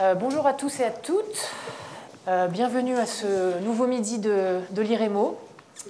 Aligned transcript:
Euh, 0.00 0.16
bonjour 0.16 0.44
à 0.44 0.54
tous 0.54 0.80
et 0.80 0.84
à 0.84 0.90
toutes. 0.90 1.52
Euh, 2.26 2.48
bienvenue 2.48 2.96
à 2.96 3.06
ce 3.06 3.60
nouveau 3.60 3.86
midi 3.86 4.18
de, 4.18 4.58
de 4.70 4.82
l'IREMO, 4.82 5.38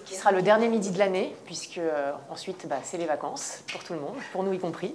qui 0.04 0.14
sera 0.14 0.30
le 0.30 0.42
dernier 0.42 0.68
midi 0.68 0.90
de 0.90 0.98
l'année, 0.98 1.34
puisque 1.46 1.78
euh, 1.78 2.12
ensuite 2.30 2.68
bah, 2.68 2.76
c'est 2.82 2.98
les 2.98 3.06
vacances 3.06 3.60
pour 3.72 3.82
tout 3.82 3.94
le 3.94 4.00
monde, 4.00 4.16
pour 4.32 4.42
nous 4.42 4.52
y 4.52 4.58
compris. 4.58 4.94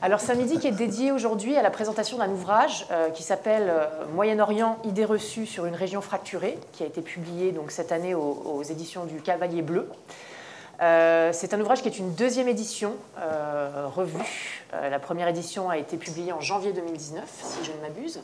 Alors 0.00 0.20
c'est 0.20 0.32
un 0.32 0.36
midi 0.36 0.58
qui 0.58 0.66
est 0.66 0.72
dédié 0.72 1.12
aujourd'hui 1.12 1.58
à 1.58 1.62
la 1.62 1.70
présentation 1.70 2.16
d'un 2.16 2.30
ouvrage 2.30 2.86
qui 3.12 3.22
s'appelle 3.22 3.70
Moyen-Orient, 4.14 4.78
idées 4.84 5.04
reçues 5.04 5.44
sur 5.44 5.66
une 5.66 5.74
région 5.74 6.00
fracturée, 6.00 6.58
qui 6.72 6.84
a 6.84 6.86
été 6.86 7.02
publié 7.02 7.52
donc, 7.52 7.70
cette 7.70 7.92
année 7.92 8.14
aux, 8.14 8.42
aux 8.46 8.62
éditions 8.62 9.04
du 9.04 9.20
Cavalier 9.20 9.60
Bleu. 9.60 9.90
Euh, 10.82 11.30
c'est 11.32 11.54
un 11.54 11.60
ouvrage 11.60 11.82
qui 11.82 11.88
est 11.88 11.98
une 11.98 12.14
deuxième 12.14 12.48
édition 12.48 12.94
euh, 13.18 13.88
revue. 13.94 14.18
Euh, 14.74 14.90
la 14.90 14.98
première 14.98 15.28
édition 15.28 15.70
a 15.70 15.78
été 15.78 15.96
publiée 15.96 16.32
en 16.32 16.40
janvier 16.40 16.72
2019, 16.72 17.24
si 17.42 17.64
je 17.64 17.72
ne 17.72 17.80
m'abuse. 17.80 18.20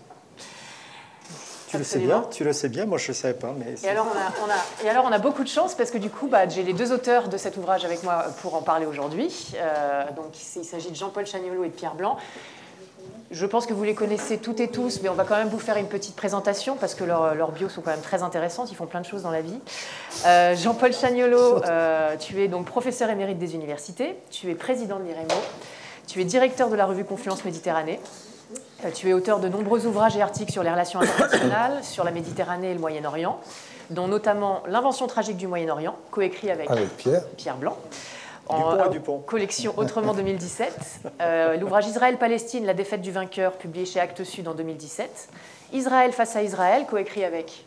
Tu 1.68 1.78
le 1.78 1.84
sais 1.84 2.00
bien, 2.00 2.26
tu 2.30 2.44
le 2.44 2.52
sais 2.52 2.68
bien, 2.68 2.84
moi 2.84 2.98
je 2.98 3.08
ne 3.08 3.14
savais 3.14 3.32
pas. 3.32 3.54
Mais 3.56 3.74
et, 3.82 3.88
alors 3.88 4.06
on 4.06 4.50
a, 4.50 4.84
et 4.84 4.90
alors 4.90 5.06
on 5.06 5.12
a 5.12 5.18
beaucoup 5.18 5.42
de 5.42 5.48
chance 5.48 5.74
parce 5.74 5.90
que 5.90 5.96
du 5.96 6.10
coup 6.10 6.28
bah, 6.28 6.46
j'ai 6.46 6.62
les 6.62 6.74
deux 6.74 6.92
auteurs 6.92 7.30
de 7.30 7.38
cet 7.38 7.56
ouvrage 7.56 7.86
avec 7.86 8.02
moi 8.02 8.26
pour 8.42 8.54
en 8.54 8.60
parler 8.60 8.84
aujourd'hui. 8.84 9.54
donc 10.14 10.34
il 10.56 10.64
s'agit 10.66 10.90
de 10.90 10.96
Jean-Paul 10.96 11.24
Chagnolo 11.24 11.64
et 11.64 11.68
de 11.68 11.72
Pierre 11.72 11.94
Blanc. 11.94 12.18
Je 13.32 13.46
pense 13.46 13.64
que 13.64 13.72
vous 13.72 13.82
les 13.82 13.94
connaissez 13.94 14.36
toutes 14.36 14.60
et 14.60 14.68
tous, 14.68 15.00
mais 15.02 15.08
on 15.08 15.14
va 15.14 15.24
quand 15.24 15.36
même 15.36 15.48
vous 15.48 15.58
faire 15.58 15.78
une 15.78 15.88
petite 15.88 16.14
présentation 16.14 16.76
parce 16.76 16.94
que 16.94 17.02
leurs 17.02 17.50
bios 17.52 17.70
sont 17.70 17.80
quand 17.80 17.90
même 17.90 18.02
très 18.02 18.22
intéressantes. 18.22 18.70
Ils 18.70 18.74
font 18.74 18.84
plein 18.84 19.00
de 19.00 19.06
choses 19.06 19.22
dans 19.22 19.30
la 19.30 19.40
vie. 19.40 19.58
Euh, 20.26 20.54
Jean-Paul 20.54 20.92
Chagnolo, 20.92 21.64
euh, 21.66 22.16
tu 22.18 22.42
es 22.42 22.48
donc 22.48 22.66
professeur 22.66 23.08
émérite 23.08 23.38
des 23.38 23.54
universités, 23.54 24.18
tu 24.30 24.50
es 24.50 24.54
président 24.54 24.98
de 24.98 25.04
l'IREMO, 25.04 25.40
tu 26.06 26.20
es 26.20 26.24
directeur 26.24 26.68
de 26.68 26.76
la 26.76 26.84
revue 26.84 27.04
Confluence 27.04 27.42
Méditerranée. 27.46 28.00
Euh, 28.84 28.90
tu 28.92 29.08
es 29.08 29.14
auteur 29.14 29.40
de 29.40 29.48
nombreux 29.48 29.86
ouvrages 29.86 30.16
et 30.16 30.20
articles 30.20 30.52
sur 30.52 30.62
les 30.62 30.70
relations 30.70 31.00
internationales, 31.00 31.78
sur 31.82 32.04
la 32.04 32.10
Méditerranée 32.10 32.72
et 32.72 32.74
le 32.74 32.80
Moyen-Orient, 32.80 33.40
dont 33.88 34.08
notamment 34.08 34.62
L'invention 34.68 35.06
tragique 35.06 35.38
du 35.38 35.46
Moyen-Orient, 35.46 35.96
coécrit 36.10 36.50
avec, 36.50 36.70
avec 36.70 36.94
Pierre. 36.98 37.22
Pierre 37.38 37.56
Blanc 37.56 37.78
en 38.48 38.76
collection 39.26 39.74
Autrement 39.76 40.14
2017. 40.14 41.00
Euh, 41.20 41.56
l'ouvrage 41.56 41.86
Israël-Palestine, 41.86 42.66
la 42.66 42.74
défaite 42.74 43.00
du 43.00 43.12
vainqueur, 43.12 43.52
publié 43.52 43.86
chez 43.86 44.00
Actes 44.00 44.24
Sud 44.24 44.48
en 44.48 44.54
2017. 44.54 45.28
Israël 45.72 46.12
face 46.12 46.36
à 46.36 46.42
Israël, 46.42 46.86
coécrit 46.88 47.24
avec 47.24 47.64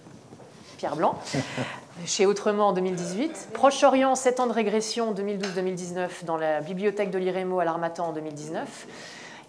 Pierre 0.78 0.96
Blanc, 0.96 1.18
chez 2.06 2.26
Autrement 2.26 2.70
en 2.70 2.74
2018. 2.74 3.50
Proche-Orient, 3.54 4.16
7 4.16 4.40
ans 4.42 4.48
de 4.48 4.54
régression, 4.54 5.14
2012-2019, 5.14 6.26
dans 6.26 6.38
la 6.38 6.62
bibliothèque 6.62 7.12
de 7.12 7.18
l'IREMO 7.18 7.60
à 7.60 7.66
l'Armatan 7.66 8.08
en 8.08 8.14
2019. 8.14 8.88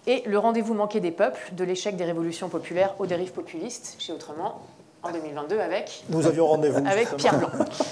Et 0.07 0.23
Le 0.25 0.39
rendez-vous 0.39 0.73
manqué 0.73 1.01
des 1.01 1.11
peuples, 1.11 1.49
de 1.51 1.63
l'échec 1.65 1.97
des 1.97 2.05
révolutions 2.05 2.47
populaires 2.47 2.95
aux 2.99 3.05
dérives 3.05 3.33
populistes, 3.33 3.97
chez 3.99 4.13
Autrement 4.13 4.61
en 5.07 5.11
2022 5.11 5.59
avec. 5.59 6.03
Nous 6.09 6.25
avions 6.27 6.47
rendez-vous. 6.47 6.85
Avec 6.85 7.15
Pierre 7.15 7.37
Blanc. 7.37 7.49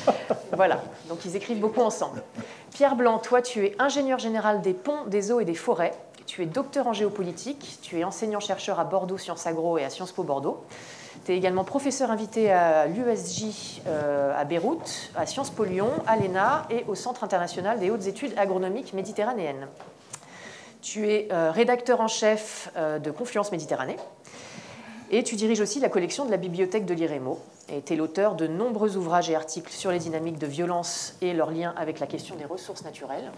voilà, 0.53 0.81
donc 1.09 1.25
ils 1.25 1.35
écrivent 1.35 1.59
beaucoup 1.59 1.81
ensemble. 1.81 2.23
Pierre 2.73 2.95
Blanc, 2.95 3.19
toi, 3.19 3.41
tu 3.41 3.65
es 3.65 3.75
ingénieur 3.79 4.19
général 4.19 4.61
des 4.61 4.73
ponts, 4.73 5.05
des 5.07 5.31
eaux 5.31 5.39
et 5.39 5.45
des 5.45 5.55
forêts. 5.55 5.93
Tu 6.25 6.41
es 6.41 6.45
docteur 6.45 6.87
en 6.87 6.93
géopolitique. 6.93 7.79
Tu 7.81 7.99
es 7.99 8.03
enseignant-chercheur 8.03 8.79
à 8.79 8.83
Bordeaux 8.83 9.17
Sciences 9.17 9.45
Agro 9.47 9.77
et 9.77 9.85
à 9.85 9.89
Sciences 9.89 10.11
Po 10.11 10.23
Bordeaux. 10.23 10.63
Tu 11.23 11.31
es 11.31 11.37
également 11.37 11.63
professeur 11.63 12.11
invité 12.11 12.51
à 12.51 12.87
l'USJ 12.87 13.81
euh, 13.87 14.37
à 14.37 14.43
Beyrouth, 14.43 15.11
à 15.15 15.25
Sciences 15.25 15.49
Po 15.49 15.63
Lyon, 15.63 15.89
à 16.07 16.17
l'ENA 16.17 16.67
et 16.69 16.83
au 16.87 16.95
Centre 16.95 17.23
international 17.23 17.79
des 17.79 17.89
hautes 17.89 18.07
études 18.07 18.33
agronomiques 18.37 18.93
méditerranéennes. 18.93 19.67
Tu 20.81 21.09
es 21.09 21.29
euh, 21.31 21.51
rédacteur 21.51 22.01
en 22.01 22.07
chef 22.07 22.69
euh, 22.75 22.99
de 22.99 23.09
Confluence 23.09 23.51
Méditerranée. 23.51 23.97
Et 25.17 25.23
tu 25.23 25.37
diriges 25.37 25.61
aussi 25.61 25.79
la 25.79 25.87
collection 25.87 26.25
de 26.25 26.31
la 26.31 26.35
bibliothèque 26.35 26.85
de 26.85 26.93
l'IREMO. 26.93 27.39
Et 27.69 27.81
tu 27.81 27.93
es 27.93 27.95
l'auteur 27.95 28.35
de 28.35 28.47
nombreux 28.47 28.97
ouvrages 28.97 29.29
et 29.29 29.35
articles 29.35 29.71
sur 29.71 29.89
les 29.89 29.99
dynamiques 29.99 30.37
de 30.39 30.45
violence 30.45 31.15
et 31.21 31.31
leur 31.33 31.51
lien 31.51 31.73
avec 31.77 32.01
la 32.01 32.05
question 32.05 32.35
des 32.35 32.43
ressources 32.43 32.83
naturelles. 32.83 33.31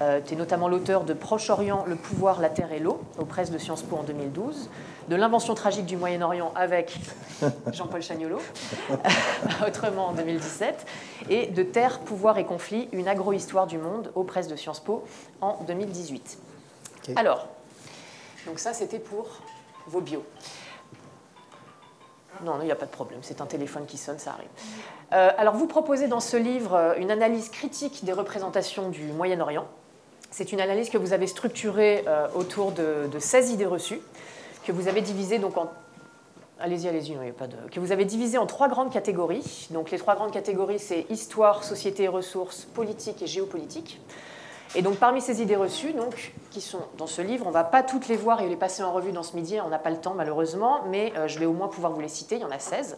Euh, 0.00 0.22
tu 0.24 0.32
es 0.32 0.36
notamment 0.38 0.68
l'auteur 0.68 1.04
de 1.04 1.12
Proche-Orient, 1.12 1.84
le 1.86 1.96
pouvoir, 1.96 2.40
la 2.40 2.48
terre 2.48 2.72
et 2.72 2.78
l'eau, 2.78 2.98
aux 3.18 3.26
presses 3.26 3.50
de 3.50 3.58
Sciences 3.58 3.82
Po 3.82 3.96
en 3.96 4.04
2012, 4.04 4.70
de 5.08 5.16
L'invention 5.16 5.54
tragique 5.54 5.84
du 5.84 5.98
Moyen-Orient 5.98 6.50
avec 6.54 6.98
Jean-Paul 7.74 8.00
Chagnolo, 8.00 8.38
autrement 9.68 10.06
en 10.06 10.12
2017, 10.14 10.86
et 11.28 11.48
de 11.48 11.62
Terre, 11.62 11.98
pouvoir 11.98 12.38
et 12.38 12.46
conflit, 12.46 12.88
une 12.92 13.06
agrohistoire 13.06 13.66
du 13.66 13.76
monde, 13.76 14.10
aux 14.14 14.24
presses 14.24 14.48
de 14.48 14.56
Sciences 14.56 14.80
Po 14.80 15.04
en 15.42 15.58
2018. 15.66 16.38
Alors, 17.16 17.48
donc 18.46 18.58
ça 18.58 18.72
c'était 18.72 18.98
pour 18.98 19.26
vos 19.86 20.00
bios. 20.00 20.24
Non, 22.44 22.58
il 22.60 22.64
n'y 22.64 22.72
a 22.72 22.76
pas 22.76 22.86
de 22.86 22.90
problème, 22.90 23.20
c'est 23.22 23.40
un 23.40 23.46
téléphone 23.46 23.86
qui 23.86 23.96
sonne, 23.96 24.18
ça 24.18 24.32
arrive. 24.32 24.48
Euh, 25.12 25.30
alors, 25.36 25.54
vous 25.54 25.66
proposez 25.66 26.08
dans 26.08 26.20
ce 26.20 26.36
livre 26.36 26.74
euh, 26.74 26.94
une 26.96 27.10
analyse 27.10 27.48
critique 27.50 28.04
des 28.04 28.12
représentations 28.12 28.88
du 28.88 29.04
Moyen-Orient. 29.04 29.66
C'est 30.30 30.52
une 30.52 30.60
analyse 30.60 30.88
que 30.88 30.98
vous 30.98 31.12
avez 31.12 31.26
structurée 31.26 32.04
euh, 32.08 32.26
autour 32.34 32.72
de, 32.72 33.08
16 33.18 33.50
idées 33.50 33.66
reçues, 33.66 34.00
que 34.64 34.72
vous 34.72 34.88
avez 34.88 35.02
divisées 35.02 35.38
donc 35.38 35.56
en. 35.56 35.70
Allez-y, 36.58 36.88
allez-y, 36.88 37.12
il 37.12 37.28
a 37.28 37.32
pas 37.32 37.48
de. 37.48 37.56
Que 37.70 37.80
vous 37.80 37.92
avez 37.92 38.04
divisées 38.04 38.38
en 38.38 38.46
trois 38.46 38.68
grandes 38.68 38.92
catégories. 38.92 39.68
Donc, 39.70 39.90
les 39.90 39.98
trois 39.98 40.14
grandes 40.14 40.32
catégories, 40.32 40.78
c'est 40.78 41.06
histoire, 41.10 41.64
société 41.64 42.04
et 42.04 42.08
ressources, 42.08 42.64
politique 42.64 43.20
et 43.22 43.26
géopolitique. 43.26 44.00
Et 44.74 44.80
donc 44.80 44.96
parmi 44.96 45.20
ces 45.20 45.42
idées 45.42 45.56
reçues, 45.56 45.94
qui 46.50 46.62
sont 46.62 46.80
dans 46.96 47.06
ce 47.06 47.20
livre, 47.20 47.44
on 47.46 47.50
ne 47.50 47.54
va 47.54 47.64
pas 47.64 47.82
toutes 47.82 48.08
les 48.08 48.16
voir 48.16 48.40
et 48.40 48.48
les 48.48 48.56
passer 48.56 48.82
en 48.82 48.92
revue 48.92 49.12
dans 49.12 49.22
ce 49.22 49.36
midi, 49.36 49.58
on 49.60 49.68
n'a 49.68 49.78
pas 49.78 49.90
le 49.90 49.98
temps 49.98 50.14
malheureusement, 50.14 50.80
mais 50.88 51.12
euh, 51.16 51.28
je 51.28 51.38
vais 51.38 51.46
au 51.46 51.52
moins 51.52 51.68
pouvoir 51.68 51.92
vous 51.92 52.00
les 52.00 52.08
citer, 52.08 52.36
il 52.36 52.40
y 52.40 52.44
en 52.44 52.50
a 52.50 52.58
16. 52.58 52.96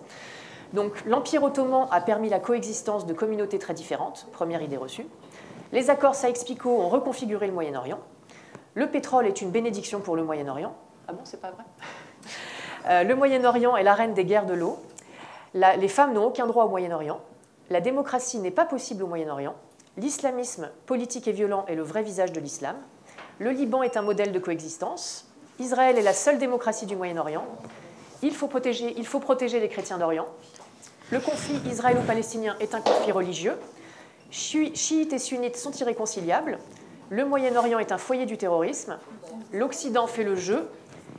Donc 0.73 1.05
l'Empire 1.05 1.43
ottoman 1.43 1.89
a 1.91 2.01
permis 2.01 2.29
la 2.29 2.39
coexistence 2.39 3.07
de 3.07 3.13
communautés 3.13 3.59
très 3.59 3.75
différentes, 3.75 4.27
première 4.33 4.63
idée 4.63 4.77
reçue. 4.77 5.07
Les 5.73 5.91
accords 5.91 6.15
Saïx-Picot 6.15 6.71
ont 6.71 6.89
reconfiguré 6.89 7.49
le 7.49 7.53
Moyen-Orient. 7.53 7.99
Le 8.75 8.89
pétrole 8.89 9.27
est 9.27 9.41
une 9.41 9.51
bénédiction 9.51 10.01
pour 10.01 10.15
le 10.15 10.23
Moyen-Orient. 10.23 10.75
Ah 11.09 11.13
bon, 11.13 11.21
c'est 11.25 11.41
pas 11.41 11.51
vrai? 11.51 11.65
Euh, 12.87 13.03
Le 13.03 13.15
Moyen-Orient 13.15 13.77
est 13.77 13.83
la 13.83 13.95
reine 13.95 14.15
des 14.15 14.25
guerres 14.25 14.47
de 14.47 14.55
l'eau. 14.55 14.79
les 15.55 15.89
femmes 15.89 16.13
n'ont 16.13 16.27
aucun 16.27 16.47
droit 16.47 16.65
au 16.65 16.69
Moyen-Orient. 16.69 17.21
La 17.71 17.81
démocratie 17.81 18.39
n'est 18.39 18.51
pas 18.51 18.67
possible 18.67 19.03
au 19.03 19.07
Moyen-Orient. 19.07 19.55
L'islamisme 19.97 20.71
politique 20.87 21.29
et 21.29 21.33
violent 21.33 21.65
est 21.69 21.77
le 21.77 21.83
vrai 21.83 22.03
visage 22.03 22.33
de 22.33 22.41
l'islam. 22.41 22.77
Le 23.39 23.51
Liban 23.51 23.83
est 23.83 23.97
un 23.97 24.03
modèle 24.03 24.33
de 24.33 24.39
coexistence. 24.41 25.27
Israël 25.61 25.97
est 25.97 26.03
la 26.03 26.13
seule 26.13 26.39
démocratie 26.39 26.87
du 26.87 26.97
Moyen-Orient. 26.97 27.47
Il 28.23 28.35
faut 28.35 28.49
protéger, 28.49 29.61
les 29.61 29.69
chrétiens 29.69 29.99
d'Orient. 29.99 30.27
Le 31.11 31.21
conflit 31.21 31.61
israélo-palestinien 31.71 32.57
est 32.59 32.75
un 32.75 32.81
conflit 32.81 33.13
religieux. 33.13 33.57
Chiites 34.31 35.13
et 35.13 35.19
sunnites 35.19 35.57
sont 35.57 35.71
irréconciliables. 35.73 36.59
Le 37.11 37.25
Moyen-Orient 37.25 37.79
est 37.79 37.93
un 37.93 37.99
foyer 37.99 38.27
du 38.27 38.37
terrorisme. 38.37 38.99
L'Occident 39.53 40.09
fait 40.09 40.25
le 40.25 40.35
jeu. 40.35 40.69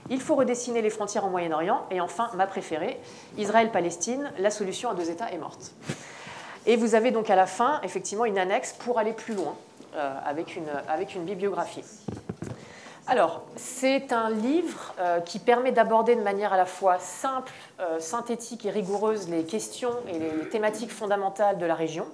Il 0.10 0.20
faut 0.20 0.36
redessiner 0.36 0.82
les 0.82 0.90
frontières 0.90 1.26
au 1.26 1.30
Moyen-Orient. 1.30 1.86
Et 1.92 2.02
enfin, 2.02 2.30
ma 2.36 2.46
préférée, 2.46 3.00
Israël-Palestine, 3.38 4.34
la 4.38 4.52
solution 4.52 4.90
à 4.90 4.96
deux 4.96 5.10
États 5.10 5.32
est 5.32 5.38
morte. 5.38 5.72
Et 6.68 6.78
vous 6.78 6.96
avez 6.96 7.12
donc 7.12 7.30
à 7.30 7.36
la 7.36 7.46
fin, 7.46 7.80
effectivement, 7.84 8.26
une 8.26 8.40
annexe 8.40 8.74
pour 8.74 8.98
aller 8.98 9.14
plus 9.14 9.36
loin, 9.36 9.56
euh, 9.96 10.14
avec, 10.26 10.56
une, 11.16 11.24
bibliographie. 11.24 11.84
Alors, 13.08 13.44
c'est 13.56 14.12
un 14.12 14.32
livre 14.32 14.96
euh, 15.00 15.20
qui 15.20 15.38
permet 15.38 15.72
d'aborder 15.72 16.16
de 16.16 16.22
manière 16.22 16.54
à 16.54 16.58
la 16.58 16.66
fois 16.66 16.98
simple, 16.98 17.54
euh, 17.80 18.00
synthétique 18.00 18.66
et 18.66 18.72
rigoureuse 18.72 19.30
les 19.30 19.44
questions 19.44 19.94
et 20.08 20.18
les 20.18 20.50
thématiques 20.50 20.92
fondamentales 20.92 21.60
de 21.60 21.66
la 21.68 21.76
région, 21.76 22.08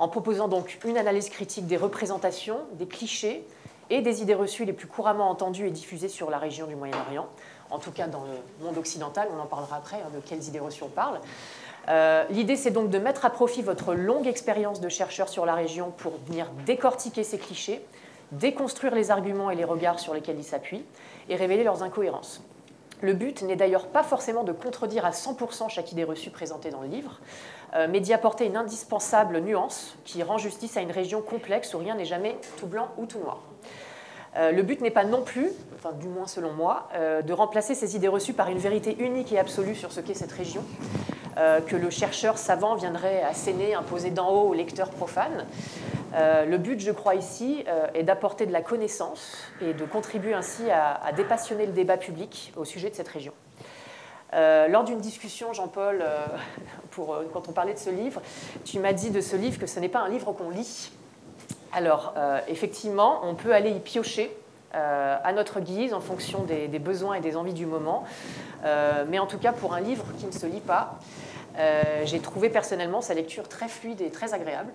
en 0.00 0.08
proposant 0.08 0.48
donc 0.48 0.78
une 0.84 0.98
analyse 0.98 1.30
critique 1.30 1.68
des 1.68 1.76
représentations, 1.76 2.58
des 2.72 2.86
clichés 2.86 3.46
et 3.88 4.02
des 4.02 4.20
idées 4.20 4.34
reçues 4.34 4.64
les 4.64 4.72
plus 4.72 4.88
couramment 4.88 5.30
entendues 5.30 5.68
et 5.68 5.70
diffusées 5.70 6.08
sur 6.08 6.28
la 6.28 6.38
région 6.38 6.66
du 6.66 6.74
Moyen-Orient, 6.74 7.28
en 7.70 7.78
tout 7.78 7.92
cas 7.92 8.08
dans 8.08 8.24
le 8.24 8.64
monde 8.64 8.78
occidental, 8.78 9.28
on 9.36 9.40
en 9.40 9.46
parlera 9.46 9.76
après, 9.76 9.96
hein, 9.96 10.10
de 10.12 10.20
quelles 10.20 10.42
idées 10.42 10.58
reçues 10.58 10.82
on 10.82 10.88
parle. 10.88 11.20
Euh, 11.88 12.24
l'idée, 12.30 12.56
c'est 12.56 12.70
donc 12.70 12.90
de 12.90 12.98
mettre 12.98 13.24
à 13.24 13.30
profit 13.30 13.62
votre 13.62 13.94
longue 13.94 14.26
expérience 14.26 14.80
de 14.80 14.88
chercheur 14.88 15.28
sur 15.28 15.46
la 15.46 15.54
région 15.54 15.92
pour 15.96 16.14
venir 16.26 16.50
décortiquer 16.64 17.22
ces 17.22 17.38
clichés, 17.38 17.84
déconstruire 18.32 18.94
les 18.94 19.10
arguments 19.10 19.50
et 19.50 19.54
les 19.54 19.64
regards 19.64 20.00
sur 20.00 20.14
lesquels 20.14 20.38
ils 20.38 20.44
s'appuient 20.44 20.84
et 21.28 21.36
révéler 21.36 21.64
leurs 21.64 21.82
incohérences. 21.82 22.42
Le 23.02 23.12
but 23.12 23.42
n'est 23.42 23.56
d'ailleurs 23.56 23.88
pas 23.88 24.02
forcément 24.02 24.42
de 24.42 24.52
contredire 24.52 25.04
à 25.04 25.10
100% 25.10 25.68
chaque 25.68 25.92
idée 25.92 26.04
reçue 26.04 26.30
présentée 26.30 26.70
dans 26.70 26.80
le 26.80 26.88
livre, 26.88 27.20
euh, 27.74 27.86
mais 27.90 28.00
d'y 28.00 28.14
apporter 28.14 28.46
une 28.46 28.56
indispensable 28.56 29.40
nuance 29.40 29.96
qui 30.04 30.22
rend 30.22 30.38
justice 30.38 30.76
à 30.78 30.80
une 30.80 30.90
région 30.90 31.20
complexe 31.20 31.74
où 31.74 31.78
rien 31.78 31.94
n'est 31.94 32.06
jamais 32.06 32.38
tout 32.58 32.66
blanc 32.66 32.88
ou 32.96 33.04
tout 33.04 33.18
noir. 33.18 33.42
Euh, 34.36 34.52
le 34.52 34.62
but 34.62 34.80
n'est 34.80 34.90
pas 34.90 35.04
non 35.04 35.22
plus, 35.22 35.50
enfin 35.74 35.92
du 35.92 36.08
moins 36.08 36.26
selon 36.26 36.52
moi, 36.52 36.88
de 36.94 37.32
remplacer 37.32 37.74
ces 37.74 37.96
idées 37.96 38.08
reçues 38.08 38.34
par 38.34 38.48
une 38.48 38.58
vérité 38.58 38.96
unique 38.98 39.32
et 39.32 39.38
absolue 39.38 39.74
sur 39.74 39.92
ce 39.92 40.00
qu'est 40.00 40.14
cette 40.14 40.32
région, 40.32 40.62
euh, 41.38 41.60
que 41.60 41.76
le 41.76 41.90
chercheur 41.90 42.38
savant 42.38 42.76
viendrait 42.76 43.22
asséner, 43.22 43.74
imposer 43.74 44.08
d'en 44.08 44.30
haut 44.30 44.48
au 44.48 44.54
lecteur 44.54 44.88
profane. 44.88 45.46
Euh, 46.14 46.46
le 46.46 46.56
but, 46.56 46.80
je 46.80 46.90
crois 46.90 47.14
ici, 47.14 47.62
euh, 47.68 47.88
est 47.92 48.04
d'apporter 48.04 48.46
de 48.46 48.52
la 48.52 48.62
connaissance 48.62 49.36
et 49.60 49.74
de 49.74 49.84
contribuer 49.84 50.32
ainsi 50.32 50.70
à, 50.70 51.12
dépassionner 51.14 51.66
le 51.66 51.72
débat 51.72 51.98
public 51.98 52.54
au 52.56 52.64
sujet 52.64 52.88
de 52.88 52.94
cette 52.94 53.08
région. 53.08 53.34
lors 54.32 54.84
d'une 54.84 54.98
discussion, 54.98 55.52
Jean-Paul, 55.52 56.02
quand 56.96 57.48
on 57.48 57.52
parlait 57.52 57.74
de 57.74 57.78
ce 57.78 57.90
livre, 57.90 58.22
tu 58.64 58.78
m'as 58.78 58.94
dit 58.94 59.10
de 59.10 59.20
ce 59.20 59.36
livre 59.36 59.58
que 59.58 59.66
ce 59.66 59.78
n'est 59.78 59.90
pas 59.90 60.00
un 60.00 60.08
livre 60.08 60.32
qu'on 60.32 60.48
lit. 60.48 60.90
Alors, 61.76 62.14
effectivement, 62.48 63.20
on 63.22 63.34
peut 63.34 63.52
aller 63.52 63.70
y 63.70 63.80
piocher 63.80 64.34
à 64.72 65.32
notre 65.34 65.60
guise 65.60 65.92
en 65.92 66.00
fonction 66.00 66.42
des, 66.44 66.78
besoins 66.78 67.16
et 67.16 67.20
des 67.20 67.36
envies 67.36 67.52
du 67.52 67.66
moment. 67.66 68.04
mais 69.08 69.18
en 69.18 69.26
tout 69.26 69.36
cas, 69.36 69.52
pour 69.52 69.74
un 69.74 69.80
livre 69.80 70.06
qui 70.18 70.24
ne 70.24 70.32
se 70.32 70.46
lit 70.46 70.60
pas, 70.60 70.98
j'ai 72.04 72.20
trouvé 72.20 72.48
personnellement 72.48 73.02
sa 73.02 73.12
lecture 73.12 73.46
très 73.46 73.68
fluide 73.68 74.00
et 74.00 74.10
très 74.10 74.32
agréable. 74.32 74.72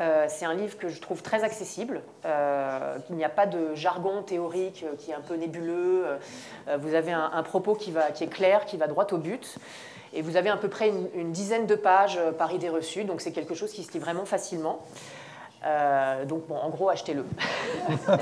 Euh, 0.00 0.26
c'est 0.28 0.44
un 0.44 0.54
livre 0.54 0.76
que 0.76 0.88
je 0.88 1.00
trouve 1.00 1.22
très 1.22 1.44
accessible. 1.44 2.02
Euh, 2.24 2.96
il 3.10 3.16
n'y 3.16 3.24
a 3.24 3.28
pas 3.28 3.46
de 3.46 3.74
jargon 3.74 4.22
théorique 4.22 4.84
euh, 4.84 4.96
qui 4.98 5.12
est 5.12 5.14
un 5.14 5.20
peu 5.20 5.34
nébuleux. 5.34 6.06
vous 6.78 6.94
avez 6.94 7.12
un, 7.12 7.42
propos 7.42 7.74
qui, 7.74 7.92
est 7.92 8.26
clair, 8.26 8.64
qui 8.64 8.76
va 8.76 8.86
droit 8.86 9.06
au 9.12 9.18
but. 9.18 9.56
Et 10.12 10.22
vous 10.22 10.36
avez 10.36 10.48
à 10.48 10.56
peu 10.56 10.68
près 10.68 10.92
une, 11.14 11.32
dizaine 11.32 11.66
de 11.66 11.74
pages 11.74 12.18
par 12.38 12.52
idée 12.52 12.68
reçue. 12.68 13.04
Donc 13.04 13.20
c'est 13.20 13.32
quelque 13.32 13.54
chose 13.54 13.72
qui 13.72 13.82
se 13.84 13.92
lit 13.92 13.98
vraiment 13.98 14.24
facilement. 14.24 14.80
Donc 16.26 16.46
bon, 16.46 16.56
en 16.56 16.68
gros, 16.70 16.88
achetez-le. 16.88 17.24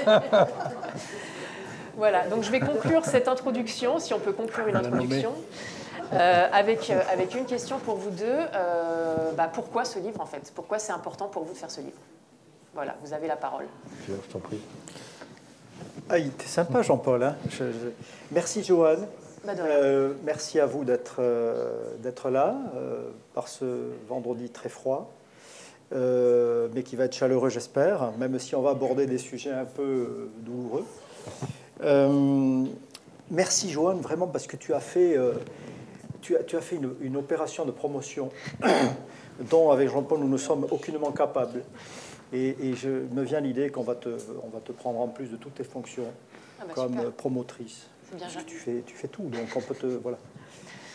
voilà, 1.96 2.26
donc 2.28 2.42
je 2.42 2.50
vais 2.50 2.60
conclure 2.60 3.04
cette 3.04 3.28
introduction, 3.28 3.98
si 3.98 4.14
on 4.14 4.18
peut 4.18 4.32
conclure 4.32 4.68
une 4.68 4.76
introduction. 4.76 5.32
Euh, 6.12 6.46
avec, 6.52 6.90
euh, 6.90 7.00
avec 7.10 7.34
une 7.34 7.46
question 7.46 7.78
pour 7.78 7.96
vous 7.96 8.10
deux. 8.10 8.26
Euh, 8.26 9.32
bah, 9.32 9.50
pourquoi 9.52 9.84
ce 9.84 9.98
livre 9.98 10.20
en 10.20 10.26
fait? 10.26 10.52
Pourquoi 10.54 10.78
c'est 10.78 10.92
important 10.92 11.28
pour 11.28 11.44
vous 11.44 11.54
de 11.54 11.58
faire 11.58 11.70
ce 11.70 11.80
livre? 11.80 11.96
Voilà, 12.74 12.96
vous 13.02 13.14
avez 13.14 13.28
la 13.28 13.36
parole. 13.36 13.64
Je, 14.06 14.14
t'en 14.30 14.38
prie. 14.38 14.60
Ah, 16.10 16.16
t'es 16.16 16.46
sympa 16.46 16.82
Jean-Paul. 16.82 17.22
Hein 17.22 17.36
merci 18.30 18.62
Joanne. 18.62 19.06
Bah, 19.44 19.52
merci 20.24 20.60
à 20.60 20.66
vous 20.66 20.84
d'être 20.84 21.20
d'être 21.98 22.30
là 22.30 22.54
par 23.34 23.48
ce 23.48 23.64
vendredi 24.08 24.50
très 24.50 24.68
froid, 24.68 25.10
mais 25.92 26.82
qui 26.82 26.96
va 26.96 27.04
être 27.04 27.14
chaleureux 27.14 27.50
j'espère, 27.50 28.12
même 28.18 28.38
si 28.38 28.54
on 28.54 28.62
va 28.62 28.70
aborder 28.70 29.06
des 29.06 29.18
sujets 29.18 29.52
un 29.52 29.64
peu 29.64 30.30
douloureux. 30.40 30.84
merci 33.30 33.70
Joanne 33.70 34.00
vraiment 34.00 34.26
parce 34.26 34.46
que 34.46 34.56
tu 34.56 34.74
as 34.74 34.80
fait 34.80 35.16
tu 36.22 36.56
as, 36.56 36.60
fait 36.60 36.78
une, 37.00 37.16
opération 37.16 37.64
de 37.64 37.72
promotion 37.72 38.30
dont, 39.50 39.70
avec 39.70 39.90
Jean-Paul, 39.90 40.20
nous 40.20 40.28
ne 40.28 40.36
sommes 40.36 40.66
aucunement 40.70 41.10
capables. 41.10 41.62
Et, 42.32 42.56
je 42.74 42.88
me 42.88 43.22
viens 43.22 43.40
l'idée 43.40 43.68
qu'on 43.68 43.82
va, 43.82 43.94
te, 43.94 44.08
on 44.42 44.48
va 44.48 44.60
te 44.60 44.72
prendre 44.72 45.00
en 45.00 45.08
plus 45.08 45.26
de 45.26 45.36
toutes 45.36 45.56
tes 45.56 45.64
fonctions 45.64 46.06
ah 46.58 46.64
bah 46.66 46.72
comme 46.74 47.12
promotrice. 47.12 47.88
Bien 48.14 48.26
tu 48.46 48.56
fais, 48.56 48.82
tu 48.86 48.94
fais 48.94 49.08
tout, 49.08 49.24
donc 49.24 49.48
on 49.56 49.60
peut 49.60 49.74
te. 49.74 49.86
Voilà. 49.86 50.18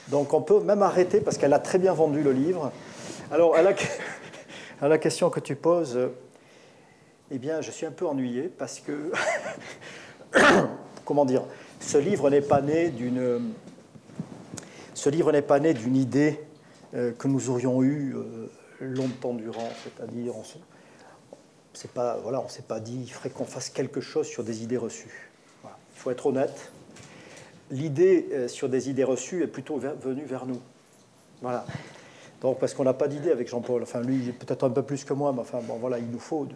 Donc 0.10 0.34
on 0.34 0.42
peut 0.42 0.60
même 0.62 0.82
arrêter 0.82 1.20
parce 1.20 1.38
qu'elle 1.38 1.54
a 1.54 1.60
très 1.60 1.78
bien 1.78 1.94
vendu 1.94 2.24
le 2.24 2.32
livre. 2.32 2.72
Alors, 3.32 3.56
à 3.56 3.62
la, 3.62 3.74
à 4.82 4.88
la 4.88 4.98
question 4.98 5.30
que 5.30 5.40
tu 5.40 5.56
poses, 5.56 6.00
eh 7.32 7.40
bien, 7.40 7.62
je 7.62 7.72
suis 7.72 7.86
un 7.86 7.92
peu 7.92 8.06
ennuyé 8.06 8.44
parce 8.44 8.80
que. 8.80 9.12
comment 11.06 11.26
dire 11.26 11.44
Ce 11.80 11.98
livre 11.98 12.30
n'est 12.30 12.42
pas 12.42 12.62
né 12.62 12.90
d'une 12.90 13.54
ce 14.94 15.10
livre 15.10 15.32
n'est 15.32 15.44
pas 15.44 15.60
né 15.60 15.74
d'une 15.74 15.96
idée 15.96 16.40
euh, 16.96 17.12
que 17.14 17.28
nous 17.28 17.50
aurions 17.50 17.84
eue 17.84 18.16
euh, 18.16 18.48
longtemps 18.82 19.36
durant, 19.36 19.70
c'est-à-dire 19.84 20.36
on 20.36 20.44
c'est 21.74 21.92
pas 21.92 22.18
voilà, 22.18 22.42
on 22.42 22.50
s'est 22.50 22.64
pas 22.64 22.80
dit 22.80 23.00
il 23.04 23.08
faudrait 23.08 23.30
qu'on 23.30 23.46
fasse 23.46 23.70
quelque 23.70 24.02
chose 24.02 24.28
sur 24.28 24.44
des 24.44 24.64
idées 24.64 24.78
reçues. 24.78 25.30
Il 25.64 26.00
faut 26.00 26.12
être 26.12 26.26
honnête. 26.26 26.72
L'idée 27.70 28.28
euh, 28.32 28.48
sur 28.48 28.70
des 28.70 28.90
idées 28.90 29.04
reçues 29.04 29.44
est 29.44 29.48
plutôt 29.48 29.78
venue 29.78 30.26
vers 30.26 30.46
nous. 30.46 30.60
Voilà. 31.42 31.66
Donc 32.42 32.60
parce 32.60 32.74
qu'on 32.74 32.84
n'a 32.84 32.94
pas 32.94 33.08
d'idée 33.08 33.32
avec 33.32 33.48
Jean-Paul. 33.48 33.84
Enfin 33.84 34.02
lui 34.02 34.32
peut-être 34.32 34.64
un 34.64 34.70
peu 34.70 34.84
plus 34.84 35.04
que 35.04 35.14
moi, 35.14 35.32
mais 35.34 35.42
enfin 35.42 35.60
bon 35.64 35.76
voilà, 35.76 35.98
il 35.98 36.10
nous 36.10 36.20
faut 36.20 36.48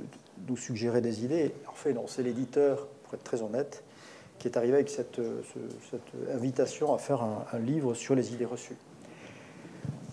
nous 0.47 0.57
suggérer 0.57 1.01
des 1.01 1.23
idées. 1.23 1.53
En 1.67 1.73
fait 1.73 1.93
non, 1.93 2.05
c'est 2.07 2.23
l'éditeur, 2.23 2.87
pour 3.03 3.15
être 3.15 3.23
très 3.23 3.41
honnête, 3.41 3.83
qui 4.37 4.47
est 4.47 4.57
arrivé 4.57 4.75
avec 4.75 4.89
cette, 4.89 5.19
euh, 5.19 5.41
invitation 6.33 6.93
à 6.93 6.97
faire 6.97 7.21
un, 7.21 7.59
livre 7.59 7.93
sur 7.93 8.15
les 8.15 8.33
idées 8.33 8.45
reçues. 8.45 8.77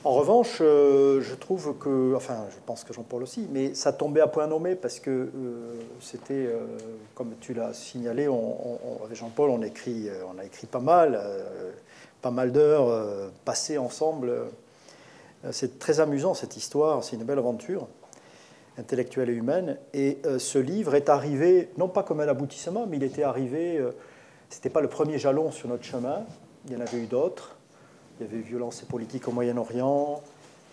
En 0.05 0.13
revanche, 0.13 0.59
euh, 0.61 1.21
je 1.21 1.35
trouve 1.35 1.77
que, 1.77 2.15
enfin, 2.15 2.47
je 2.51 2.57
pense 2.65 2.85
que 2.85 2.95
Jean-Paul 2.95 3.25
aussi, 3.25 3.49
mais 3.51 3.75
ça 3.75 3.93
tombait 3.93 4.21
à 4.21 4.29
point 4.29 4.47
nommé 4.47 4.77
parce 4.77 5.01
que 5.01 5.11
euh, 5.11 5.75
c'était, 6.01 6.49
comme 7.15 7.35
tu 7.41 7.53
l'as 7.53 7.75
signalé, 7.75 8.29
avec 9.05 9.17
Jean-Paul, 9.17 9.51
on 9.51 9.61
a 9.61 9.67
écrit 9.67 10.67
pas 10.71 10.81
mal, 10.81 11.21
pas 12.23 12.31
mal 12.31 12.53
d'heures 12.53 13.31
passées 13.45 13.77
ensemble. 13.77 14.33
C'est 15.53 15.79
très 15.79 16.01
amusant 16.01 16.35
cette 16.35 16.57
histoire, 16.57 17.05
c'est 17.05 17.17
une 17.17 17.25
belle 17.25 17.39
aventure 17.39 17.87
intellectuelle 18.77 19.31
et 19.31 19.35
humaine. 19.35 19.79
Et 19.95 20.19
ce 20.39 20.59
livre 20.59 20.95
est 20.95 21.09
arrivé, 21.09 21.71
non 21.79 21.89
pas 21.89 22.03
comme 22.03 22.21
un 22.21 22.29
aboutissement, 22.29 22.87
mais 22.87 22.97
il 22.97 23.03
était 23.03 23.23
arrivé 23.23 23.81
ce 24.51 24.57
n'était 24.57 24.71
pas 24.71 24.81
le 24.81 24.89
premier 24.89 25.19
jalon 25.19 25.51
sur 25.51 25.69
notre 25.69 25.85
chemin. 25.85 26.25
Il 26.67 26.73
y 26.73 26.77
en 26.77 26.81
avait 26.81 26.99
eu 26.99 27.07
d'autres. 27.07 27.57
Il 28.19 28.27
y 28.27 28.29
avait 28.29 28.39
eu 28.39 28.43
violence 28.43 28.83
et 28.83 28.87
politique 28.87 29.29
au 29.29 29.33
Moyen-Orient 29.33 30.23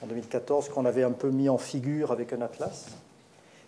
en 0.02 0.08
2014 0.08 0.70
qu'on 0.70 0.86
avait 0.86 1.04
un 1.04 1.12
peu 1.12 1.30
mis 1.30 1.50
en 1.50 1.58
figure 1.58 2.12
avec 2.12 2.34
un 2.34 2.42
atlas. 2.42 2.88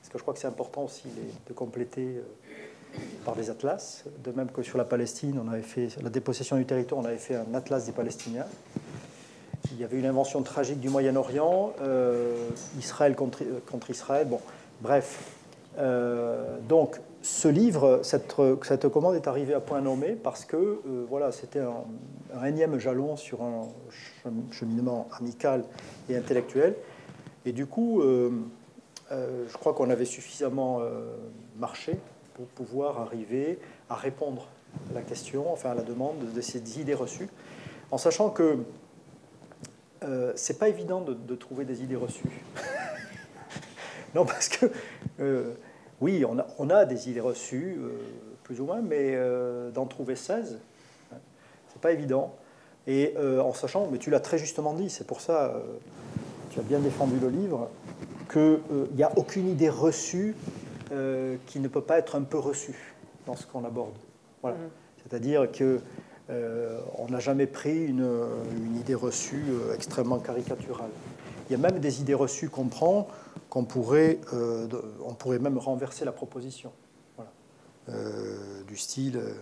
Parce 0.01 0.09
que 0.09 0.17
je 0.17 0.23
crois 0.23 0.33
que 0.33 0.39
c'est 0.39 0.47
important 0.47 0.85
aussi 0.85 1.09
de 1.47 1.53
compléter 1.53 2.05
euh, 2.17 2.99
par 3.25 3.35
des 3.35 3.49
atlas. 3.49 4.05
De 4.23 4.31
même 4.31 4.49
que 4.49 4.63
sur 4.63 4.77
la 4.77 4.85
Palestine, 4.85 5.39
on 5.44 5.51
avait 5.51 5.61
fait 5.61 5.89
la 6.01 6.09
dépossession 6.09 6.55
du 6.57 6.65
territoire, 6.65 7.01
on 7.01 7.05
avait 7.05 7.17
fait 7.17 7.35
un 7.35 7.53
atlas 7.53 7.85
des 7.85 7.91
Palestiniens. 7.91 8.47
Il 9.72 9.80
y 9.80 9.84
avait 9.84 9.98
une 9.98 10.06
invention 10.06 10.42
tragique 10.44 10.80
du 10.80 10.90
Moyen-Orient, 10.90 11.74
euh, 11.81 12.50
Israël 12.80 13.16
contre, 13.16 13.44
euh, 13.44 13.60
contre, 13.69 13.90
Israël. 13.90 14.28
Bon, 14.28 14.40
bref. 14.81 15.34
donc, 16.68 17.00
ce 17.28 17.48
livre, 17.48 18.02
cette, 18.04 18.88
commande 18.90 19.16
est 19.16 19.28
arrivée 19.28 19.54
à 19.54 19.60
point 19.60 19.81
nommé 19.81 20.14
parce 20.14 20.46
que 20.46 20.56
euh, 20.56 21.06
voilà, 21.10 21.31
c'était 21.31 21.60
un, 21.60 22.46
énième 22.46 22.80
jalon 22.80 23.18
sur 23.18 23.44
un 23.44 23.68
cheminement 24.52 25.08
amical 25.19 25.66
et 26.10 26.16
intellectuel. 26.16 26.75
Et 27.46 27.52
du 27.52 27.66
coup, 27.66 28.02
euh, 28.02 28.31
euh, 29.12 29.46
je 29.50 29.57
crois 29.57 29.74
qu'on 29.74 29.90
avait 29.90 30.06
suffisamment 30.06 30.80
marché 31.59 31.97
pour 32.36 32.45
pouvoir 32.47 33.02
arriver 33.02 33.59
à 33.90 33.95
répondre 33.95 34.47
à 34.92 34.94
la 34.94 35.02
question, 35.02 35.52
enfin 35.52 35.71
à 35.71 35.76
la 35.76 35.83
demande 35.83 36.33
de 36.33 36.42
ces 36.42 36.80
idées 36.80 36.94
reçues, 36.94 37.30
en 37.92 37.97
sachant 37.97 38.30
que 38.30 38.57
c'est 40.35 40.59
pas 40.59 40.69
évident 40.69 41.01
de, 41.01 41.13
de, 41.13 41.35
trouver 41.35 41.66
des 41.66 41.83
idées 41.83 41.95
reçues. 41.95 42.44
non, 44.16 44.25
parce 44.25 44.49
que 44.49 44.71
oui, 45.99 46.23
on 46.25 46.69
a, 46.69 46.85
des 46.85 47.09
idées 47.09 47.21
reçues, 47.21 47.77
euh, 47.80 47.89
plus 48.44 48.61
ou 48.61 48.66
moins, 48.66 48.81
mais 48.81 49.13
euh, 49.16 49.71
d'en 49.71 49.85
trouver 49.85 50.16
16, 50.16 50.59
c'est 51.69 51.81
pas 51.81 51.92
évident. 51.92 52.35
Et 52.85 53.16
euh, 53.18 53.42
en 53.42 53.54
sachant, 53.54 53.87
mais 53.92 53.97
tu 53.97 54.11
l'as 54.11 54.19
très 54.19 54.37
justement 54.37 54.73
dit, 54.73 54.89
c'est 54.89 55.07
pour 55.07 55.21
ça, 55.21 55.56
tu 56.51 56.59
as 56.59 56.63
bien 56.63 56.80
défendu 56.80 57.19
le 57.19 57.30
livre, 57.30 57.69
qu'il 58.31 58.59
n'y 58.95 59.04
a 59.04 59.11
aucune 59.18 59.49
idée 59.49 59.69
reçue 59.69 60.35
qui 61.47 61.59
ne 61.59 61.68
peut 61.68 61.81
pas 61.81 61.97
être 61.97 62.16
un 62.16 62.21
peu 62.21 62.37
reçue 62.37 62.95
dans 63.25 63.35
ce 63.35 63.45
qu'on 63.45 63.66
aborde. 63.66 63.95
Voilà. 64.42 64.56
Mm-hmm. 64.56 65.04
C'est-à-dire 65.04 65.51
que 65.51 65.81
on 66.30 67.07
n'a 67.10 67.19
jamais 67.19 67.48
pris 67.48 67.86
une, 67.86 68.07
une 68.56 68.76
idée 68.78 68.96
reçue 68.96 69.46
extrêmement 69.74 70.19
caricaturale. 70.19 70.90
Il 71.50 71.54
y 71.54 71.56
a 71.56 71.57
même 71.57 71.80
des 71.80 72.02
idées 72.02 72.14
reçues 72.14 72.50
qu'on 72.50 72.68
prend 72.68 73.07
qu'on 73.50 73.64
pourrait, 73.64 74.19
euh, 74.34 74.68
on 75.06 75.14
pourrait 75.14 75.40
même 75.40 75.57
renverser 75.57 76.06
la 76.06 76.12
proposition. 76.12 76.72
Euh, 77.90 78.64
du 78.68 78.76
style, 78.76 79.16
euh, 79.16 79.34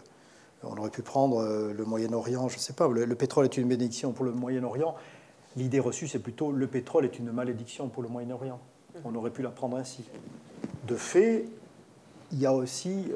on 0.62 0.78
aurait 0.78 0.92
pu 0.92 1.02
prendre 1.02 1.44
le 1.76 1.86
Moyen-Orient, 1.86 2.48
je 2.48 2.58
ne 2.58 2.60
sais 2.60 2.74
pas, 2.74 2.88
le, 2.88 3.16
pétrole 3.16 3.46
est 3.46 3.58
une 3.58 3.68
bénédiction 3.68 4.12
pour 4.12 4.26
le 4.26 4.32
Moyen-Orient. 4.32 4.96
L'idée 5.56 5.80
reçue, 5.80 6.08
c'est 6.08 6.20
plutôt 6.20 6.52
le 6.52 6.68
pétrole 6.68 7.06
est 7.06 7.18
une 7.18 7.32
malédiction 7.32 7.88
pour 7.88 8.04
le 8.04 8.10
Moyen-Orient. 8.10 8.60
On 9.04 9.16
aurait 9.16 9.32
pu 9.32 9.42
la 9.42 9.50
prendre 9.50 9.78
ainsi. 9.78 10.04
De 10.88 10.96
fait, 10.96 11.46
il 12.32 12.40
y 12.40 12.46
a 12.46 12.54
aussi 12.54 13.12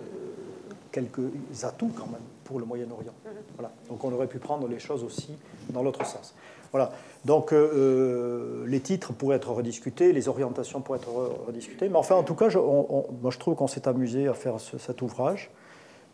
quelques 0.91 1.31
atouts 1.63 1.91
quand 1.95 2.07
même 2.07 2.21
pour 2.49 2.59
le 2.59 2.65
Moyen-Orient. 2.65 3.13
Voilà. 3.55 3.71
Donc 3.89 4.03
on 4.03 4.11
aurait 4.11 4.25
pu 4.25 4.39
prendre 4.39 4.67
les 4.67 4.79
choses 4.79 5.03
aussi 5.03 5.37
dans 5.69 5.83
l'autre 5.83 6.03
sens. 6.03 6.33
Voilà. 6.71 6.91
Donc 7.23 7.53
euh, 7.53 7.57
euh, 7.57 8.65
les 8.65 8.79
titres 8.79 9.13
pourraient 9.13 9.35
être 9.35 9.51
rediscutés, 9.51 10.13
les 10.13 10.27
orientations 10.27 10.81
pourraient 10.81 10.97
être 10.97 11.45
rediscutées. 11.45 11.89
Mais 11.89 11.97
enfin, 11.97 12.15
en 12.15 12.23
tout 12.23 12.33
cas, 12.33 12.49
je, 12.49 12.57
moi 12.57 13.29
je 13.29 13.37
trouve 13.37 13.53
qu'on 13.53 13.67
s'est 13.67 13.87
amusé 13.87 14.27
à 14.27 14.33
faire 14.33 14.55
cet 14.59 15.03
ouvrage 15.03 15.51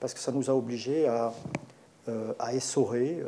parce 0.01 0.13
que 0.13 0.19
ça 0.19 0.33
nous 0.33 0.49
a 0.49 0.53
obligés 0.53 1.07
à, 1.07 1.33
euh, 2.09 2.33
essorer, 2.51 3.23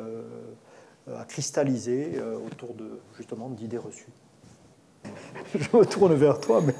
à 1.09 1.23
cristalliser 1.23 2.19
autour 2.45 2.73
de 2.73 2.99
justement 3.15 3.47
d'idées 3.47 3.77
reçues. 3.77 4.11
je 5.55 5.77
me 5.77 5.85
tourne 5.85 6.13
vers 6.13 6.41
toi, 6.41 6.61
mais 6.61 6.75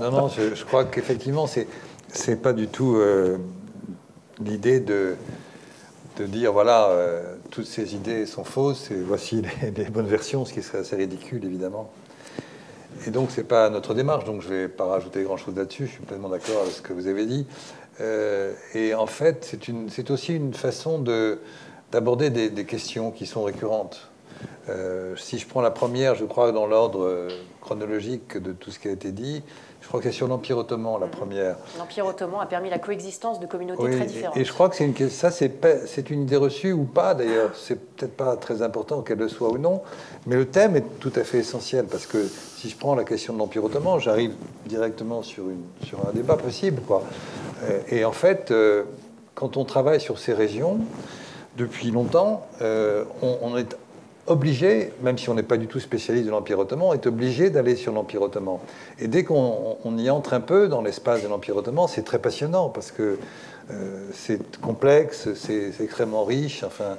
non, 0.00 0.10
non, 0.10 0.28
je, 0.28 0.56
je 0.56 0.64
crois 0.64 0.84
qu'effectivement 0.86 1.46
c'est 1.46 1.68
c'est 2.08 2.34
pas 2.34 2.52
du 2.52 2.66
tout 2.66 3.00
l'idée 4.40 4.80
de 4.80 5.16
de 6.16 6.26
dire 6.26 6.52
voilà, 6.52 6.88
euh, 6.88 7.36
toutes 7.50 7.66
ces 7.66 7.94
idées 7.94 8.26
sont 8.26 8.44
fausses 8.44 8.90
et 8.90 8.96
voici 8.96 9.42
les, 9.76 9.84
bonnes 9.84 10.06
versions, 10.06 10.44
ce 10.44 10.52
qui 10.52 10.62
serait 10.62 10.78
assez 10.78 10.96
ridicule 10.96 11.44
évidemment. 11.44 11.90
Et 13.06 13.10
donc 13.10 13.30
c'est 13.30 13.44
pas 13.44 13.70
notre 13.70 13.94
démarche, 13.94 14.24
donc 14.24 14.42
je 14.42 14.48
vais 14.48 14.68
pas 14.68 14.84
rajouter 14.84 15.22
grand 15.22 15.36
chose 15.36 15.56
là-dessus. 15.56 15.86
Je 15.86 15.92
suis 15.92 16.02
pleinement 16.02 16.28
d'accord 16.28 16.60
avec 16.62 16.72
ce 16.72 16.82
que 16.82 16.92
vous 16.92 17.06
avez 17.06 17.26
dit. 17.26 17.46
Euh, 18.00 18.52
et 18.74 18.94
en 18.94 19.06
fait, 19.06 19.56
c'est 19.88 20.10
aussi 20.10 20.34
une 20.34 20.54
façon 20.54 20.98
d'aborder 21.90 22.30
des, 22.30 22.50
des, 22.50 22.64
questions 22.64 23.10
qui 23.10 23.26
sont 23.26 23.42
récurrentes. 23.42 24.08
Euh, 24.68 25.16
si 25.16 25.38
je 25.38 25.46
prends 25.46 25.60
la 25.60 25.70
première, 25.70 26.14
je 26.14 26.24
crois 26.24 26.52
dans 26.52 26.66
l'ordre 26.66 27.28
chronologique 27.60 28.36
de 28.36 28.52
tout 28.52 28.70
ce 28.70 28.78
qui 28.78 28.88
a 28.88 28.92
été 28.92 29.12
dit, 29.12 29.42
je 29.82 29.88
crois 29.88 30.00
que 30.00 30.04
c'est 30.04 30.16
sur 30.16 30.28
l'Empire 30.28 30.56
ottoman, 30.58 31.00
la 31.00 31.08
première. 31.08 31.56
L'Empire 31.76 32.06
ottoman 32.06 32.40
a 32.40 32.46
permis 32.46 32.70
la 32.70 32.78
coexistence 32.78 33.40
de 33.40 33.46
communautés 33.46 33.96
très 33.96 34.06
différentes. 34.06 34.36
Et, 34.36 34.44
je 34.44 34.52
crois 34.52 34.68
que 34.68 34.76
c'est 34.76 34.84
une, 34.84 35.10
ça, 35.10 35.30
c'est 35.32 36.10
une 36.10 36.22
idée 36.22 36.36
reçue 36.36 36.72
ou 36.72 36.84
pas, 36.84 37.14
d'ailleurs. 37.14 37.50
C'est 37.56 37.96
peut-être 37.96 38.16
pas 38.16 38.36
très 38.36 38.62
important 38.62 39.02
qu'elle 39.02 39.18
le 39.18 39.28
soit 39.28 39.50
ou 39.50 39.58
non, 39.58 39.82
mais 40.26 40.36
le 40.36 40.46
thème 40.46 40.76
est 40.76 41.00
tout 41.00 41.12
à 41.16 41.24
fait 41.24 41.38
essentiel, 41.38 41.86
parce 41.86 42.06
que 42.06 42.24
si 42.24 42.70
je 42.70 42.76
prends 42.76 42.94
la 42.94 43.02
question 43.02 43.34
de 43.34 43.38
l'Empire 43.40 43.64
ottoman, 43.64 43.98
j'arrive 43.98 44.34
directement 44.66 45.22
sur, 45.22 45.50
une, 45.50 45.64
sur 45.84 45.98
un 46.08 46.12
débat 46.12 46.36
possible. 46.36 46.80
Quoi. 46.82 47.02
Et 47.88 48.04
en 48.04 48.12
fait, 48.12 48.52
euh, 48.52 48.84
quand 49.34 49.56
on 49.56 49.64
travaille 49.64 50.00
sur 50.00 50.20
ces 50.20 50.32
régions, 50.32 50.78
depuis 51.56 51.90
longtemps, 51.90 52.46
euh, 52.62 53.04
on, 53.20 53.36
on 53.42 53.56
est 53.58 53.76
obligé, 54.26 54.92
même 55.02 55.18
si 55.18 55.28
on 55.28 55.34
n'est 55.34 55.42
pas 55.42 55.56
du 55.56 55.66
tout 55.66 55.80
spécialiste 55.80 56.26
de 56.26 56.30
l'Empire 56.30 56.58
ottoman, 56.58 56.94
est 56.94 57.06
obligé 57.06 57.50
d'aller 57.50 57.76
sur 57.76 57.92
l'Empire 57.92 58.22
ottoman. 58.22 58.58
Et 58.98 59.08
dès 59.08 59.24
qu'on 59.24 59.76
y 59.98 60.10
entre 60.10 60.34
un 60.34 60.40
peu 60.40 60.68
dans 60.68 60.82
l'espace 60.82 61.22
de 61.22 61.28
l'Empire 61.28 61.56
ottoman, 61.56 61.88
c'est 61.88 62.04
très 62.04 62.18
passionnant 62.18 62.68
parce 62.68 62.92
que 62.92 63.18
euh, 63.70 64.08
c'est 64.12 64.60
complexe, 64.60 65.32
c'est 65.34 65.72
extrêmement 65.80 66.24
riche. 66.24 66.62
Enfin, 66.64 66.96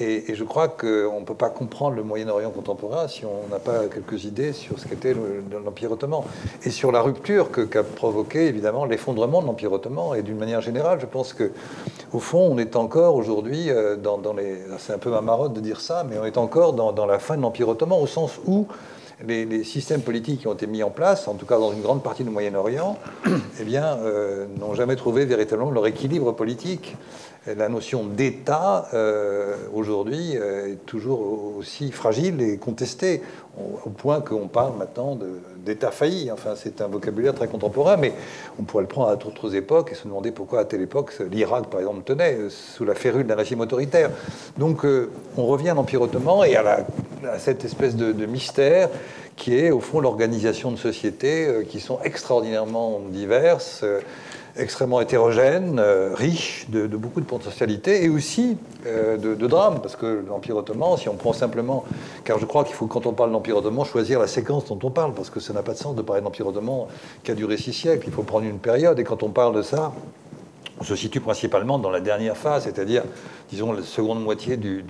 et, 0.00 0.34
je 0.34 0.44
crois 0.44 0.68
qu'on 0.68 1.20
ne 1.20 1.24
peut 1.24 1.34
pas 1.34 1.50
comprendre 1.50 1.96
le 1.96 2.02
Moyen-Orient 2.02 2.50
contemporain 2.50 3.08
si 3.08 3.24
on 3.24 3.48
n'a 3.50 3.58
pas 3.58 3.86
quelques 3.92 4.24
idées 4.24 4.52
sur 4.52 4.78
ce 4.78 4.86
qu'était 4.86 5.14
l'Empire 5.64 5.92
ottoman. 5.92 6.22
Et 6.64 6.70
sur 6.70 6.92
la 6.92 7.00
rupture 7.02 7.50
qu'a 7.50 7.82
provoqué, 7.82 8.46
évidemment, 8.46 8.84
l'effondrement 8.84 9.42
de 9.42 9.46
l'Empire 9.46 9.72
ottoman. 9.72 10.16
Et 10.16 10.22
d'une 10.22 10.38
manière 10.38 10.60
générale, 10.60 10.98
je 11.00 11.06
pense 11.06 11.32
que 11.32 11.50
au 12.12 12.20
fond, 12.20 12.48
on 12.50 12.58
est 12.58 12.76
encore 12.76 13.16
aujourd'hui 13.16 13.70
euh, 13.70 13.96
dans, 13.96 14.20
les... 14.34 14.58
C'est 14.78 14.92
un 14.92 14.98
peu 14.98 15.10
ma 15.10 15.20
marotte 15.20 15.52
de 15.52 15.60
dire 15.60 15.80
ça, 15.80 16.04
mais 16.08 16.16
on 16.18 16.24
est 16.24 16.38
encore 16.38 16.72
dans, 16.72 17.06
la 17.06 17.18
fin 17.18 17.36
de 17.36 17.42
l'Empire 17.42 17.68
ottoman, 17.68 18.00
au 18.00 18.06
sens 18.06 18.38
où 18.46 18.66
les, 19.26 19.64
systèmes 19.64 20.02
politiques 20.02 20.40
qui 20.40 20.46
ont 20.46 20.54
été 20.54 20.66
mis 20.66 20.82
en 20.82 20.90
place, 20.90 21.28
en 21.28 21.34
tout 21.34 21.46
cas 21.46 21.58
dans 21.58 21.72
une 21.72 21.82
grande 21.82 22.02
partie 22.02 22.24
du 22.24 22.30
Moyen-Orient, 22.30 22.98
eh 23.60 23.64
bien, 23.64 23.98
euh, 23.98 24.46
n'ont 24.58 24.74
jamais 24.74 24.96
trouvé 24.96 25.24
véritablement 25.24 25.70
leur 25.70 25.86
équilibre 25.86 26.32
politique. 26.32 26.96
La 27.46 27.68
notion 27.68 28.04
d'État, 28.04 28.88
euh, 28.92 29.56
aujourd'hui, 29.72 30.36
euh, 30.36 30.72
est 30.72 30.86
toujours 30.86 31.56
aussi 31.56 31.92
fragile 31.92 32.42
et 32.42 32.58
contestée, 32.58 33.22
au, 33.84 33.90
point 33.90 34.20
qu'on 34.20 34.48
parle 34.48 34.76
maintenant 34.78 35.18
d'État 35.64 35.90
failli. 35.90 36.30
Enfin, 36.30 36.54
c'est 36.56 36.80
un 36.80 36.86
vocabulaire 36.86 37.34
très 37.34 37.48
contemporain, 37.48 37.96
mais 37.96 38.12
on 38.58 38.62
pourrait 38.62 38.82
le 38.82 38.88
prendre 38.88 39.08
à 39.08 39.16
d'autres 39.16 39.54
époques 39.54 39.90
et 39.92 39.94
se 39.94 40.04
demander 40.04 40.30
pourquoi, 40.30 40.60
à 40.60 40.64
telle 40.64 40.82
époque, 40.82 41.12
l'Irak, 41.30 41.66
par 41.66 41.80
exemple, 41.80 42.02
tenait 42.04 42.34
euh, 42.34 42.50
sous 42.50 42.84
la 42.84 42.94
férule 42.94 43.26
d'un 43.26 43.34
régime 43.34 43.60
autoritaire. 43.60 44.10
Donc, 44.56 44.84
on 45.36 45.46
revient 45.46 45.70
à 45.70 45.74
l'Empire 45.74 46.02
ottoman 46.02 46.44
et 46.46 46.56
à, 46.56 46.84
cette 47.38 47.64
espèce 47.64 47.96
de, 47.96 48.12
de 48.12 48.26
mystère 48.26 48.88
qui 49.36 49.56
est, 49.56 49.70
au 49.70 49.80
fond, 49.80 50.00
l'organisation 50.00 50.72
de 50.72 50.76
sociétés 50.76 51.64
qui 51.68 51.78
sont 51.80 52.00
extraordinairement 52.02 53.00
diverses 53.10 53.84
extrêmement 54.58 55.00
hétérogène, 55.00 55.78
euh, 55.78 56.10
riche 56.14 56.66
de, 56.68 56.86
beaucoup 56.86 57.20
de 57.20 57.26
potentialités 57.26 58.04
et 58.04 58.08
aussi 58.08 58.56
euh, 58.86 59.16
de, 59.16 59.46
drames, 59.46 59.80
parce 59.80 59.96
que 59.96 60.24
l'Empire 60.28 60.56
ottoman, 60.56 60.96
si 60.96 61.08
on 61.08 61.14
prend 61.14 61.32
simplement, 61.32 61.84
car 62.24 62.38
je 62.38 62.44
crois 62.44 62.64
qu'il 62.64 62.74
faut, 62.74 62.86
quand 62.86 63.06
on 63.06 63.12
parle 63.12 63.30
de 63.30 63.34
l'Empire 63.34 63.56
ottoman, 63.56 63.84
choisir 63.84 64.20
la 64.20 64.26
séquence 64.26 64.66
dont 64.66 64.78
on 64.82 64.90
parle, 64.90 65.14
parce 65.14 65.30
que 65.30 65.40
ça 65.40 65.52
n'a 65.52 65.62
pas 65.62 65.72
de 65.72 65.78
sens 65.78 65.94
de 65.94 66.02
parler 66.02 66.20
de 66.20 66.24
l'Empire 66.24 66.46
ottoman 66.46 66.86
qui 67.22 67.30
a 67.30 67.34
duré 67.34 67.56
six 67.56 67.72
siècles, 67.72 68.04
il 68.06 68.12
faut 68.12 68.22
prendre 68.22 68.46
une 68.46 68.58
période, 68.58 68.98
et 68.98 69.04
quand 69.04 69.22
on 69.22 69.30
parle 69.30 69.54
de 69.54 69.62
ça, 69.62 69.92
on 70.80 70.84
se 70.84 70.94
situe 70.94 71.20
principalement 71.20 71.78
dans 71.78 71.90
la 71.90 72.00
dernière 72.00 72.36
phase, 72.36 72.64
c'est-à-dire, 72.64 73.02
disons, 73.50 73.72
la 73.72 73.82
seconde 73.82 74.22
moitié 74.22 74.56
du 74.56 74.84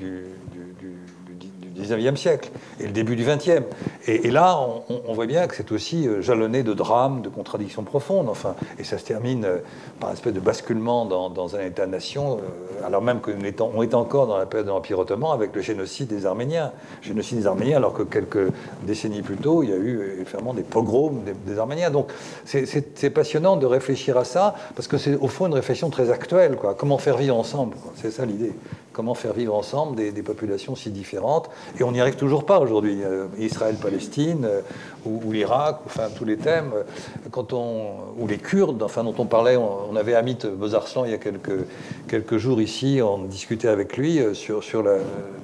19e 1.79 2.17
siècle 2.17 2.51
et 2.81 2.85
le 2.85 2.93
début 2.93 3.17
du 3.17 3.25
20e. 3.25 3.63
Et, 4.07 4.31
là, 4.31 4.59
on, 4.89 5.13
voit 5.13 5.27
bien 5.27 5.47
que 5.47 5.55
c'est 5.55 5.71
aussi 5.73 6.07
euh, 6.07 6.23
jalonné 6.23 6.63
de 6.63 6.73
drames, 6.73 7.21
de 7.21 7.29
contradictions 7.29 7.83
profondes, 7.83 8.29
enfin, 8.29 8.55
et 8.79 8.85
ça 8.85 8.97
se 8.97 9.05
termine 9.05 9.45
euh, 9.45 9.59
par 10.01 10.11
un 10.11 10.13
espèce 10.15 10.33
de 10.33 10.41
basculement 10.41 11.05
dans, 11.05 11.57
un 11.57 11.61
État-nation, 11.61 12.39
euh, 12.39 12.87
alors 12.87 13.03
même 13.03 13.21
qu'on 13.21 13.43
est, 13.43 13.95
encore 13.95 14.27
dans 14.27 14.39
la 14.39 14.47
période 14.47 14.67
de 14.67 14.73
l'Empire 14.73 14.99
ottoman 14.99 15.33
avec 15.33 15.55
le 15.55 15.61
génocide 15.61 16.09
des 16.09 16.27
Arméniens. 16.27 16.73
Génocide 17.03 17.39
des 17.39 17.47
Arméniens, 17.47 17.77
alors 17.77 17.93
que 17.93 18.03
quelques 18.03 18.53
décennies 18.83 19.23
plus 19.23 19.37
tôt, 19.37 19.63
il 19.63 19.71
y 19.71 19.73
a 19.73 19.77
eu 19.77 20.25
vraiment 20.31 20.55
des 20.55 20.63
pogroms 20.63 21.23
des, 21.47 21.59
Arméniens. 21.59 21.91
Donc 21.91 22.09
c'est 22.45 23.11
passionnant 23.11 23.57
de 23.57 23.67
réfléchir 23.67 24.17
à 24.17 24.25
ça, 24.25 24.55
parce 24.75 24.89
que 24.89 24.97
c'est 24.97 25.17
au 25.17 25.29
fond 25.29 25.47
une 25.47 25.55
réflexion 25.55 25.91
très 25.91 26.11
actuelle. 26.11 26.57
Quoi. 26.57 26.75
Comment 26.75 26.99
faire 26.99 27.17
vivre 27.17 27.37
ensemble 27.37 27.77
C'est 27.97 28.11
ça 28.11 28.25
l'idée 28.25 28.53
comment 28.99 29.14
faire 29.14 29.33
vivre 29.33 29.55
ensemble 29.55 29.95
des, 29.95 30.23
populations 30.25 30.75
si 30.75 30.90
différentes. 30.90 31.49
Et 31.78 31.85
on 31.85 31.93
n'y 31.93 32.00
arrive 32.00 32.17
toujours 32.17 32.45
pas 32.45 32.59
aujourd'hui. 32.59 33.05
Euh, 33.05 33.28
Israël-Palestine, 33.38 34.45
euh, 34.45 34.61
ou, 35.07 35.31
l'Irak, 35.31 35.78
enfin 35.87 36.09
tous 36.17 36.25
les 36.25 36.37
thèmes, 36.37 36.73
euh, 36.75 36.83
quand 37.31 37.52
on, 37.52 37.93
ou 38.19 38.26
les 38.26 38.38
Kurdes, 38.38 38.83
enfin 38.83 39.05
dont 39.05 39.14
on 39.19 39.26
parlait, 39.26 39.57
on, 39.57 39.95
avait 39.95 40.17
Amit 40.17 40.38
Bezarslan 40.45 41.05
il 41.05 41.12
y 41.12 41.14
a 41.14 41.19
quelques, 41.19 41.64
quelques 42.09 42.38
jours 42.38 42.61
ici, 42.61 42.99
on 43.00 43.19
discutait 43.19 43.69
avec 43.69 43.97
lui 43.97 44.19
sur, 44.33 44.64
sur 44.64 44.83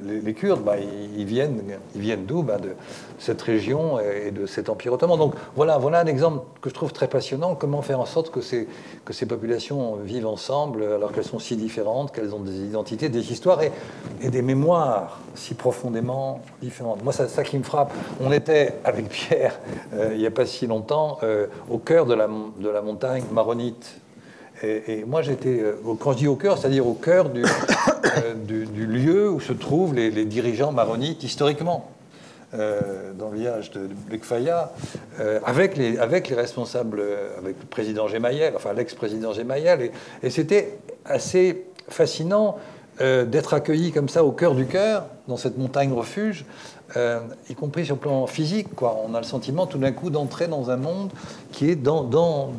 les, 0.05 0.35
Kurdes. 0.35 0.65
Bah, 0.65 0.75
ils, 1.17 1.25
viennent, 1.25 1.63
ils 1.95 2.01
viennent 2.01 2.25
d'où? 2.27 2.43
Bah, 2.43 2.57
cette 3.25 3.43
région 3.43 3.99
et 3.99 4.31
de 4.31 4.47
cet 4.47 4.69
empire 4.69 4.93
ottoman. 4.93 5.19
Donc 5.19 5.35
voilà, 5.57 5.79
voilà 5.79 6.01
un 6.01 6.07
exemple 6.07 6.45
que 6.61 6.69
je 6.69 6.75
trouve 6.75 6.93
très 6.93 7.09
passionnant, 7.09 7.55
comment 7.55 7.83
faire 7.83 8.01
en 8.01 8.07
sorte 8.07 8.31
que 8.31 8.41
ces, 8.41 8.67
populations 9.27 9.97
vivent 9.97 10.27
ensemble 10.27 10.83
alors 10.83 11.13
qu'elles 11.13 11.25
sont 11.25 11.39
si 11.39 11.57
différentes, 11.57 12.13
qu'elles 12.13 12.35
ont 12.35 12.41
des 12.41 12.65
identités, 12.65 13.09
des 13.09 13.33
histoires 13.33 13.61
et, 13.63 13.73
des 14.29 14.43
mémoires 14.43 15.21
si 15.35 15.55
profondément 15.55 16.41
différentes. 16.63 17.03
Moi, 17.03 17.13
c'est 17.13 17.29
ça 17.29 17.43
qui 17.43 17.59
me 17.59 17.63
frappe. 17.63 17.93
On 18.21 18.33
était 18.33 18.75
avec 18.85 19.09
Pierre, 19.09 19.59
euh, 19.95 20.11
il 20.13 20.19
n'y 20.19 20.27
a 20.27 20.31
pas 20.31 20.47
si 20.47 20.67
longtemps, 20.67 21.19
euh, 21.23 21.47
au 21.71 21.79
cœur 21.79 22.07
de 22.07 22.15
la, 22.15 22.29
montagne 22.83 23.25
maronite. 23.33 24.01
Et, 24.63 25.05
moi, 25.07 25.21
j'étais, 25.23 25.61
euh, 25.61 25.75
quand 25.99 26.13
je 26.13 26.19
dis 26.19 26.29
au 26.29 26.37
cœur, 26.37 26.59
c'est-à-dire 26.59 26.87
au 26.87 26.95
cœur 26.95 27.29
du, 27.29 27.45
lieu 28.87 29.31
où 29.31 29.41
se 29.41 29.53
trouvent 29.53 29.95
les, 29.95 30.25
dirigeants 30.25 30.73
maronites 30.73 31.23
historiquement. 31.23 31.91
Dans 32.55 33.31
le 33.31 33.37
village 33.37 33.71
de 33.73 33.89
avec, 35.45 35.77
les, 35.77 35.99
avec 35.99 36.29
les 36.29 36.37
responsables, 36.37 37.03
avec 37.39 37.57
le 37.61 37.67
président 37.67 38.07
Gemayel, 38.09 38.55
enfin 38.57 38.73
l'ex-président 38.73 39.33
Gemayel, 39.33 39.91
et, 40.23 40.31
c'était 40.31 40.79
assez 41.05 41.67
fascinant 41.89 42.57
euh, 43.01 43.25
d'être 43.25 43.55
accueilli 43.55 43.91
comme 43.91 44.09
ça 44.09 44.25
au 44.25 44.31
cœur 44.31 44.55
du 44.55 44.67
cœur, 44.67 45.07
dans 45.27 45.37
cette 45.37 45.59
montagne 45.59 45.93
refuge, 45.93 46.45
euh, 46.97 47.19
y 47.51 47.55
compris 47.55 47.85
sur 47.85 47.97
le 47.97 48.01
plan 48.01 48.29
physique. 48.29 48.69
On 48.81 49.15
a 49.15 49.19
le 49.19 49.27
sentiment 49.27 49.67
tout 49.67 49.79
d'un 49.79 49.91
coup 49.91 50.11
d'entrer 50.11 50.47
dans 50.47 50.71
un 50.71 50.77
monde 50.77 51.11
qui 51.51 51.71
est 51.71 51.75
dans, 51.75 52.53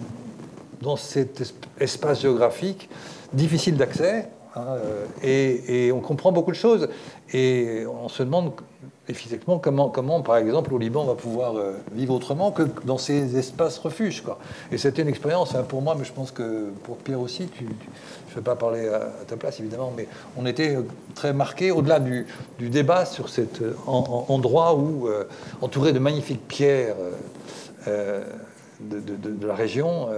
cet 0.97 1.53
espace 1.79 2.21
géographique 2.21 2.89
difficile 3.31 3.77
d'accès, 3.77 4.27
hein, 4.57 4.65
euh, 5.23 5.55
et, 5.87 5.93
on 5.93 6.01
comprend 6.01 6.33
beaucoup 6.33 6.51
de 6.51 6.57
choses. 6.57 6.89
Et 7.31 7.85
on 7.87 8.09
se 8.09 8.21
demande 8.21 8.51
effectivement 9.07 9.59
comment, 9.59 9.89
comment, 9.89 10.21
par 10.21 10.37
exemple, 10.37 10.73
au 10.73 10.77
Liban, 10.77 11.03
on 11.03 11.07
va 11.07 11.15
pouvoir 11.15 11.55
euh, 11.55 11.73
vivre 11.93 12.13
autrement 12.13 12.51
que 12.51 12.63
dans 12.85 12.97
ces 12.97 13.37
espaces 13.37 13.77
refuges. 13.77 14.21
Quoi. 14.21 14.39
Et 14.71 14.77
c'était 14.77 15.01
une 15.01 15.07
expérience 15.07 15.55
hein, 15.55 15.63
pour 15.67 15.81
moi, 15.81 15.95
mais 15.97 16.05
je 16.05 16.13
pense 16.13 16.31
que 16.31 16.69
pour 16.83 16.97
Pierre 16.97 17.19
aussi, 17.19 17.47
tu, 17.47 17.65
je 17.65 18.31
ne 18.31 18.35
vais 18.35 18.41
pas 18.41 18.55
parler 18.55 18.87
à, 18.87 19.11
ta 19.27 19.37
place 19.37 19.59
évidemment, 19.59 19.93
mais 19.95 20.07
on 20.37 20.45
était 20.45 20.75
euh, 20.75 20.81
très 21.13 21.33
marqués, 21.33 21.71
au-delà 21.71 21.99
du, 21.99 22.25
débat 22.59 23.05
sur 23.05 23.29
cet 23.29 23.61
euh, 23.61 23.75
endroit 23.85 24.75
où, 24.75 25.07
entouré 25.61 25.93
de 25.93 25.99
magnifiques 25.99 26.47
pierres 26.47 26.95
de, 27.85 29.45
la 29.45 29.53
région, 29.53 30.09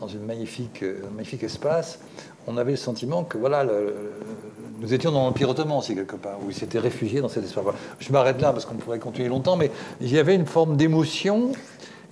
dans 0.00 0.08
une 0.08 0.24
magnifique, 0.24 0.82
un 0.82 1.10
magnifique 1.10 1.44
espace, 1.44 2.00
on 2.46 2.56
avait 2.56 2.72
le 2.72 2.76
sentiment 2.76 3.24
que 3.24 3.38
voilà, 3.38 3.64
nous 4.80 4.94
étions 4.94 5.12
dans 5.12 5.24
l'Empire 5.24 5.48
ottoman 5.48 5.78
aussi 5.78 5.94
quelque 5.94 6.16
part, 6.16 6.38
où 6.44 6.50
ils 6.50 6.54
s'étaient 6.54 6.78
réfugiés 6.78 7.20
dans 7.20 7.28
cet 7.28 7.44
espace. 7.44 7.64
Je 7.98 8.12
m'arrête 8.12 8.40
là 8.40 8.52
parce 8.52 8.64
qu'on 8.64 8.74
pourrait 8.74 8.98
continuer 8.98 9.28
longtemps, 9.28 9.56
mais 9.56 9.70
il 10.00 10.12
y 10.12 10.18
avait 10.18 10.34
une 10.34 10.46
forme 10.46 10.76
d'émotion, 10.76 11.52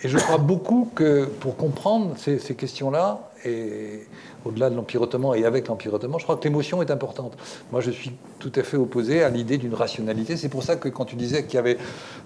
et 0.02 0.08
je 0.08 0.18
crois 0.18 0.38
beaucoup 0.38 0.90
que 0.94 1.24
pour 1.24 1.56
comprendre 1.56 2.14
ces, 2.16 2.38
questions-là, 2.38 3.30
et 3.44 4.06
au-delà 4.44 4.70
de 4.70 4.74
l'Empire 4.74 5.02
ottoman 5.02 5.36
et 5.36 5.44
avec 5.44 5.68
l'Empire 5.68 5.94
ottoman, 5.94 6.18
je 6.18 6.24
crois 6.24 6.36
que 6.36 6.44
l'émotion 6.44 6.82
est 6.82 6.90
importante. 6.90 7.36
Moi, 7.72 7.80
je 7.80 7.90
suis 7.90 8.12
tout 8.38 8.52
à 8.54 8.62
fait 8.62 8.76
opposé 8.76 9.22
à 9.22 9.30
l'idée 9.30 9.58
d'une 9.58 9.74
rationalité. 9.74 10.36
C'est 10.36 10.48
pour 10.48 10.62
ça 10.62 10.76
que 10.76 10.88
quand 10.88 11.04
tu 11.04 11.16
disais 11.16 11.44
qu'il 11.44 11.54
n'y 11.54 11.68
avait 11.68 11.78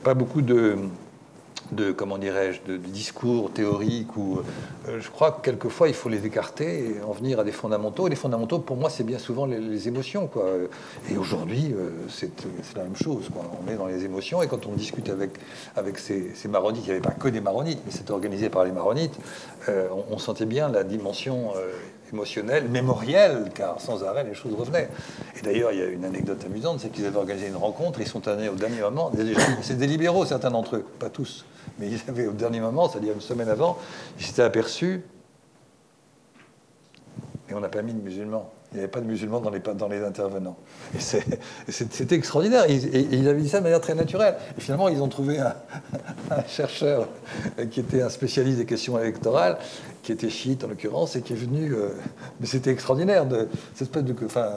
pas 0.02 0.14
beaucoup 0.14 0.42
de 0.42 0.76
de 1.72 1.92
comment 1.92 2.18
dirais-je, 2.18 2.60
de, 2.72 2.76
discours 2.76 3.52
théoriques 3.52 4.16
ou 4.16 4.40
euh, 4.88 5.00
je 5.00 5.10
crois 5.10 5.32
que 5.32 5.42
quelquefois 5.42 5.88
il 5.88 5.94
faut 5.94 6.08
les 6.08 6.26
écarter 6.26 6.96
et 6.96 7.02
en 7.02 7.12
venir 7.12 7.40
à 7.40 7.44
des 7.44 7.52
fondamentaux. 7.52 8.06
Et 8.06 8.10
les 8.10 8.16
fondamentaux, 8.16 8.58
pour 8.58 8.76
moi, 8.76 8.90
c'est 8.90 9.04
bien 9.04 9.18
souvent 9.18 9.46
les, 9.46 9.88
émotions, 9.88 10.26
quoi. 10.26 10.46
Et 11.10 11.16
aujourd'hui, 11.16 11.72
euh, 11.72 11.90
c'est 12.08 12.30
la 12.76 12.82
même 12.82 12.96
chose, 12.96 13.28
quoi. 13.32 13.42
On 13.64 13.70
est 13.70 13.76
dans 13.76 13.86
les 13.86 14.04
émotions 14.04 14.42
et 14.42 14.48
quand 14.48 14.66
on 14.66 14.72
discute 14.72 15.08
avec 15.08 15.32
avec 15.76 15.98
ces, 15.98 16.32
maronites, 16.48 16.82
il 16.84 16.86
n'y 16.86 16.92
avait 16.92 17.00
pas 17.00 17.10
que 17.10 17.28
des 17.28 17.40
maronites, 17.40 17.80
mais 17.86 17.92
c'était 17.92 18.12
organisé 18.12 18.50
par 18.50 18.64
les 18.64 18.72
maronites. 18.72 19.16
Euh, 19.68 19.88
on, 20.10 20.18
sentait 20.18 20.46
bien 20.46 20.68
la 20.68 20.84
dimension 20.84 21.52
émotionnelle, 22.12 22.68
mémorielle, 22.68 23.50
car 23.54 23.80
sans 23.80 24.04
arrêt 24.04 24.24
les 24.24 24.34
choses 24.34 24.54
revenaient. 24.54 24.88
Et 25.38 25.42
d'ailleurs, 25.42 25.72
il 25.72 25.78
y 25.78 25.82
a 25.82 25.86
une 25.86 26.04
anecdote 26.04 26.44
amusante, 26.44 26.80
c'est 26.80 26.90
qu'ils 26.90 27.06
avaient 27.06 27.16
organisé 27.16 27.48
une 27.48 27.56
rencontre, 27.56 28.00
ils 28.00 28.06
sont 28.06 28.26
allés 28.28 28.48
au 28.48 28.54
dernier 28.54 28.80
moment. 28.80 29.12
C'est 29.62 29.78
des 29.78 29.86
libéraux, 29.86 30.24
certains 30.24 30.50
d'entre 30.50 30.76
eux, 30.76 30.86
pas 30.98 31.10
tous. 31.10 31.44
Mais 31.78 31.88
ils 31.88 32.00
avaient 32.08 32.26
au 32.26 32.32
dernier 32.32 32.60
moment, 32.60 32.88
c'est-à-dire 32.88 33.14
une 33.14 33.20
semaine 33.20 33.48
avant, 33.48 33.78
ils 34.18 34.24
s'étaient 34.24 34.42
aperçus, 34.42 35.02
et 37.48 37.54
on 37.54 37.60
n'a 37.60 37.68
pas 37.68 37.82
mis 37.82 37.92
de 37.92 38.00
musulmans. 38.00 38.50
Il 38.72 38.76
n'y 38.76 38.80
avait 38.80 38.90
pas 38.90 39.00
de 39.00 39.06
musulmans 39.06 39.40
dans 39.40 39.50
les, 39.50 39.58
dans 39.58 39.88
les 39.88 40.02
intervenants. 40.02 40.56
Et 40.94 41.00
c'était 41.72 42.14
extraordinaire. 42.14 42.70
Et, 42.70 42.74
ils 42.74 43.28
avaient 43.28 43.40
dit 43.40 43.48
ça 43.48 43.58
de 43.58 43.64
manière 43.64 43.80
très 43.80 43.94
naturelle. 43.94 44.36
Et 44.56 44.60
finalement, 44.60 44.88
ils 44.88 45.02
ont 45.02 45.08
trouvé 45.08 45.38
un, 45.40 45.54
chercheur 46.46 47.08
qui 47.70 47.80
était 47.80 48.02
un 48.02 48.08
spécialiste 48.08 48.58
des 48.58 48.66
questions 48.66 48.98
électorales, 48.98 49.58
qui 50.02 50.12
était 50.12 50.30
chiite 50.30 50.62
en 50.64 50.68
l'occurrence, 50.68 51.16
et 51.16 51.22
qui 51.22 51.32
est 51.32 51.36
venu. 51.36 51.74
Euh, 51.74 51.88
mais 52.38 52.46
c'était 52.46 52.70
extraordinaire. 52.70 53.26
De, 53.26 53.48
cette 53.74 53.88
espèce 53.88 54.04
de, 54.04 54.14
enfin, 54.24 54.50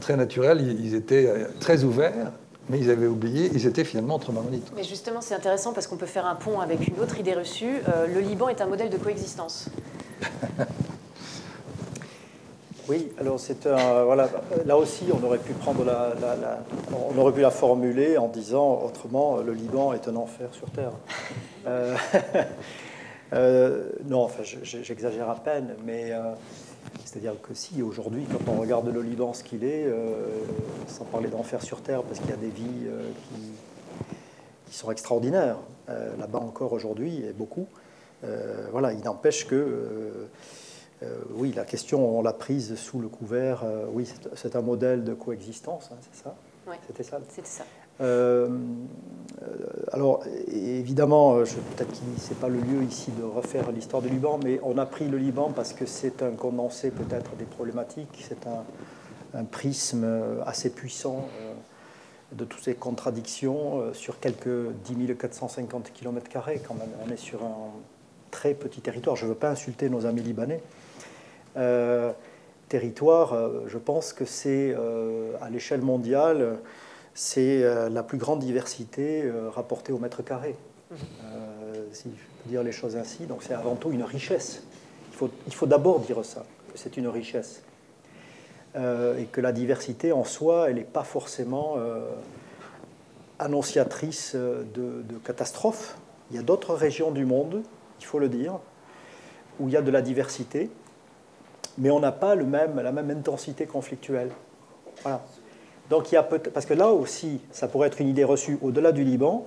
très 0.00 0.16
naturel. 0.16 0.60
ils 0.60 0.94
étaient 0.94 1.26
euh, 1.28 1.46
très 1.60 1.84
ouverts 1.84 2.32
mais 2.68 2.78
ils 2.78 2.90
avaient 2.90 3.06
oublié, 3.06 3.50
ils 3.54 3.66
étaient 3.66 3.84
finalement 3.84 4.14
entre 4.14 4.32
maronites. 4.32 4.72
Mais 4.74 4.82
justement, 4.82 5.20
c'est 5.20 5.34
intéressant 5.34 5.72
parce 5.72 5.86
qu'on 5.86 5.96
peut 5.96 6.06
faire 6.06 6.26
un 6.26 6.34
pont 6.34 6.60
avec 6.60 6.88
une 6.88 6.98
autre 7.00 7.18
idée 7.18 7.34
reçue. 7.34 7.76
Euh, 7.88 8.06
le 8.06 8.20
Liban 8.20 8.48
est 8.48 8.60
un 8.60 8.66
modèle 8.66 8.90
de 8.90 8.96
coexistence. 8.96 9.68
oui, 12.88 13.12
alors 13.18 13.38
c'est 13.40 13.66
un. 13.66 14.04
Voilà, 14.04 14.28
là 14.64 14.76
aussi, 14.76 15.04
on 15.12 15.24
aurait 15.24 15.38
pu 15.38 15.52
prendre 15.52 15.84
la, 15.84 16.14
on 16.92 17.18
aurait 17.18 17.32
pu 17.32 17.40
la 17.40 17.50
formuler 17.50 18.18
en 18.18 18.28
disant 18.28 18.82
autrement, 18.84 19.38
le 19.38 19.52
Liban 19.52 19.92
est 19.92 20.08
un 20.08 20.16
enfer 20.16 20.48
sur 20.52 20.70
terre. 20.70 20.92
Euh, 21.66 21.96
euh, 23.32 23.90
non, 24.04 24.22
enfin, 24.22 24.42
j'exagère 24.42 25.28
à 25.28 25.36
peine, 25.36 25.74
mais 25.84 26.12
c'est-à-dire 27.04 27.40
que 27.40 27.54
si 27.54 27.82
aujourd'hui, 27.82 28.26
quand 28.30 28.52
on 28.52 28.60
regarde 28.60 28.92
le 28.92 29.00
Liban, 29.00 29.32
ce 29.32 29.42
qu'il 29.42 29.64
est, 29.64 29.86
euh, 29.86 30.14
sans 30.86 31.04
parler 31.04 31.28
d'enfer 31.28 31.62
sur 31.62 31.80
terre, 31.80 32.02
parce 32.02 32.20
qu'il 32.20 32.30
y 32.30 32.32
a 32.32 32.36
des 32.36 32.50
vies 32.50 32.86
euh, 32.86 33.08
qui, 33.30 34.76
sont 34.76 34.90
extraordinaires, 34.90 35.56
euh, 35.88 36.14
là-bas 36.18 36.40
encore 36.40 36.74
aujourd'hui, 36.74 37.24
et 37.24 37.32
beaucoup, 37.32 37.66
voilà, 38.72 38.92
il 38.92 39.02
n'empêche 39.04 39.46
que, 39.46 40.26
oui, 41.34 41.52
la 41.54 41.64
question, 41.64 42.18
on 42.18 42.22
l'a 42.22 42.32
prise 42.32 42.74
sous 42.76 43.00
le 43.00 43.08
couvert, 43.08 43.64
oui, 43.92 44.08
c'est 44.34 44.56
un 44.56 44.62
modèle 44.62 45.04
de 45.04 45.14
coexistence, 45.14 45.90
hein, 45.92 45.96
c'est 46.00 46.24
ça 46.24 46.34
C'était 46.86 47.02
ça 47.02 47.20
C'était 47.28 47.46
ça. 47.46 47.64
Euh, 48.00 48.48
alors, 49.92 50.22
évidemment, 50.48 51.36
peut-être 51.36 51.90
que 51.90 51.96
ce 52.20 52.30
n'est 52.30 52.40
pas 52.40 52.48
le 52.48 52.58
lieu 52.58 52.82
ici 52.82 53.10
de 53.12 53.24
refaire 53.24 53.70
l'histoire 53.72 54.02
du 54.02 54.08
Liban, 54.08 54.38
mais 54.42 54.60
on 54.62 54.78
a 54.78 54.86
pris 54.86 55.06
le 55.08 55.18
Liban 55.18 55.52
parce 55.54 55.72
que 55.72 55.86
c'est 55.86 56.22
un 56.22 56.32
condensé 56.32 56.90
peut-être 56.90 57.36
des 57.36 57.44
problématiques, 57.44 58.24
c'est 58.26 58.46
un, 58.46 58.64
prisme 59.50 60.06
assez 60.46 60.70
puissant 60.70 61.28
euh, 61.42 61.52
de 62.32 62.46
toutes 62.46 62.62
ces 62.62 62.74
contradictions 62.74 63.80
euh, 63.80 63.92
sur 63.92 64.18
quelques 64.18 64.72
10 64.86 65.14
450 65.14 65.92
km 65.92 66.26
quand 66.66 66.74
même. 66.74 66.88
On 67.06 67.12
est 67.12 67.18
sur 67.18 67.42
un 67.42 67.70
très 68.30 68.54
petit 68.54 68.80
territoire. 68.80 69.14
Je 69.14 69.26
ne 69.26 69.30
veux 69.30 69.36
pas 69.36 69.50
insulter 69.50 69.90
nos 69.90 70.06
amis 70.06 70.22
libanais. 70.22 70.62
Territoire, 72.68 73.34
je 73.66 73.78
pense 73.78 74.12
que 74.12 74.24
c'est 74.24 74.74
à 75.40 75.50
l'échelle 75.50 75.82
mondiale 75.82 76.58
c'est 77.16 77.62
euh, 77.62 77.88
la 77.88 78.02
plus 78.02 78.18
grande 78.18 78.40
diversité 78.40 79.22
euh, 79.24 79.48
rapportée 79.48 79.90
au 79.90 79.98
mètre 79.98 80.22
carré, 80.22 80.54
euh, 80.92 81.86
si 81.90 82.10
je 82.10 82.42
peux 82.42 82.50
dire 82.50 82.62
les 82.62 82.72
choses 82.72 82.94
ainsi. 82.94 83.24
Donc 83.24 83.42
c'est 83.42 83.54
avant 83.54 83.74
tout 83.74 83.90
une 83.90 84.02
richesse. 84.02 84.62
Il 85.46 85.54
faut, 85.54 85.66
d'abord 85.66 86.00
dire 86.00 86.22
ça, 86.26 86.44
c'est 86.74 86.98
une 86.98 87.08
richesse. 87.08 87.62
et 88.74 89.24
que 89.32 89.40
la 89.40 89.52
diversité 89.52 90.12
en 90.12 90.24
soi, 90.24 90.68
elle 90.68 90.76
n'est 90.76 90.82
pas 90.82 91.04
forcément 91.04 91.76
annonciatrice 93.38 94.34
de, 94.34 94.64
de 94.74 95.16
catastrophes. 95.24 95.96
Il 96.30 96.36
y 96.36 96.38
a 96.38 96.42
d'autres 96.42 96.74
régions 96.74 97.12
du 97.12 97.24
monde, 97.24 97.62
il 97.98 98.04
faut 98.04 98.18
le 98.18 98.28
dire, 98.28 98.58
où 99.58 99.68
il 99.68 99.72
y 99.72 99.78
a 99.78 99.80
de 99.80 99.90
la 99.90 100.02
diversité, 100.02 100.68
mais 101.78 101.90
on 101.90 102.00
n'a 102.00 102.12
pas 102.12 102.34
la 102.34 102.92
même 102.92 103.10
intensité 103.10 103.66
conflictuelle. 103.66 104.30
Voilà. 105.02 105.22
Donc 105.90 106.10
il 106.10 106.16
y 106.16 106.18
a 106.18 106.22
parce 106.22 106.66
que 106.66 106.74
là 106.74 106.88
aussi, 106.88 107.40
ça 107.52 107.68
pourrait 107.68 107.88
être 107.88 108.00
une 108.00 108.08
idée 108.08 108.24
reçue 108.24 108.58
au-delà 108.62 108.92
du 108.92 109.04
Liban. 109.04 109.44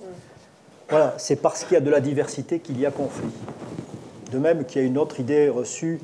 Voilà, 0.88 1.14
c'est 1.18 1.36
parce 1.36 1.64
qu'il 1.64 1.74
y 1.74 1.76
a 1.76 1.80
de 1.80 1.90
la 1.90 2.00
diversité 2.00 2.58
qu'il 2.60 2.80
y 2.80 2.86
a 2.86 2.90
conflit. 2.90 3.30
De 4.32 4.38
même 4.38 4.64
qu'il 4.64 4.80
y 4.80 4.84
a 4.84 4.86
une 4.86 4.98
autre 4.98 5.20
idée 5.20 5.48
reçue, 5.48 6.00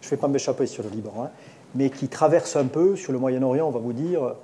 je 0.00 0.06
ne 0.06 0.10
vais 0.10 0.16
pas 0.16 0.28
m'échapper 0.28 0.66
sur 0.66 0.82
le 0.82 0.90
Liban, 0.90 1.14
hein, 1.18 1.30
mais 1.74 1.90
qui 1.90 2.08
traverse 2.08 2.56
un 2.56 2.66
peu 2.66 2.96
sur 2.96 3.12
le 3.12 3.18
Moyen-Orient, 3.18 3.66
on 3.66 3.70
va 3.70 3.78
vous 3.78 3.92
dire, 3.92 4.34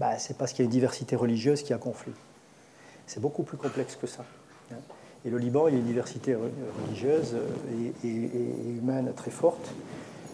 bah, 0.00 0.18
c'est 0.18 0.36
parce 0.36 0.52
qu'il 0.52 0.64
y 0.64 0.64
a 0.64 0.66
une 0.66 0.70
diversité 0.70 1.14
religieuse 1.14 1.62
qu'il 1.62 1.70
y 1.70 1.74
a 1.74 1.78
conflit. 1.78 2.14
C'est 3.06 3.20
beaucoup 3.20 3.42
plus 3.42 3.56
complexe 3.56 3.96
que 3.96 4.06
ça. 4.06 4.24
Hein. 4.72 4.76
Et 5.24 5.30
le 5.30 5.38
Liban, 5.38 5.68
il 5.68 5.74
y 5.74 5.76
a 5.76 5.80
une 5.80 5.86
diversité 5.86 6.34
religieuse 6.34 7.36
et, 8.04 8.08
humaine 8.08 9.12
très 9.14 9.30
forte. 9.30 9.72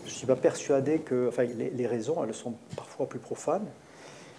Je 0.08 0.14
ne 0.14 0.16
suis 0.16 0.26
pas 0.26 0.36
persuadé 0.36 1.00
que, 1.00 1.28
enfin, 1.28 1.44
les, 1.44 1.86
raisons, 1.86 2.24
elles 2.24 2.34
sont 2.34 2.54
parfois 2.74 3.06
plus 3.06 3.18
profanes 3.18 3.66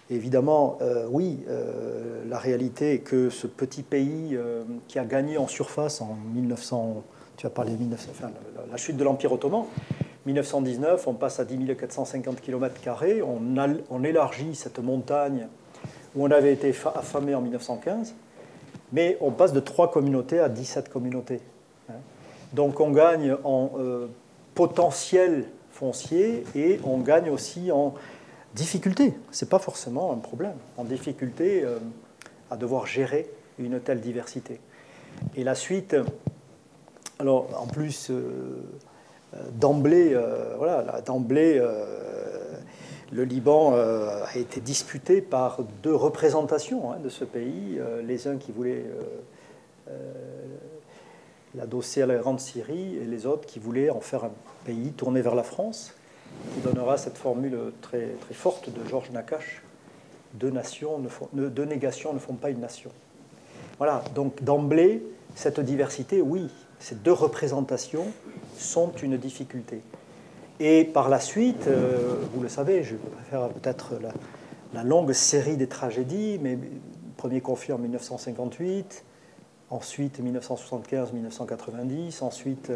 évidemment, 0.09 0.77
euh, 0.81 1.05
oui, 1.09 1.39
euh, 1.47 2.23
la 2.27 2.39
réalité 2.39 2.93
est 2.93 2.99
que 2.99 3.29
ce 3.29 3.47
petit 3.47 3.83
pays 3.83 4.31
euh, 4.33 4.63
qui 4.87 4.99
a 4.99 5.05
gagné 5.05 5.37
en 5.37 5.47
surface 5.47 6.01
en 6.01 6.17
1900, 6.33 7.03
tu 7.37 7.45
as 7.45 7.49
parlé 7.49 7.73
de 7.73 7.77
1900, 7.77 8.09
enfin, 8.11 8.31
la, 8.69 8.77
chute 8.77 8.97
de 8.97 9.03
l'Empire 9.03 9.31
ottoman, 9.31 9.65
1919, 10.25 11.07
on 11.07 11.13
passe 11.13 11.39
à 11.39 11.45
10 11.45 11.75
450 11.75 12.41
km, 12.41 12.73
on, 13.23 13.39
on 13.89 14.03
élargit 14.03 14.55
cette 14.55 14.79
montagne 14.79 15.47
où 16.15 16.25
on 16.25 16.31
avait 16.31 16.53
été 16.53 16.73
affamé 16.95 17.35
en 17.35 17.41
1915, 17.41 18.15
mais 18.91 19.17
on 19.21 19.29
passe 19.31 19.53
de 19.53 19.59
3 19.59 19.91
communautés 19.91 20.39
à 20.39 20.49
17 20.49 20.89
communautés. 20.89 21.39
Hein. 21.89 21.93
Donc 22.53 22.79
on 22.79 22.89
gagne 22.89 23.35
en 23.43 23.71
potentiel 24.55 25.45
et 26.55 26.79
on 26.83 26.97
gagne 26.99 27.29
aussi 27.29 27.71
en 27.71 27.93
difficulté, 28.55 29.13
ce 29.31 29.45
n'est 29.45 29.49
pas 29.49 29.59
forcément 29.59 30.11
un 30.11 30.17
problème, 30.17 30.55
en 30.77 30.83
difficulté 30.83 31.63
euh, 31.63 31.79
à 32.49 32.57
devoir 32.57 32.87
gérer 32.87 33.29
une 33.57 33.79
telle 33.79 34.01
diversité. 34.01 34.59
Et 35.35 35.43
la 35.43 35.55
suite, 35.55 35.95
alors 37.19 37.47
en 37.61 37.67
plus, 37.67 38.09
euh, 38.09 38.63
euh, 39.35 39.37
d'emblée, 39.53 40.17
voilà, 40.57 41.01
d'emblée, 41.01 41.61
le 43.11 43.23
Liban 43.23 43.73
a 43.73 44.37
été 44.37 44.61
disputé 44.61 45.21
par 45.21 45.63
deux 45.83 45.95
représentations 45.95 46.91
hein, 46.91 46.97
de 47.03 47.09
ce 47.09 47.25
pays, 47.25 47.79
les 48.03 48.27
uns 48.27 48.37
qui 48.37 48.51
voulaient 48.51 48.85
l'adosser 51.55 52.01
à 52.01 52.05
la 52.05 52.15
Grande 52.15 52.39
Syrie 52.39 52.97
et 52.97 53.05
les 53.05 53.25
autres 53.25 53.45
qui 53.45 53.59
voulaient 53.59 53.89
en 53.89 54.01
faire 54.01 54.25
un 54.25 54.31
pays 54.65 54.91
tourné 54.91 55.21
vers 55.21 55.35
la 55.35 55.43
France 55.43 55.93
qui 56.53 56.61
donnera 56.61 56.97
cette 56.97 57.17
formule 57.17 57.57
très, 57.81 58.09
très 58.21 58.33
forte 58.33 58.69
de 58.69 58.87
Georges 58.87 59.11
Nakache 59.11 59.63
deux, 60.33 60.51
nations 60.51 60.99
ne 60.99 61.07
font, 61.07 61.27
deux 61.33 61.65
négations 61.65 62.13
ne 62.13 62.19
font 62.19 62.35
pas 62.35 62.49
une 62.49 62.59
nation. 62.59 62.91
Voilà, 63.77 64.03
donc 64.15 64.43
d'emblée, 64.43 65.03
cette 65.35 65.59
diversité, 65.59 66.21
oui, 66.21 66.49
ces 66.79 66.95
deux 66.95 67.13
représentations 67.13 68.05
sont 68.57 68.91
une 69.01 69.17
difficulté. 69.17 69.81
Et 70.59 70.83
par 70.83 71.09
la 71.09 71.19
suite, 71.19 71.67
euh, 71.67 72.15
vous 72.33 72.41
le 72.41 72.49
savez, 72.49 72.83
je 72.83 72.95
vais 72.95 73.01
faire 73.29 73.47
peut-être 73.49 73.93
la, 74.01 74.11
la, 74.73 74.83
longue 74.83 75.13
série 75.13 75.55
des 75.55 75.67
tragédies, 75.67 76.37
mais 76.41 76.59
premier 77.15 77.39
conflit 77.39 77.71
en 77.71 77.77
1958, 77.77 79.05
ensuite 79.69 80.21
1975-1990, 80.21 82.23
ensuite 82.23 82.71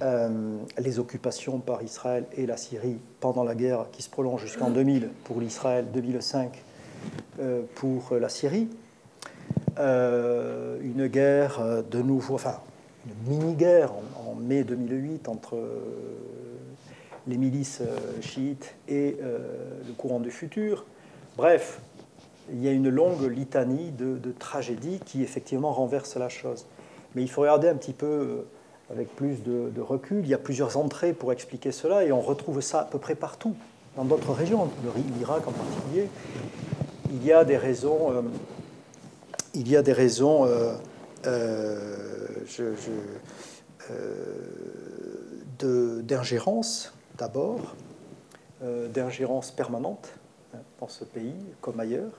euh, 0.00 0.56
les 0.78 0.98
occupations 0.98 1.58
par 1.58 1.82
Israël 1.82 2.24
et 2.36 2.46
la 2.46 2.56
Syrie 2.56 2.98
pendant 3.20 3.44
la 3.44 3.54
guerre 3.54 3.86
qui 3.92 4.02
se 4.02 4.08
prolonge 4.08 4.40
jusqu'en 4.40 4.70
2000 4.70 5.10
pour 5.24 5.40
l'Israël, 5.40 5.86
2005 5.92 6.62
euh, 7.40 7.62
pour 7.74 8.14
la 8.18 8.28
Syrie. 8.28 8.68
Euh, 9.78 10.78
une 10.82 11.06
guerre 11.08 11.82
de 11.90 12.02
nouveau, 12.02 12.34
enfin 12.34 12.60
une 13.06 13.36
mini-guerre 13.36 13.92
en, 14.26 14.34
mai 14.34 14.64
2008 14.64 15.28
entre 15.28 15.58
les 17.26 17.36
milices 17.36 17.82
chiites 18.20 18.74
et 18.88 19.16
le 19.20 19.92
courant 19.96 20.20
du 20.20 20.30
futur. 20.30 20.84
Bref, 21.36 21.80
il 22.50 22.62
y 22.62 22.68
a 22.68 22.72
une 22.72 22.88
longue 22.88 23.22
litanie 23.22 23.90
de, 23.90 24.32
tragédies 24.38 25.00
qui 25.04 25.22
effectivement 25.22 25.72
renversent 25.72 26.16
la 26.16 26.28
chose. 26.28 26.66
Mais 27.14 27.22
il 27.22 27.30
faut 27.30 27.42
regarder 27.42 27.68
un 27.68 27.74
petit 27.74 27.92
peu 27.92 28.06
euh, 28.06 28.46
avec 28.90 29.14
plus 29.14 29.42
de, 29.42 29.80
recul. 29.80 30.20
Il 30.20 30.28
y 30.28 30.34
a 30.34 30.38
plusieurs 30.38 30.76
entrées 30.76 31.12
pour 31.12 31.32
expliquer 31.32 31.72
cela 31.72 32.04
et 32.04 32.12
on 32.12 32.20
retrouve 32.20 32.60
ça 32.60 32.80
à 32.80 32.84
peu 32.84 32.98
près 32.98 33.14
partout, 33.14 33.54
dans 33.96 34.04
d'autres 34.04 34.32
régions, 34.32 34.68
l'Irak 35.18 35.46
en 35.46 35.52
particulier. 35.52 36.08
Il 37.10 37.24
y 37.24 37.32
a 37.32 37.44
des 37.44 37.56
raisons, 37.56 38.10
euh, 38.10 38.22
il 39.54 39.68
y 39.68 39.76
a 39.76 39.82
des 39.82 39.92
raisons 39.92 40.46
d'ingérence 46.02 46.92
d'abord, 47.18 47.76
d'ingérence 48.60 49.50
permanente 49.50 50.08
hein, 50.54 50.58
dans 50.80 50.88
ce 50.88 51.04
pays 51.04 51.34
comme 51.60 51.78
ailleurs. 51.78 52.10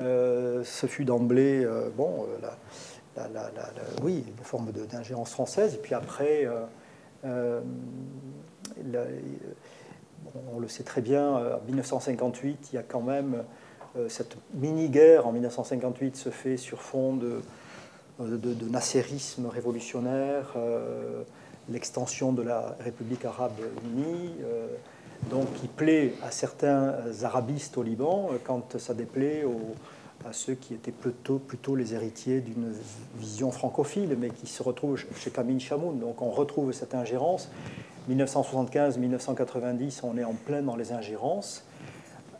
Euh, 0.00 0.64
ce 0.64 0.86
fut 0.86 1.04
d'emblée, 1.04 1.62
euh, 1.64 1.90
bon, 1.94 2.24
euh, 2.24 2.38
la, 3.16 3.50
oui, 4.02 4.24
une 4.26 4.44
forme 4.44 4.72
d'ingérence 4.72 5.30
française. 5.30 5.74
Et 5.74 5.78
puis 5.78 5.94
après, 5.94 6.46
on 7.24 7.62
le 10.58 10.68
sait 10.68 10.84
très 10.84 11.02
bien, 11.02 11.28
en 11.28 11.60
1958, 11.66 12.70
il 12.72 12.76
y 12.76 12.78
a 12.78 12.82
quand 12.82 13.02
même 13.02 13.42
cette 14.08 14.36
mini-guerre 14.54 15.26
en 15.26 15.32
1958 15.32 16.16
se 16.16 16.30
fait 16.30 16.56
sur 16.56 16.80
fond 16.80 17.14
de, 17.14 17.42
de, 18.20 18.68
nasserisme 18.70 19.46
révolutionnaire, 19.46 20.56
l'extension 21.68 22.32
de 22.32 22.42
la 22.42 22.76
République 22.80 23.26
arabe 23.26 23.58
unie, 23.84 24.36
donc 25.28 25.52
qui 25.54 25.68
plaît 25.68 26.14
à 26.22 26.30
certains 26.30 26.94
arabistes 27.22 27.76
au 27.76 27.82
Liban 27.82 28.30
quand 28.44 28.78
ça 28.78 28.94
déplaît 28.94 29.44
à 30.28 30.32
ceux 30.32 30.54
qui 30.54 30.74
étaient 30.74 30.92
plutôt, 30.92 31.38
plutôt 31.38 31.76
les 31.76 31.94
héritiers 31.94 32.40
d'une 32.40 32.72
vision 33.16 33.50
francophile, 33.50 34.16
mais 34.18 34.30
qui 34.30 34.46
se 34.46 34.62
retrouvent 34.62 35.02
chez 35.16 35.30
Kamine 35.30 35.60
Chamoun. 35.60 35.98
Donc 35.98 36.22
on 36.22 36.30
retrouve 36.30 36.72
cette 36.72 36.94
ingérence. 36.94 37.50
1975-1990, 38.10 40.00
on 40.02 40.16
est 40.18 40.24
en 40.24 40.32
plein 40.34 40.62
dans 40.62 40.76
les 40.76 40.92
ingérences. 40.92 41.64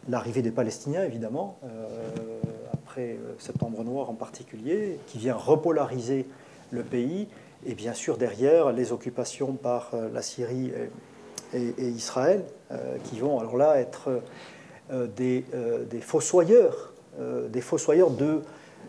L'arrivée 0.08 0.42
des 0.42 0.50
Palestiniens, 0.50 1.04
évidemment, 1.04 1.58
euh, 1.64 2.40
après 2.72 3.12
euh, 3.12 3.34
Septembre 3.38 3.84
Noir 3.84 4.10
en 4.10 4.14
particulier, 4.14 4.98
qui 5.06 5.18
vient 5.18 5.34
repolariser 5.34 6.26
le 6.70 6.82
pays. 6.82 7.28
Et 7.66 7.74
bien 7.74 7.92
sûr, 7.92 8.16
derrière, 8.16 8.72
les 8.72 8.92
occupations 8.92 9.52
par 9.52 9.90
euh, 9.94 10.08
la 10.12 10.22
Syrie 10.22 10.72
et, 11.54 11.88
Israël, 11.88 12.44
euh, 12.70 12.96
qui 13.04 13.20
vont 13.20 13.38
alors 13.38 13.56
là 13.56 13.78
être 13.78 14.22
euh, 14.90 15.06
des, 15.06 15.44
euh, 15.54 15.84
des, 15.84 16.00
fossoyeurs, 16.00 16.92
des 17.48 17.60
fossoyeurs 17.60 18.10
de 18.10 18.40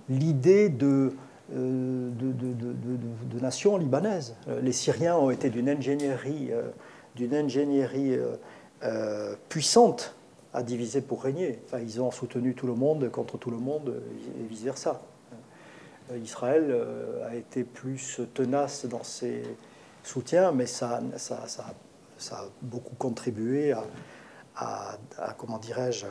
l'idée 0.08 0.70
de, 0.70 1.12
de, 1.52 2.12
de, 2.12 3.40
nation 3.42 3.76
libanaise. 3.76 4.36
Les 4.62 4.72
Syriens 4.72 5.18
ont 5.18 5.32
été 5.32 5.50
d'une 5.50 5.68
ingénierie, 5.68 6.52
d'une 7.16 7.36
ingénierie 7.36 8.18
puissante 9.50 10.16
à 10.54 10.64
diviser 10.64 11.02
pour 11.02 11.24
régner. 11.24 11.60
Enfin, 11.66 11.80
ils 11.80 12.00
ont 12.00 12.12
soutenu 12.12 12.54
tout 12.54 12.68
le 12.68 12.76
monde 12.76 13.10
contre 13.10 13.38
tout 13.38 13.52
le 13.52 13.58
monde 13.58 14.02
et 14.40 14.48
vice-versa. 14.48 15.02
Israël 16.24 16.74
a 17.28 17.36
été 17.36 17.66
plus 17.66 18.22
tenace 18.34 18.86
dans 18.86 19.04
ses 19.04 19.44
soutiens, 20.04 20.54
mais 20.54 20.68
ça, 20.68 21.02
ça, 21.18 21.48
ça 21.48 21.66
ça 22.22 22.36
a 22.36 22.46
beaucoup 22.62 22.96
contribué 22.96 23.74
à, 24.56 24.98
comment 25.38 25.58
dirais-je, 25.58 26.06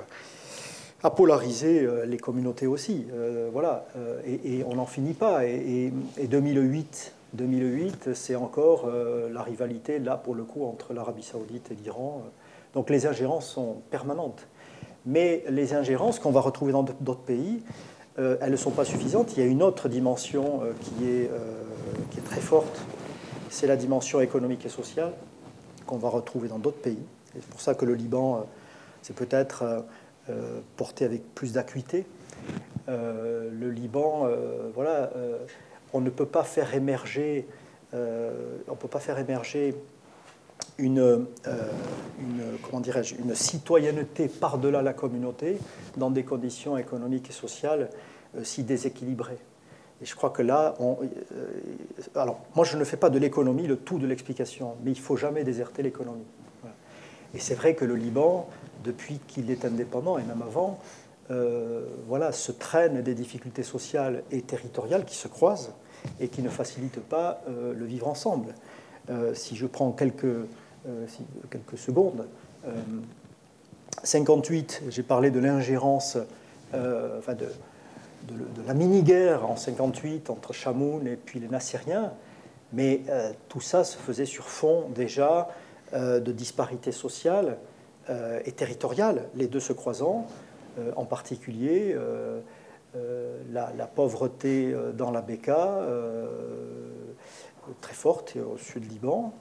à 1.03 1.11
polariser 1.11 1.83
euh, 1.83 2.05
les 2.05 2.19
communautés 2.19 2.67
aussi. 2.67 3.07
Euh, 3.13 3.49
voilà, 3.53 3.87
euh, 3.97 4.21
et, 4.27 4.65
on 4.65 4.75
n'en 4.75 4.87
finit 4.87 5.15
pas. 5.15 5.47
Et, 5.47 5.93
2008, 6.23 7.15
2008 7.35 8.15
c'est 8.15 8.35
encore 8.35 8.91
la 9.33 9.43
rivalité, 9.43 9.99
là, 9.99 10.17
pour 10.17 10.35
le 10.35 10.43
coup, 10.43 10.65
entre 10.65 10.93
l'Arabie 10.93 11.23
saoudite 11.23 11.71
et 11.71 11.75
l'Iran. 11.75 12.23
Donc 12.75 12.91
les 12.91 13.07
ingérences 13.07 13.49
sont 13.49 13.77
permanentes. 13.91 14.47
Mais 15.07 15.45
les 15.49 15.75
ingérences 15.75 16.19
qu'on 16.19 16.33
va 16.33 16.41
retrouver 16.41 16.73
dans 16.73 16.83
d'autres 16.83 17.23
pays, 17.23 17.63
elles 18.19 18.51
ne 18.51 18.57
sont 18.57 18.73
pas 18.73 18.85
suffisantes. 18.85 19.37
Il 19.37 19.43
y 19.43 19.47
a 19.47 19.49
une 19.49 19.63
autre 19.63 19.89
dimension 19.89 20.61
qui, 20.81 21.09
est, 21.09 21.31
qui 22.11 22.19
est 22.19 22.25
très 22.25 22.41
forte, 22.41 22.81
c'est 23.49 23.69
la 23.69 23.77
dimension 23.77 24.21
économique 24.21 24.67
et 24.67 24.69
sociale 24.69 25.13
qu'on 25.91 25.99
va 25.99 26.09
retrouver 26.09 26.49
dans 26.49 26.59
d'autres 26.59 26.81
pays. 26.81 27.03
C'est 27.35 27.45
pour 27.47 27.61
ça 27.61 27.75
que 27.75 27.85
le 27.85 27.95
Liban, 27.95 28.37
euh, 28.37 28.41
c'est 29.03 29.15
peut-être 29.15 29.63
euh, 29.63 29.81
euh, 30.31 30.61
porté 30.77 31.05
avec 31.05 31.35
plus 31.35 31.53
d'acuité. 31.53 32.07
le 32.89 33.71
Liban, 33.71 34.29
voilà, 34.75 35.11
on 35.93 36.01
ne 36.01 36.11
peut 36.11 36.27
pas 36.27 36.43
faire 36.43 36.75
émerger, 36.75 37.47
une, 40.79 41.27
comment 42.63 42.81
dirais-je, 42.81 43.15
une 43.17 43.35
citoyenneté 43.35 44.29
par-delà 44.29 44.83
la 44.83 44.93
communauté 44.93 45.59
dans 45.97 46.11
des 46.11 46.25
conditions 46.25 46.77
économiques 46.77 47.31
et 47.31 47.33
sociales 47.33 47.91
si 48.43 48.65
déséquilibrées. 48.65 49.39
Et 50.03 50.07
je 50.07 50.15
crois 50.15 50.31
que 50.31 50.43
là, 50.43 50.75
euh, 50.81 50.95
alors 52.15 52.41
moi 52.55 52.65
je 52.65 52.77
ne 52.77 52.85
fais 52.85 52.97
pas 52.97 53.11
de 53.11 53.19
l'économie 53.19 53.67
le 53.67 53.77
tout 53.77 53.99
de 53.99 54.07
l'explication, 54.07 54.77
mais 54.83 54.93
il 54.93 54.99
ne 54.99 55.03
faut 55.03 55.17
jamais 55.17 55.45
déserter 55.45 55.83
l'économie. 55.83 56.27
Et 57.35 57.39
c'est 57.39 57.55
vrai 57.55 57.75
que 57.75 57.85
le 57.85 57.95
Liban, 57.95 58.49
depuis 58.83 59.21
qu'il 59.29 59.51
est 59.51 59.65
indépendant 59.65 60.19
et 60.19 60.23
même 60.23 60.43
avant, 60.43 60.79
euh, 61.31 61.85
voilà, 62.09 62.33
se 62.33 62.51
traîne 62.51 63.03
des 63.03 63.15
difficultés 63.15 63.63
sociales 63.63 64.25
et 64.33 64.43
territoriales 64.43 65.05
qui 65.05 65.15
se 65.15 65.29
croisent 65.29 65.75
et 66.19 66.29
qui 66.29 66.43
ne 66.43 66.49
facilitent 66.49 67.01
pas 67.01 67.43
euh, 67.49 67.73
le 67.75 67.85
vivre 67.85 68.09
ensemble. 68.09 68.55
si 69.35 69.57
je 69.57 69.67
prends 69.67 69.91
quelques, 69.91 70.47
quelques 71.51 71.79
secondes, 71.79 72.27
58, 74.05 74.83
j'ai 74.89 75.03
parlé 75.03 75.33
de 75.33 75.41
l'ingérence, 75.41 76.17
enfin 76.73 77.35
de, 77.35 77.47
de, 78.29 78.67
la 78.67 78.75
mini-guerre 78.75 79.49
en 79.49 79.57
58 79.57 80.31
entre 80.31 80.53
Chamoun 80.53 81.07
et 81.07 81.17
puis 81.17 81.41
les 81.41 81.49
Nassériens, 81.49 82.13
mais 82.73 83.01
euh, 83.09 83.33
tout 83.49 83.61
ça 83.61 83.85
se 83.85 83.97
faisait 83.97 84.27
sur 84.27 84.49
fond 84.49 84.89
déjà 84.95 85.49
euh, 85.93 86.21
de 86.21 86.33
disparités 86.33 86.93
sociales 86.93 87.59
euh, 88.09 88.41
et 88.45 88.53
territoriales, 88.53 89.29
les 89.35 89.47
deux 89.47 89.61
se 89.61 89.73
croisant, 89.73 90.27
en 90.97 91.05
particulier 91.05 91.97
la, 93.53 93.87
pauvreté 93.87 94.73
dans 94.95 95.11
la 95.11 95.21
Beka, 95.21 95.81
très 97.81 97.93
forte 97.93 98.37
au 98.37 98.57
sud 98.57 98.91
Liban, 98.91 99.35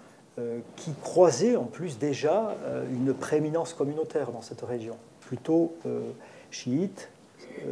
qui 0.75 0.91
croisait 1.03 1.55
en 1.55 1.65
plus 1.65 1.99
déjà 1.99 2.57
une 2.91 3.13
prééminence 3.13 3.73
communautaire 3.73 4.31
dans 4.31 4.41
cette 4.41 4.61
région, 4.61 4.97
plutôt 5.21 5.75
chiite, 6.49 7.09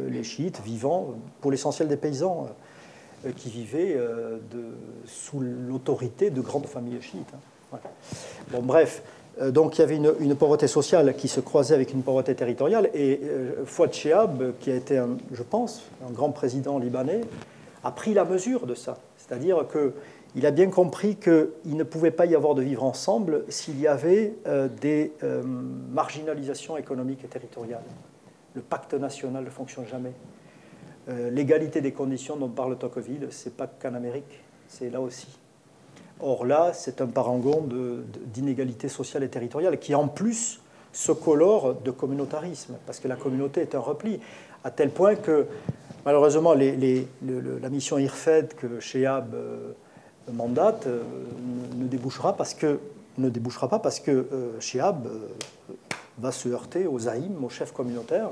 les 0.08 0.22
chiites 0.22 0.60
vivant, 0.62 1.14
pour 1.40 1.50
l'essentiel 1.50 1.88
des 1.88 1.96
paysans 1.96 2.48
euh, 3.26 3.30
qui 3.36 3.50
vivaient 3.50 3.94
euh, 3.96 4.38
sous 5.06 5.40
l'autorité 5.40 6.30
de 6.30 6.40
grandes 6.40 6.66
familles 6.66 7.00
chiites. 7.00 7.32
Hein. 7.72 7.78
Bon, 8.50 8.62
bref, 8.62 9.02
donc 9.50 9.76
il 9.76 9.80
y 9.80 9.84
avait 9.84 9.96
une, 9.96 10.34
pauvreté 10.34 10.66
sociale 10.66 11.14
qui 11.14 11.28
se 11.28 11.40
croisait 11.40 11.74
avec 11.74 11.92
une 11.92 12.02
pauvreté 12.02 12.34
territoriale, 12.34 12.88
et 12.94 13.20
Fouad 13.66 13.92
Chehab, 13.92 14.54
qui 14.58 14.70
a 14.70 14.74
été, 14.74 15.00
je 15.32 15.42
pense, 15.42 15.82
un 16.08 16.10
grand 16.10 16.30
président 16.30 16.78
libanais, 16.78 17.20
a 17.84 17.90
pris 17.90 18.14
la 18.14 18.24
mesure 18.24 18.66
de 18.66 18.74
ça. 18.74 18.96
C'est-à-dire 19.18 19.66
qu'il 19.68 20.46
a 20.46 20.50
bien 20.50 20.70
compris 20.70 21.16
qu'il 21.16 21.76
ne 21.76 21.84
pouvait 21.84 22.10
pas 22.10 22.24
y 22.24 22.34
avoir 22.34 22.54
de 22.54 22.62
vivre 22.62 22.82
ensemble 22.82 23.44
s'il 23.50 23.78
y 23.78 23.86
avait 23.86 24.32
des 24.80 25.12
marginalisations 25.92 26.78
économiques 26.78 27.22
et 27.22 27.28
territoriales. 27.28 27.84
Le 28.58 28.62
pacte 28.62 28.94
national 28.94 29.44
ne 29.44 29.50
fonctionne 29.50 29.86
jamais. 29.86 30.10
Euh, 31.08 31.30
l'égalité 31.30 31.80
des 31.80 31.92
conditions 31.92 32.34
dont 32.34 32.48
parle 32.48 32.76
Tocqueville, 32.76 33.28
ce 33.30 33.48
n'est 33.48 33.54
pas 33.54 33.68
qu'en 33.68 33.94
Amérique, 33.94 34.42
c'est 34.66 34.90
là 34.90 35.00
aussi. 35.00 35.28
Or 36.18 36.44
là, 36.44 36.72
c'est 36.74 37.00
un 37.00 37.06
parangon 37.06 37.68
d'inégalité 38.34 38.88
sociale 38.88 39.22
et 39.22 39.28
territoriale 39.28 39.78
qui 39.78 39.94
en 39.94 40.08
plus 40.08 40.60
se 40.92 41.12
colore 41.12 41.76
de 41.76 41.92
communautarisme, 41.92 42.74
parce 42.84 42.98
que 42.98 43.06
la 43.06 43.14
communauté 43.14 43.60
est 43.60 43.76
un 43.76 43.78
repli, 43.78 44.18
à 44.64 44.72
tel 44.72 44.90
point 44.90 45.14
que 45.14 45.46
malheureusement 46.04 46.52
la 46.52 47.70
mission 47.70 47.96
IRFED 47.96 48.54
que 48.54 48.80
Sheab 48.80 49.36
euh, 49.36 49.72
mandate 50.32 50.88
euh, 50.88 51.04
ne 51.76 51.86
débouchera 51.86 52.32
pas 52.32 53.78
parce 53.78 54.00
que 54.00 54.26
Sheab 54.58 55.06
va 56.20 56.32
se 56.32 56.48
heurter 56.48 56.86
aux 56.86 57.08
AIM, 57.08 57.44
aux 57.44 57.48
chefs 57.48 57.72
communautaires. 57.72 58.30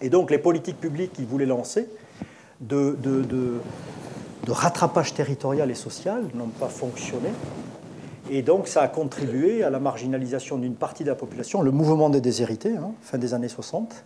Et 0.00 0.10
donc 0.10 0.30
les 0.30 0.38
politiques 0.38 0.80
publiques 0.80 1.14
qu'il 1.14 1.26
voulait 1.26 1.46
lancer 1.46 1.88
de, 2.60 2.96
de, 3.02 3.22
de, 3.22 3.60
rattrapage 4.48 5.14
territorial 5.14 5.70
et 5.70 5.74
social 5.74 6.24
n'ont 6.34 6.46
pas 6.46 6.68
fonctionné. 6.68 7.30
Et 8.30 8.42
donc 8.42 8.68
ça 8.68 8.82
a 8.82 8.88
contribué 8.88 9.62
à 9.62 9.70
la 9.70 9.80
marginalisation 9.80 10.58
d'une 10.58 10.74
partie 10.74 11.04
de 11.04 11.08
la 11.08 11.14
population, 11.14 11.62
le 11.62 11.70
mouvement 11.70 12.10
des 12.10 12.20
déshérités, 12.20 12.76
hein, 12.76 12.92
fin 13.02 13.18
des 13.18 13.34
années 13.34 13.48
60, 13.48 14.04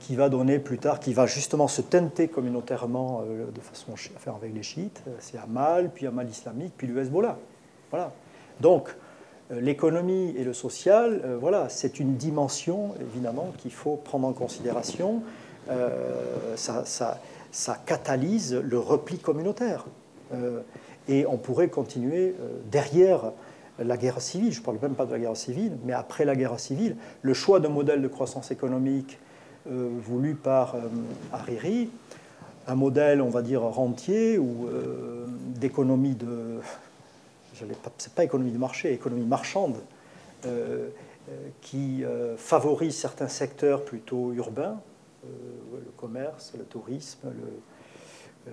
qui 0.00 0.16
va 0.16 0.30
donner 0.30 0.58
plus 0.58 0.78
tard, 0.78 0.98
qui 0.98 1.12
va 1.12 1.26
justement 1.26 1.68
se 1.68 1.82
tenter 1.82 2.28
communautairement 2.28 3.22
de 3.22 3.60
façon 3.60 3.92
à 3.92 4.18
faire 4.18 4.34
avec 4.34 4.54
les 4.54 4.62
chiites. 4.62 5.02
C'est 5.20 5.36
Amal, 5.36 5.90
puis 5.94 6.06
Amal 6.06 6.26
islamique, 6.28 6.72
puis 6.76 6.86
le 6.86 6.98
Hezbollah. 6.98 7.36
Voilà. 7.90 8.10
Donc, 8.60 8.94
l'économie 9.50 10.34
et 10.36 10.44
le 10.44 10.52
social, 10.52 11.22
voilà, 11.40 11.68
c'est 11.68 12.00
une 12.00 12.16
dimension, 12.16 12.94
évidemment, 13.00 13.52
qu'il 13.58 13.72
faut 13.72 13.96
prendre 13.96 14.26
en 14.26 14.32
considération. 14.32 15.22
ça, 16.56 16.84
ça, 16.86 17.20
ça, 17.52 17.78
catalyse 17.84 18.54
le 18.54 18.78
repli 18.78 19.18
communautaire. 19.18 19.84
et 21.08 21.26
on 21.26 21.36
pourrait 21.36 21.68
continuer 21.68 22.34
derrière 22.70 23.32
la 23.78 23.96
guerre 23.96 24.20
civile, 24.20 24.52
je 24.52 24.60
ne 24.60 24.64
parle 24.64 24.78
même 24.80 24.94
pas 24.94 25.06
de 25.06 25.12
la 25.12 25.18
guerre 25.18 25.36
civile, 25.36 25.72
mais 25.84 25.92
après 25.92 26.24
la 26.24 26.36
guerre 26.36 26.58
civile, 26.60 26.96
le 27.22 27.34
choix 27.34 27.60
de 27.60 27.68
modèle 27.68 28.02
de 28.02 28.08
croissance 28.08 28.50
économique 28.50 29.18
euh, 29.70 29.88
voulu 29.98 30.34
par 30.34 30.74
euh, 30.74 30.80
Hariri, 31.32 31.88
un 32.66 32.74
modèle, 32.74 33.20
on 33.20 33.30
va 33.30 33.42
dire, 33.42 33.62
rentier 33.62 34.38
ou 34.38 34.66
euh, 34.66 35.26
d'économie 35.56 36.14
de. 36.14 36.60
C'est 37.98 38.14
pas 38.14 38.24
économie 38.24 38.52
de 38.52 38.58
marché, 38.58 38.92
économie 38.92 39.26
marchande, 39.26 39.76
qui 41.60 42.04
favorise 42.36 42.96
certains 42.96 43.28
secteurs 43.28 43.84
plutôt 43.84 44.32
urbains, 44.32 44.80
le 45.24 45.90
commerce, 45.96 46.52
le 46.58 46.64
tourisme, 46.64 47.20
le, 47.24 47.48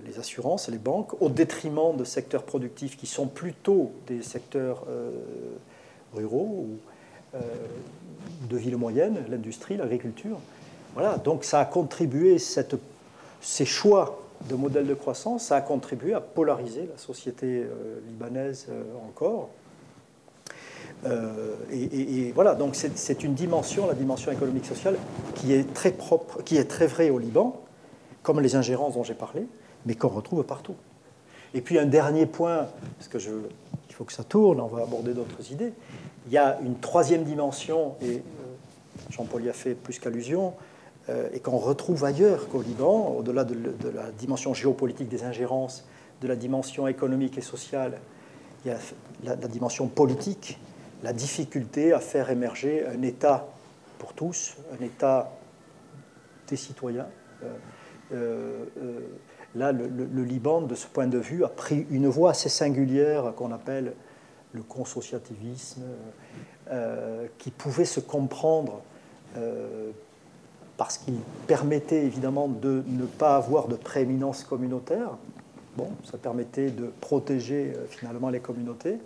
les 0.06 0.20
assurances 0.20 0.70
les 0.70 0.78
banques, 0.78 1.22
au 1.22 1.30
détriment 1.30 1.96
de 1.98 2.04
secteurs 2.04 2.44
productifs 2.44 2.98
qui 2.98 3.08
sont 3.08 3.28
plutôt 3.28 3.92
des 4.08 4.22
secteurs 4.22 4.86
euh, 4.90 5.12
ruraux 6.14 6.66
ou 6.68 6.78
euh, 7.36 7.40
de 8.50 8.58
villes 8.58 8.78
moyennes, 8.78 9.24
l'industrie, 9.30 9.78
l'agriculture. 9.78 10.38
Voilà, 10.94 11.18
donc 11.18 11.44
ça 11.44 11.60
a 11.60 11.66
contribué, 11.66 12.38
ces 12.38 13.66
choix 13.66 14.22
de 14.50 14.56
modèle 14.56 14.88
de 14.88 14.94
croissance, 14.94 15.46
ça 15.46 15.58
a 15.58 15.62
contribué 15.62 16.14
à 16.14 16.22
polariser 16.22 16.88
la 16.92 16.98
société 16.98 17.64
euh, 17.64 18.00
libanaise 18.08 18.68
encore. 19.08 19.50
Et, 21.72 22.28
et, 22.28 22.32
voilà, 22.32 22.54
donc 22.54 22.76
c'est 22.76 23.24
une 23.24 23.34
dimension, 23.34 23.88
la 23.88 23.96
dimension 23.96 24.32
économique 24.32 24.68
sociale, 24.68 24.98
qui 25.34 25.52
est 25.52 25.74
très 25.74 25.92
propre, 25.92 26.44
qui 26.44 26.58
est 26.58 26.66
très 26.66 26.86
vraie 26.86 27.10
au 27.10 27.18
Liban, 27.18 27.60
comme 28.22 28.40
les 28.40 28.56
ingérences 28.56 28.94
dont 28.94 29.04
j'ai 29.04 29.16
parlé, 29.16 29.48
mais 29.88 29.96
qu'on 29.96 30.10
retrouve 30.10 30.44
partout. 30.44 30.76
Et 31.54 31.62
puis 31.62 31.80
un 31.80 31.86
dernier 31.86 32.26
point, 32.26 32.68
parce 32.98 33.08
que 33.08 33.20
je, 33.20 33.32
il 33.90 33.96
faut 33.96 34.04
que 34.04 34.14
ça 34.14 34.24
tourne, 34.24 34.62
on 34.62 34.68
va 34.68 34.84
aborder 34.84 35.14
d'autres 35.14 35.52
idées. 35.52 35.74
Il 36.28 36.34
y 36.34 36.38
a 36.38 36.60
une 36.62 36.78
troisième 36.78 37.24
dimension, 37.24 37.96
et 38.02 38.18
euh, 38.18 38.22
Jean-Paul 39.10 39.44
y 39.44 39.50
a 39.50 39.54
fait 39.54 39.74
plus 39.74 40.00
qu'allusion, 40.00 40.48
euh, 40.48 40.71
et 41.34 41.40
qu'on 41.40 41.58
retrouve 41.58 42.04
ailleurs 42.06 42.48
qu'au 42.50 42.62
Liban, 42.62 43.16
au-delà 43.18 43.44
de, 43.44 43.56
la 43.94 44.12
dimension 44.12 44.54
géopolitique 44.54 45.10
des 45.10 45.24
ingérences, 45.24 45.86
de 46.22 46.28
la 46.28 46.36
dimension 46.36 46.88
économique 46.88 47.38
et 47.38 47.42
sociale, 47.42 48.00
il 48.64 48.72
y 48.72 48.74
a 48.74 48.78
la, 49.24 49.48
dimension 49.48 49.88
politique, 49.88 50.60
la 51.04 51.14
difficulté 51.14 51.94
à 51.94 52.00
faire 52.00 52.30
émerger 52.30 52.86
un 52.86 53.02
État 53.02 53.48
pour 53.98 54.14
tous, 54.14 54.56
un 54.80 54.84
État 54.84 55.32
des 56.48 56.58
citoyens. 56.58 57.08
Euh, 58.14 58.66
Là, 59.56 59.74
le, 59.74 60.24
Liban, 60.24 60.62
de 60.62 60.76
ce 60.76 60.88
point 60.88 61.08
de 61.08 61.18
vue, 61.18 61.44
a 61.44 61.50
pris 61.50 61.86
une 61.90 62.08
voie 62.08 62.32
assez 62.32 62.48
singulière 62.48 63.34
qu'on 63.36 63.52
appelle 63.52 63.94
le 64.54 64.64
consociativisme, 64.64 65.84
euh, 66.70 67.28
qui 67.38 67.52
pouvait 67.52 67.86
se 67.86 68.00
comprendre 68.00 68.82
euh, 69.38 69.92
parce 70.78 70.98
qu'il 70.98 71.16
permettait 71.48 72.04
évidemment 72.04 72.48
de 72.48 72.84
ne 72.88 73.06
pas 73.06 73.36
avoir 73.36 73.68
de 73.68 73.76
prééminence 73.76 74.44
communautaire. 74.44 75.18
Bon, 75.78 75.90
ça 76.04 76.18
permettait 76.18 76.70
de 76.70 76.92
protéger 77.02 77.74
euh, 77.76 77.86
finalement 77.88 78.30
les 78.30 78.40
communautés. 78.40 78.98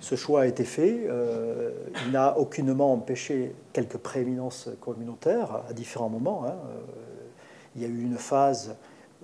Ce 0.00 0.16
choix 0.16 0.42
a 0.42 0.46
été 0.46 0.64
fait. 0.64 1.06
il 2.04 2.10
n'a 2.10 2.36
aucunement 2.36 2.92
empêché 2.92 3.54
quelques 3.72 3.98
prééminences 3.98 4.68
communautaires 4.80 5.62
à 5.68 5.72
différents 5.72 6.08
moments. 6.08 6.44
Hein 6.44 6.56
il 7.76 7.82
y 7.82 7.84
a 7.84 7.88
eu 7.88 8.02
une 8.02 8.18
phase 8.18 8.74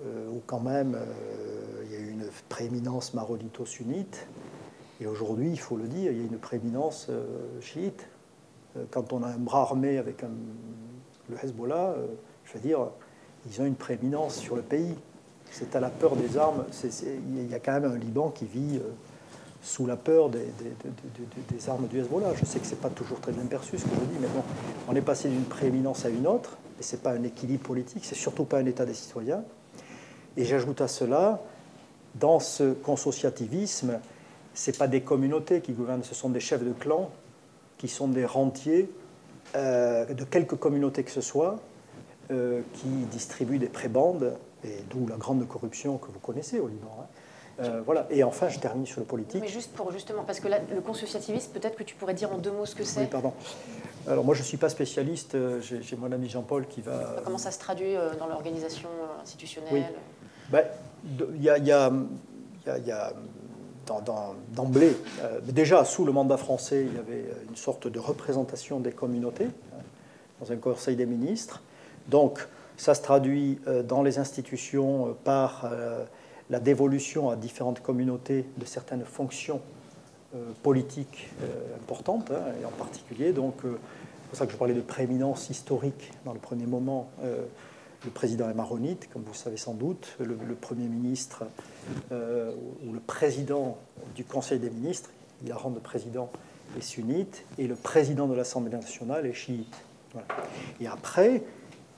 euh, 0.01 0.29
où 0.29 0.41
quand 0.45 0.59
même 0.59 0.95
euh, 0.95 1.83
il 1.85 1.91
y 1.91 1.95
a 1.95 1.99
eu 1.99 2.09
une 2.09 2.25
prééminence 2.47 3.13
maronito-sunnite, 3.13 4.27
et 5.01 5.07
aujourd'hui, 5.07 5.49
il 5.49 5.59
faut 5.59 5.77
le 5.77 5.87
dire, 5.87 6.11
il 6.11 6.17
y 6.17 6.21
a 6.21 6.25
une 6.25 6.37
prééminence 6.37 7.07
euh, 7.09 7.25
chiite. 7.61 8.05
Quand 8.91 9.13
on 9.13 9.23
a 9.23 9.27
un 9.27 9.37
bras 9.37 9.61
armé 9.61 9.97
avec 9.97 10.23
le 11.29 11.35
Hezbollah, 11.43 11.95
je 12.45 12.53
veux 12.53 12.59
dire, 12.59 12.87
ils 13.49 13.61
ont 13.61 13.65
une 13.65 13.75
prééminence 13.75 14.37
sur 14.37 14.55
le 14.55 14.61
pays. 14.61 14.95
C'est 15.51 15.75
à 15.75 15.79
la 15.79 15.89
peur 15.89 16.15
des 16.15 16.37
armes. 16.37 16.65
il 16.83 17.49
y 17.49 17.53
a 17.53 17.59
quand 17.59 17.73
même 17.73 17.91
un 17.91 17.97
Liban 17.97 18.29
qui 18.29 18.45
vit 18.45 18.79
sous 19.61 19.85
la 19.85 19.95
peur 19.95 20.29
des, 20.29 20.45
des, 21.49 21.69
armes 21.69 21.87
du 21.87 21.99
Hezbollah. 21.99 22.33
Je 22.35 22.45
sais 22.45 22.59
que 22.59 22.65
ce 22.65 22.71
n'est 22.71 22.81
pas 22.81 22.89
toujours 22.89 23.19
très 23.19 23.31
bien 23.31 23.45
perçu 23.45 23.77
ce 23.77 23.83
que 23.83 23.89
je 23.89 24.05
dis, 24.13 24.19
mais 24.21 24.27
bon, 24.27 24.43
on 24.87 24.95
est 24.95 25.01
passé 25.01 25.29
d'une 25.29 25.43
prééminence 25.43 26.05
à 26.05 26.09
une 26.09 26.27
autre 26.27 26.57
et 26.79 26.83
ce 26.83 26.95
n'est 26.95 27.01
pas 27.01 27.11
un 27.11 27.23
équilibre 27.23 27.63
politique, 27.63 28.05
c'est 28.05 28.15
surtout 28.15 28.45
pas 28.45 28.59
un 28.59 28.65
État 28.65 28.85
des 28.85 28.93
citoyens. 28.93 29.43
Et 30.37 30.45
j'ajoute 30.45 30.81
à 30.81 30.87
cela, 30.87 31.41
dans 32.15 32.39
ce 32.39 32.73
consociativisme, 32.73 33.99
ce 34.53 34.71
n'est 34.71 34.77
pas 34.77 34.87
des 34.87 35.01
communautés 35.01 35.61
qui 35.61 35.73
gouvernent, 35.73 36.03
ce 36.03 36.15
sont 36.15 36.29
des 36.29 36.39
chefs 36.39 36.63
de 36.63 36.71
clan 36.71 37.11
qui 37.79 37.87
sont 37.87 38.07
des 38.07 38.25
rentiers 38.25 38.91
euh, 39.55 40.05
de 40.05 40.23
quelques 40.23 40.55
communautés 40.55 41.03
que 41.03 41.09
ce 41.09 41.21
soit, 41.21 41.59
euh, 42.29 42.61
qui 42.73 42.87
distribuent 43.09 43.57
des 43.57 43.69
prébandes, 43.69 44.37
et 44.63 44.83
d'où 44.91 45.07
la 45.07 45.15
grande 45.15 45.47
corruption 45.47 45.97
que 45.97 46.11
vous 46.11 46.19
connaissez 46.19 46.59
au 46.59 46.67
Liban. 46.67 46.95
Hein. 46.99 47.05
Euh, 47.61 47.81
voilà. 47.83 48.05
Et 48.09 48.23
enfin, 48.23 48.47
je 48.49 48.59
termine 48.59 48.85
sur 48.85 48.99
le 48.99 49.05
politique. 49.05 49.41
Mais 49.41 49.47
juste 49.47 49.71
pour 49.73 49.91
justement, 49.91 50.23
parce 50.23 50.39
que 50.39 50.47
là, 50.47 50.59
le 50.73 50.81
consociativisme, 50.81 51.51
peut-être 51.51 51.75
que 51.75 51.83
tu 51.83 51.95
pourrais 51.95 52.13
dire 52.13 52.31
en 52.31 52.37
deux 52.37 52.51
mots 52.51 52.65
ce 52.65 52.75
que 52.75 52.83
c'est. 52.83 53.01
Oui, 53.01 53.07
pardon. 53.07 53.33
Alors 54.07 54.23
moi, 54.23 54.35
je 54.35 54.41
ne 54.41 54.45
suis 54.45 54.57
pas 54.57 54.69
spécialiste. 54.69 55.35
J'ai 55.61 55.95
mon 55.97 56.11
ami 56.11 56.29
Jean-Paul 56.29 56.67
qui 56.67 56.81
va. 56.81 57.17
Comment 57.25 57.37
ça 57.37 57.51
se 57.51 57.59
traduit 57.59 57.95
dans 58.17 58.27
l'organisation 58.27 58.89
institutionnelle 59.21 59.73
oui. 59.73 59.83
Ben, 60.51 60.65
il 61.35 61.43
y 61.43 61.49
a 61.49 63.13
d'emblée, 64.49 64.95
déjà 65.43 65.85
sous 65.85 66.05
le 66.05 66.11
mandat 66.11 66.37
français, 66.37 66.85
il 66.89 66.95
y 66.95 66.99
avait 66.99 67.25
une 67.49 67.55
sorte 67.55 67.87
de 67.87 67.99
représentation 67.99 68.79
des 68.79 68.91
communautés 68.91 69.47
hein, 69.73 69.81
dans 70.39 70.51
un 70.51 70.57
conseil 70.57 70.95
des 70.95 71.05
ministres. 71.05 71.61
Donc, 72.07 72.47
ça 72.77 72.95
se 72.95 73.01
traduit 73.01 73.59
dans 73.87 74.03
les 74.03 74.19
institutions 74.19 75.15
par 75.23 75.69
la 76.49 76.59
dévolution 76.59 77.29
à 77.29 77.35
différentes 77.35 77.81
communautés 77.81 78.45
de 78.57 78.65
certaines 78.65 79.05
fonctions 79.05 79.61
euh, 80.35 80.51
politiques 80.63 81.29
euh, 81.41 81.75
importantes, 81.75 82.31
hein, 82.31 82.53
et 82.61 82.65
en 82.65 82.71
particulier, 82.71 83.33
donc, 83.33 83.55
euh, 83.65 83.79
c'est 84.21 84.29
pour 84.29 84.37
ça 84.37 84.45
que 84.45 84.51
je 84.51 84.57
parlais 84.57 84.73
de 84.73 84.81
prééminence 84.81 85.49
historique 85.49 86.11
dans 86.25 86.33
le 86.33 86.39
premier 86.39 86.67
moment. 86.67 87.09
Le 88.05 88.11
président 88.11 88.49
est 88.49 88.53
maronite, 88.53 89.09
comme 89.11 89.23
vous 89.23 89.33
le 89.33 89.37
savez 89.37 89.57
sans 89.57 89.73
doute, 89.73 90.15
le, 90.19 90.55
Premier 90.55 90.87
ministre 90.87 91.43
ou 92.11 92.93
le 92.93 92.99
président 93.05 93.77
du 94.15 94.23
Conseil 94.23 94.59
des 94.59 94.69
ministres, 94.69 95.09
il 95.43 95.51
a 95.51 95.55
rang 95.55 95.69
de 95.69 95.79
président, 95.79 96.31
est 96.77 96.81
sunnite, 96.81 97.43
et 97.57 97.67
le 97.67 97.75
président 97.75 98.27
de 98.27 98.35
l'Assemblée 98.35 98.71
nationale 98.71 99.25
est 99.25 99.33
chiite. 99.33 99.75
Et 100.79 100.87
après, 100.87 101.43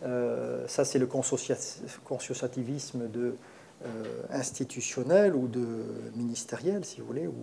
ça 0.02 0.86
c'est 0.86 1.00
le 1.00 1.08
consociativisme 1.08 3.08
de 3.08 3.36
euh, 3.84 4.22
institutionnel 4.30 5.36
ou 5.36 5.48
de 5.48 5.66
ministériel, 6.16 6.86
si 6.86 7.02
vous 7.02 7.08
voulez, 7.08 7.26
ou 7.26 7.34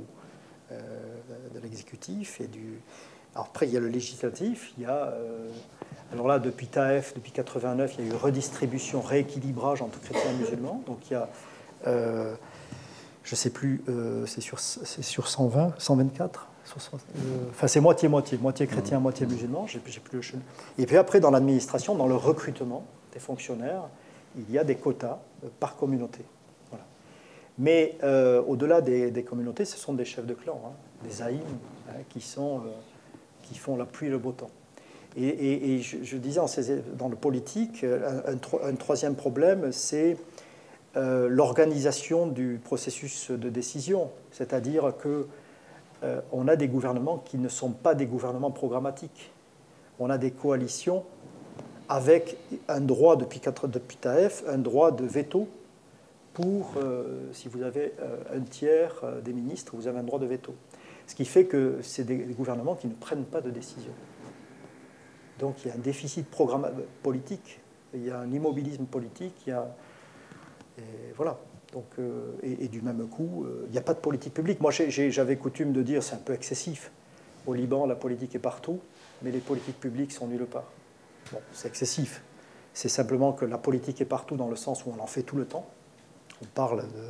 euh, 0.70 0.78
de 1.52 1.58
l'exécutif 1.58 2.40
et 2.40 2.46
du. 2.46 2.80
Après, 3.38 3.66
il 3.66 3.72
y 3.72 3.76
a 3.76 3.80
le 3.80 3.88
législatif, 3.88 4.72
il 4.76 4.84
y 4.84 4.86
a. 4.86 5.08
Euh, 5.08 5.48
alors 6.12 6.26
là, 6.26 6.38
depuis 6.38 6.66
TAF, 6.66 7.14
depuis 7.14 7.32
89, 7.32 7.96
il 7.98 8.06
y 8.06 8.08
a 8.08 8.12
eu 8.12 8.16
redistribution, 8.16 9.00
rééquilibrage 9.02 9.82
entre 9.82 10.00
chrétiens 10.00 10.30
et 10.30 10.42
musulmans. 10.42 10.82
Donc 10.86 11.10
il 11.10 11.12
y 11.12 11.16
a, 11.16 11.28
je 11.84 13.32
ne 13.32 13.36
sais 13.36 13.50
plus, 13.50 13.84
c'est 14.24 14.40
sur, 14.40 14.58
sur 14.58 15.28
120, 15.28 15.74
124 15.76 16.48
Enfin, 17.50 17.66
c'est 17.66 17.80
moitié-moitié, 17.80 18.38
moitié 18.38 18.66
chrétien, 18.66 19.00
moitié 19.00 19.26
musulman. 19.26 19.66
J'ai, 19.66 19.78
plus 19.78 20.32
le... 20.32 20.38
Et 20.78 20.86
puis 20.86 20.96
après, 20.96 21.20
dans 21.20 21.30
l'administration, 21.30 21.94
dans 21.94 22.06
le 22.06 22.16
recrutement 22.16 22.84
des 23.12 23.20
fonctionnaires, 23.20 23.84
il 24.36 24.50
y 24.50 24.58
a 24.58 24.64
des 24.64 24.76
quotas 24.76 25.18
euh, 25.44 25.48
par 25.60 25.76
communauté. 25.76 26.24
Mais 27.60 27.98
euh, 28.04 28.40
au-delà 28.46 28.80
des, 28.80 29.24
communautés, 29.24 29.64
ce 29.64 29.76
sont 29.76 29.92
des 29.92 30.04
chefs 30.04 30.26
de 30.26 30.34
clan, 30.34 30.60
hein, 30.64 30.72
des 31.02 31.22
haïms, 31.22 31.40
hein, 31.88 32.02
qui, 32.08 32.20
sont, 32.20 32.58
euh, 32.58 32.70
qui 33.48 33.58
font 33.58 33.76
la 33.76 33.86
pluie 33.86 34.08
et 34.08 34.10
le 34.10 34.18
beau 34.18 34.32
temps. 34.32 34.50
Et, 35.16 35.80
je, 35.80 36.16
disais 36.16 36.40
dans 36.96 37.08
le 37.08 37.16
politique, 37.16 37.84
un, 37.84 38.74
troisième 38.74 39.16
problème, 39.16 39.72
c'est 39.72 40.16
l'organisation 40.94 42.26
du 42.26 42.60
processus 42.62 43.30
de 43.30 43.48
décision. 43.48 44.10
C'est-à-dire 44.30 44.92
que 44.98 45.26
on 46.30 46.46
a 46.46 46.54
des 46.54 46.68
gouvernements 46.68 47.18
qui 47.18 47.38
ne 47.38 47.48
sont 47.48 47.70
pas 47.70 47.94
des 47.96 48.06
gouvernements 48.06 48.52
programmatiques. 48.52 49.32
On 49.98 50.10
a 50.10 50.18
des 50.18 50.30
coalitions 50.30 51.04
avec 51.88 52.36
un 52.68 52.80
droit 52.80 53.16
depuis, 53.16 53.40
depuis 53.64 53.96
TAEF, 53.96 54.44
un 54.46 54.58
droit 54.58 54.92
de 54.92 55.04
veto 55.04 55.48
pour, 56.34 56.74
si 57.32 57.48
vous 57.48 57.62
avez 57.62 57.94
un 58.32 58.40
tiers 58.40 59.02
des 59.24 59.32
ministres, 59.32 59.72
vous 59.74 59.88
avez 59.88 59.98
un 59.98 60.04
droit 60.04 60.20
de 60.20 60.26
veto. 60.26 60.54
Ce 61.08 61.16
qui 61.16 61.24
fait 61.24 61.46
que 61.46 61.80
c'est 61.82 62.04
des, 62.04 62.18
gouvernements 62.18 62.76
qui 62.76 62.86
ne 62.86 62.94
prennent 62.94 63.24
pas 63.24 63.40
de 63.40 63.50
décision. 63.50 63.90
Donc 65.40 65.64
il 65.64 65.68
y 65.68 65.70
a 65.70 65.74
un 65.74 65.78
déficit 65.78 66.26
politique, 67.02 67.60
il 67.94 68.04
y 68.04 68.10
a 68.10 68.20
un 68.20 68.30
immobilisme 68.30 68.84
politique, 68.84 69.34
il 69.46 69.50
y 69.50 69.52
a, 69.52 69.74
et 70.78 71.12
voilà. 71.16 71.38
Euh, 71.98 72.32
et, 72.42 72.68
du 72.68 72.80
même 72.80 73.06
coup, 73.08 73.44
euh, 73.44 73.64
il 73.66 73.72
n'y 73.72 73.78
a 73.78 73.82
pas 73.82 73.94
de 73.94 73.98
politique 73.98 74.32
publique. 74.32 74.60
Moi, 74.60 74.70
j'avais 74.70 75.36
coutume 75.36 75.72
de 75.72 75.82
dire, 75.82 76.02
c'est 76.02 76.14
un 76.14 76.18
peu 76.18 76.32
excessif. 76.32 76.90
Au 77.46 77.54
Liban, 77.54 77.86
la 77.86 77.94
politique 77.94 78.34
est 78.34 78.40
partout, 78.40 78.80
mais 79.22 79.30
les 79.30 79.40
politiques 79.40 79.78
publiques 79.78 80.12
sont 80.12 80.26
nulle 80.26 80.46
part. 80.46 80.70
Bon, 81.32 81.40
c'est 81.52 81.68
excessif. 81.68 82.22
C'est 82.72 82.88
simplement 82.88 83.32
que 83.32 83.44
la 83.44 83.58
politique 83.58 84.00
est 84.00 84.06
partout 84.06 84.36
dans 84.36 84.48
le 84.48 84.56
sens 84.56 84.86
où 84.86 84.94
on 84.96 85.02
en 85.02 85.06
fait 85.06 85.22
tout 85.22 85.36
le 85.36 85.44
temps. 85.44 85.66
On 86.42 86.46
parle 86.46 86.82
de 86.82 87.04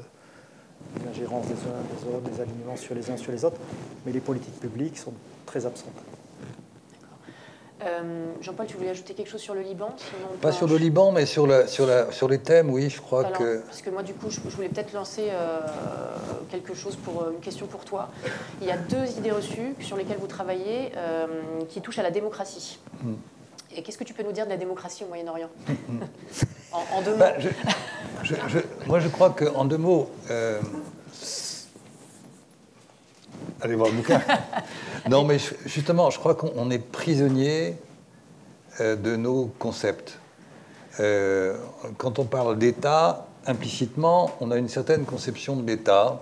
l'ingérence 1.04 1.46
des 1.46 1.54
uns 1.54 1.56
des 1.56 2.16
autres, 2.16 2.30
des 2.30 2.40
alignements 2.40 2.76
sur 2.76 2.94
les 2.94 3.10
uns 3.10 3.16
sur 3.16 3.32
les 3.32 3.44
autres, 3.44 3.58
mais 4.04 4.12
les 4.12 4.20
politiques 4.20 4.58
publiques 4.60 4.98
sont 4.98 5.12
très 5.46 5.66
absentes. 5.66 5.92
Euh, 7.84 8.32
Jean-Paul, 8.40 8.66
tu 8.66 8.76
voulais 8.76 8.90
ajouter 8.90 9.14
quelque 9.14 9.30
chose 9.30 9.40
sur 9.40 9.54
le 9.54 9.60
Liban 9.60 9.94
Pas 10.40 10.50
sur 10.50 10.66
le 10.66 10.76
Liban, 10.76 11.12
mais 11.12 11.26
sur, 11.26 11.46
la, 11.46 11.68
sur, 11.68 11.86
la, 11.86 12.10
sur 12.10 12.28
les 12.28 12.40
thèmes, 12.40 12.70
oui, 12.70 12.90
je 12.90 13.00
crois 13.00 13.24
que... 13.24 13.60
Parce 13.60 13.82
que 13.82 13.90
moi, 13.90 14.02
du 14.02 14.14
coup, 14.14 14.30
je, 14.30 14.40
voulais 14.40 14.68
peut-être 14.68 14.92
lancer 14.92 15.28
euh, 15.30 15.60
quelque 16.50 16.74
chose 16.74 16.96
pour 16.96 17.22
euh, 17.22 17.30
une 17.32 17.40
question 17.40 17.66
pour 17.66 17.84
toi. 17.84 18.08
Il 18.60 18.66
y 18.66 18.72
a 18.72 18.76
deux 18.76 19.06
idées 19.16 19.30
reçues 19.30 19.76
sur 19.80 19.96
lesquelles 19.96 20.18
vous 20.18 20.26
travaillez 20.26 20.90
qui 21.68 21.80
touchent 21.80 22.00
à 22.00 22.02
la 22.02 22.10
démocratie. 22.10 22.80
Hmm. 23.02 23.14
Et 23.76 23.82
qu'est-ce 23.82 23.98
que 23.98 24.04
tu 24.04 24.14
peux 24.14 24.22
nous 24.22 24.32
dire 24.32 24.44
de 24.44 24.50
la 24.50 24.56
démocratie 24.56 25.04
au 25.04 25.08
Moyen-Orient 25.08 25.50
en, 26.72 27.02
deux 27.02 27.14
bah, 27.14 27.34
Moi, 28.86 29.00
je 29.00 29.08
crois 29.08 29.30
qu'en 29.30 29.64
deux 29.64 29.78
mots... 29.78 30.10
Allez 33.60 33.74
voir 33.74 33.90
le 33.90 33.96
bouquin. 33.96 34.20
non, 35.10 35.24
mais 35.24 35.38
justement, 35.66 36.10
je 36.10 36.18
crois 36.18 36.36
qu'on 36.36 36.70
est 36.70 36.78
prisonnier 36.78 37.74
euh, 38.80 38.94
de 38.94 39.16
nos 39.16 39.46
concepts. 39.58 40.18
Euh, 41.00 41.56
quand 41.96 42.20
on 42.20 42.24
parle 42.24 42.56
d'État, 42.58 43.26
implicitement, 43.46 44.30
on 44.40 44.52
a 44.52 44.56
une 44.56 44.68
certaine 44.68 45.04
conception 45.04 45.56
de 45.56 45.66
l'État 45.66 46.20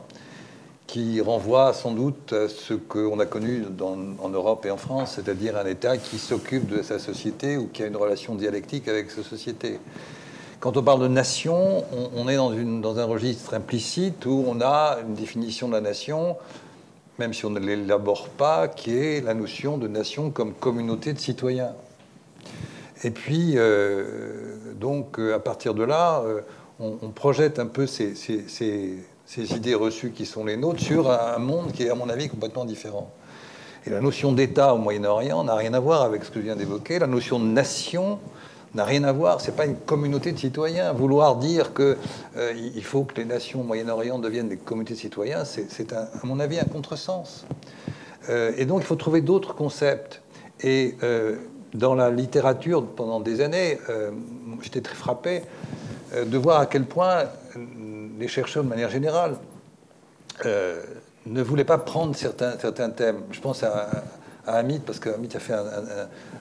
qui 0.86 1.20
renvoie 1.20 1.74
sans 1.74 1.90
doute 1.90 2.32
à 2.32 2.48
ce 2.48 2.72
qu'on 2.72 3.18
a 3.18 3.26
connu 3.26 3.64
en 3.80 4.28
Europe 4.28 4.64
et 4.64 4.70
en 4.70 4.76
France, 4.76 5.14
c'est-à-dire 5.16 5.58
un 5.58 5.66
État 5.66 5.98
qui 5.98 6.18
s'occupe 6.18 6.68
de 6.68 6.80
sa 6.82 6.98
société 6.98 7.56
ou 7.56 7.66
qui 7.66 7.82
a 7.82 7.86
une 7.86 7.96
relation 7.96 8.34
dialectique 8.34 8.88
avec 8.88 9.10
sa 9.10 9.22
société. 9.22 9.78
Quand 10.60 10.76
on 10.76 10.82
parle 10.82 11.02
de 11.02 11.08
nation, 11.08 11.84
on, 12.14 12.28
est 12.28 12.36
dans, 12.36 12.98
un 12.98 13.04
registre 13.04 13.54
implicite 13.54 14.24
où 14.26 14.44
on 14.46 14.60
a 14.60 14.98
une 15.06 15.14
définition 15.14 15.68
de 15.68 15.74
la 15.74 15.80
nation 15.80 16.36
même 17.18 17.32
si 17.32 17.44
on 17.46 17.50
ne 17.50 17.60
l'élabore 17.60 18.28
pas, 18.28 18.68
qui 18.68 18.96
est 18.96 19.24
la 19.24 19.34
notion 19.34 19.78
de 19.78 19.88
nation 19.88 20.30
comme 20.30 20.52
communauté 20.52 21.12
de 21.12 21.18
citoyens. 21.18 21.72
Et 23.04 23.10
puis, 23.10 23.52
euh, 23.56 24.56
donc, 24.78 25.18
euh, 25.18 25.34
à 25.34 25.38
partir 25.38 25.74
de 25.74 25.84
là, 25.84 26.22
euh, 26.24 26.40
on, 26.78 27.10
projette 27.10 27.58
un 27.58 27.66
peu 27.66 27.86
ces, 27.86 28.12
idées 29.38 29.74
reçues 29.74 30.10
qui 30.10 30.26
sont 30.26 30.44
les 30.44 30.56
nôtres 30.56 30.80
sur 30.80 31.10
un 31.10 31.38
monde 31.38 31.72
qui 31.72 31.84
est, 31.84 31.90
à 31.90 31.94
mon 31.94 32.08
avis, 32.08 32.28
complètement 32.28 32.64
différent. 32.64 33.10
Et 33.86 33.90
la 33.90 34.00
notion 34.00 34.32
d'État 34.32 34.74
au 34.74 34.78
Moyen-Orient 34.78 35.44
n'a 35.44 35.54
rien 35.54 35.72
à 35.72 35.80
voir 35.80 36.02
avec 36.02 36.24
ce 36.24 36.30
que 36.30 36.40
je 36.40 36.44
viens 36.44 36.56
d'évoquer. 36.56 36.98
La 36.98 37.06
notion 37.06 37.38
de 37.38 37.44
nation 37.44 38.18
n'a 38.76 38.84
rien 38.84 39.04
à 39.04 39.12
voir. 39.12 39.40
C'est 39.40 39.56
pas 39.56 39.66
une 39.66 39.76
communauté 39.76 40.30
de 40.30 40.38
citoyens. 40.38 40.92
Vouloir 40.92 41.36
dire 41.36 41.74
qu'il 41.74 41.96
euh, 42.36 42.52
il 42.54 42.84
faut 42.84 43.02
que 43.02 43.16
les 43.16 43.24
nations 43.24 43.64
Moyen-Orient 43.64 44.18
deviennent 44.18 44.48
des 44.48 44.58
communautés 44.58 44.94
de 44.94 44.98
citoyens, 44.98 45.44
c'est 45.44 45.92
à 45.92 46.08
mon 46.22 46.38
avis 46.38 46.60
un 46.60 46.64
contresens. 46.64 47.44
Euh, 48.28 48.52
et 48.56 48.66
donc 48.66 48.82
il 48.82 48.86
faut 48.86 48.96
trouver 48.96 49.22
d'autres 49.22 49.54
concepts. 49.54 50.22
Et 50.60 50.94
euh, 51.02 51.36
dans 51.74 51.94
la 51.94 52.10
littérature, 52.10 52.86
pendant 52.86 53.20
des 53.20 53.40
années, 53.40 53.78
j'étais 54.62 54.80
très 54.80 54.94
frappé 54.94 55.42
de 56.14 56.38
voir 56.38 56.60
à 56.60 56.66
quel 56.66 56.84
point 56.84 57.24
les 58.18 58.28
chercheurs, 58.28 58.64
de 58.64 58.68
manière 58.68 58.88
générale, 58.88 59.36
ne 60.44 61.42
voulaient 61.42 61.64
pas 61.64 61.76
prendre 61.76 62.16
certains, 62.16 62.58
certains 62.58 62.88
thèmes. 62.88 63.18
Je 63.30 63.40
pense 63.40 63.62
à 63.62 63.90
Amit, 64.46 64.78
parce 64.78 65.00
qu'Amit 65.00 65.28
a 65.34 65.40
fait 65.40 65.52
un, 65.52 65.64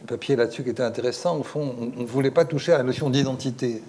papier 0.06 0.36
là-dessus 0.36 0.64
qui 0.64 0.70
était 0.70 0.84
intéressant. 0.84 1.38
Au 1.38 1.44
fond, 1.44 1.76
on 1.80 2.02
ne 2.02 2.06
voulait 2.06 2.32
pas 2.32 2.46
toucher 2.46 2.74
à 2.74 2.78
la 2.78 2.84
notion 2.84 3.10
d'identité. 3.10 3.84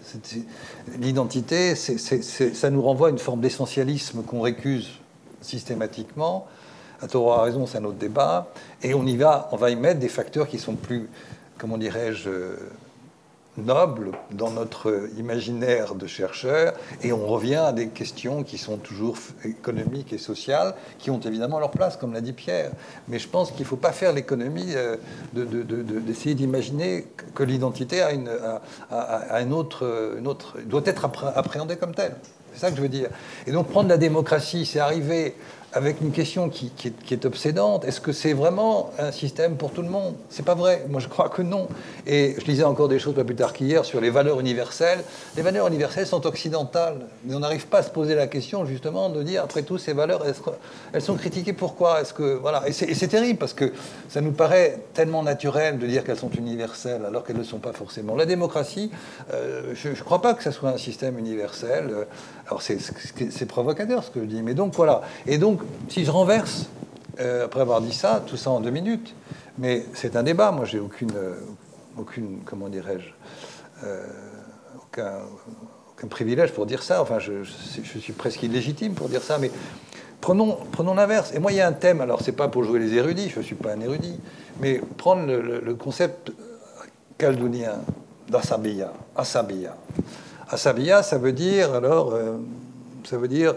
L'identité, 0.99 1.75
ça 1.75 2.71
nous 2.71 2.83
renvoie 2.83 3.09
à 3.09 3.11
une 3.11 3.19
forme 3.19 3.41
d'essentialisme 3.41 4.23
qu'on 4.23 4.41
récuse 4.41 4.91
systématiquement. 5.41 6.47
À 7.03 7.09
tort 7.09 7.39
a 7.39 7.43
raison, 7.43 7.67
c'est 7.67 7.79
un 7.79 7.85
autre 7.85 7.99
débat. 7.99 8.53
Et 8.83 8.95
on 8.95 9.07
y 9.07 9.17
va, 9.17 9.49
on 9.53 9.57
va 9.57 9.71
y 9.71 9.77
mettre 9.77 10.01
des 10.01 10.09
facteurs 10.09 10.49
qui 10.49 10.59
sont 10.59 10.75
plus, 10.75 11.09
comment 11.59 11.79
dirais-je, 11.79 12.31
noble 13.59 14.13
dans 14.33 14.51
notre 14.51 15.09
imaginaire 15.19 15.95
de 15.95 16.07
chercheurs, 16.07 16.75
et 17.03 17.13
on 17.13 17.27
revient 17.27 17.57
à 17.57 17.73
des 17.73 17.89
questions 17.89 18.43
qui 18.43 18.59
sont 18.59 18.77
toujours 18.77 19.17
économiques 19.45 20.13
et 20.13 20.19
sociales, 20.19 20.75
qui 20.99 21.11
ont 21.11 21.21
évidemment 21.21 21.59
leur 21.59 21.71
place, 21.71 21.97
comme 21.97 22.13
l'a 22.13 22.21
dit 22.21 22.33
Pierre. 22.33 22.71
Mais 23.09 23.19
je 23.19 23.29
pense 23.29 23.51
qu'il 23.51 23.63
ne 23.63 23.67
faut 23.67 23.77
pas 23.77 23.93
faire 23.93 24.13
l'économie 24.13 24.75
euh, 24.75 24.97
d'essayer 25.35 26.35
d'imaginer 26.35 27.07
que 27.35 27.43
l'identité 27.43 28.03
a, 28.03 28.13
une, 28.13 28.31
a, 28.91 29.43
autre, 29.51 30.15
une 30.19 30.27
autre, 30.27 30.57
doit 30.67 30.83
être 30.85 31.09
appréhendée 31.35 31.77
comme 31.77 31.95
telle. 31.95 32.17
C'est 32.53 32.61
ça 32.61 32.71
que 32.71 32.77
je 32.77 32.83
veux 32.83 32.89
dire. 32.89 33.11
Et 33.47 33.53
donc 33.53 33.69
prendre 33.69 33.89
la 33.89 33.99
démocratie, 33.99 34.65
c'est 34.65 34.79
arriver 34.79 35.35
avec 35.77 36.01
une 36.01 36.11
question 36.11 36.49
qui, 36.49 36.73
est, 37.11 37.27
obsédante. 37.27 37.85
Est-ce 37.85 38.01
que 38.01 38.13
c'est 38.13 38.33
vraiment 38.33 38.91
un 38.99 39.13
système 39.13 39.57
pour 39.57 39.73
tout 39.73 39.83
le 39.83 39.91
monde? 39.91 40.15
C'est 40.31 40.45
pas 40.45 40.55
vrai. 40.55 40.87
Moi, 40.89 41.03
je 41.03 41.09
crois 41.09 41.29
que 41.29 41.43
non. 41.43 41.69
Et 42.07 42.35
je 42.39 42.47
lisais 42.47 42.65
encore 42.65 42.89
des 42.89 42.99
choses 42.99 43.15
pas 43.15 43.25
plus 43.25 43.35
tard 43.35 43.53
qu'hier 43.53 43.85
sur 43.85 44.01
les 44.01 44.09
valeurs 44.09 44.41
universelles. 44.41 45.01
Les 45.37 45.43
valeurs 45.43 45.69
universelles 45.69 46.07
sont 46.07 46.27
occidentales, 46.27 47.01
mais 47.25 47.35
on 47.35 47.41
n'arrive 47.41 47.67
pas 47.67 47.79
à 47.79 47.83
se 47.83 47.91
poser 47.91 48.15
la 48.15 48.27
question 48.27 48.65
justement 48.65 49.11
de 49.11 49.23
dire 49.23 49.43
après 49.43 49.65
tout 49.65 49.77
ces 49.77 49.93
valeurs, 49.93 50.25
elles 50.95 51.03
sont 51.03 51.15
critiquées 51.17 51.53
pourquoi 51.53 52.01
Est-ce 52.01 52.15
que 52.15 52.37
voilà 52.37 52.63
Et 52.67 52.73
c'est 52.73 53.09
terrible 53.09 53.39
parce 53.39 53.53
que 53.53 53.73
ça 54.09 54.23
nous 54.23 54.33
paraît 54.33 54.81
tellement 54.95 55.23
naturel 55.23 55.79
de 55.79 55.87
dire 55.87 56.05
qu'elles 56.05 56.19
sont 56.19 56.31
universelles 56.31 57.05
alors 57.05 57.23
qu'elles 57.23 57.37
ne 57.37 57.43
le 57.43 57.47
sont 57.47 57.59
pas 57.59 57.75
forcément. 57.75 58.17
La 58.17 58.25
démocratie, 58.25 58.91
euh, 59.35 59.75
je 59.75 59.91
ne 59.91 59.95
crois 59.95 60.23
pas 60.23 60.33
que 60.33 60.43
ça 60.43 60.53
soit 60.53 60.71
un 60.71 60.79
système 60.79 61.19
universel. 61.19 62.07
Alors 62.47 62.63
c'est 62.63 63.47
provocateur 63.47 64.05
ce 64.05 64.11
que 64.11 64.21
je 64.21 64.27
dis, 64.27 64.43
mais 64.43 64.55
donc 64.55 64.75
voilà. 64.75 65.03
Et 65.27 65.39
donc 65.39 65.61
si 65.89 66.05
je 66.05 66.11
renverse, 66.11 66.67
euh, 67.19 67.47
après 67.47 67.61
avoir 67.61 67.81
dit 67.81 67.93
ça, 67.93 68.23
tout 68.25 68.37
ça 68.37 68.51
en 68.51 68.61
deux 68.61 68.71
minutes, 68.71 69.15
mais 69.59 69.85
c'est 69.95 70.17
un 70.17 70.23
débat, 70.23 70.53
moi 70.53 70.65
j'ai 70.65 70.79
aucune, 70.79 71.11
euh, 71.17 71.35
aucune, 71.99 72.41
comment 72.45 72.69
dirais-je, 72.69 73.09
euh, 73.85 74.07
aucun, 74.77 75.15
aucun, 75.91 76.07
privilège 76.07 76.53
pour 76.53 76.67
dire 76.67 76.85
ça, 76.85 77.03
enfin 77.03 77.19
je, 77.19 77.43
suis 77.43 78.13
presque 78.13 78.43
illégitime 78.45 78.95
pour 78.95 79.09
dire 79.09 79.23
ça, 79.23 79.39
mais 79.39 79.51
prenons, 80.21 80.59
l'inverse. 80.95 81.33
Et 81.35 81.41
moi 81.41 81.51
il 81.51 81.59
y 81.59 81.61
a 81.61 81.67
un 81.67 81.73
thème, 81.73 82.01
alors 82.01 82.21
c'est 82.23 82.33
pas 82.33 82.47
pour 82.47 82.63
jouer 82.63 82.79
les 82.79 82.95
érudits, 82.95 83.29
je 83.29 83.39
ne 83.41 83.45
suis 83.45 83.57
pas 83.57 83.73
un 83.73 83.81
érudit, 83.81 84.21
mais 84.61 84.81
prendre 84.99 85.27
le, 85.27 85.75
concept 85.75 86.31
caldounien 87.19 87.81
d'Asabiya. 88.29 88.93
Asabiya. 89.17 89.75
Asabiya, 90.49 91.03
ça 91.03 91.19
veut 91.19 91.33
dire 91.33 91.75
alors, 91.75 92.15
ça 93.05 93.17
veut 93.17 93.29
dire 93.29 93.55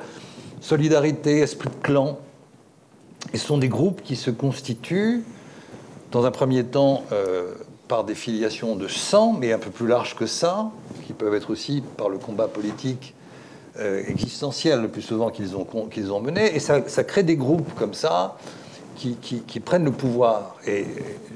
solidarité, 0.61 1.39
esprit 1.39 1.69
de 1.69 1.83
clan. 1.83 2.19
Et 3.33 3.37
ce 3.37 3.45
sont 3.45 3.57
des 3.57 3.69
groupes 3.69 4.01
qui 4.03 4.15
se 4.15 4.31
constituent, 4.31 5.23
dans 6.11 6.25
un 6.25 6.31
premier 6.31 6.63
temps, 6.63 7.03
euh, 7.11 7.53
par 7.87 8.03
des 8.03 8.15
filiations 8.15 8.75
de 8.75 8.87
sang, 8.87 9.33
mais 9.33 9.51
un 9.51 9.57
peu 9.57 9.71
plus 9.71 9.87
larges 9.87 10.15
que 10.15 10.25
ça, 10.25 10.71
qui 11.05 11.13
peuvent 11.13 11.33
être 11.33 11.49
aussi 11.49 11.83
par 11.97 12.09
le 12.09 12.17
combat 12.17 12.47
politique 12.47 13.15
euh, 13.79 14.03
existentiel, 14.07 14.81
le 14.81 14.87
plus 14.87 15.01
souvent 15.01 15.29
qu'ils 15.29 15.55
ont, 15.55 15.65
qu'ils 15.89 16.11
ont 16.11 16.19
mené. 16.19 16.55
Et 16.55 16.59
ça, 16.59 16.81
crée 17.03 17.23
des 17.23 17.35
groupes 17.35 17.73
comme 17.75 17.93
ça, 17.93 18.37
qui, 18.95 19.59
prennent 19.63 19.85
le 19.85 19.91
pouvoir. 19.91 20.55
Et 20.67 20.85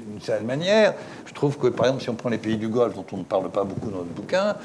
d'une 0.06 0.20
certaine 0.20 0.46
manière, 0.46 0.94
je 1.26 1.32
trouve 1.32 1.56
que, 1.56 1.68
par 1.68 1.86
exemple, 1.86 2.02
si 2.02 2.10
on 2.10 2.14
prend 2.14 2.28
les 2.28 2.38
pays 2.38 2.56
du 2.56 2.68
Golfe, 2.68 2.94
dont 2.94 3.06
on 3.12 3.18
ne 3.18 3.24
parle 3.24 3.50
pas 3.50 3.64
beaucoup 3.64 3.90
dans 3.90 3.98
notre 3.98 4.10
bouquin, 4.10 4.56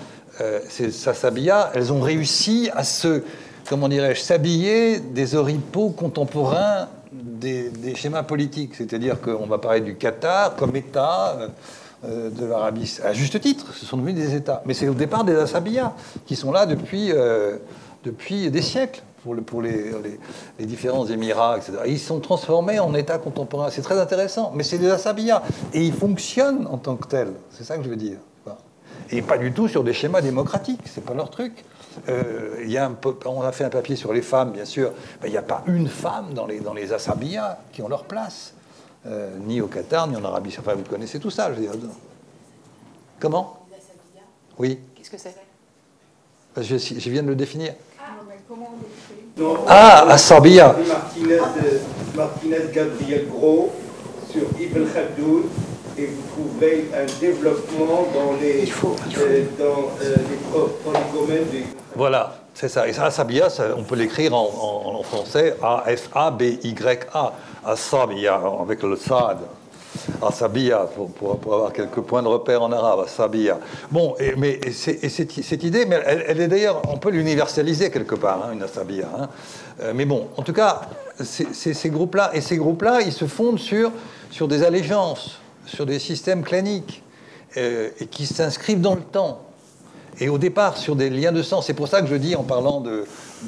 euh, 0.42 0.60
c'est 0.70 0.92
Sassabia, 0.92 1.72
elles 1.74 1.92
ont 1.92 2.02
réussi 2.02 2.70
à 2.74 2.84
se 2.84 3.24
comment 3.70 3.88
dirais-je, 3.88 4.22
s'habiller 4.22 5.00
des 5.00 5.36
oripeaux 5.36 5.90
contemporains 5.90 6.88
des, 7.12 7.96
schémas 7.96 8.24
politiques. 8.24 8.76
C'est-à-dire 8.76 9.22
qu'on 9.22 9.46
va 9.46 9.58
parler 9.58 9.82
du 9.82 9.96
Qatar 9.96 10.56
comme 10.56 10.76
État 10.76 11.38
euh, 12.06 12.30
de 12.30 12.46
l'Arabie, 12.46 12.98
à 13.04 13.14
juste 13.14 13.40
titre, 13.40 13.74
ce 13.74 13.86
sont 13.86 13.98
devenus 13.98 14.16
des 14.16 14.36
États. 14.36 14.62
Mais 14.66 14.74
c'est 14.74 14.88
au 14.88 14.94
départ 14.94 15.24
des 15.24 15.36
Asabiyas, 15.36 15.94
qui 16.26 16.36
sont 16.36 16.52
là 16.52 16.66
depuis, 16.66 17.12
euh, 17.12 17.58
depuis 18.04 18.50
des 18.50 18.62
siècles. 18.62 19.04
Pour, 19.22 19.36
le, 19.36 19.42
pour 19.42 19.62
les, 19.62 19.92
les, 20.58 20.66
différents 20.66 21.06
Émirats, 21.06 21.58
etc. 21.58 21.74
ils 21.86 22.00
sont 22.00 22.22
transformés 22.22 22.80
en 22.80 22.96
États 22.96 23.18
contemporains. 23.18 23.70
C'est 23.70 23.82
très 23.82 24.00
intéressant, 24.00 24.54
mais 24.56 24.64
c'est 24.64 24.78
des 24.78 24.90
Asabiyas. 24.90 25.44
Et 25.74 25.84
ils 25.84 25.92
fonctionnent 25.92 26.66
en 26.68 26.78
tant 26.78 26.96
que 26.96 27.06
tels. 27.06 27.34
C'est 27.52 27.66
ça 27.66 27.76
que 27.76 27.84
je 27.84 27.90
veux 27.90 27.98
dire. 27.98 28.20
Et 29.12 29.22
pas 29.22 29.38
du 29.38 29.52
tout 29.52 29.68
sur 29.68 29.84
des 29.84 29.94
schémas 29.94 30.22
démocratiques. 30.22 30.82
C'est 30.86 31.04
pas 31.04 31.14
leur 31.14 31.30
truc. 31.30 31.64
Euh, 32.08 32.62
il 32.64 32.72
y 32.72 32.78
a 32.78 32.86
un, 32.86 32.96
on 33.26 33.42
a 33.42 33.52
fait 33.52 33.64
un 33.64 33.70
papier 33.70 33.96
sur 33.96 34.14
les 34.14 34.22
femmes, 34.22 34.52
bien 34.52 34.66
sûr. 34.66 34.92
il 35.24 35.32
n'y 35.32 35.38
a 35.38 35.42
pas 35.42 35.64
une 35.68 35.88
femme 35.88 36.34
dans 36.34 36.46
les, 36.46 36.60
dans 36.60 36.74
les 36.74 36.88
qui 37.72 37.82
ont 37.82 37.88
leur 37.88 38.06
place. 38.06 38.54
Euh, 39.08 39.30
ni 39.46 39.62
au 39.62 39.68
Qatar, 39.68 40.08
ni 40.08 40.16
en 40.16 40.24
Arabie 40.24 40.52
Saoudite. 40.52 40.70
Enfin, 40.70 40.78
vous 40.78 40.90
connaissez 40.90 41.20
tout 41.20 41.30
ça, 41.30 41.50
je 41.50 41.56
veux 41.56 41.62
dire. 41.62 41.72
Comment? 43.20 43.66
Oui. 44.58 44.80
Qu'est-ce 44.96 45.10
que 45.10 45.18
c'est? 45.18 45.36
Je, 46.58 46.78
je, 46.78 47.10
viens 47.10 47.24
de 47.24 47.30
le 47.30 47.36
définir. 47.36 47.74
Ah, 49.68 50.06
Asabia. 50.10 50.76
Martinez, 50.88 51.40
Martinez 52.16 52.58
Gabriel 52.74 53.28
Gros 53.30 53.72
sur 54.30 54.44
Ibn 54.60 54.86
Khaldoun 54.94 55.44
et 56.00 56.06
vous 56.08 56.22
trouverez 56.34 56.86
un 56.96 57.20
développement 57.20 58.08
dans 58.14 58.34
les, 58.40 58.62
il 58.64 58.72
faut, 58.72 58.96
il 59.08 59.16
faut. 59.16 59.22
Euh, 59.22 59.44
dans, 59.58 59.90
euh, 60.02 60.16
les 61.28 61.60
des... 61.60 61.66
Voilà, 61.96 62.36
c'est 62.54 62.70
ça. 62.70 62.88
Et 62.88 62.94
ça, 62.94 63.06
Asabia, 63.06 63.48
on 63.78 63.84
peut 63.84 63.96
l'écrire 63.96 64.34
en, 64.34 64.96
en, 65.00 65.04
français 65.04 65.56
A-F-A-B-Y-A. 65.62 67.34
Asabia, 67.66 68.42
avec 68.62 68.84
le 68.84 68.96
Sad. 68.96 69.40
Asabia, 70.22 70.88
pour, 70.96 71.12
pour, 71.12 71.54
avoir 71.54 71.74
quelques 71.74 72.02
points 72.02 72.24
de 72.24 72.28
repère 72.28 72.62
en 72.62 72.72
arabe, 72.72 73.02
Asabia. 73.02 73.60
Bon, 73.92 74.16
et, 74.20 74.36
mais 74.38 74.60
et 74.64 74.72
cette, 74.72 75.32
cette, 75.32 75.64
idée, 75.64 75.86
mais 75.86 76.00
elle, 76.06 76.40
est 76.40 76.48
d'ailleurs, 76.48 76.82
on 76.90 76.98
peut 76.98 77.10
l'universaliser 77.10 77.90
quelque 77.90 78.16
part, 78.16 78.46
hein, 78.46 78.54
une 78.54 78.64
Asabia. 78.64 79.10
Hein. 79.18 79.30
Euh, 79.82 79.94
mais 79.96 80.06
bon, 80.06 80.28
en 80.38 80.44
tout 80.44 80.54
cas, 80.54 80.82
ces 81.22 81.90
groupes-là, 81.90 82.32
et 82.34 82.42
ces 82.42 82.58
groupes-là, 82.58 83.02
ils 83.02 83.12
se 83.12 83.26
fondent 83.26 83.60
sur, 83.60 83.92
sur 84.32 84.48
des 84.48 84.64
allégeances 84.64 85.39
sur 85.70 85.86
des 85.86 86.00
systèmes 86.00 86.44
claniques 86.44 87.04
euh, 87.58 87.90
et 88.00 88.08
qui 88.08 88.26
s'inscrivent 88.26 88.82
dans 88.82 88.96
le 88.96 89.02
temps. 89.02 89.42
Et 90.20 90.28
au 90.28 90.38
départ, 90.38 90.78
sur 90.78 90.96
des 90.96 91.10
liens 91.10 91.32
de 91.32 91.42
sang. 91.42 91.62
C'est 91.62 91.74
pour 91.74 91.88
ça 91.88 92.02
que 92.02 92.08
je 92.08 92.16
dis, 92.16 92.36
en 92.36 92.44
parlant 92.44 92.82
de, 92.82 93.06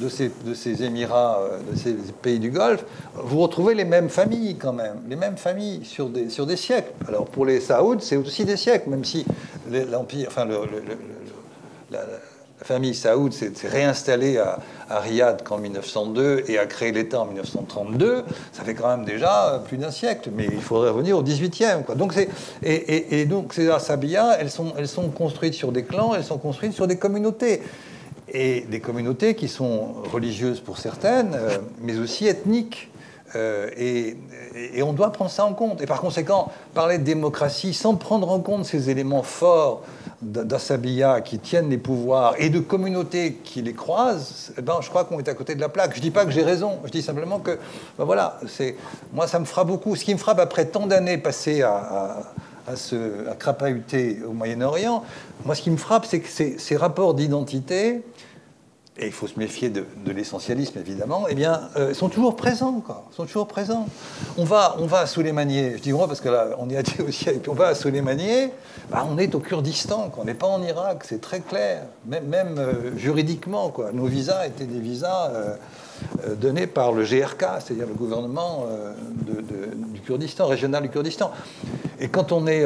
ces, 0.08 0.82
Émirats, 0.82 1.40
euh, 1.42 1.58
de 1.70 1.76
ces 1.76 1.92
pays 2.22 2.38
du 2.38 2.50
Golfe, 2.50 2.84
vous 3.14 3.40
retrouvez 3.40 3.74
les 3.74 3.84
mêmes 3.84 4.08
familles 4.08 4.56
quand 4.56 4.72
même, 4.72 5.02
les 5.08 5.16
mêmes 5.16 5.36
familles 5.36 5.84
sur 5.84 6.08
des, 6.08 6.56
siècles. 6.56 6.92
Alors 7.06 7.26
pour 7.26 7.44
les 7.44 7.60
Saouds, 7.60 8.00
c'est 8.00 8.16
aussi 8.16 8.44
des 8.44 8.56
siècles, 8.56 8.88
même 8.88 9.04
si 9.04 9.26
l'Empire, 9.70 10.28
enfin 10.28 10.46
le, 10.46 10.60
la 12.62 12.66
famille 12.66 12.94
Saoud 12.94 13.32
s'est 13.32 13.52
réinstallée 13.64 14.38
à, 14.38 14.60
Riyad 14.88 15.42
qu'en 15.42 15.58
1902 15.58 16.44
et 16.46 16.58
a 16.58 16.66
créé 16.66 16.92
l'État 16.92 17.22
en 17.22 17.24
1932. 17.24 18.22
Ça 18.52 18.62
fait 18.62 18.74
quand 18.74 18.86
même 18.86 19.04
déjà 19.04 19.60
plus 19.66 19.78
d'un 19.78 19.90
siècle, 19.90 20.30
mais 20.32 20.44
il 20.44 20.60
faudrait 20.60 20.90
revenir 20.90 21.18
au 21.18 21.24
18e. 21.24 21.82
Quoi. 21.82 21.96
Donc 21.96 22.14
et, 22.62 23.20
et, 23.20 23.24
donc 23.24 23.52
ces 23.52 23.68
Asabiyas, 23.68 24.36
elles 24.38 24.50
sont, 24.50 24.74
elles 24.78 24.86
sont 24.86 25.08
construites 25.08 25.54
sur 25.54 25.72
des 25.72 25.82
clans, 25.82 26.14
elles 26.14 26.22
sont 26.22 26.38
construites 26.38 26.72
sur 26.72 26.86
des 26.86 26.98
communautés. 26.98 27.62
Et 28.32 28.60
des 28.60 28.78
communautés 28.78 29.34
qui 29.34 29.48
sont 29.48 29.94
religieuses 30.12 30.60
pour 30.60 30.78
certaines, 30.78 31.34
euh, 31.34 31.58
mais 31.80 31.98
aussi 31.98 32.28
ethniques. 32.28 32.91
Euh, 33.36 33.70
et, 33.76 34.16
on 34.82 34.92
doit 34.92 35.10
prendre 35.12 35.30
ça 35.30 35.44
en 35.44 35.54
compte. 35.54 35.80
Et 35.80 35.86
par 35.86 36.00
conséquent, 36.00 36.50
parler 36.74 36.98
de 36.98 37.04
démocratie 37.04 37.72
sans 37.72 37.94
prendre 37.94 38.30
en 38.30 38.40
compte 38.40 38.64
ces 38.66 38.90
éléments 38.90 39.22
forts 39.22 39.82
d'Asabia 40.20 41.20
qui 41.20 41.38
tiennent 41.38 41.70
les 41.70 41.78
pouvoirs 41.78 42.34
et 42.38 42.50
de 42.50 42.60
communautés 42.60 43.34
qui 43.42 43.62
les 43.62 43.72
croisent, 43.72 44.52
eh 44.58 44.62
ben, 44.62 44.76
je 44.80 44.88
crois 44.88 45.04
qu'on 45.04 45.18
est 45.18 45.28
à 45.28 45.34
côté 45.34 45.54
de 45.54 45.60
la 45.60 45.68
plaque. 45.68 45.92
Je 45.92 45.98
ne 45.98 46.02
dis 46.02 46.10
pas 46.10 46.24
que 46.24 46.30
j'ai 46.30 46.42
raison, 46.42 46.78
je 46.84 46.90
dis 46.90 47.02
simplement 47.02 47.38
que, 47.38 47.58
ben 47.98 48.04
voilà, 48.04 48.38
moi 49.12 49.26
ça 49.26 49.38
me 49.38 49.44
fera 49.44 49.64
beaucoup. 49.64 49.96
Ce 49.96 50.04
qui 50.04 50.12
me 50.12 50.18
frappe 50.18 50.38
après 50.38 50.66
tant 50.66 50.86
d'années 50.86 51.18
passées 51.18 51.62
à, 51.62 52.24
à, 52.68 52.72
à 52.72 53.34
crapahuter 53.34 54.20
au 54.28 54.32
Moyen-Orient, 54.32 55.02
moi 55.44 55.54
ce 55.54 55.62
qui 55.62 55.70
me 55.70 55.76
frappe, 55.76 56.06
c'est 56.06 56.20
que 56.20 56.28
ces 56.28 56.76
rapports 56.76 57.14
d'identité, 57.14 58.02
et 58.98 59.06
il 59.06 59.12
faut 59.12 59.26
se 59.26 59.38
méfier 59.38 59.70
de, 59.70 59.84
l'essentialisme 60.06 60.78
évidemment, 60.78 61.24
eh 61.28 61.34
bien, 61.34 61.70
euh, 61.76 61.94
sont 61.94 62.10
toujours 62.10 62.36
présents, 62.36 62.82
quoi. 62.84 63.04
Sont 63.16 63.24
toujours 63.24 63.48
présents. 63.48 63.88
On 64.36 64.44
va, 64.44 64.76
on 64.78 64.86
va 64.86 65.00
à 65.00 65.06
je 65.06 65.80
dis 65.80 65.92
moi 65.92 66.06
parce 66.06 66.20
que 66.20 66.28
là, 66.28 66.48
on 66.58 66.68
y 66.68 66.76
a 66.76 66.82
dit 66.82 67.00
aussi, 67.06 67.30
et 67.30 67.38
puis 67.38 67.50
on 67.50 67.54
va 67.54 67.68
à 67.68 67.74
Souleymanié, 67.74 68.50
bah, 68.90 69.06
on 69.10 69.16
est 69.16 69.34
au 69.34 69.40
Kurdistan, 69.40 70.12
on 70.18 70.24
n'est 70.24 70.34
pas 70.34 70.46
en 70.46 70.62
Irak, 70.62 71.04
c'est 71.04 71.22
très 71.22 71.40
clair, 71.40 71.84
même, 72.06 72.58
euh, 72.58 72.96
juridiquement, 72.96 73.70
quoi. 73.70 73.92
Nos 73.92 74.06
visas 74.06 74.46
étaient 74.46 74.66
des 74.66 74.80
visas 74.80 75.30
euh, 75.30 76.34
donnés 76.34 76.66
par 76.66 76.92
le 76.92 77.02
GRK, 77.02 77.44
c'est-à-dire 77.60 77.86
le 77.86 77.94
gouvernement 77.94 78.66
du 79.24 80.00
Kurdistan, 80.00 80.48
régional 80.48 80.82
du 80.82 80.88
Kurdistan. 80.88 81.30
Et 82.00 82.08
quand 82.08 82.32
on 82.32 82.46
est 82.46 82.64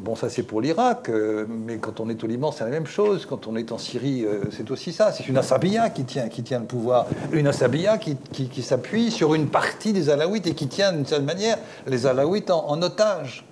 Bon, 0.00 0.16
ça 0.16 0.30
c'est 0.30 0.44
pour 0.44 0.62
l'Irak, 0.62 1.10
euh, 1.10 1.44
mais 1.46 1.76
quand 1.76 2.00
on 2.00 2.08
est 2.08 2.24
au 2.24 2.26
Liban, 2.26 2.52
c'est 2.52 2.64
la 2.64 2.70
même 2.70 2.86
chose. 2.86 3.26
Quand 3.28 3.46
on 3.46 3.54
est 3.54 3.70
en 3.70 3.76
Syrie, 3.76 4.24
euh, 4.24 4.44
c'est 4.50 4.70
aussi 4.70 4.94
ça. 4.94 5.12
C'est 5.12 5.28
une 5.28 5.36
Asabia 5.36 5.90
qui 5.90 6.04
tient, 6.04 6.24
le 6.58 6.64
pouvoir. 6.64 7.06
Une 7.32 7.46
Asabia 7.46 7.98
qui, 7.98 8.62
s'appuie 8.62 9.10
sur 9.10 9.34
une 9.34 9.48
partie 9.48 9.92
des 9.92 10.08
Alaouites 10.08 10.46
et 10.46 10.54
qui 10.54 10.68
tient 10.68 10.94
d'une 10.94 11.04
certaine 11.04 11.26
manière 11.26 11.58
les 11.86 12.06
Alaouites 12.06 12.50
en, 12.50 12.80
otage. 12.80 13.44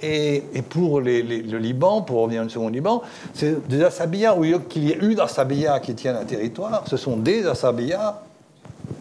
Et, 0.00 0.44
pour 0.68 1.00
le 1.00 1.58
Liban, 1.58 2.02
pour 2.02 2.22
revenir 2.22 2.42
une 2.42 2.50
seconde 2.50 2.72
Liban, 2.72 3.02
c'est 3.32 3.66
des 3.66 3.82
Asabiyas, 3.82 4.36
où 4.36 4.44
qu'il 4.68 4.84
y 4.84 4.92
ait 4.92 4.98
une 5.00 5.18
Asabia 5.18 5.80
qui 5.80 5.96
tient 5.96 6.14
un 6.14 6.24
territoire, 6.24 6.84
ce 6.86 6.96
sont 6.96 7.16
des 7.16 7.46
Asabiyas 7.46 8.22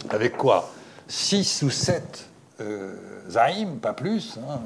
avec 0.10 0.38
quoi? 0.38 0.72
Six 1.08 1.62
ou 1.62 1.70
sept 1.70 2.26
euh, 2.62 2.94
pas 3.82 3.94
plus. 3.94 4.38
Hein, 4.38 4.60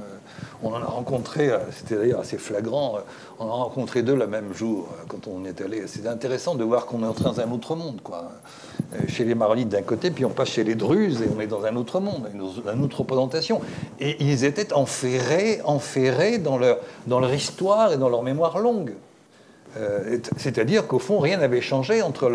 on 0.63 0.69
en 0.69 0.81
a 0.81 0.85
rencontré, 0.85 1.49
euh, 1.49 1.59
c'était 1.71 1.95
d'ailleurs 1.95 2.21
assez 2.21 2.37
flagrant, 2.37 2.97
euh, 2.97 2.99
on 3.39 3.45
en 3.45 3.49
a 3.49 3.63
rencontré 3.63 4.01
deux 4.01 4.15
le 4.15 4.27
même 4.27 4.53
jour 4.53 4.89
euh, 4.91 5.03
quand 5.07 5.27
on 5.27 5.45
est 5.45 5.61
allé. 5.61 5.83
C'est 5.87 6.07
intéressant 6.07 6.55
de 6.55 6.63
voir 6.63 6.85
qu'on 6.85 7.03
est 7.03 7.07
entré 7.07 7.25
dans 7.25 7.39
un 7.39 7.51
autre 7.51 7.75
monde, 7.75 8.01
quoi. 8.03 8.31
Chez 9.07 9.25
les 9.25 9.35
Maronites 9.35 9.69
d'un 9.69 9.81
côté, 9.81 10.11
puis 10.11 10.23
on 10.23 10.29
passe 10.29 10.49
chez 10.49 10.63
les 10.63 10.75
Druzes 10.75 11.21
et 11.21 11.29
on 11.35 11.41
est 11.41 11.47
dans 11.47 11.65
un 11.65 11.75
autre 11.75 11.99
monde, 11.99 12.29
une 12.33 12.83
autre 12.83 12.99
représentation. 12.99 13.59
Et 13.99 14.15
ils 14.23 14.45
étaient 14.45 14.71
enferrés, 14.71 15.59
enferrés 15.65 16.37
dans 16.37 16.57
leur 16.57 17.33
histoire 17.33 17.91
et 17.91 17.97
dans 17.97 18.07
leur 18.07 18.23
mémoire 18.23 18.59
longue. 18.59 18.93
Euh, 19.79 20.17
c'est-à-dire 20.37 20.87
qu'au 20.87 20.99
fond, 20.99 21.19
rien 21.19 21.37
n'avait 21.37 21.61
changé 21.61 22.01
entre 22.01 22.31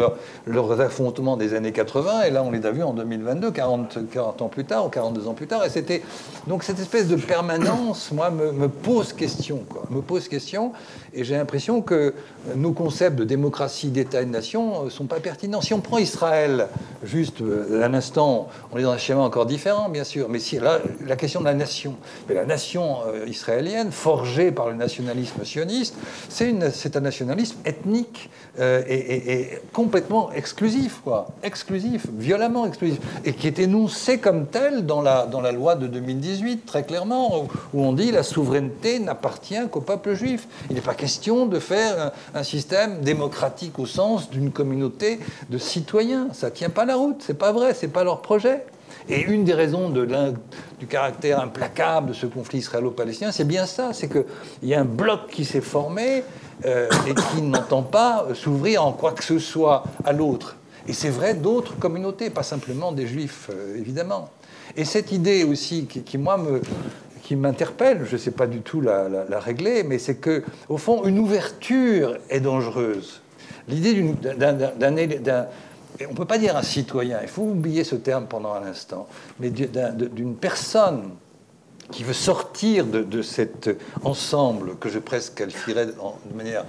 leurs 0.46 0.80
affrontements 0.80 1.36
des 1.36 1.54
années 1.54 1.72
80 1.72 2.22
et 2.22 2.30
là, 2.30 2.42
on 2.42 2.50
les 2.50 2.64
a 2.66 2.70
vus 2.70 2.82
en 2.82 2.92
2022, 2.92 3.50
40, 3.50 3.98
40 4.10 4.42
ans 4.42 4.48
plus 4.48 4.64
tard 4.64 4.86
ou 4.86 4.88
42 4.88 5.28
ans 5.28 5.34
plus 5.34 5.46
tard. 5.46 5.64
Et 5.64 5.70
c'était 5.70 6.02
donc 6.46 6.62
cette 6.62 6.78
espèce 6.78 7.08
de 7.08 7.16
permanence, 7.16 8.12
moi, 8.12 8.30
me, 8.30 8.68
pose 8.68 9.12
question, 9.12 9.64
me 9.90 10.00
pose 10.00 10.28
question. 10.28 10.72
Et 11.14 11.24
j'ai 11.24 11.36
l'impression 11.36 11.82
que 11.82 12.14
nos 12.54 12.72
concepts 12.72 13.16
de 13.16 13.24
démocratie, 13.24 13.88
d'État 13.88 14.22
et 14.22 14.24
de 14.24 14.30
nation 14.30 14.86
euh, 14.86 14.90
sont 14.90 15.06
pas 15.06 15.20
pertinents. 15.20 15.60
Si 15.60 15.74
on 15.74 15.80
prend 15.80 15.98
Israël, 15.98 16.68
juste 17.02 17.40
euh, 17.40 17.84
un 17.84 17.94
instant, 17.94 18.48
on 18.72 18.78
est 18.78 18.82
dans 18.82 18.92
un 18.92 18.98
schéma 18.98 19.22
encore 19.22 19.46
différent, 19.46 19.88
bien 19.88 20.04
sûr, 20.04 20.28
mais 20.28 20.38
si 20.38 20.58
là, 20.58 20.80
la 21.04 21.16
question 21.16 21.40
de 21.40 21.46
la 21.46 21.54
nation, 21.54 21.96
mais 22.28 22.34
la 22.34 22.46
nation 22.46 22.98
israélienne, 23.26 23.90
forgée 23.92 24.52
par 24.52 24.68
le 24.68 24.74
nationalisme 24.74 25.44
sioniste, 25.44 25.94
c'est 26.28 26.96
un 26.96 27.00
nationalisme 27.00 27.31
ethnique 27.64 28.30
euh, 28.58 28.82
et, 28.86 29.60
complètement 29.72 30.30
exclusif, 30.32 31.00
quoi, 31.02 31.28
exclusif, 31.42 32.06
violemment 32.12 32.66
exclusif, 32.66 32.98
et 33.24 33.32
qui 33.32 33.46
est 33.46 33.58
énoncé 33.58 34.18
comme 34.18 34.46
tel 34.46 34.84
dans 34.84 35.00
la, 35.00 35.26
dans 35.26 35.40
la 35.40 35.52
loi 35.52 35.74
de 35.74 35.86
2018, 35.86 36.66
très 36.66 36.84
clairement, 36.84 37.46
où, 37.72 37.82
on 37.82 37.92
dit 37.92 38.12
la 38.12 38.22
souveraineté 38.22 38.98
n'appartient 38.98 39.68
qu'au 39.70 39.80
peuple 39.80 40.14
juif. 40.14 40.46
Il 40.68 40.74
n'est 40.76 40.82
pas 40.82 40.94
question 40.94 41.46
de 41.46 41.58
faire 41.58 42.12
un, 42.34 42.42
système 42.42 43.00
démocratique 43.00 43.78
au 43.78 43.86
sens 43.86 44.28
d'une 44.28 44.50
communauté 44.50 45.20
de 45.48 45.58
citoyens. 45.58 46.28
Ça 46.32 46.50
tient 46.50 46.70
pas 46.70 46.84
la 46.84 46.96
route, 46.96 47.22
c'est 47.26 47.38
pas 47.38 47.52
vrai, 47.52 47.72
c'est 47.72 47.88
pas 47.88 48.04
leur 48.04 48.20
projet. 48.20 48.64
Et 49.08 49.22
une 49.22 49.44
des 49.44 49.54
raisons 49.54 49.88
de 49.88 50.06
du 50.78 50.86
caractère 50.86 51.40
implacable 51.40 52.08
de 52.08 52.12
ce 52.12 52.26
conflit 52.26 52.58
israélo-palestinien, 52.58 53.32
c'est 53.32 53.46
bien 53.46 53.66
ça, 53.66 53.92
c'est 53.92 54.08
qu'il 54.08 54.24
y 54.64 54.74
a 54.74 54.80
un 54.80 54.84
bloc 54.84 55.28
qui 55.30 55.44
s'est 55.44 55.60
formé 55.60 56.24
euh, 56.64 56.88
et 57.06 57.14
qui 57.14 57.42
n'entend 57.42 57.82
pas 57.82 58.26
s'ouvrir 58.34 58.84
en 58.84 58.92
quoi 58.92 59.12
que 59.12 59.24
ce 59.24 59.38
soit 59.38 59.84
à 60.04 60.12
l'autre. 60.12 60.56
Et 60.86 60.92
c'est 60.92 61.10
vrai 61.10 61.34
d'autres 61.34 61.78
communautés, 61.78 62.30
pas 62.30 62.42
simplement 62.42 62.92
des 62.92 63.06
juifs, 63.06 63.50
euh, 63.50 63.76
évidemment. 63.76 64.30
Et 64.76 64.84
cette 64.84 65.12
idée 65.12 65.44
aussi 65.44 65.86
qui, 65.86 66.18
moi, 66.18 66.36
me, 66.38 66.60
qui 67.22 67.36
m'interpelle, 67.36 68.04
je 68.04 68.14
ne 68.14 68.18
sais 68.18 68.30
pas 68.30 68.46
du 68.46 68.60
tout 68.60 68.80
la, 68.80 69.08
régler, 69.38 69.82
mais 69.82 69.98
c'est 69.98 70.16
que, 70.16 70.42
au 70.68 70.78
fond, 70.78 71.04
une 71.04 71.18
ouverture 71.18 72.16
est 72.30 72.40
dangereuse. 72.40 73.20
L'idée 73.68 73.94
d'un. 74.34 75.46
On 76.08 76.12
ne 76.12 76.16
peut 76.16 76.24
pas 76.24 76.38
dire 76.38 76.56
un 76.56 76.62
citoyen, 76.62 77.18
il 77.22 77.28
faut 77.28 77.42
oublier 77.42 77.84
ce 77.84 77.96
terme 77.96 78.26
pendant 78.26 78.54
un 78.54 78.64
instant, 78.64 79.06
mais 79.38 79.50
d'une 79.50 80.34
personne 80.36 81.10
qui 81.90 82.04
veut 82.04 82.12
sortir 82.12 82.86
de, 82.86 83.22
cet 83.22 83.70
ensemble 84.04 84.76
que 84.76 84.88
je 84.88 84.98
presque 84.98 85.34
qualifierais 85.34 85.86
de 85.86 86.36
manière 86.36 86.64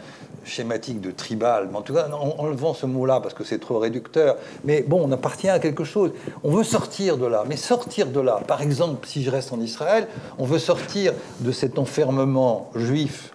schématique 0.45 0.99
de 1.01 1.11
tribal, 1.11 1.70
mais 1.72 1.78
en 1.78 1.82
tout 1.82 1.93
cas, 1.93 2.09
enlevant 2.38 2.74
ce 2.74 2.86
mot-là 2.86 3.20
parce 3.22 3.34
que 3.34 3.43
c'est 3.43 3.59
trop 3.59 3.80
réducteur, 3.80 4.36
mais 4.64 4.82
bon, 4.82 5.01
on 5.03 5.11
appartient 5.11 5.49
à 5.49 5.59
quelque 5.59 5.84
chose. 5.84 6.11
On 6.43 6.51
veut 6.51 6.64
sortir 6.64 7.18
de 7.18 7.26
là, 7.26 7.43
mais 7.47 7.55
sortir 7.55 8.07
de 8.07 8.20
là, 8.20 8.41
par 8.45 8.61
exemple, 8.61 9.07
si 9.07 9.24
je 9.24 9.32
reste 9.32 9.53
en 9.53 9.61
Israël, 9.61 10.07
on 10.38 10.45
veut 10.45 10.59
sortir 10.59 11.14
de 11.39 11.51
cet 11.51 11.80
enfermement 11.80 12.72
juif 12.76 13.34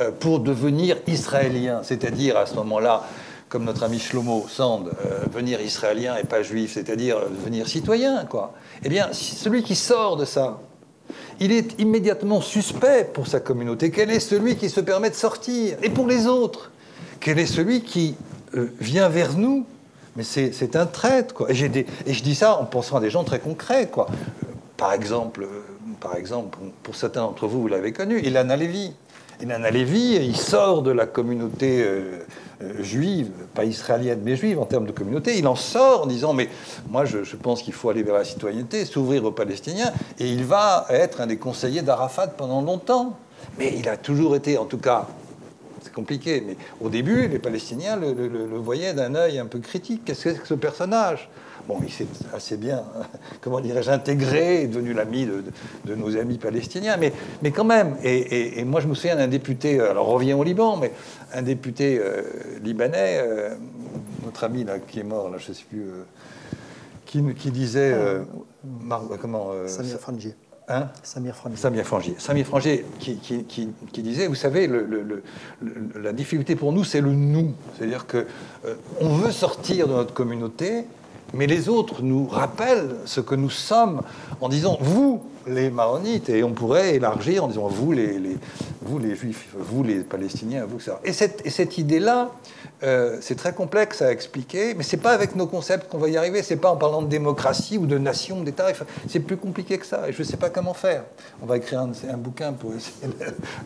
euh, 0.00 0.10
pour 0.12 0.40
devenir 0.40 0.96
israélien, 1.06 1.82
c'est-à-dire 1.82 2.36
à 2.36 2.46
ce 2.46 2.54
moment-là, 2.54 3.02
comme 3.48 3.64
notre 3.64 3.84
ami 3.84 3.98
Shlomo 3.98 4.46
Sand, 4.48 4.90
venir 5.32 5.60
israélien 5.60 6.16
et 6.16 6.24
pas 6.24 6.42
juif, 6.42 6.72
c'est-à-dire 6.74 7.18
devenir 7.30 7.68
citoyen, 7.68 8.24
quoi. 8.24 8.52
Eh 8.82 8.88
bien, 8.88 9.12
celui 9.12 9.62
qui 9.62 9.76
sort 9.76 10.16
de 10.16 10.24
ça, 10.24 10.58
il 11.40 11.52
est 11.52 11.80
immédiatement 11.80 12.40
suspect 12.40 13.08
pour 13.12 13.26
sa 13.26 13.40
communauté. 13.40 13.90
Quel 13.90 14.10
est 14.10 14.20
celui 14.20 14.56
qui 14.56 14.68
se 14.68 14.80
permet 14.80 15.10
de 15.10 15.14
sortir? 15.14 15.76
Et 15.82 15.90
pour 15.90 16.06
les 16.06 16.26
autres, 16.26 16.70
quel 17.20 17.38
est 17.38 17.46
celui 17.46 17.82
qui 17.82 18.16
vient 18.80 19.08
vers 19.08 19.36
nous? 19.36 19.66
Mais 20.16 20.22
c'est 20.22 20.76
un 20.76 20.86
traître, 20.86 21.34
quoi. 21.34 21.50
Et, 21.50 21.86
et, 22.06 22.12
je 22.12 22.22
dis 22.22 22.36
ça 22.36 22.60
en 22.60 22.64
pensant 22.64 22.96
à 22.96 23.00
des 23.00 23.10
gens 23.10 23.24
très 23.24 23.40
concrets, 23.40 23.88
quoi. 23.88 24.06
Par 24.76 24.92
exemple, 24.92 25.46
par 26.00 26.16
exemple 26.16 26.58
pour 26.82 26.94
certains 26.94 27.22
d'entre 27.22 27.46
vous, 27.46 27.62
vous 27.62 27.68
l'avez 27.68 27.92
connu, 27.92 28.20
Ilan 28.20 28.48
Alevi. 29.40 29.44
Ilan 29.44 29.64
Alevi, 29.64 30.16
il 30.16 30.36
sort 30.36 30.82
de 30.82 30.90
la 30.90 31.06
communauté 31.06 31.82
euh, 31.82 32.18
euh, 32.62 32.82
juive, 32.82 33.30
pas 33.54 33.64
israélienne, 33.64 34.20
mais 34.22 34.36
juive 34.36 34.58
en 34.58 34.64
termes 34.64 34.86
de 34.86 34.92
communauté. 34.92 35.38
Il 35.38 35.46
en 35.46 35.56
sort 35.56 36.02
en 36.02 36.06
disant 36.06 36.32
Mais 36.32 36.48
moi, 36.88 37.04
je 37.04 37.36
pense 37.36 37.62
qu'il 37.62 37.72
faut 37.72 37.90
aller 37.90 38.02
vers 38.02 38.14
la 38.14 38.24
citoyenneté, 38.24 38.84
s'ouvrir 38.84 39.24
aux 39.24 39.32
Palestiniens. 39.32 39.92
Et 40.18 40.28
il 40.28 40.44
va 40.44 40.86
être 40.90 41.20
un 41.20 41.26
des 41.26 41.38
conseillers 41.38 41.82
d'Arafat 41.82 42.28
pendant 42.28 42.62
longtemps. 42.62 43.16
Mais 43.58 43.74
il 43.76 43.88
a 43.88 43.96
toujours 43.96 44.36
été, 44.36 44.58
en 44.58 44.64
tout 44.64 44.78
cas, 44.78 45.06
c'est 45.84 45.92
compliqué, 45.92 46.42
mais 46.46 46.56
au 46.80 46.88
début, 46.88 47.28
les 47.28 47.38
Palestiniens 47.38 47.96
le, 47.96 48.12
voyaient 48.58 48.94
d'un 48.94 49.14
œil 49.14 49.38
un 49.38 49.46
peu 49.46 49.58
critique. 49.58 50.02
Qu'est-ce 50.04 50.24
que 50.24 50.32
c'est 50.32 50.40
que 50.40 50.48
ce 50.48 50.54
personnage? 50.54 51.28
Bon, 51.68 51.78
il 51.82 51.90
s'est 51.90 52.06
assez 52.34 52.56
bien, 52.56 52.84
comment 53.40 53.60
dirais-je, 53.60 53.90
intégré, 53.90 54.62
est 54.62 54.66
devenu 54.66 54.92
l'ami 54.92 55.26
de, 55.26 55.94
nos 55.94 56.16
amis 56.16 56.38
palestiniens, 56.38 56.96
mais, 56.96 57.12
mais 57.42 57.52
quand 57.52 57.64
même, 57.64 57.96
et, 58.02 58.64
moi 58.64 58.80
je 58.80 58.86
me 58.86 58.94
souviens 58.94 59.16
d'un 59.16 59.28
député, 59.28 59.80
alors 59.80 60.08
on 60.08 60.14
revient 60.14 60.34
au 60.34 60.42
Liban, 60.42 60.76
mais 60.76 60.92
un 61.32 61.42
député 61.42 61.98
euh, 61.98 62.22
libanais, 62.62 63.18
euh, 63.22 63.54
notre 64.24 64.44
ami 64.44 64.64
là, 64.64 64.78
qui 64.78 65.00
est 65.00 65.04
mort, 65.04 65.30
là, 65.30 65.38
je 65.38 65.48
ne 65.50 65.54
sais 65.54 65.64
plus, 65.64 65.84
euh, 65.84 67.32
qui, 67.34 67.50
disait, 67.50 67.96
comment 69.20 69.52
Samir 69.66 69.98
Frangier. 70.00 70.34
Hein? 70.66 70.88
Samir 71.02 71.36
Frangier. 71.36 71.58
Samir 71.58 71.84
Frangier. 71.84 72.14
Samir 72.18 72.46
Frangier 72.46 72.86
qui, 72.98 74.02
disait, 74.02 74.28
vous 74.28 74.34
savez, 74.34 74.70
la 76.00 76.12
difficulté 76.12 76.56
pour 76.56 76.72
nous, 76.72 76.84
c'est 76.84 77.02
le 77.02 77.12
nous. 77.12 77.52
C'est-à-dire 77.76 78.06
que 78.06 78.26
euh, 78.64 78.74
on 79.00 79.10
veut 79.10 79.30
sortir 79.30 79.88
de 79.88 79.92
notre 79.92 80.14
communauté, 80.14 80.86
mais 81.34 81.46
les 81.46 81.68
autres 81.68 82.02
nous 82.02 82.26
rappellent 82.26 82.96
ce 83.04 83.20
que 83.20 83.34
nous 83.34 83.50
sommes 83.50 84.00
en 84.40 84.48
disant, 84.48 84.78
vous, 84.80 85.22
les 85.46 85.68
maronites, 85.68 86.30
et 86.30 86.42
on 86.42 86.52
pourrait 86.52 86.94
élargir 86.94 87.44
en 87.44 87.48
disant, 87.48 87.68
vous, 87.68 87.92
les, 87.92 88.18
vous, 88.80 88.98
les 88.98 89.14
juifs, 89.14 89.54
vous, 89.58 89.82
les 89.82 90.00
palestiniens, 90.00 90.64
vous, 90.64 90.80
ça. 90.80 91.00
Et 91.04 91.12
cette, 91.12 91.44
et 91.44 91.50
cette 91.50 91.76
idée-là, 91.76 92.30
euh, 92.84 93.16
c'est 93.20 93.36
très 93.36 93.52
complexe 93.52 94.02
à 94.02 94.12
expliquer, 94.12 94.74
mais 94.74 94.82
c'est 94.82 94.98
pas 94.98 95.12
avec 95.12 95.36
nos 95.36 95.46
concepts 95.46 95.90
qu'on 95.90 95.98
va 95.98 96.08
y 96.08 96.16
arriver. 96.16 96.42
C'est 96.42 96.56
pas 96.56 96.70
en 96.70 96.76
parlant 96.76 97.02
de 97.02 97.08
démocratie 97.08 97.78
ou 97.78 97.86
de 97.86 97.96
nation, 97.98 98.42
d'État. 98.42 98.66
C'est 99.08 99.20
plus 99.20 99.36
compliqué 99.36 99.78
que 99.78 99.86
ça. 99.86 100.08
Et 100.08 100.12
je 100.12 100.18
ne 100.18 100.24
sais 100.24 100.36
pas 100.36 100.50
comment 100.50 100.74
faire. 100.74 101.04
On 101.42 101.46
va 101.46 101.56
écrire 101.56 101.80
un, 101.80 102.16
bouquin 102.16 102.52
pour 102.52 102.74
essayer 102.74 103.08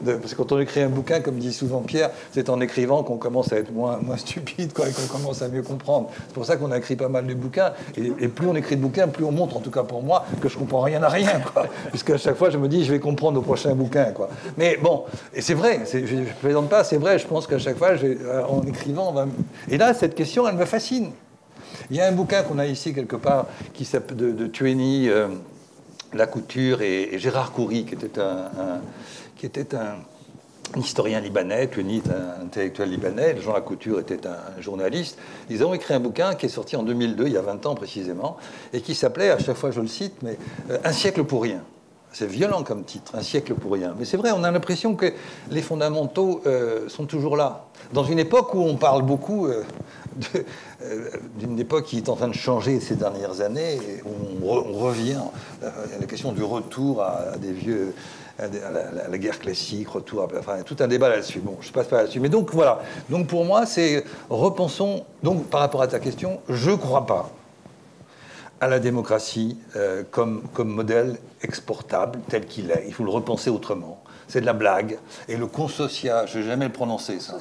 de, 0.03 0.15
Parce 0.15 0.35
que 0.35 0.37
quand 0.37 0.53
on 0.53 0.61
écrit 0.61 0.83
un 0.83 0.89
bouquin, 0.89 1.21
comme 1.21 1.39
dit 1.39 1.53
souvent 1.53 1.81
Pierre, 1.81 2.11
c'est 2.33 2.49
en 2.49 2.61
écrivant 2.61 3.03
qu'on 3.03 3.17
commence 3.17 3.53
à 3.53 3.57
être 3.57 3.73
moins, 3.73 3.99
moins 3.99 4.17
stupide, 4.17 4.73
quoi, 4.73 4.89
et 4.89 4.93
qu'on 4.93 5.07
commence 5.07 5.43
à 5.43 5.49
mieux 5.49 5.63
comprendre. 5.63 6.11
C'est 6.29 6.35
pour 6.35 6.45
ça 6.45 6.57
qu'on 6.57 6.71
a 6.71 6.79
écrit 6.79 6.97
pas 6.97 7.09
mal 7.09 7.27
de 7.27 7.35
bouquins. 7.35 7.73
Et, 7.97 8.29
plus 8.29 8.47
on 8.47 8.55
écrit 8.55 8.77
de 8.77 8.83
bouquins, 8.83 9.09
plus 9.09 9.25
on 9.25 9.33
montre, 9.33 9.57
en 9.57 9.61
tout 9.61 9.71
cas 9.71 9.83
pour 9.83 10.03
moi, 10.03 10.25
que 10.41 10.49
je 10.49 10.57
comprends 10.57 10.83
rien 10.83 11.03
à 11.03 11.09
rien, 11.09 11.41
quoi. 11.53 11.67
Puisqu'à 11.91 12.19
chaque 12.19 12.37
fois, 12.37 12.51
je 12.51 12.59
me 12.59 12.69
dis, 12.69 12.85
je 12.85 12.93
vais 12.93 13.01
comprendre 13.01 13.39
au 13.41 13.43
prochain 13.43 13.75
bouquin, 13.75 14.13
quoi. 14.13 14.29
Mais 14.57 14.79
bon, 14.81 15.05
et 15.35 15.41
c'est 15.41 15.55
vrai. 15.55 15.81
Je 15.93 15.99
ne 15.99 16.25
plaisante 16.41 16.69
pas. 16.69 16.85
C'est 16.85 16.99
vrai. 16.99 17.19
Je 17.19 17.27
pense 17.27 17.47
qu'à 17.47 17.59
chaque 17.59 17.77
fois, 17.77 17.91
euh, 18.03 18.43
en 18.45 18.63
écrivant 18.63 19.08
et 19.69 19.79
là, 19.79 19.95
cette 19.95 20.15
question, 20.15 20.47
elle 20.49 20.57
me 20.57 20.65
fascine. 20.65 21.13
Il 21.91 21.97
y 21.97 22.01
a 22.01 22.07
un 22.07 22.13
bouquin 22.13 22.43
qu'on 22.43 22.59
a 22.59 22.67
ici 22.67 22.95
quelque 22.95 23.17
part 23.17 23.47
qui 23.75 23.89
de, 24.15 24.33
de 24.33 24.47
Tueni, 24.47 25.09
euh, 25.09 25.29
La 26.13 26.27
Couture 26.27 26.83
et, 26.83 27.19
Gérard 27.19 27.53
Coury, 27.53 27.85
qui 27.85 27.95
était 27.95 28.21
un, 28.21 28.81
qui 29.37 29.47
était 29.47 29.75
un, 29.75 29.97
historien 30.77 31.21
libanais. 31.21 31.69
Tueni 31.69 31.99
est 31.99 32.11
un 32.11 32.45
intellectuel 32.45 32.91
libanais. 32.91 33.37
Jean 33.41 33.55
Lacouture 33.55 34.01
était 34.01 34.27
un 34.27 34.61
journaliste. 34.61 35.19
Ils 35.49 35.65
ont 35.65 35.73
écrit 35.73 35.95
un 35.95 36.01
bouquin 36.01 36.35
qui 36.35 36.47
est 36.47 36.51
sorti 36.51 36.77
en 36.77 36.83
2002, 36.83 37.27
il 37.27 37.33
y 37.33 37.37
a 37.37 37.43
20 37.43 37.67
ans 37.67 37.75
précisément, 37.75 38.37
et 38.73 38.81
qui 38.81 38.95
s'appelait, 38.95 39.31
à 39.31 39.39
chaque 39.39 39.57
fois 39.57 39.71
je 39.71 39.81
le 39.81 39.87
cite, 39.87 40.15
mais 40.23 40.37
euh, 40.71 40.79
Un 40.85 40.93
siècle 40.93 41.25
pour 41.25 41.43
rien. 41.43 41.63
C'est 42.13 42.27
violent 42.27 42.63
comme 42.63 42.85
titre, 42.85 43.13
un 43.15 43.23
siècle 43.23 43.55
pour 43.55 43.73
rien. 43.73 43.95
Mais 43.99 44.05
c'est 44.05 44.17
vrai, 44.17 44.31
on 44.33 44.43
a 44.43 44.51
l'impression 44.51 44.95
que 44.95 45.13
les 45.51 45.63
fondamentaux 45.63 46.41
euh, 46.47 46.89
sont 46.89 47.05
toujours 47.05 47.37
là. 47.37 47.67
Dans 47.93 48.05
une 48.05 48.19
époque 48.19 48.55
où 48.55 48.63
on 48.63 48.77
parle 48.77 49.03
beaucoup 49.03 49.47
euh, 49.47 49.63
euh, 50.83 51.11
d'une 51.39 51.59
époque 51.61 51.85
qui 51.85 51.99
est 51.99 52.09
en 52.09 52.17
train 52.17 52.29
de 52.29 52.35
changer 52.35 52.81
ces 52.81 52.97
dernières 52.97 53.41
années, 53.41 53.79
où 54.07 54.49
on, 54.49 54.79
revient 54.79 55.21
à 55.63 56.01
la 56.01 56.07
question 56.07 56.33
du 56.33 56.43
retour 56.43 57.03
à, 57.03 57.37
des 57.37 57.53
vieux, 57.53 57.95
la, 58.39 59.19
guerre 59.19 59.39
classique, 59.39 59.89
retour, 59.89 60.23
à, 60.23 60.29
enfin 60.39 60.63
tout 60.65 60.77
un 60.81 60.89
débat 60.89 61.11
là-dessus. 61.11 61.41
Bon, 61.41 61.59
je 61.61 61.71
passe 61.71 61.89
pas 61.89 61.99
là-dessus. 61.99 62.21
Mais 62.21 62.31
donc 62.31 62.53
voilà. 62.53 62.81
Donc 63.11 63.27
pour 63.27 63.45
moi, 63.45 63.67
c'est 63.67 64.05
repensons. 64.31 65.05
Donc 65.23 65.45
par 65.47 65.61
rapport 65.61 65.83
à 65.83 65.89
ta 65.89 65.99
question, 65.99 66.41
je 66.49 66.71
crois 66.71 67.07
pas 67.07 67.31
à 68.61 68.69
la 68.69 68.79
démocratie 68.79 69.57
euh, 69.77 70.03
comme, 70.11 70.43
comme 70.53 70.69
modèle 70.69 71.19
exportable 71.43 72.19
tel 72.29 72.47
qu'il 72.47 72.71
est. 72.71 72.85
Il 72.87 72.95
faut 72.95 73.05
le 73.05 73.11
repenser 73.11 73.51
autrement. 73.51 74.03
C'est 74.27 74.43
de 74.43 74.47
la 74.47 74.53
blague. 74.53 74.99
Et 75.29 75.37
le 75.37 75.47
consociat, 75.47 76.27
je 76.27 76.39
ne 76.39 76.43
vais 76.43 76.51
jamais 76.51 76.67
le 76.67 76.73
prononcer 76.73 77.19
ça. 77.19 77.39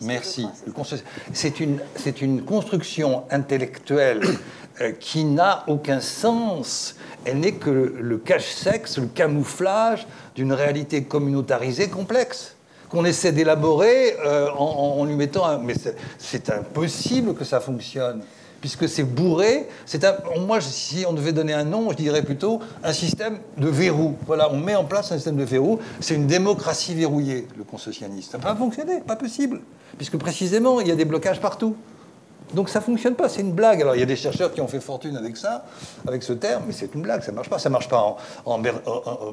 Merci. 0.00 0.48
C'est 1.34 1.60
une, 1.60 1.78
une 2.22 2.42
construction 2.42 3.24
intellectuelle 3.30 4.22
euh, 4.80 4.92
qui 4.92 5.24
n'a 5.24 5.64
aucun 5.66 6.00
sens. 6.00 6.96
Elle 7.26 7.40
n'est 7.40 7.52
que 7.52 7.70
le 7.70 8.18
cache-sexe, 8.18 8.98
le 8.98 9.08
camouflage 9.08 10.06
d'une 10.34 10.54
réalité 10.54 11.04
communautarisée 11.04 11.88
complexe 11.88 12.56
qu'on 12.88 13.04
essaie 13.04 13.32
d'élaborer 13.32 14.16
euh, 14.24 14.50
en, 14.56 14.98
en, 15.00 15.04
lui 15.04 15.16
mettant 15.16 15.46
un... 15.46 15.58
Mais 15.58 15.74
c'est 16.18 16.50
impossible 16.50 17.34
que 17.34 17.44
ça 17.44 17.60
fonctionne 17.60 18.22
puisque 18.62 18.88
c'est 18.88 19.02
bourré. 19.02 19.68
C'est 19.84 20.06
moi, 20.38 20.62
si 20.62 21.04
on 21.06 21.12
devait 21.12 21.32
donner 21.32 21.52
un 21.52 21.64
nom, 21.64 21.90
je 21.90 21.96
dirais 21.96 22.22
plutôt 22.22 22.60
un 22.82 22.94
système 22.94 23.40
de 23.58 23.68
verrou. 23.68 24.16
Voilà, 24.26 24.50
on 24.50 24.56
met 24.56 24.76
en 24.76 24.84
place 24.84 25.12
un 25.12 25.16
système 25.16 25.36
de 25.36 25.44
verrou. 25.44 25.80
C'est 26.00 26.14
une 26.14 26.26
démocratie 26.26 26.94
verrouillée, 26.94 27.46
le 27.58 27.64
consocianisme. 27.64 28.30
Ça 28.30 28.38
peut 28.38 28.44
pas 28.44 28.56
fonctionner, 28.56 29.00
pas 29.00 29.16
possible, 29.16 29.60
puisque 29.98 30.16
précisément, 30.16 30.80
il 30.80 30.88
y 30.88 30.92
a 30.92 30.96
des 30.96 31.04
blocages 31.04 31.40
partout. 31.40 31.76
Donc 32.54 32.68
ça 32.68 32.80
fonctionne 32.80 33.14
pas, 33.14 33.28
c'est 33.28 33.40
une 33.40 33.52
blague. 33.52 33.80
Alors 33.80 33.94
il 33.96 34.00
y 34.00 34.02
a 34.02 34.06
des 34.06 34.16
chercheurs 34.16 34.52
qui 34.52 34.60
ont 34.60 34.68
fait 34.68 34.80
fortune 34.80 35.16
avec 35.16 35.36
ça, 35.36 35.64
avec 36.06 36.22
ce 36.22 36.32
terme, 36.32 36.64
mais 36.66 36.72
c'est 36.72 36.94
une 36.94 37.02
blague, 37.02 37.22
ça 37.22 37.32
marche 37.32 37.48
pas. 37.48 37.58
Ça 37.58 37.70
marche 37.70 37.88
pas 37.88 37.98
en, 37.98 38.16
en, 38.46 38.58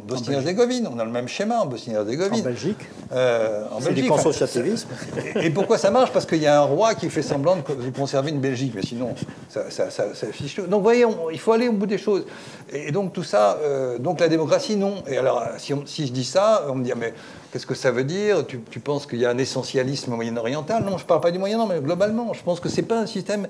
Bosnie-Herzégovine. 0.05 0.89
On 0.93 0.99
a 0.99 1.05
le 1.05 1.11
même 1.11 1.27
schéma 1.27 1.59
en 1.59 1.65
Bosnie-Herzégovine. 1.65 2.41
En 2.41 2.43
Belgique. 2.43 2.79
Euh, 3.11 3.63
en 3.71 3.81
c'est 3.81 3.93
du 3.93 4.07
consociativisme. 4.07 4.89
Et, 5.35 5.49
pourquoi 5.49 5.77
ça 5.77 5.91
marche? 5.91 6.11
Parce 6.11 6.25
qu'il 6.25 6.41
y 6.41 6.47
a 6.47 6.59
un 6.59 6.65
roi 6.65 6.95
qui 6.95 7.09
fait 7.09 7.21
semblant 7.21 7.57
de 7.57 7.89
conserver 7.97 8.31
une 8.31 8.39
Belgique, 8.39 8.73
mais 8.75 8.83
sinon 8.83 9.15
ça, 9.49 9.69
ça, 9.69 9.89
ça, 9.89 10.27
fiche. 10.31 10.57
Donc 10.57 10.79
vous 10.79 10.81
voyez, 10.81 11.05
il 11.31 11.39
faut 11.39 11.51
aller 11.51 11.67
au 11.67 11.73
bout 11.73 11.87
des 11.87 11.97
choses. 11.97 12.25
Et 12.71 12.91
donc 12.91 13.13
tout 13.13 13.23
ça, 13.23 13.57
euh, 13.63 13.97
donc 13.97 14.19
la 14.19 14.27
démocratie, 14.27 14.75
non. 14.75 14.95
Et 15.07 15.17
alors 15.17 15.43
si, 15.57 15.73
si 15.85 16.07
je 16.07 16.11
dis 16.11 16.25
ça, 16.25 16.65
on 16.69 16.75
me 16.75 16.83
dit 16.83 16.91
mais 16.95 17.13
Qu'est-ce 17.51 17.65
que 17.65 17.73
ça 17.73 17.89
veut 17.89 18.03
dire? 18.03 18.45
Tu, 18.45 18.79
penses 18.79 19.07
qu'il 19.07 19.17
y 19.19 19.25
a 19.25 19.31
un 19.31 19.37
essentialisme 19.39 20.13
moyen-oriental? 20.13 20.83
Non, 20.83 20.97
je 20.97 21.03
ne 21.03 21.07
parle 21.07 21.21
pas 21.21 21.31
du 21.31 21.39
Moyen-Orient, 21.39 21.73
mais 21.73 21.81
globalement, 21.81 22.31
je 22.33 22.43
pense 22.43 22.59
que 22.59 22.69
ce 22.69 22.77
n'est 22.77 22.87
pas 22.87 22.99
un 22.99 23.07
système 23.07 23.47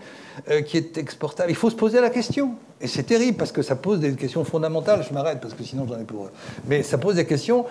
euh, 0.50 0.62
qui 0.62 0.78
est 0.78 0.98
exportable. 0.98 1.52
Il 1.52 1.56
faut 1.56 1.70
se 1.70 1.76
poser 1.76 2.00
la 2.00 2.10
question. 2.10 2.54
Et 2.80 2.88
c'est 2.88 3.04
terrible 3.04 3.38
parce 3.38 3.52
que 3.52 3.62
ça 3.62 3.76
pose 3.76 4.00
des 4.00 4.14
questions 4.14 4.46
fondamentales. 4.46 5.06
Je 5.08 5.14
m'arrête 5.14 5.42
parce 5.42 5.54
que 5.54 5.66
sinon 5.66 5.86
j'en 5.86 6.00
ai 6.00 6.06
pour. 6.06 6.30
Mais 6.68 6.82
ça 6.82 6.98
pose 6.98 7.16
des 7.16 7.26
questions 7.26 7.66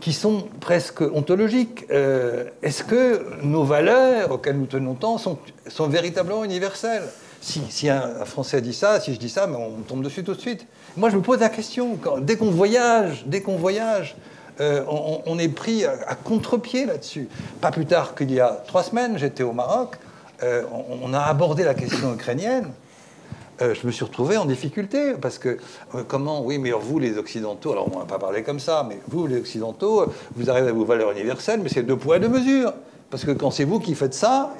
qui 0.00 0.12
sont 0.12 0.48
presque 0.58 1.02
ontologiques. 1.02 1.84
Euh, 1.92 2.46
est-ce 2.62 2.82
que 2.82 3.44
nos 3.44 3.62
valeurs 3.62 4.32
auxquelles 4.32 4.58
nous 4.58 4.66
tenons 4.66 4.94
tant 4.94 5.18
sont, 5.18 5.38
sont 5.68 5.86
véritablement 5.86 6.44
universelles? 6.44 7.04
Si, 7.40 7.88
un, 7.88 8.24
Français 8.24 8.60
dit 8.60 8.74
ça, 8.74 9.00
si 9.00 9.14
je 9.14 9.18
dis 9.18 9.30
ça, 9.30 9.46
mais 9.46 9.56
on 9.56 9.82
tombe 9.82 10.02
dessus 10.02 10.24
tout 10.24 10.34
de 10.34 10.40
suite. 10.40 10.66
Moi, 10.96 11.10
je 11.10 11.16
me 11.16 11.22
pose 11.22 11.38
la 11.38 11.48
question. 11.48 11.96
dès 12.20 12.36
qu'on 12.36 12.50
voyage, 12.50 13.24
dès 13.26 13.40
qu'on 13.40 13.56
voyage, 13.56 14.16
euh, 14.60 14.84
on, 15.26 15.38
est 15.38 15.48
pris 15.48 15.84
à, 15.84 16.14
contre-pied 16.14 16.84
là-dessus. 16.84 17.28
Pas 17.60 17.70
plus 17.70 17.86
tard 17.86 18.14
qu'il 18.14 18.30
y 18.30 18.40
a 18.40 18.62
trois 18.66 18.82
semaines, 18.82 19.16
j'étais 19.16 19.42
au 19.42 19.52
Maroc, 19.52 19.96
euh, 20.42 20.64
on, 21.02 21.14
a 21.14 21.20
abordé 21.20 21.64
la 21.64 21.74
question 21.74 22.12
ukrainienne. 22.14 22.70
Euh, 23.62 23.74
je 23.74 23.86
me 23.86 23.92
suis 23.92 24.04
retrouvé 24.04 24.36
en 24.36 24.44
difficulté 24.44 25.14
parce 25.20 25.38
que 25.38 25.58
comment, 26.08 26.42
oui, 26.42 26.58
mais 26.58 26.72
vous 26.72 26.98
les 26.98 27.16
Occidentaux, 27.18 27.72
alors 27.72 27.88
on 27.94 27.98
va 27.98 28.04
pas 28.04 28.18
parler 28.18 28.42
comme 28.42 28.60
ça, 28.60 28.86
mais 28.88 28.98
vous 29.08 29.26
les 29.26 29.38
Occidentaux, 29.38 30.06
vous 30.34 30.50
arrivez 30.50 30.68
à 30.68 30.72
vos 30.72 30.84
valeurs 30.84 31.12
universelles, 31.12 31.60
mais 31.62 31.68
c'est 31.68 31.82
deux 31.82 31.96
poids 31.96 32.18
deux 32.18 32.28
mesures. 32.28 32.72
Parce 33.10 33.24
que 33.24 33.32
quand 33.32 33.50
c'est 33.50 33.64
vous 33.64 33.80
qui 33.80 33.94
faites 33.96 34.14
ça, 34.14 34.54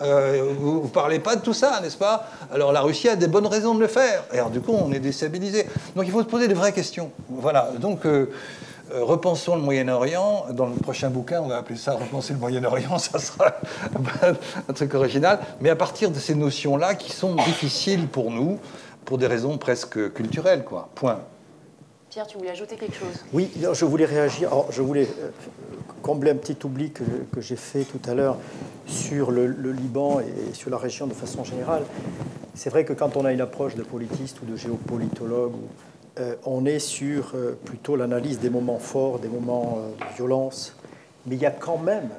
vous 0.59 0.83
ne 0.83 0.89
parlez 0.89 1.21
pas 1.21 1.37
de 1.37 1.41
tout 1.41 1.55
ça, 1.55 1.81
n'est-ce 1.81 1.97
pas? 1.97 2.27
Alors 2.53 2.73
la 2.73 2.81
Russie 2.81 3.09
a 3.09 3.15
des 3.15 3.29
bonnes 3.29 3.47
raisons 3.47 3.75
de 3.77 3.81
le 3.81 3.87
faire. 3.87 4.25
Et 4.33 4.39
alors 4.39 4.51
du 4.51 4.61
coup, 4.61 4.73
on 4.73 4.91
est 4.93 4.99
déstabilisé. 4.99 5.67
Donc 5.95 6.05
il 6.07 6.11
faut 6.11 6.23
se 6.23 6.27
poser 6.27 6.49
de 6.49 6.55
vraies 6.55 6.73
questions. 6.73 7.13
Voilà. 7.29 7.71
Donc 7.79 8.05
euh, 8.07 8.27
repensons 8.93 9.57
le 9.57 9.63
Moyen-Orient. 9.63 10.47
Dans 10.51 10.67
le 10.67 10.75
prochain 10.75 11.11
bouquin, 11.11 11.41
on 11.43 11.49
va 11.49 11.59
appeler 11.59 11.79
ça 11.79 11.93
Repenser 11.93 12.33
le 12.33 12.41
Moyen-Orient, 12.41 12.99
ça 12.99 13.19
sera 13.19 13.55
un 14.69 14.73
truc 14.73 14.95
original. 14.95 15.39
Mais 15.61 15.71
à 15.71 15.77
partir 15.77 16.11
de 16.11 16.19
ces 16.19 16.35
notions-là 16.35 16.95
qui 16.95 17.13
sont 17.13 17.37
difficiles 17.37 18.09
pour 18.09 18.31
nous, 18.31 18.59
pour 19.05 19.19
des 19.19 19.27
raisons 19.27 19.59
presque 19.59 20.13
culturelles, 20.13 20.65
quoi. 20.65 20.89
Point. 20.95 21.21
Pierre, 22.11 22.27
tu 22.27 22.39
voulais 22.39 22.51
ajouter 22.51 22.75
quelque 22.75 22.97
chose? 22.97 23.25
Oui, 23.33 23.53
je 23.73 23.85
voulais 23.85 24.05
réagir. 24.05 24.51
je 24.71 24.83
voulais 24.83 25.07
euh, 25.21 25.31
combler 26.03 26.33
un 26.33 26.35
petit 26.35 26.57
oubli 26.65 26.91
que, 26.91 27.05
j'ai 27.39 27.55
fait 27.55 27.85
tout 27.85 28.01
à 28.11 28.15
l'heure 28.15 28.37
sur 28.89 29.31
le, 29.31 29.47
Liban 29.71 30.19
et 30.19 30.53
sur 30.53 30.71
la 30.71 30.77
région 30.77 31.07
de 31.07 31.15
façon 31.15 31.45
générale. 31.45 31.85
C'est 32.55 32.69
vrai 32.69 32.85
que 32.85 32.93
quand 32.93 33.17
on 33.17 33.25
a 33.25 33.33
une 33.33 33.41
approche 33.41 33.77
de 33.77 33.85
politiste 33.85 34.43
ou 34.43 34.45
de 34.45 34.57
géopolitologue, 34.57 35.55
euh, 36.19 36.35
on 36.47 36.67
est 36.67 36.81
sur 36.81 37.31
euh, 37.37 37.57
plutôt 37.65 37.95
l'analyse 37.95 38.41
des 38.41 38.51
moments 38.51 38.81
forts, 38.81 39.21
des 39.21 39.29
moments 39.29 39.79
de 39.97 40.17
violence, 40.17 40.75
mais 41.27 41.37
il 41.37 41.41
y 41.41 41.47
a 41.47 41.53
quand 41.53 41.79
même 41.79 42.11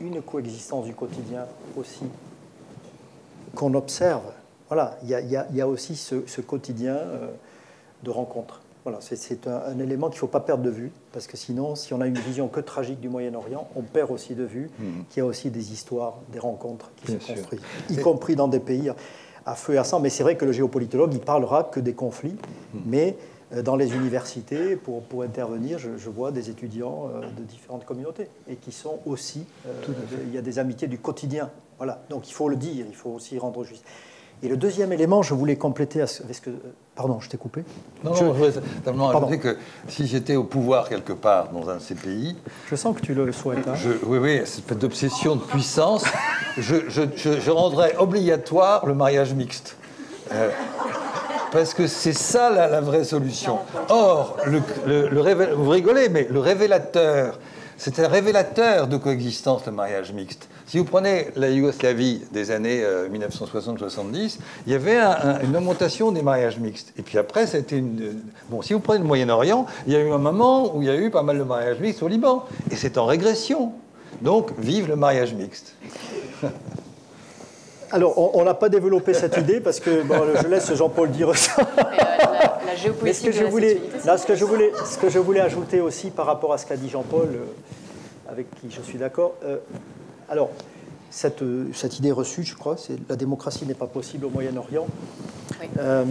une 0.00 0.20
coexistence 0.20 0.86
du 0.86 0.94
quotidien 0.94 1.46
aussi 1.76 2.06
qu'on 3.54 3.74
observe. 3.74 4.32
Voilà, 4.66 4.98
il 5.04 5.10
y 5.10 5.60
a, 5.60 5.68
aussi 5.68 5.94
ce, 5.94 6.26
ce 6.26 6.40
quotidien 6.40 6.96
de 8.02 8.10
rencontres. 8.10 8.61
Voilà, 8.84 8.98
c'est 9.00 9.46
un, 9.46 9.78
élément 9.78 10.08
qu'il 10.08 10.16
ne 10.16 10.20
faut 10.20 10.26
pas 10.26 10.40
perdre 10.40 10.64
de 10.64 10.70
vue, 10.70 10.90
parce 11.12 11.28
que 11.28 11.36
sinon, 11.36 11.76
si 11.76 11.94
on 11.94 12.00
a 12.00 12.06
une 12.08 12.18
vision 12.18 12.48
que 12.48 12.58
tragique 12.58 12.98
du 12.98 13.08
Moyen-Orient, 13.08 13.68
on 13.76 13.82
perd 13.82 14.10
aussi 14.10 14.34
de 14.34 14.42
vue 14.42 14.70
mhm. 14.78 15.04
qu'il 15.08 15.20
y 15.20 15.20
a 15.20 15.26
aussi 15.26 15.50
des 15.50 15.72
histoires, 15.72 16.18
des 16.32 16.40
rencontres 16.40 16.90
qui 16.96 17.12
se 17.12 17.16
construisent, 17.16 17.60
y 17.90 17.96
compris 17.98 18.34
dans 18.34 18.48
des 18.48 18.58
pays 18.58 18.90
à 19.46 19.54
feu 19.54 19.74
et 19.74 19.78
à 19.78 19.84
sang. 19.84 20.00
Mais 20.00 20.10
c'est 20.10 20.24
vrai 20.24 20.36
que 20.36 20.44
le 20.44 20.50
géopolitologue, 20.50 21.14
il 21.14 21.20
parlera 21.20 21.64
que 21.64 21.78
des 21.78 21.94
conflits, 21.94 22.36
mhm. 22.74 22.80
mais 22.86 23.16
euh, 23.54 23.62
dans 23.62 23.76
les 23.76 23.94
universités, 23.94 24.76
pour, 24.76 25.02
pour 25.02 25.22
intervenir, 25.22 25.78
je, 25.78 26.08
vois 26.08 26.32
des 26.32 26.50
étudiants 26.50 27.08
euh, 27.14 27.20
de 27.36 27.42
différentes 27.42 27.84
communautés, 27.84 28.28
et 28.48 28.56
qui 28.56 28.72
sont 28.72 28.98
aussi, 29.06 29.44
euh, 29.66 29.72
il 30.26 30.34
y 30.34 30.38
a 30.38 30.42
des 30.42 30.58
amitiés 30.58 30.88
du 30.88 30.98
quotidien. 30.98 31.50
Voilà, 31.76 32.02
donc 32.10 32.28
il 32.28 32.32
faut 32.32 32.48
le 32.48 32.56
dire, 32.56 32.86
il 32.88 32.94
faut 32.94 33.10
aussi 33.10 33.38
rendre 33.38 33.64
juste. 33.64 33.84
Et 34.42 34.48
le 34.48 34.56
deuxième 34.56 34.92
élément, 34.92 35.22
je 35.22 35.34
voulais 35.34 35.56
compléter 35.56 36.00
avec 36.00 36.34
ce 36.34 36.40
que. 36.40 36.50
Pardon, 36.94 37.20
je 37.20 37.28
t'ai 37.30 37.38
coupé 37.38 37.64
Non, 38.04 38.14
je, 38.14 38.22
non, 38.22 38.34
je 38.34 38.50
simplement 38.50 39.10
ajouter 39.10 39.38
que 39.38 39.56
si 39.88 40.06
j'étais 40.06 40.36
au 40.36 40.44
pouvoir 40.44 40.90
quelque 40.90 41.14
part 41.14 41.48
dans 41.48 41.70
un 41.70 41.76
de 41.76 41.80
ces 41.80 41.94
pays. 41.94 42.36
Je 42.70 42.76
sens 42.76 42.94
que 42.94 43.00
tu 43.00 43.14
le 43.14 43.32
souhaites. 43.32 43.66
Hein. 43.66 43.74
oui, 44.04 44.18
oui, 44.18 44.36
cette 44.44 44.58
espèce 44.58 44.78
d'obsession 44.78 45.36
de 45.36 45.40
puissance, 45.40 46.04
je, 46.58 46.76
je, 46.90 47.50
rendrais 47.50 47.96
obligatoire 47.96 48.84
le 48.84 48.92
mariage 48.92 49.32
mixte. 49.32 49.76
Euh, 50.32 50.50
parce 51.50 51.72
que 51.72 51.86
c'est 51.86 52.12
ça 52.12 52.50
la, 52.50 52.80
vraie 52.82 53.04
solution. 53.04 53.58
Or, 53.88 54.36
le, 54.46 54.60
le, 55.08 55.54
vous 55.54 55.70
rigolez, 55.70 56.10
mais 56.10 56.26
le 56.30 56.40
révélateur, 56.40 57.38
c'est 57.82 57.98
un 57.98 58.06
révélateur 58.06 58.86
de 58.86 58.96
coexistence, 58.96 59.66
le 59.66 59.72
mariage 59.72 60.12
mixte. 60.12 60.48
Si 60.66 60.78
vous 60.78 60.84
prenez 60.84 61.30
la 61.34 61.50
Yougoslavie 61.50 62.22
des 62.30 62.52
années 62.52 62.80
1960-70, 63.12 63.98
euh, 63.98 64.28
il 64.68 64.72
y 64.72 64.76
avait 64.76 65.00
une 65.42 65.56
augmentation 65.56 66.12
des 66.12 66.22
mariages 66.22 66.60
mixtes. 66.60 66.92
Et 66.96 67.02
puis 67.02 67.18
après, 67.18 67.48
c'était 67.48 67.78
une. 67.78 68.20
Bon, 68.50 68.62
si 68.62 68.72
vous 68.72 68.78
prenez 68.78 69.00
le 69.00 69.04
Moyen-Orient, 69.04 69.66
il 69.88 69.94
y 69.94 69.96
a 69.96 69.98
eu 69.98 70.12
un 70.12 70.18
moment 70.18 70.76
où 70.76 70.82
il 70.82 70.86
y 70.86 70.90
a 70.92 70.96
eu 70.96 71.10
pas 71.10 71.24
mal 71.24 71.36
de 71.36 71.42
mariages 71.42 71.80
mixtes 71.80 72.04
au 72.04 72.08
Liban. 72.08 72.44
Et 72.70 72.76
c'est 72.76 72.98
en 72.98 73.04
régression. 73.04 73.72
Donc, 74.20 74.52
vive 74.60 74.86
le 74.86 74.94
mariage 74.94 75.34
mixte. 75.34 75.74
Alors, 77.92 78.36
on 78.36 78.44
n'a 78.44 78.54
pas 78.54 78.68
développé 78.68 79.14
cette 79.14 79.36
idée 79.36 79.60
parce 79.60 79.80
que 79.80 80.02
je 80.42 80.48
laisse 80.48 80.74
Jean-Paul 80.74 81.10
dire 81.10 81.36
ça. 81.36 81.56
la, 82.66 82.74
géopolitique. 82.74 83.20
ce 83.20 83.26
que 83.26 83.32
je 83.32 83.44
voulais, 83.44 83.80
ce 84.02 84.26
que 84.26 84.34
je 84.34 84.44
voulais, 84.44 84.72
ce 84.84 84.98
que 84.98 85.10
je 85.10 85.18
voulais 85.18 85.40
ajouter 85.40 85.80
aussi 85.80 86.10
par 86.10 86.26
rapport 86.26 86.52
à 86.52 86.58
ce 86.58 86.66
qu'a 86.66 86.76
dit 86.76 86.88
Jean-Paul, 86.88 87.28
euh, 87.28 88.30
avec 88.30 88.50
qui 88.60 88.70
je 88.70 88.80
suis 88.80 88.98
d'accord, 88.98 89.34
alors, 90.28 90.50
cette, 91.10 91.44
cette, 91.74 91.98
idée 91.98 92.10
reçue, 92.10 92.42
je 92.42 92.56
crois, 92.56 92.76
c'est 92.78 92.96
la 93.08 93.16
démocratie 93.16 93.66
n'est 93.66 93.74
pas 93.74 93.86
possible 93.86 94.24
au 94.24 94.30
Moyen-Orient. 94.30 94.86
Euh, 95.78 96.04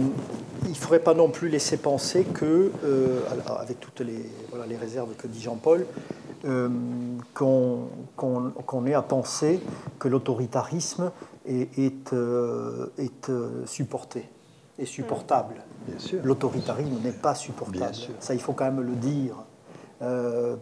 il 0.64 0.70
ne 0.70 0.74
faudrait 0.74 1.00
pas 1.00 1.14
non 1.14 1.28
plus 1.28 1.48
laisser 1.48 1.76
penser 1.76 2.24
que, 2.24 2.70
euh, 2.84 3.20
avec 3.60 3.80
toutes 3.80 4.00
les, 4.00 4.24
voilà, 4.50 4.66
les, 4.66 4.76
réserves 4.76 5.14
que 5.18 5.26
dit 5.26 5.40
Jean-Paul, 5.40 5.86
euh, 6.44 6.68
qu'on 7.34 8.86
ait 8.86 8.94
à 8.94 9.02
penser 9.02 9.60
que 9.98 10.08
l'autoritarisme 10.08 11.10
est, 11.46 11.78
est, 11.78 12.14
est, 12.98 13.30
supporté, 13.66 14.28
est 14.78 14.86
supportable. 14.86 15.54
L'autoritarisme 16.22 17.00
n'est 17.02 17.12
pas 17.12 17.34
supportable. 17.34 17.94
Ça, 18.20 18.34
il 18.34 18.40
faut 18.40 18.52
quand 18.52 18.64
même 18.64 18.80
le 18.80 18.94
dire. 18.94 19.36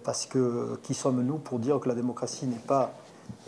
parce 0.04 0.26
que 0.26 0.78
qui 0.82 0.94
sommes-nous 0.94 1.38
pour 1.38 1.58
dire 1.58 1.80
que 1.80 1.88
la 1.88 1.94
démocratie 1.94 2.46
n'est 2.46 2.56
pas 2.66 2.92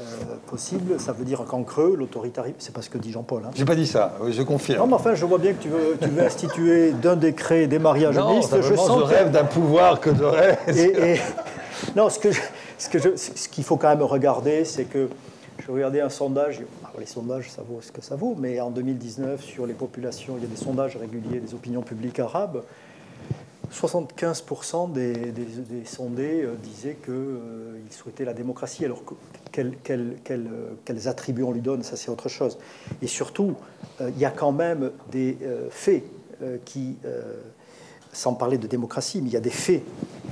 euh, 0.00 0.04
possible? 0.46 0.98
Ça 0.98 1.12
veut 1.12 1.24
dire 1.24 1.44
qu'en 1.44 1.64
creux, 1.64 1.94
l'autoritarisme, 1.96 2.56
c'est 2.58 2.72
pas 2.72 2.82
ce 2.82 2.88
que 2.88 2.98
dit 2.98 3.12
Jean-Paul. 3.12 3.42
Hein. 3.44 3.50
J'ai 3.54 3.64
pas 3.64 3.74
dit 3.74 3.86
ça, 3.86 4.14
je 4.30 4.42
confirme. 4.42 4.78
Non, 4.80 4.86
mais 4.86 4.94
enfin, 4.94 5.14
je 5.14 5.24
vois 5.24 5.38
bien 5.38 5.52
que 5.52 5.62
tu 5.62 5.68
veux, 5.68 5.98
tu 6.00 6.08
veux 6.08 6.22
instituer 6.22 6.92
d'un 6.92 7.16
décret 7.16 7.66
des 7.66 7.78
mariages 7.78 8.16
non, 8.16 8.36
mixtes. 8.36 8.60
Je, 8.62 8.74
sens 8.74 9.00
je 9.00 9.04
rêve 9.04 9.30
d'un 9.30 9.44
pouvoir 9.44 10.00
que 10.00 10.14
j'aurais. 10.14 10.58
Et, 10.68 11.18
non, 11.96 12.08
ce 12.08 12.18
qu'il 12.18 12.34
ce 12.78 12.88
que 12.88 13.16
ce 13.16 13.48
qu'il 13.48 13.64
faut 13.64 13.76
quand 13.76 13.90
même 13.90 14.02
regarder, 14.02 14.64
c'est 14.64 14.84
que 14.84 15.08
je 15.64 15.70
regardais 15.70 16.00
un 16.00 16.08
sondage, 16.08 16.60
les 16.98 17.06
sondages, 17.06 17.50
ça 17.50 17.62
vaut 17.62 17.80
ce 17.80 17.92
que 17.92 18.02
ça 18.02 18.16
vaut, 18.16 18.34
mais 18.36 18.60
en 18.60 18.70
2019, 18.70 19.44
sur 19.44 19.66
les 19.66 19.74
populations, 19.74 20.34
il 20.36 20.42
y 20.42 20.46
a 20.46 20.48
des 20.48 20.56
sondages 20.56 20.96
réguliers 20.96 21.38
des 21.38 21.54
opinions 21.54 21.82
publiques 21.82 22.18
arabes. 22.18 22.62
75% 23.72 24.92
des, 24.92 25.32
sondés 25.86 26.42
euh, 26.42 26.54
disaient 26.62 26.98
qu'ils 27.02 27.14
euh, 27.14 27.78
souhaitaient 27.90 28.26
la 28.26 28.34
démocratie, 28.34 28.84
alors 28.84 29.02
quels 29.50 29.76
quel, 29.82 31.08
attributs 31.08 31.42
on 31.42 31.52
lui 31.52 31.62
donne, 31.62 31.82
ça 31.82 31.96
c'est 31.96 32.10
autre 32.10 32.28
chose. 32.28 32.58
Et 33.00 33.06
surtout, 33.06 33.54
euh, 34.00 34.10
il 34.14 34.20
y 34.20 34.24
a 34.24 34.30
quand 34.30 34.52
même 34.52 34.90
des 35.10 35.38
faits 35.70 36.02
qui, 36.64 36.96
sans 38.12 38.34
parler 38.34 38.58
de 38.58 38.66
démocratie, 38.66 39.20
mais 39.22 39.28
il 39.28 39.32
y 39.32 39.36
a 39.36 39.40
des 39.40 39.48
faits 39.48 39.82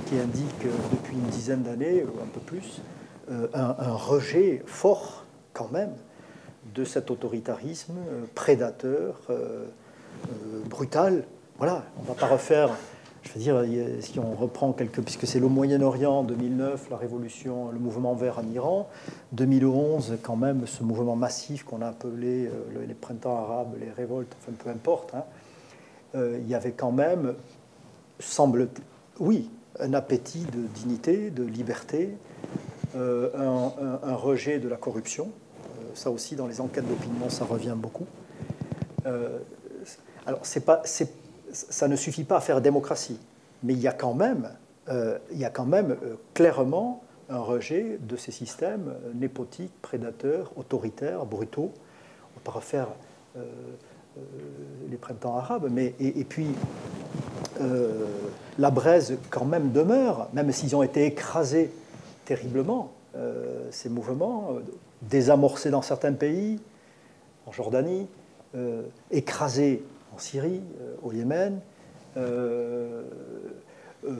qui 0.07 0.19
indiquent 0.19 0.67
depuis 0.91 1.15
une 1.15 1.29
dizaine 1.29 1.63
d'années, 1.63 2.03
ou 2.03 2.21
un 2.21 2.27
peu 2.27 2.41
plus, 2.41 2.81
un, 3.53 3.93
rejet 3.95 4.61
fort 4.65 5.20
quand 5.61 5.71
même 5.71 5.93
de 6.73 6.83
cet 6.83 7.11
autoritarisme 7.11 7.95
prédateur, 8.35 9.19
brutal. 10.69 11.23
Voilà, 11.57 11.83
on 11.97 12.03
ne 12.03 12.07
va 12.07 12.13
pas 12.13 12.27
refaire 12.27 12.71
je 13.23 13.33
veux 13.33 13.39
dire, 13.39 13.63
si 13.99 14.19
on 14.19 14.33
reprend 14.33 14.73
quelques, 14.73 15.01
puisque 15.01 15.27
c'est 15.27 15.39
le 15.39 15.47
Moyen-Orient 15.47 16.23
2009, 16.23 16.89
la 16.89 16.97
révolution, 16.97 17.69
le 17.71 17.79
mouvement 17.79 18.15
vert 18.15 18.39
en 18.39 18.51
Iran, 18.51 18.89
2011, 19.33 20.17
quand 20.23 20.35
même, 20.35 20.65
ce 20.65 20.83
mouvement 20.83 21.15
massif 21.15 21.63
qu'on 21.63 21.81
a 21.81 21.87
appelé 21.87 22.47
euh, 22.47 22.85
les 22.87 22.93
printemps 22.93 23.37
arabes, 23.37 23.75
les 23.79 23.91
révoltes, 23.91 24.35
enfin 24.39 24.53
peu 24.57 24.69
importe, 24.69 25.13
hein, 25.13 25.23
euh, 26.15 26.39
il 26.41 26.49
y 26.49 26.55
avait 26.55 26.71
quand 26.71 26.91
même, 26.91 27.35
semble, 28.19 28.69
oui, 29.19 29.49
un 29.79 29.93
appétit 29.93 30.45
de 30.45 30.67
dignité, 30.73 31.29
de 31.29 31.43
liberté, 31.43 32.15
euh, 32.95 33.29
un, 34.03 34.15
rejet 34.15 34.59
de 34.59 34.67
la 34.67 34.75
corruption. 34.75 35.31
Ça 35.93 36.11
aussi, 36.11 36.35
dans 36.35 36.47
les 36.47 36.61
enquêtes 36.61 36.87
d'opinion, 36.87 37.29
ça 37.29 37.45
revient 37.45 37.75
beaucoup. 37.75 38.05
alors, 40.25 40.41
pas, 40.65 40.81
c'est 40.85 41.11
ça 41.53 41.87
ne 41.87 41.95
suffit 41.95 42.23
pas 42.23 42.37
à 42.37 42.41
faire 42.41 42.61
démocratie, 42.61 43.19
mais 43.63 43.73
il 43.73 43.79
y 43.79 43.87
a 43.87 43.93
quand 43.93 44.13
même, 44.13 44.49
euh, 44.89 45.17
il 45.31 45.39
y 45.39 45.45
a 45.45 45.49
quand 45.49 45.65
même 45.65 45.91
euh, 45.91 46.15
clairement 46.33 47.03
un 47.29 47.39
rejet 47.39 47.97
de 48.01 48.15
ces 48.15 48.31
systèmes 48.31 48.89
euh, 48.89 49.11
népotiques, 49.13 49.73
prédateurs, 49.81 50.51
autoritaires, 50.57 51.25
brutaux. 51.25 51.71
On 52.35 52.39
pas 52.39 52.51
refaire 52.51 52.87
les 54.89 54.97
printemps 54.97 55.37
arabes, 55.37 55.69
mais 55.71 55.93
et, 55.99 56.23
puis 56.23 56.47
la 58.57 58.71
braise 58.71 59.17
quand 59.29 59.45
même 59.45 59.71
demeure, 59.71 60.27
même 60.33 60.51
s'ils 60.51 60.75
ont 60.75 60.81
été 60.81 61.05
écrasés 61.05 61.71
terriblement, 62.25 62.91
ces 63.71 63.89
mouvements, 63.89 64.49
désamorcés 65.01 65.69
dans 65.69 65.81
certains 65.81 66.13
pays, 66.13 66.59
en 67.45 67.51
Jordanie, 67.51 68.07
écrasés 69.11 69.83
en 70.13 70.17
Syrie, 70.17 70.61
euh, 70.81 70.95
au 71.03 71.11
Yémen, 71.11 71.59
euh, 72.17 73.03
euh, 74.05 74.15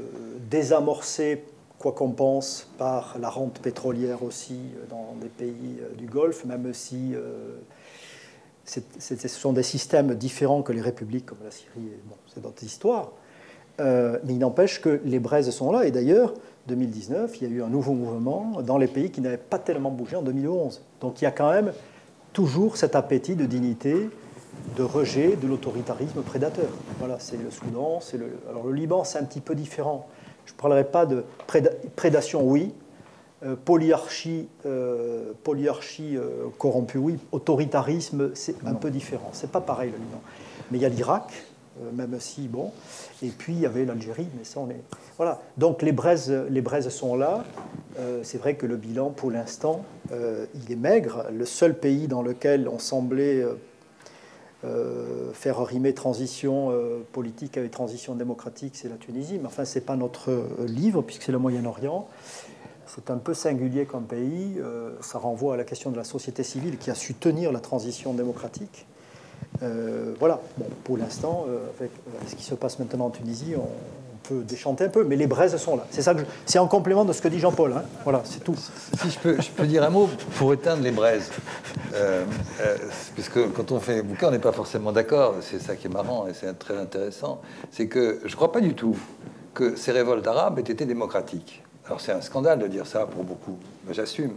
désamorcé, 0.50 1.44
quoi 1.78 1.92
qu'on 1.92 2.12
pense, 2.12 2.68
par 2.78 3.18
la 3.20 3.30
rente 3.30 3.60
pétrolière 3.60 4.24
aussi 4.24 4.60
dans 4.90 5.16
des 5.20 5.30
pays 5.30 5.80
du 5.98 6.06
Golfe, 6.06 6.46
même 6.46 6.74
si 6.76 7.16
ce 8.66 9.28
sont 9.28 9.52
des 9.52 9.64
systèmes 9.64 10.14
différents 10.14 10.62
que 10.62 10.74
les 10.74 10.82
républiques 10.82 11.26
comme 11.26 11.40
la 11.44 11.50
Syrie, 11.50 11.90
bon, 12.06 12.16
c'est 12.32 12.42
d'autres 12.44 12.64
histoires. 12.64 13.14
mais 13.80 14.20
il 14.30 14.38
n'empêche 14.38 14.80
que 14.80 15.02
les 15.06 15.18
braises 15.18 15.50
sont 15.50 15.72
là. 15.72 15.88
Et 15.88 15.92
d'ailleurs, 15.92 16.36
2019, 16.68 17.42
il 17.42 17.48
y 17.48 17.52
a 17.52 17.56
eu 17.56 17.64
un 17.64 17.68
nouveau 17.68 17.94
mouvement 17.94 18.62
dans 18.62 18.78
les 18.78 18.88
pays 18.88 19.12
qui 19.12 19.22
n'avaient 19.22 19.38
pas 19.38 19.60
tellement 19.60 19.92
bougé 19.92 20.16
en 20.16 20.22
2011. 20.22 20.82
Donc 21.02 21.22
il 21.22 21.26
y 21.26 21.28
a 21.28 21.32
quand 21.32 21.52
même 21.52 21.74
toujours 22.34 22.78
cet 22.78 22.96
appétit 22.96 23.36
de 23.36 23.46
dignité, 23.46 24.10
de 24.78 24.84
rejet 24.84 25.36
de 25.36 25.48
l'autoritarisme 25.48 26.22
prédateur. 26.22 26.70
Voilà, 27.00 27.18
c'est 27.20 27.38
le 27.38 27.50
Soudan, 27.52 28.00
c'est 28.00 28.18
le. 28.18 28.28
Alors 28.50 28.66
le 28.68 28.74
Liban, 28.74 29.04
c'est 29.04 29.18
un 29.20 29.24
petit 29.24 29.42
peu 29.42 29.56
différent. 29.56 30.08
Je 30.46 30.54
ne 30.54 30.58
parlerai 30.58 30.84
pas 30.84 31.06
de 31.06 31.24
prédation, 31.96 32.44
oui. 32.44 32.74
polyarchie, 33.66 34.48
polyarchie 35.44 36.18
corrompue, 36.58 36.98
oui. 36.98 37.18
Autoritarisme, 37.32 38.32
c'est 38.34 38.56
un 38.66 38.74
peu 38.74 38.92
différent. 38.92 39.30
C'est 39.34 39.52
pas 39.52 39.62
pareil 39.62 39.92
le 39.92 39.98
Liban. 39.98 40.22
Mais 40.70 40.78
il 40.78 40.82
y 40.82 40.86
a 40.86 40.90
l'Irak, 40.90 41.32
même 41.94 42.20
si, 42.20 42.48
bon. 42.48 42.72
Et 43.24 43.30
puis 43.30 43.54
il 43.54 43.60
y 43.60 43.66
avait 43.66 43.86
l'Algérie, 43.86 44.28
mais 44.38 44.44
ça 44.44 44.60
on 44.60 44.70
est. 44.70 44.82
Voilà. 45.18 45.42
Donc 45.58 45.82
les 45.82 45.92
braises, 45.92 46.32
les 46.50 46.62
braises 46.62 46.90
sont 46.90 47.16
là. 47.16 47.44
Euh, 48.00 48.22
c'est 48.24 48.38
vrai 48.38 48.56
que 48.56 48.66
le 48.66 48.78
bilan, 48.78 49.10
pour 49.10 49.32
l'instant, 49.32 49.84
euh, 50.12 50.46
il 50.56 50.72
est 50.72 50.78
maigre. 50.78 51.26
Le 51.32 51.46
seul 51.46 51.78
pays 51.78 52.08
dans 52.08 52.22
lequel 52.22 52.68
on 52.68 52.80
semblait 52.80 53.46
euh, 54.64 55.32
faire 55.34 55.64
rimer 55.64 55.94
transition 55.94 56.72
politique 57.12 57.58
avec 57.58 57.72
transition 57.72 58.16
démocratique, 58.16 58.76
c'est 58.76 58.90
la 58.90 58.98
Tunisie. 58.98 59.38
Mais 59.40 59.48
enfin, 59.48 59.66
ce 59.66 59.80
n'est 59.80 59.86
pas 59.86 59.96
notre 59.96 60.32
livre, 60.66 61.02
puisque 61.02 61.24
c'est 61.24 61.32
le 61.32 61.40
Moyen-Orient. 61.40 62.08
C'est 62.88 63.10
un 63.10 63.18
peu 63.18 63.34
singulier 63.34 63.86
comme 63.86 64.04
pays. 64.04 64.60
ça 65.00 65.18
renvoie 65.18 65.54
à 65.54 65.58
la 65.58 65.64
question 65.64 65.92
de 65.92 65.98
la 65.98 66.04
société 66.04 66.44
civile 66.44 66.78
qui 66.78 66.92
a 66.92 66.96
su 66.96 67.14
tenir 67.14 67.52
la 67.52 67.60
transition 67.60 68.14
démocratique. 68.14 68.86
Voilà. 70.20 70.40
Bon, 70.58 70.66
pour 70.84 70.98
l'instant, 70.98 71.46
avec 71.80 71.92
ce 72.28 72.36
qui 72.36 72.44
se 72.44 72.56
passe 72.56 72.80
maintenant 72.80 73.06
en 73.06 73.10
Tunisie, 73.10 73.54
on, 73.56 73.68
peut 74.24 74.44
déchanter 74.44 74.86
un 74.86 74.90
peu, 74.90 75.04
mais 75.04 75.16
les 75.16 75.28
braises 75.28 75.56
sont 75.58 75.76
là. 75.76 75.86
C'est 75.90 76.02
ça 76.02 76.14
c'est 76.46 76.60
en 76.60 76.68
complément 76.68 77.06
de 77.06 77.14
ce 77.14 77.22
que 77.22 77.28
dit 77.28 77.40
Jean-Paul. 77.40 77.74
Hein. 77.74 77.84
Voilà, 78.04 78.22
c'est 78.26 78.44
tout. 78.44 78.56
Si 78.56 79.10
je 79.10 79.20
peux, 79.20 79.42
je 79.42 79.50
peux 79.50 79.66
dire 79.66 79.84
un 79.84 79.90
mot 79.90 80.10
pour 80.38 80.54
éteindre 80.54 80.84
les 80.84 80.92
braises, 80.92 81.30
euh, 81.94 82.24
euh, 82.62 82.78
puisque 83.14 83.52
quand 83.54 83.72
on 83.72 83.80
fait 83.80 84.00
un 84.00 84.04
bouquin, 84.04 84.28
on 84.28 84.32
n'est 84.32 84.40
pas 84.40 84.52
forcément 84.52 84.92
d'accord. 84.92 85.36
C'est 85.42 85.60
ça 85.60 85.76
qui 85.76 85.88
est 85.88 85.94
marrant 85.94 86.28
et 86.28 86.34
c'est 86.34 86.54
très 86.58 86.78
intéressant. 86.78 87.42
C'est 87.72 87.88
que 87.88 88.20
je 88.24 88.32
ne 88.32 88.36
crois 88.36 88.52
pas 88.52 88.62
du 88.62 88.74
tout 88.74 88.96
que 89.54 89.76
ces 89.76 89.92
révoltes 89.92 90.28
arabes 90.28 90.60
aient 90.60 90.72
été 90.72 90.86
démocratiques. 90.86 91.64
Alors 91.86 92.00
c'est 92.00 92.12
un 92.12 92.22
scandale 92.22 92.60
de 92.60 92.68
dire 92.68 92.86
ça 92.86 93.06
pour 93.06 93.24
beaucoup, 93.24 93.58
mais 93.88 93.94
j'assume. 93.94 94.34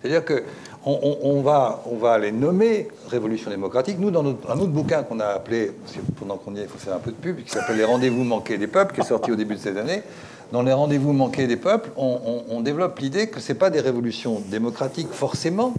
C'est-à-dire 0.00 0.24
qu'on 0.24 0.40
on, 0.84 1.42
va, 1.42 1.82
on 1.90 1.96
va 1.96 2.18
les 2.18 2.30
nommer 2.30 2.88
révolution 3.08 3.50
démocratique. 3.50 3.98
Nous, 3.98 4.10
dans 4.10 4.24
un 4.24 4.58
autre 4.58 4.66
bouquin 4.66 5.02
qu'on 5.02 5.18
a 5.18 5.26
appelé, 5.26 5.72
pendant 6.18 6.36
qu'on 6.36 6.54
y 6.54 6.60
est, 6.60 6.62
il 6.62 6.68
faut 6.68 6.78
faire 6.78 6.94
un 6.94 7.00
peu 7.00 7.10
de 7.10 7.16
pub, 7.16 7.42
qui 7.42 7.50
s'appelle 7.50 7.76
Les 7.76 7.84
rendez-vous 7.84 8.22
manqués 8.22 8.58
des 8.58 8.68
peuples, 8.68 8.94
qui 8.94 9.00
est 9.00 9.04
sorti 9.04 9.32
au 9.32 9.36
début 9.36 9.54
de 9.54 9.60
cette 9.60 9.76
année. 9.76 10.02
Dans 10.52 10.62
les 10.62 10.72
rendez-vous 10.72 11.12
manqués 11.12 11.46
des 11.46 11.56
peuples, 11.56 11.90
on, 11.96 12.60
développe 12.60 12.98
l'idée 13.00 13.28
que 13.28 13.40
ce 13.40 13.52
n'est 13.52 13.58
pas 13.58 13.70
des 13.70 13.80
révolutions 13.80 14.40
démocratiques 14.46 15.10
forcément, 15.10 15.74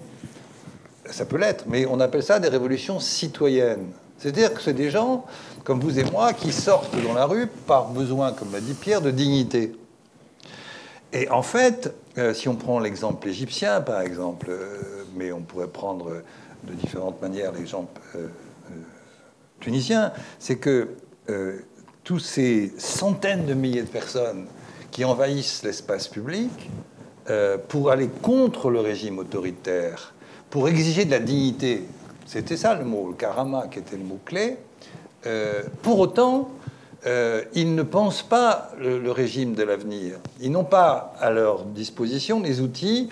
ça 1.09 1.26
peut 1.26 1.38
l'être, 1.38 1.65
mais 1.67 1.88
on 1.88 1.99
appelle 1.99 2.22
ça 2.22 2.39
des 2.39 2.49
révolutions 2.49 2.99
citoyennes. 2.99 3.88
C'est-à-dire 4.20 4.53
que 4.53 4.61
c'est 4.61 4.74
des 4.74 4.91
gens 4.91 5.26
comme 5.63 5.80
vous 5.80 5.97
et 5.97 6.03
moi 6.03 6.34
qui 6.34 6.51
sortent 6.51 6.95
dans 7.03 7.13
la 7.13 7.26
rue 7.26 7.47
par 7.47 7.89
besoin, 7.89 8.32
comme 8.32 8.51
l'a 8.51 8.59
dit 8.59 8.74
Pierre, 8.74 9.01
de 9.01 9.11
dignité. 9.11 9.74
Et 11.12 11.30
en 11.30 11.41
fait, 11.41 11.93
euh, 12.18 12.34
si 12.34 12.47
on 12.49 12.55
prend 12.55 12.80
l'exemple 12.80 13.28
égyptien, 13.28 13.82
par 13.82 14.01
exemple, 14.01 14.47
euh, 14.49 15.03
mais 15.16 15.32
on 15.32 15.41
pourrait 15.41 15.68
prendre 15.68 16.22
de 16.64 16.74
différentes 16.74 17.22
manières 17.22 17.51
l'exemple 17.51 17.99
euh, 18.16 18.28
tunisien, 19.60 20.12
c'est 20.39 20.57
que 20.57 20.89
tous 22.03 22.18
ces 22.18 22.74
centaines 22.80 23.45
de 23.45 23.53
milliers 23.53 23.84
de 23.84 23.88
personnes 23.88 24.47
qui 24.89 25.05
envahissent 25.05 25.62
l'espace 25.64 26.07
public 26.07 26.72
pour 27.68 27.91
aller 27.91 28.07
contre 28.07 28.72
le 28.72 28.80
régime 28.80 29.20
autoritaire, 29.20 30.16
pour 30.49 30.68
exiger 30.68 31.05
de 31.05 31.12
la 31.12 31.20
dignité, 31.20 31.84
c'était 32.26 32.57
ça 32.57 32.74
le 32.74 32.84
mot, 32.84 33.10
le 33.10 33.14
karama 33.14 33.68
qui 33.68 33.78
était 33.78 33.95
le 33.95 34.05
mot 34.05 34.18
clé, 34.26 34.57
pour 35.84 35.99
autant, 35.99 36.49
euh, 37.05 37.43
ils 37.53 37.75
ne 37.75 37.83
pensent 37.83 38.23
pas 38.23 38.71
le, 38.79 39.11
régime 39.11 39.53
de 39.53 39.63
l'avenir. 39.63 40.17
Ils 40.41 40.51
n'ont 40.51 40.65
pas 40.65 41.13
à 41.19 41.29
leur 41.29 41.63
disposition 41.63 42.39
des 42.39 42.61
outils. 42.61 43.09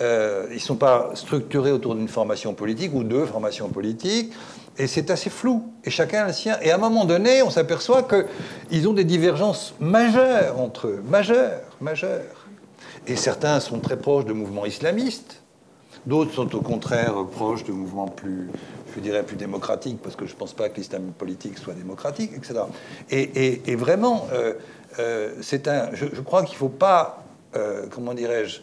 Euh, 0.00 0.46
ils 0.50 0.54
ne 0.54 0.60
sont 0.60 0.76
pas 0.76 1.10
structurés 1.14 1.72
autour 1.72 1.94
d'une 1.94 2.08
formation 2.08 2.54
politique 2.54 2.92
ou 2.94 3.04
deux 3.04 3.26
formations 3.26 3.68
politiques. 3.68 4.32
Et 4.76 4.86
c'est 4.86 5.10
assez 5.10 5.30
flou. 5.30 5.72
Et 5.84 5.90
chacun 5.90 6.24
a 6.24 6.26
le 6.28 6.32
sien. 6.32 6.56
Et 6.62 6.70
à 6.70 6.76
un 6.76 6.78
moment 6.78 7.04
donné, 7.04 7.42
on 7.42 7.50
s'aperçoit 7.50 8.04
qu'ils 8.04 8.88
ont 8.88 8.92
des 8.92 9.04
divergences 9.04 9.74
majeures 9.80 10.60
entre 10.60 10.88
eux. 10.88 11.02
Majeures, 11.08 11.62
majeures. 11.80 12.46
Et 13.06 13.16
certains 13.16 13.60
sont 13.60 13.80
très 13.80 13.96
proches 13.96 14.24
de 14.24 14.32
mouvements 14.32 14.66
islamistes. 14.66 15.42
D'autres 16.06 16.32
sont 16.32 16.54
au 16.54 16.60
contraire 16.60 17.14
proches 17.32 17.64
de 17.64 17.72
mouvements 17.72 18.08
plus, 18.08 18.48
je 18.94 19.00
dirais, 19.00 19.22
plus 19.22 19.36
démocratiques, 19.36 20.00
parce 20.02 20.16
que 20.16 20.26
je 20.26 20.32
ne 20.32 20.38
pense 20.38 20.52
pas 20.52 20.68
que 20.68 20.76
l'islam 20.76 21.12
politique 21.16 21.58
soit 21.58 21.74
démocratique, 21.74 22.32
etc. 22.36 22.60
Et, 23.10 23.76
vraiment, 23.76 24.26
euh, 24.32 24.54
euh, 24.98 25.34
c'est 25.40 25.68
un, 25.68 25.90
je, 25.92 26.20
crois 26.20 26.42
qu'il 26.42 26.54
ne 26.54 26.58
faut 26.58 26.68
pas, 26.68 27.24
euh, 27.56 27.86
comment 27.90 28.14
dirais-je, 28.14 28.60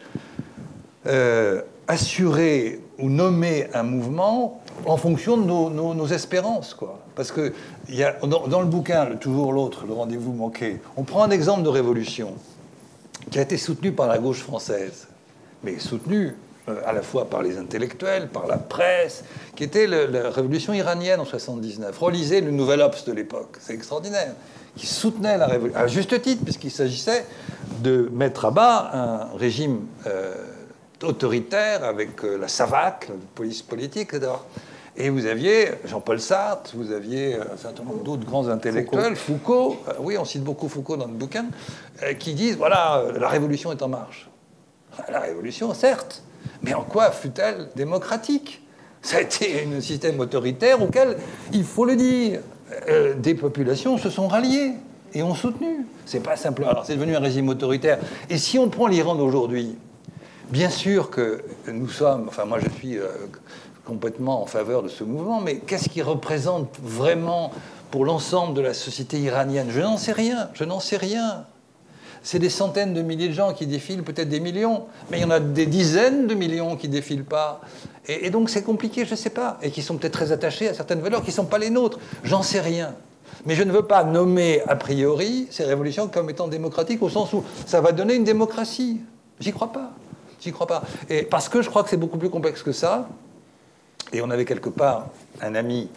assurer 1.87 2.81
ou 2.97 3.09
nommer 3.09 3.67
un 3.73 3.83
mouvement 3.83 4.61
en 4.85 4.97
fonction 4.97 5.37
de 5.37 5.43
nos, 5.43 6.07
espérances, 6.07 6.73
quoi. 6.73 6.99
Parce 7.15 7.31
que 7.31 7.53
dans, 8.23 8.61
le 8.61 8.67
bouquin, 8.67 9.05
le 9.05 9.17
toujours 9.17 9.53
l'autre, 9.53 9.85
le 9.85 9.93
rendez-vous 9.93 10.33
manqué, 10.33 10.81
on 10.97 11.03
prend 11.03 11.23
un 11.23 11.29
exemple 11.29 11.63
de 11.63 11.69
révolution 11.69 12.33
qui 13.29 13.39
a 13.39 13.43
été 13.43 13.57
soutenu 13.57 13.91
par 13.91 14.07
la 14.07 14.17
gauche 14.17 14.41
française, 14.41 15.07
mais 15.63 15.79
soutenu 15.79 16.35
à 16.85 16.93
la 16.93 17.01
fois 17.01 17.25
par 17.25 17.43
les 17.43 17.57
intellectuels, 17.57 18.27
par 18.27 18.47
la 18.47 18.57
presse, 18.57 19.23
qui 19.55 19.63
était 19.63 19.87
la 19.87 20.29
révolution 20.29 20.73
iranienne 20.73 21.19
en 21.19 21.25
79. 21.25 21.97
Relisez 21.97 22.41
le 22.41 22.51
Nouvel 22.51 22.81
Obs 22.81 23.05
de 23.05 23.11
l'époque, 23.11 23.57
c'est 23.59 23.73
extraordinaire, 23.73 24.33
qui 24.75 24.87
soutenait 24.87 25.37
la 25.37 25.47
révolution, 25.47 25.79
à 25.79 25.87
juste 25.87 26.21
titre, 26.21 26.43
puisqu'il 26.43 26.71
s'agissait 26.71 27.25
de 27.81 28.09
mettre 28.11 28.45
à 28.45 28.51
bas 28.51 28.89
un 28.93 29.37
régime 29.37 29.81
euh, 30.07 30.33
autoritaire 31.03 31.83
avec 31.83 32.23
euh, 32.23 32.37
la 32.37 32.47
SAVAC, 32.47 33.09
la 33.09 33.15
police 33.35 33.61
politique, 33.61 34.13
etc. 34.13 34.31
Et 34.97 35.09
vous 35.09 35.25
aviez 35.25 35.71
Jean-Paul 35.85 36.21
Sartre, 36.21 36.71
vous 36.73 36.91
aviez 36.91 37.35
un 37.35 37.57
certain 37.57 37.83
nombre 37.83 38.01
d'autres 38.03 38.25
grands 38.25 38.47
intellectuels, 38.47 39.17
Foucault, 39.17 39.77
oui, 39.99 40.17
on 40.17 40.23
cite 40.23 40.43
beaucoup 40.43 40.69
Foucault 40.69 40.95
dans 40.95 41.07
le 41.07 41.13
bouquin, 41.13 41.47
qui 42.17 42.33
disent 42.33 42.55
voilà, 42.55 43.03
la 43.19 43.27
révolution 43.27 43.73
est 43.73 43.81
en 43.81 43.89
marche. 43.89 44.29
La 45.11 45.19
révolution, 45.19 45.73
certes, 45.73 46.23
mais 46.61 46.73
en 46.73 46.83
quoi 46.83 47.11
fut-elle 47.11 47.69
démocratique? 47.75 48.61
Ça 49.01 49.17
a 49.17 49.21
été 49.21 49.67
un 49.71 49.81
système 49.81 50.19
autoritaire 50.19 50.81
auquel, 50.81 51.17
il 51.53 51.63
faut 51.63 51.85
le 51.85 51.95
dire, 51.95 52.41
euh, 52.89 53.13
des 53.13 53.35
populations 53.35 53.97
se 53.97 54.09
sont 54.09 54.27
ralliées 54.27 54.73
et 55.13 55.21
ont 55.21 55.35
soutenu. 55.35 55.85
C'est 56.05 56.21
pas 56.21 56.35
simplement. 56.35 56.71
Alors 56.71 56.85
c'est 56.85 56.95
devenu 56.95 57.15
un 57.15 57.19
régime 57.19 57.47
autoritaire. 57.49 57.99
Et 58.29 58.37
si 58.37 58.57
on 58.57 58.69
prend 58.69 58.87
l'Iran 58.87 59.15
d'aujourd'hui, 59.15 59.77
bien 60.49 60.69
sûr 60.69 61.09
que 61.09 61.43
nous 61.71 61.87
sommes. 61.87 62.25
Enfin, 62.27 62.45
moi 62.45 62.59
je 62.59 62.69
suis 62.69 62.97
euh, 62.97 63.07
complètement 63.85 64.41
en 64.41 64.45
faveur 64.45 64.81
de 64.81 64.87
ce 64.87 65.03
mouvement, 65.03 65.39
mais 65.39 65.57
qu'est-ce 65.57 65.89
qui 65.89 66.01
représente 66.01 66.77
vraiment 66.81 67.51
pour 67.91 68.05
l'ensemble 68.05 68.55
de 68.55 68.61
la 68.61 68.73
société 68.73 69.19
iranienne? 69.19 69.67
Je 69.69 69.81
n'en 69.81 69.97
sais 69.97 70.11
rien. 70.11 70.49
Je 70.53 70.63
n'en 70.63 70.79
sais 70.79 70.97
rien 70.97 71.45
c'est 72.25 72.39
des 72.39 72.49
centaines 72.49 72.95
de 72.95 73.03
milliers 73.03 73.27
de 73.27 73.33
gens 73.33 73.53
qui 73.53 73.67
défilent, 73.67 74.01
peut-être 74.01 74.29
des 74.29 74.39
millions, 74.39 74.85
mais 75.11 75.19
il 75.19 75.21
y 75.21 75.25
en 75.25 75.29
a 75.29 75.39
des 75.39 75.67
dizaines 75.67 76.25
de 76.25 76.33
millions 76.33 76.75
qui 76.75 76.89
défilent 76.89 77.23
pas. 77.23 77.61
Et, 78.07 78.31
donc 78.31 78.49
c'est 78.49 78.63
compliqué, 78.63 79.05
je 79.05 79.11
ne 79.11 79.15
sais 79.15 79.29
pas, 79.29 79.59
et 79.61 79.69
qui 79.69 79.83
sont 79.83 79.95
peut-être 79.97 80.13
très 80.13 80.31
attachés 80.31 80.67
à 80.67 80.73
certaines 80.73 81.01
valeurs 81.01 81.21
qui 81.21 81.29
ne 81.29 81.35
sont 81.35 81.45
pas 81.45 81.59
les 81.59 81.69
nôtres. 81.69 81.99
J'en 82.23 82.41
sais 82.41 82.61
rien. 82.61 82.95
Mais 83.45 83.53
je 83.53 83.61
ne 83.61 83.71
veux 83.71 83.83
pas 83.83 84.03
nommer 84.03 84.63
a 84.67 84.75
priori 84.75 85.47
ces 85.51 85.65
révolutions 85.65 86.07
comme 86.07 86.27
étant 86.31 86.47
démocratiques 86.47 87.03
au 87.03 87.09
sens 87.09 87.31
où 87.31 87.43
ça 87.67 87.79
va 87.79 87.91
donner 87.91 88.15
une 88.15 88.23
démocratie. 88.23 89.01
J'y 89.39 89.51
crois 89.51 89.71
pas. 89.71 89.91
J'y 90.41 90.51
crois 90.51 90.65
pas. 90.65 90.81
Et 91.11 91.21
parce 91.21 91.47
que 91.47 91.61
je 91.61 91.69
crois 91.69 91.83
que 91.83 91.91
c'est 91.91 91.97
beaucoup 91.97 92.17
plus 92.17 92.31
complexe 92.31 92.63
que 92.63 92.71
ça. 92.71 93.07
Et 94.11 94.23
on 94.23 94.31
avait 94.31 94.45
quelque 94.45 94.69
part 94.69 95.09
un 95.43 95.53
ami 95.53 95.89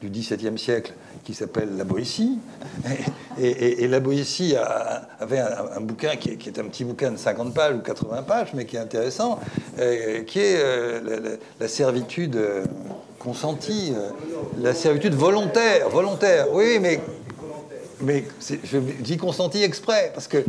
du 0.00 0.08
XVIIe 0.08 0.58
siècle 0.58 0.92
qui 1.24 1.34
s'appelle 1.34 1.76
La 1.76 1.84
Boétie. 1.84 2.38
Et, 3.38 3.86
La 3.88 4.00
Boétie 4.00 4.54
avait 5.18 5.40
un, 5.40 5.80
bouquin 5.80 6.16
qui 6.16 6.30
est, 6.30 6.58
un 6.58 6.64
petit 6.64 6.84
bouquin 6.84 7.10
de 7.10 7.16
50 7.16 7.54
pages 7.54 7.74
ou 7.74 7.80
80 7.80 8.22
pages, 8.22 8.48
mais 8.54 8.64
qui 8.64 8.76
est 8.76 8.80
intéressant, 8.80 9.40
euh, 9.78 10.22
qui 10.22 10.38
est 10.38 10.56
euh, 10.58 11.36
la, 11.60 11.68
servitude 11.68 12.36
euh, 12.36 12.64
consentie, 13.18 13.92
la 14.58 14.74
servitude 14.74 15.14
volontaire. 15.14 15.88
Volontaire, 15.88 16.46
oui, 16.52 16.78
mais 16.80 17.00
mais 18.00 18.24
je 18.40 18.78
dis 18.78 19.16
consentie 19.16 19.62
exprès, 19.62 20.10
parce 20.12 20.28
que 20.28 20.44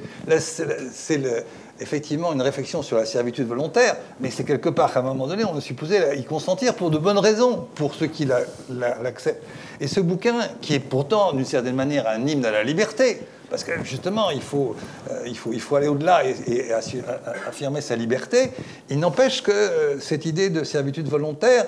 c'est 0.92 1.46
effectivement 1.80 2.34
une 2.34 2.42
réflexion 2.42 2.82
sur 2.82 2.98
la 2.98 3.06
servitude 3.06 3.48
volontaire, 3.48 3.96
mais 4.20 4.32
c'est 4.32 4.44
quelque 4.44 4.70
part 4.70 4.94
qu'à 4.94 5.00
un 5.00 5.04
moment 5.04 5.28
donné, 5.28 5.44
on 5.46 5.58
est 5.58 5.62
supposé 5.62 6.00
y 6.18 6.24
consentir 6.24 6.76
pour 6.76 6.90
de 6.90 6.98
bonnes 6.98 7.20
raisons, 7.20 7.68
pour 7.76 7.94
ceux 7.94 8.08
qui 8.08 8.28
l'acceptent. 8.70 9.44
Et 9.80 9.88
ce 9.88 10.00
bouquin, 10.00 10.40
qui 10.62 10.74
est 10.74 10.80
pourtant 10.80 11.34
d'une 11.34 11.46
certaine 11.46 11.76
manière 11.76 12.08
un 12.08 12.26
hymne 12.26 12.46
à 12.46 12.52
la 12.52 12.64
liberté, 12.64 13.22
Parce 13.50 13.64
que 13.64 13.72
justement, 13.84 14.30
il 14.30 14.42
faut, 14.42 14.76
euh, 15.10 15.76
aller 15.76 15.88
au-delà 15.88 16.24
et, 16.26 16.72
affirmer 17.48 17.82
sa 17.82 17.96
liberté. 17.96 18.52
Il 18.90 19.00
n'empêche 19.00 19.42
que 19.42 19.52
euh, 19.52 20.00
cette 20.00 20.26
idée 20.26 20.50
de 20.50 20.64
servitude 20.64 21.08
volontaire, 21.08 21.66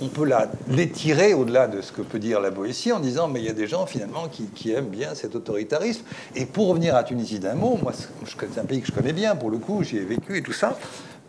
on, 0.00 0.08
peut 0.08 0.30
l'étirer 0.68 1.34
au-delà 1.34 1.66
de 1.66 1.80
ce 1.80 1.90
que 1.92 2.02
peut 2.02 2.18
dire 2.18 2.40
la 2.40 2.50
Boétie 2.50 2.92
en 2.92 3.00
disant 3.00 3.28
mais 3.28 3.40
il 3.40 3.46
y 3.46 3.50
a 3.50 3.54
des 3.54 3.66
gens 3.66 3.86
finalement 3.86 4.28
qui, 4.28 4.70
aiment 4.70 4.88
bien 4.88 5.14
cet 5.14 5.34
autoritarisme. 5.34 6.02
Et 6.34 6.46
pour 6.46 6.68
revenir 6.68 6.94
à 6.94 7.02
Tunisie 7.02 7.40
d'un 7.40 7.54
mot, 7.54 7.78
moi 7.82 7.92
c'est 7.92 8.60
un 8.60 8.64
pays 8.64 8.80
que 8.80 8.86
je 8.86 8.92
connais 8.92 9.12
bien 9.12 9.34
pour 9.36 9.50
le 9.50 9.58
coup, 9.58 9.82
j'y 9.82 9.96
ai 9.98 10.04
vécu 10.04 10.38
et 10.38 10.42
tout 10.42 10.52
ça. 10.52 10.78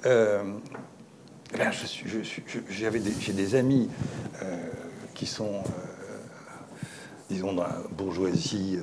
Euh, 0.06 0.44
j'ai 2.70 3.34
des, 3.34 3.56
amis 3.56 3.90
qui 5.16 5.26
sont 5.26 5.64
disons, 7.30 7.54
dans 7.54 7.64
la 7.64 7.78
bourgeoisie 7.98 8.78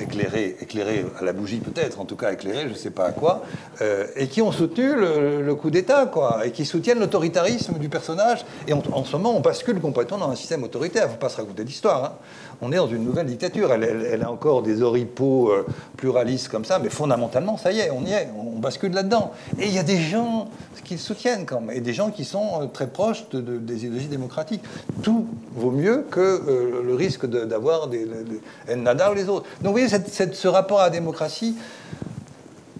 éclairée, 0.00 0.56
éclairée 0.60 1.04
à 1.18 1.24
la 1.24 1.32
bougie 1.32 1.58
peut-être, 1.58 2.00
en 2.00 2.04
tout 2.04 2.16
cas 2.16 2.32
éclairée, 2.32 2.64
je 2.64 2.72
ne 2.72 2.74
sais 2.74 2.90
pas 2.90 3.06
à 3.06 3.12
quoi, 3.12 3.42
euh, 3.80 4.06
et 4.16 4.28
qui 4.28 4.42
ont 4.42 4.52
soutenu 4.52 4.94
le, 4.94 5.54
coup 5.54 5.70
d'État, 5.70 6.06
quoi, 6.06 6.44
et 6.44 6.50
qui 6.50 6.64
soutiennent 6.64 6.98
l'autoritarisme 6.98 7.78
du 7.78 7.88
personnage. 7.88 8.44
Et 8.66 8.72
en 8.72 9.04
ce 9.04 9.12
moment, 9.12 9.36
on 9.36 9.40
bascule 9.40 9.80
complètement 9.80 10.18
dans 10.18 10.30
un 10.30 10.34
système 10.34 10.62
autoritaire. 10.64 11.04
Il 11.04 11.06
ne 11.06 11.12
faut 11.12 11.18
pas 11.18 11.28
se 11.28 11.36
raconter 11.36 11.64
d'histoire. 11.64 12.18
On 12.64 12.72
est 12.72 12.76
dans 12.76 12.88
une 12.88 13.04
nouvelle 13.04 13.26
dictature. 13.26 13.72
Elle, 13.72 14.22
a 14.22 14.30
encore 14.30 14.62
des 14.62 14.80
oripeaux 14.80 15.50
euh, 15.50 15.66
pluralistes 15.98 16.48
comme 16.48 16.64
ça, 16.64 16.78
mais 16.78 16.88
fondamentalement, 16.88 17.58
ça 17.58 17.72
y 17.72 17.80
est, 17.80 17.90
on 17.90 18.02
y 18.04 18.12
est, 18.12 18.28
on, 18.36 18.58
bascule 18.58 18.92
là-dedans. 18.92 19.32
Et 19.58 19.66
il 19.66 19.74
y 19.74 19.78
a 19.78 19.82
des 19.82 20.00
gens 20.00 20.48
qui 20.84 20.94
le 20.94 21.00
soutiennent 21.00 21.44
quand 21.44 21.60
même, 21.60 21.76
et 21.76 21.80
des 21.80 21.92
gens 21.92 22.10
qui 22.10 22.24
sont 22.24 22.70
très 22.72 22.86
proches 22.86 23.28
de, 23.30 23.40
des 23.58 23.84
idéologies 23.84 24.08
démocratiques. 24.08 24.62
Tout 25.02 25.26
vaut 25.54 25.70
mieux 25.70 26.06
que 26.10 26.82
le 26.82 26.94
risque 26.94 27.26
d'avoir 27.26 27.88
des, 27.88 28.06
Nada 28.74 29.10
ou 29.10 29.14
les 29.14 29.28
autres. 29.28 29.46
Donc 29.60 29.76
vous 29.76 29.86
voyez, 29.86 29.88
ce 29.88 30.48
rapport 30.48 30.80
à 30.80 30.84
la 30.84 30.90
démocratie, 30.90 31.56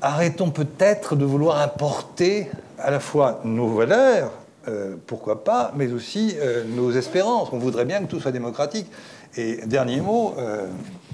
arrêtons 0.00 0.50
peut-être 0.50 1.16
de 1.16 1.24
vouloir 1.24 1.60
importer 1.60 2.50
à 2.78 2.90
la 2.90 3.00
fois 3.00 3.40
nos 3.44 3.68
valeurs, 3.68 4.30
euh, 4.66 4.94
pourquoi 5.06 5.44
pas, 5.44 5.72
mais 5.76 5.92
aussi 5.92 6.34
euh, 6.38 6.64
nos 6.64 6.90
espérances. 6.92 7.48
On 7.52 7.58
voudrait 7.58 7.84
bien 7.84 8.00
que 8.00 8.06
tout 8.06 8.20
soit 8.20 8.32
démocratique. 8.32 8.86
Et 9.36 9.66
dernier 9.66 10.00
mot, 10.00 10.34
euh, 10.38 10.68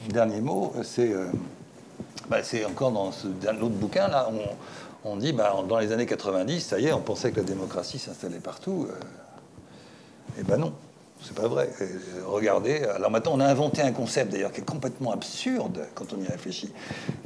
dernier 0.08 0.40
mot, 0.40 0.74
c'est 0.82 1.12
bah, 2.28 2.42
c'est 2.42 2.64
encore 2.64 2.92
dans 2.92 3.12
ce, 3.12 3.26
autre 3.26 3.68
bouquin 3.70 4.08
là, 4.08 4.28
on, 5.04 5.16
dit 5.16 5.32
bah, 5.32 5.56
dans 5.68 5.78
les 5.78 5.90
années 5.92 6.06
90, 6.06 6.60
ça 6.60 6.78
y 6.78 6.86
est, 6.86 6.92
on 6.92 7.00
pensait 7.00 7.32
que 7.32 7.38
la 7.38 7.44
démocratie 7.44 7.98
s'installait 7.98 8.38
partout. 8.38 8.86
et 10.38 10.42
ben 10.42 10.58
non. 10.58 10.72
C'est 11.22 11.34
pas 11.34 11.48
vrai. 11.48 11.68
Regardez, 12.26 12.82
alors 12.94 13.10
maintenant 13.10 13.32
on 13.34 13.40
a 13.40 13.46
inventé 13.46 13.82
un 13.82 13.92
concept 13.92 14.32
d'ailleurs 14.32 14.52
qui 14.52 14.62
est 14.62 14.64
complètement 14.64 15.12
absurde 15.12 15.86
quand 15.94 16.06
on 16.16 16.22
y 16.22 16.26
réfléchit 16.26 16.72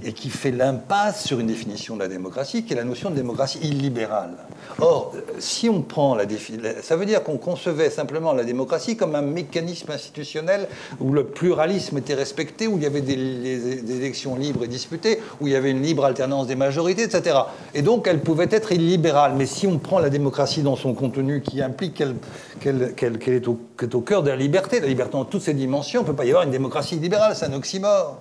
et 0.02 0.12
qui 0.12 0.30
fait 0.30 0.50
l'impasse 0.50 1.24
sur 1.24 1.38
une 1.40 1.46
définition 1.46 1.94
de 1.94 2.00
la 2.00 2.08
démocratie 2.08 2.64
qui 2.64 2.72
est 2.72 2.76
la 2.76 2.84
notion 2.84 3.10
de 3.10 3.14
démocratie 3.14 3.58
illibérale. 3.62 4.34
Or, 4.80 5.14
si 5.38 5.68
on 5.68 5.82
prend 5.82 6.14
la 6.14 6.26
définition, 6.26 6.70
ça 6.82 6.96
veut 6.96 7.06
dire 7.06 7.22
qu'on 7.22 7.38
concevait 7.38 7.90
simplement 7.90 8.32
la 8.32 8.44
démocratie 8.44 8.96
comme 8.96 9.14
un 9.14 9.22
mécanisme 9.22 9.90
institutionnel 9.90 10.68
où 11.00 11.12
le 11.12 11.24
pluralisme 11.24 11.98
était 11.98 12.14
respecté, 12.14 12.66
où 12.66 12.76
il 12.76 12.82
y 12.82 12.86
avait 12.86 13.00
des, 13.00 13.96
élections 13.96 14.36
libres 14.36 14.64
et 14.64 14.68
disputées, 14.68 15.20
où 15.40 15.46
il 15.46 15.52
y 15.52 15.56
avait 15.56 15.70
une 15.70 15.82
libre 15.82 16.04
alternance 16.04 16.46
des 16.46 16.56
majorités, 16.56 17.02
etc. 17.02 17.38
Et 17.74 17.82
donc 17.82 18.08
elle 18.08 18.20
pouvait 18.20 18.48
être 18.50 18.72
illibérale. 18.72 19.34
Mais 19.36 19.46
si 19.46 19.66
on 19.66 19.78
prend 19.78 19.98
la 19.98 20.10
démocratie 20.10 20.62
dans 20.62 20.76
son 20.76 20.94
contenu 20.94 21.40
qui 21.42 21.62
implique 21.62 21.94
qu'elle 21.94 23.20
est 23.26 23.48
au 23.48 23.58
est 23.82 23.94
au 23.94 24.00
cœur 24.00 24.22
de 24.22 24.30
la 24.30 24.36
liberté, 24.36 24.80
la 24.80 24.86
liberté 24.86 25.16
en 25.16 25.24
toutes 25.24 25.42
ses 25.42 25.54
dimensions. 25.54 26.00
Il 26.00 26.04
ne 26.04 26.08
peut 26.08 26.16
pas 26.16 26.24
y 26.24 26.30
avoir 26.30 26.44
une 26.44 26.50
démocratie 26.50 26.96
libérale, 26.96 27.34
c'est 27.34 27.46
un 27.46 27.52
oxymore. 27.52 28.20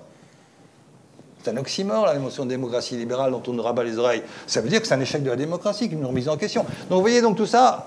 C'est 1.42 1.50
un 1.50 1.56
oxymore, 1.58 2.06
la 2.06 2.18
notion 2.18 2.44
de 2.44 2.50
démocratie 2.50 2.96
libérale 2.96 3.30
dont 3.30 3.42
on 3.46 3.52
nous 3.52 3.62
rabat 3.62 3.84
les 3.84 3.98
oreilles. 3.98 4.22
Ça 4.46 4.60
veut 4.60 4.68
dire 4.68 4.80
que 4.80 4.86
c'est 4.86 4.94
un 4.94 5.00
échec 5.00 5.22
de 5.22 5.30
la 5.30 5.36
démocratie, 5.36 5.88
qu'une 5.88 6.04
remise 6.04 6.28
en 6.28 6.36
question. 6.36 6.62
Donc 6.88 6.96
vous 6.96 7.00
voyez, 7.00 7.20
donc 7.20 7.36
tout 7.36 7.46
ça, 7.46 7.84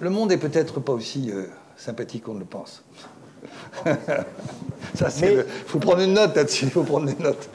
le 0.00 0.10
monde 0.10 0.32
est 0.32 0.38
peut-être 0.38 0.80
pas 0.80 0.92
aussi 0.92 1.30
euh, 1.30 1.46
sympathique 1.76 2.24
qu'on 2.24 2.34
le 2.34 2.44
pense. 2.44 2.82
ça, 4.94 5.08
Il 5.22 5.44
faut 5.66 5.78
prendre 5.78 6.00
une 6.00 6.14
note 6.14 6.34
là-dessus, 6.34 6.64
il 6.64 6.70
faut 6.70 6.82
prendre 6.82 7.08
une 7.08 7.22
notes. 7.22 7.48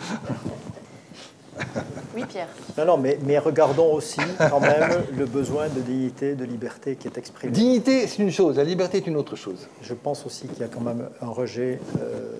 Oui, 2.15 2.25
Pierre. 2.27 2.47
Non, 2.77 2.85
non, 2.85 2.97
mais, 2.97 3.17
mais, 3.25 3.39
regardons 3.39 3.93
aussi 3.93 4.21
quand 4.37 4.59
même 4.59 5.03
le 5.17 5.25
besoin 5.25 5.67
de 5.67 5.79
dignité, 5.81 6.35
de 6.35 6.45
liberté 6.45 6.95
qui 6.95 7.07
est 7.07 7.17
exprimé. 7.17 7.51
Dignité, 7.51 8.07
c'est 8.07 8.21
une 8.21 8.31
chose, 8.31 8.57
la 8.57 8.63
liberté 8.63 8.97
est 8.97 9.07
une 9.07 9.17
autre 9.17 9.35
chose. 9.35 9.67
Je 9.81 9.93
pense 9.93 10.25
aussi 10.25 10.47
qu'il 10.47 10.59
y 10.59 10.63
a 10.63 10.67
quand 10.67 10.81
même 10.81 11.09
un 11.21 11.29
rejet, 11.29 11.79
euh, 11.99 12.31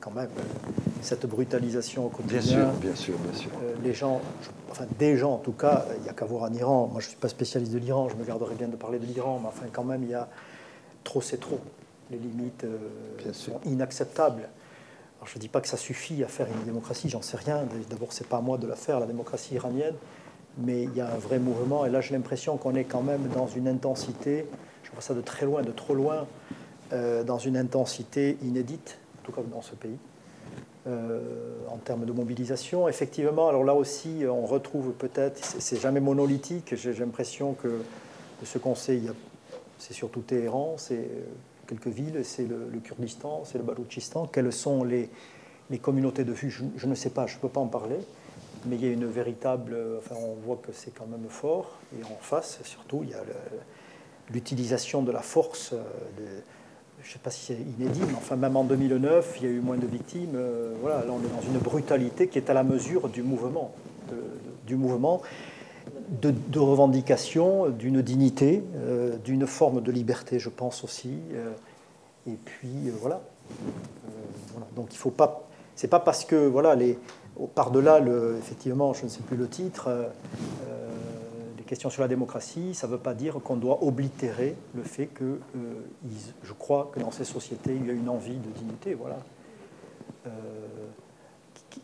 quand 0.00 0.10
même, 0.10 0.28
cette 1.00 1.26
brutalisation 1.26 2.06
au 2.06 2.08
quotidien. 2.08 2.38
Bien 2.38 2.44
sûr, 2.50 2.68
bien 2.80 2.94
sûr, 2.94 3.18
bien 3.18 3.40
sûr. 3.40 3.50
Euh, 3.62 3.74
les 3.82 3.94
gens, 3.94 4.20
enfin 4.70 4.84
des 4.98 5.16
gens 5.16 5.34
en 5.34 5.38
tout 5.38 5.52
cas, 5.52 5.86
il 5.96 6.02
n'y 6.02 6.08
a 6.08 6.12
qu'à 6.12 6.26
voir 6.26 6.44
en 6.44 6.52
Iran. 6.52 6.88
Moi, 6.92 7.00
je 7.00 7.06
ne 7.06 7.10
suis 7.10 7.20
pas 7.20 7.28
spécialiste 7.28 7.72
de 7.72 7.78
l'Iran, 7.78 8.08
je 8.08 8.16
me 8.16 8.24
garderais 8.24 8.54
bien 8.54 8.68
de 8.68 8.76
parler 8.76 8.98
de 8.98 9.06
l'Iran, 9.06 9.40
mais 9.42 9.48
enfin, 9.48 9.66
quand 9.72 9.84
même, 9.84 10.02
il 10.02 10.10
y 10.10 10.14
a 10.14 10.28
trop, 11.04 11.20
c'est 11.20 11.40
trop. 11.40 11.60
Les 12.10 12.18
limites 12.18 12.64
euh, 12.64 13.32
sont 13.32 13.60
inacceptables 13.64 14.48
je 15.24 15.36
ne 15.36 15.40
dis 15.40 15.48
pas 15.48 15.60
que 15.60 15.68
ça 15.68 15.76
suffit 15.76 16.22
à 16.24 16.28
faire 16.28 16.46
une 16.46 16.64
démocratie, 16.64 17.08
j'en 17.08 17.22
sais 17.22 17.36
rien. 17.36 17.64
D'abord, 17.90 18.12
ce 18.12 18.22
n'est 18.22 18.28
pas 18.28 18.38
à 18.38 18.40
moi 18.40 18.58
de 18.58 18.66
la 18.66 18.76
faire, 18.76 19.00
la 19.00 19.06
démocratie 19.06 19.54
iranienne, 19.54 19.94
mais 20.58 20.84
il 20.84 20.94
y 20.94 21.00
a 21.00 21.06
un 21.06 21.18
vrai 21.18 21.38
mouvement. 21.38 21.86
Et 21.86 21.90
là, 21.90 22.00
j'ai 22.00 22.14
l'impression 22.14 22.56
qu'on 22.56 22.74
est 22.74 22.84
quand 22.84 23.02
même 23.02 23.28
dans 23.34 23.46
une 23.46 23.68
intensité, 23.68 24.46
je 24.82 24.90
vois 24.90 25.00
ça 25.00 25.14
de 25.14 25.20
très 25.20 25.46
loin, 25.46 25.62
de 25.62 25.72
trop 25.72 25.94
loin, 25.94 26.26
euh, 26.92 27.24
dans 27.24 27.38
une 27.38 27.56
intensité 27.56 28.36
inédite, 28.42 28.98
en 29.20 29.26
tout 29.26 29.32
cas 29.32 29.42
dans 29.50 29.62
ce 29.62 29.74
pays. 29.74 29.98
Euh, 30.88 31.20
en 31.68 31.76
termes 31.76 32.04
de 32.04 32.10
mobilisation. 32.10 32.88
Effectivement, 32.88 33.48
alors 33.48 33.62
là 33.62 33.72
aussi, 33.72 34.24
on 34.28 34.44
retrouve 34.46 34.90
peut-être, 34.90 35.38
c'est 35.40 35.80
jamais 35.80 36.00
monolithique, 36.00 36.74
j'ai 36.74 36.92
l'impression 36.92 37.52
que 37.52 37.68
de 37.68 38.44
ce 38.44 38.58
conseil, 38.58 39.08
c'est 39.78 39.94
surtout 39.94 40.22
Téhéran, 40.22 40.74
c'est 40.78 41.08
quelques 41.72 41.94
villes, 41.94 42.20
c'est 42.24 42.46
le, 42.46 42.78
Kurdistan, 42.82 43.42
c'est 43.44 43.58
le 43.58 43.64
Baloutchistan. 43.64 44.26
Quelles 44.26 44.52
sont 44.52 44.84
les, 44.84 45.08
communautés 45.80 46.24
de 46.24 46.32
vue 46.32 46.50
je, 46.50 46.86
ne 46.86 46.94
sais 46.94 47.10
pas, 47.10 47.26
je 47.26 47.36
ne 47.36 47.40
peux 47.40 47.48
pas 47.48 47.60
en 47.60 47.66
parler, 47.66 47.96
mais 48.66 48.76
il 48.76 48.84
y 48.84 48.88
a 48.88 48.92
une 48.92 49.06
véritable. 49.06 49.76
Enfin, 49.98 50.16
on 50.20 50.34
voit 50.34 50.56
que 50.56 50.72
c'est 50.72 50.92
quand 50.94 51.06
même 51.06 51.28
fort. 51.30 51.78
Et 51.98 52.04
en 52.04 52.18
face, 52.20 52.60
surtout, 52.64 53.00
il 53.04 53.10
y 53.10 53.14
a 53.14 53.22
l'utilisation 54.30 55.02
de 55.02 55.12
la 55.12 55.22
force. 55.22 55.72
Euh, 55.72 56.40
je 57.02 57.08
ne 57.08 57.12
sais 57.14 57.18
pas 57.18 57.30
si 57.30 57.46
c'est 57.46 57.54
inédit, 57.54 58.02
mais 58.06 58.14
enfin, 58.14 58.36
même 58.36 58.56
en 58.56 58.64
2009, 58.64 59.38
il 59.40 59.44
y 59.44 59.46
a 59.46 59.50
eu 59.50 59.60
moins 59.60 59.78
de 59.78 59.86
victimes. 59.86 60.34
Euh, 60.34 60.74
voilà, 60.82 60.98
là, 61.06 61.10
on 61.10 61.20
est 61.20 61.34
dans 61.34 61.52
une 61.52 61.58
brutalité 61.58 62.28
qui 62.28 62.38
est 62.38 62.50
à 62.50 62.54
la 62.54 62.64
mesure 62.64 63.08
du 63.08 63.22
mouvement. 63.22 63.72
du 64.66 64.76
mouvement 64.76 65.22
de, 66.20 66.58
revendication, 66.58 67.68
d'une 67.70 68.02
dignité, 68.02 68.62
euh, 68.76 69.16
d'une 69.18 69.46
forme 69.46 69.80
de 69.80 69.90
liberté, 69.90 70.38
je 70.38 70.48
pense 70.48 70.84
aussi. 70.84 71.18
Euh, 71.32 71.52
et 72.26 72.36
puis 72.44 72.88
euh, 72.88 72.92
voilà. 73.00 73.20
Donc 74.76 74.88
il 74.92 74.98
faut 74.98 75.10
pas. 75.10 75.48
C'est 75.74 75.88
pas 75.88 76.00
parce 76.00 76.24
que 76.24 76.46
voilà 76.46 76.74
les 76.74 76.98
par-delà 77.54 77.98
le 77.98 78.36
effectivement, 78.38 78.92
je 78.92 79.04
ne 79.04 79.08
sais 79.08 79.22
plus 79.22 79.36
le 79.36 79.48
titre. 79.48 79.88
les 81.56 81.64
questions 81.64 81.88
sur 81.88 82.02
la 82.02 82.08
démocratie, 82.08 82.74
ça 82.74 82.86
ne 82.86 82.92
veut 82.92 82.98
pas 82.98 83.14
dire 83.14 83.40
qu'on 83.42 83.56
doit 83.56 83.82
oblitérer 83.82 84.54
le 84.74 84.82
fait 84.82 85.06
que 85.06 85.40
je 86.42 86.52
crois 86.52 86.90
que 86.94 87.00
dans 87.00 87.10
ces 87.10 87.24
sociétés 87.24 87.74
il 87.74 87.86
y 87.86 87.90
a 87.90 87.94
une 87.94 88.10
envie 88.10 88.36
de 88.36 88.50
dignité. 88.50 88.94
Voilà. 88.94 89.16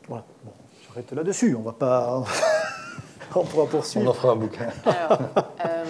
voilà. 0.06 0.24
Bon, 0.44 0.52
j'arrête 0.86 1.12
là-dessus. 1.12 1.56
On 1.56 1.62
va 1.62 1.72
pas. 1.72 2.24
on 3.34 3.44
pourra 3.44 3.66
poursuivre. 3.66 4.06
On 4.06 4.10
en 4.10 4.14
fera 4.14 4.32
un 4.32 4.36
bouquin. 4.36 4.68
Alors, 4.84 5.18
euh, 5.64 5.84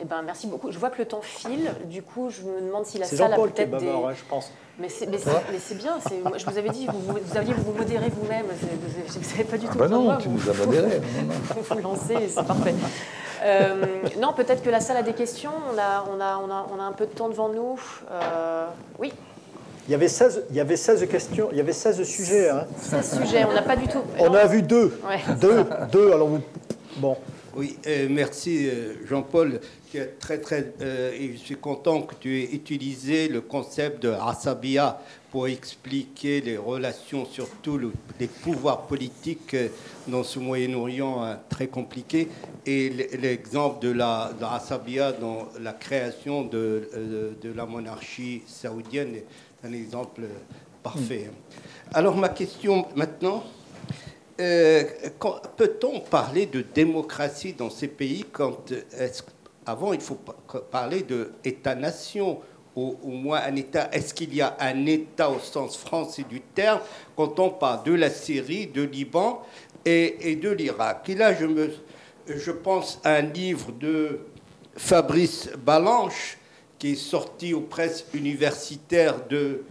eh 0.00 0.04
ben, 0.04 0.22
merci 0.22 0.46
beaucoup. 0.46 0.72
Je 0.72 0.78
vois 0.78 0.90
que 0.90 0.98
le 0.98 1.06
temps 1.06 1.22
file. 1.22 1.72
Du 1.86 2.02
coup, 2.02 2.30
je 2.30 2.42
me 2.42 2.60
demande 2.60 2.86
si 2.86 2.98
la 2.98 3.06
salle 3.06 3.32
a 3.32 3.36
peut-être 3.36 3.76
des... 3.78 3.90
Ouais, 3.90 4.14
je 4.14 4.24
pense. 4.28 4.50
Mais 4.78 4.88
c'est 4.88 5.06
bien. 5.06 5.98
Je 6.36 6.44
vous 6.44 6.58
avais 6.58 6.70
dit, 6.70 6.86
vous, 6.86 7.14
vous 7.14 7.36
aviez 7.36 7.54
vous 7.54 7.72
modérez 7.72 8.08
vous-même. 8.08 8.46
Vous 8.46 9.20
n'avez 9.20 9.44
pas 9.44 9.58
du 9.58 9.66
tout. 9.66 9.72
Ah 9.74 9.78
bah 9.78 9.88
non, 9.88 10.16
tu 10.16 10.28
nous 10.28 10.48
as 10.48 10.54
modéré. 10.54 11.00
vous 11.70 11.78
lancez, 11.78 12.28
c'est 12.28 12.46
parfait. 12.46 12.74
Euh, 13.44 13.84
non, 14.20 14.32
peut-être 14.32 14.62
que 14.62 14.70
la 14.70 14.80
salle 14.80 14.96
a 14.96 15.02
des 15.02 15.14
questions. 15.14 15.52
On 15.72 15.78
a, 15.78 16.04
on 16.10 16.20
a, 16.20 16.36
on 16.38 16.50
a, 16.50 16.66
on 16.74 16.80
a 16.80 16.84
un 16.84 16.92
peu 16.92 17.06
de 17.06 17.12
temps 17.12 17.28
devant 17.28 17.48
nous. 17.48 17.78
Euh, 18.10 18.66
oui. 18.98 19.12
Il 19.88 19.90
y, 19.90 19.94
avait 19.94 20.08
16, 20.08 20.44
il 20.50 20.56
y 20.56 20.60
avait 20.60 20.76
16 20.76 21.08
questions, 21.08 21.48
il 21.50 21.58
y 21.58 21.60
avait 21.60 21.72
16 21.72 22.04
sujets. 22.04 22.50
Hein. 22.50 22.66
16 22.78 23.20
sujets, 23.20 23.44
on 23.44 23.52
n'a 23.52 23.62
pas 23.62 23.74
du 23.74 23.88
tout. 23.88 24.02
On 24.18 24.32
a 24.32 24.46
vu 24.46 24.62
deux. 24.62 24.96
Deux, 25.40 25.64
deux, 25.90 26.12
alors 26.12 26.28
Bon. 26.98 27.16
Oui, 27.54 27.76
euh, 27.86 28.06
merci 28.08 28.66
euh, 28.66 28.94
Jean-Paul. 29.06 29.60
Très, 30.18 30.38
très, 30.38 30.72
euh, 30.80 31.12
je 31.32 31.36
suis 31.36 31.56
content 31.56 32.00
que 32.00 32.14
tu 32.14 32.40
aies 32.40 32.54
utilisé 32.54 33.28
le 33.28 33.42
concept 33.42 34.02
de 34.02 34.08
Asabia 34.08 34.98
pour 35.30 35.48
expliquer 35.48 36.40
les 36.40 36.56
relations, 36.56 37.26
surtout 37.26 37.78
les 38.18 38.26
pouvoirs 38.26 38.86
politiques 38.86 39.54
dans 40.08 40.22
ce 40.22 40.38
Moyen-Orient 40.38 41.36
très 41.50 41.66
compliqué. 41.66 42.28
Et 42.64 42.88
l'exemple 43.20 43.82
de 43.82 43.90
la, 43.92 44.32
de 44.32 45.20
dans 45.20 45.48
la 45.60 45.72
création 45.74 46.44
de, 46.44 46.88
de 47.42 47.52
la 47.52 47.66
monarchie 47.66 48.42
saoudienne 48.46 49.16
un 49.64 49.72
exemple 49.72 50.22
parfait. 50.82 51.30
Alors 51.92 52.16
ma 52.16 52.28
question 52.28 52.86
maintenant, 52.96 53.44
euh, 54.40 54.84
peut-on 55.56 56.00
parler 56.00 56.46
de 56.46 56.62
démocratie 56.62 57.52
dans 57.52 57.70
ces 57.70 57.88
pays 57.88 58.24
quand 58.32 58.72
avant 59.64 59.92
il 59.92 60.00
faut 60.00 60.18
parler 60.70 61.02
de 61.02 61.32
État-nation 61.44 62.40
ou 62.74 62.96
au 63.02 63.10
moins 63.10 63.42
un 63.46 63.54
État? 63.56 63.88
Est-ce 63.92 64.14
qu'il 64.14 64.34
y 64.34 64.40
a 64.40 64.56
un 64.58 64.86
État 64.86 65.30
au 65.30 65.38
sens 65.38 65.76
français 65.76 66.24
du 66.28 66.40
terme 66.40 66.80
quand 67.16 67.38
on 67.38 67.50
parle 67.50 67.84
de 67.84 67.92
la 67.92 68.10
Syrie, 68.10 68.66
de 68.66 68.82
Liban 68.82 69.42
et, 69.84 70.36
de 70.36 70.50
l'Irak? 70.50 71.08
Et 71.08 71.14
là, 71.14 71.34
je, 71.34 71.46
me, 71.46 71.70
je 72.26 72.50
pense 72.50 73.00
à 73.04 73.16
un 73.16 73.22
livre 73.22 73.70
de 73.72 74.20
Fabrice 74.76 75.50
Balanche 75.64 76.38
qui 76.82 76.94
est 76.94 76.96
sorti 76.96 77.54
aux 77.54 77.60
presses 77.60 78.04
universitaires 78.12 79.14
de 79.30 79.62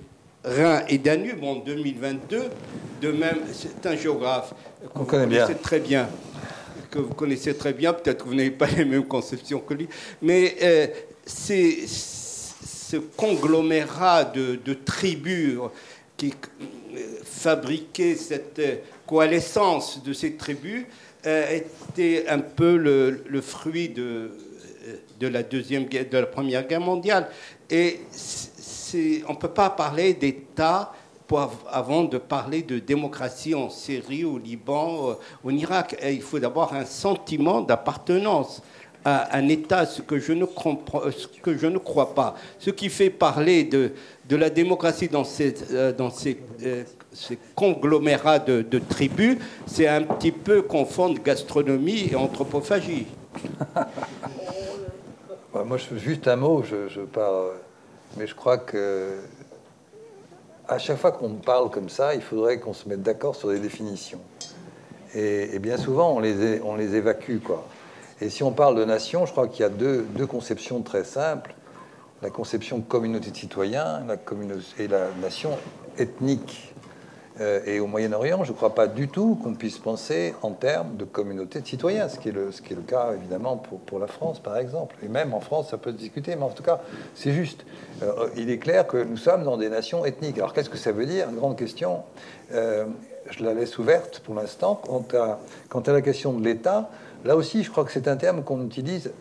Rhin 0.46 0.82
et 0.88 0.98
Danube 0.98 1.44
en 1.44 1.56
2022. 1.56 2.44
De 3.02 3.12
même, 3.12 3.40
c'est 3.52 3.86
un 3.86 3.98
géographe 3.98 4.54
que 4.82 5.00
vous 5.00 5.04
connaissez 5.04 5.56
très 5.56 5.82
bien 5.82 6.08
que 6.90 7.00
vous 7.00 7.14
connaissez 7.14 7.54
très 7.54 7.74
bien, 7.74 7.92
peut-être 7.92 8.24
que 8.24 8.30
vous 8.30 8.36
n'avez 8.36 8.52
pas 8.52 8.68
les 8.68 8.86
mêmes 8.86 9.06
conceptions 9.06 9.60
que 9.60 9.74
lui, 9.74 9.88
mais 10.22 10.56
euh, 10.62 10.88
c'est 11.26 11.80
ce 11.88 12.98
conglomérat 12.98 14.26
de, 14.26 14.74
tribus 14.74 15.60
qui 16.16 16.34
fabriquait 17.24 18.16
cette 18.16 18.62
coalescence 19.06 20.04
de 20.04 20.12
ces 20.12 20.34
tribus 20.34 20.86
euh, 21.26 21.60
était 21.90 22.26
un 22.28 22.40
peu 22.40 22.76
le, 22.76 23.42
fruit 23.42 23.90
de, 23.90 24.32
de, 25.22 25.28
la 25.28 25.44
deuxième, 25.44 25.86
de 25.86 26.18
la 26.18 26.26
première 26.26 26.68
guerre 26.68 26.82
mondiale. 26.82 27.30
Et 27.70 28.02
on 29.28 29.34
ne 29.34 29.38
peut 29.38 29.48
pas 29.48 29.70
parler 29.70 30.14
d'État 30.14 30.92
avant 31.72 32.04
de 32.04 32.18
parler 32.18 32.62
de 32.62 32.80
démocratie 32.80 33.56
en 33.56 33.70
Syrie, 33.70 34.26
au 34.26 34.38
Liban, 34.38 35.12
euh, 35.12 35.14
en 35.46 35.56
Irak. 35.56 35.96
il 36.04 36.22
faut 36.22 36.40
d'abord 36.40 36.74
un 36.74 36.84
sentiment 36.86 37.62
d'appartenance 37.62 38.62
à 39.04 39.36
un 39.38 39.48
État, 39.48 39.86
ce 39.86 40.02
que 40.02 40.20
je 40.20 40.34
ne, 40.34 40.46
comprends, 40.46 41.02
ce 41.10 41.28
que 41.28 41.58
je 41.58 41.68
ne 41.68 41.78
crois 41.78 42.14
pas. 42.14 42.36
Ce 42.60 42.70
qui 42.70 42.90
fait 42.90 43.10
parler 43.10 43.64
de, 43.64 43.94
de 44.28 44.36
la 44.36 44.50
démocratie 44.50 45.08
dans 45.08 45.24
ces, 45.24 45.56
euh, 45.72 45.92
dans 45.92 46.12
ces, 46.12 46.38
euh, 46.64 46.84
ces 47.12 47.38
conglomérats 47.56 48.40
de, 48.40 48.80
tribus, 48.80 49.38
c'est 49.66 49.88
un 49.88 50.04
petit 50.04 50.32
peu 50.32 50.62
confondre 50.62 51.22
gastronomie 51.24 52.10
et 52.12 52.16
anthropophagie. 52.16 53.08
moi, 55.54 55.78
je, 55.78 55.96
juste 55.98 56.28
un 56.28 56.38
mot, 56.38 56.64
je, 56.64 56.88
je 56.88 57.02
pars, 57.02 57.52
mais 58.18 58.28
je 58.28 58.36
crois 58.36 58.58
que 58.58 59.20
à 60.72 60.78
chaque 60.78 60.98
fois 60.98 61.12
qu'on 61.12 61.34
parle 61.34 61.70
comme 61.70 61.90
ça, 61.90 62.16
il 62.16 62.22
faudrait 62.22 62.60
qu'on 62.60 62.74
se 62.74 62.88
mette 62.88 63.04
d'accord 63.04 63.36
sur 63.36 63.50
des 63.50 63.60
définitions. 63.60 64.22
Et, 65.14 65.60
bien 65.60 65.76
souvent, 65.76 66.16
on 66.16 66.20
les, 66.20 66.62
on 66.62 66.78
les 66.78 66.96
évacue, 66.96 67.40
quoi. 67.44 67.68
Et 68.22 68.30
si 68.30 68.44
on 68.44 68.52
parle 68.52 68.76
de 68.78 68.86
nation, 68.86 69.26
je 69.26 69.34
crois 69.34 69.50
qu'il 69.50 69.64
y 69.64 69.66
a 69.66 69.70
deux, 69.70 70.06
conceptions 70.30 70.82
très 70.82 71.04
simples. 71.04 71.54
La 72.22 72.30
conception 72.30 72.80
communauté 72.80 73.32
de 73.32 73.36
citoyens 73.36 74.02
et 74.78 74.88
la 74.88 75.08
nation 75.22 75.58
ethnique. 75.98 76.74
Euh, 77.42 77.60
et 77.66 77.80
au 77.80 77.88
Moyen-Orient, 77.88 78.44
je 78.44 78.52
ne 78.52 78.56
crois 78.56 78.76
pas 78.76 78.88
du 78.88 79.08
tout 79.08 79.36
qu'on 79.42 79.56
puisse 79.56 79.80
penser 79.80 80.36
en 80.44 80.52
termes 80.52 80.96
de 80.96 81.06
communauté 81.06 81.60
de 81.60 81.68
citoyens, 81.68 82.08
ce 82.08 82.20
qui 82.20 82.30
est 82.30 82.32
le, 82.32 82.52
cas 82.88 83.14
évidemment 83.14 83.58
pour, 83.58 84.00
la 84.00 84.08
France, 84.08 84.40
par 84.40 84.58
exemple. 84.58 84.96
Et 85.04 85.08
même 85.08 85.34
en 85.34 85.40
France, 85.40 85.70
ça 85.72 85.78
peut 85.78 85.92
se 85.92 85.98
discuter, 85.98 86.36
mais 86.36 86.44
en 86.44 86.50
tout 86.50 86.64
cas, 86.64 86.82
c'est 87.16 87.32
juste. 87.32 87.66
Euh, 88.04 88.28
il 88.38 88.52
est 88.52 88.60
clair 88.60 88.86
que 88.86 88.98
nous 88.98 89.18
sommes 89.18 89.44
dans 89.44 89.58
des 89.58 89.70
nations 89.70 90.06
ethniques. 90.06 90.38
Alors 90.38 90.54
qu'est-ce 90.54 90.70
que 90.70 90.78
ça 90.78 90.92
veut 90.92 91.06
dire? 91.06 91.32
Grande 91.32 91.58
question. 91.58 92.04
Euh, 92.54 92.86
je 93.30 93.44
la 93.44 93.54
laisse 93.54 93.78
ouverte 93.80 94.20
pour 94.20 94.36
l'instant. 94.36 94.80
Quant 95.70 95.82
à, 95.82 95.92
la 95.92 96.02
question 96.02 96.34
de 96.34 96.44
l'État, 96.44 96.90
Là 97.24 97.36
aussi, 97.36 97.64
je 97.64 97.70
crois 97.70 97.86
que 97.86 97.92
c'est 97.92 98.08
un 98.08 98.18
terme 98.18 98.42
qu'on 98.42 98.66
utilise. 98.66 99.12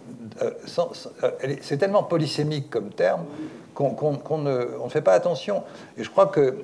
C'est 1.60 1.76
tellement 1.76 2.02
polysémique 2.02 2.70
comme 2.70 2.88
terme 2.88 3.26
qu'on 3.74 4.38
ne, 4.38 4.88
fait 4.88 5.02
pas 5.02 5.12
attention. 5.12 5.64
Et 5.98 6.02
je 6.02 6.08
crois 6.08 6.26
que 6.26 6.56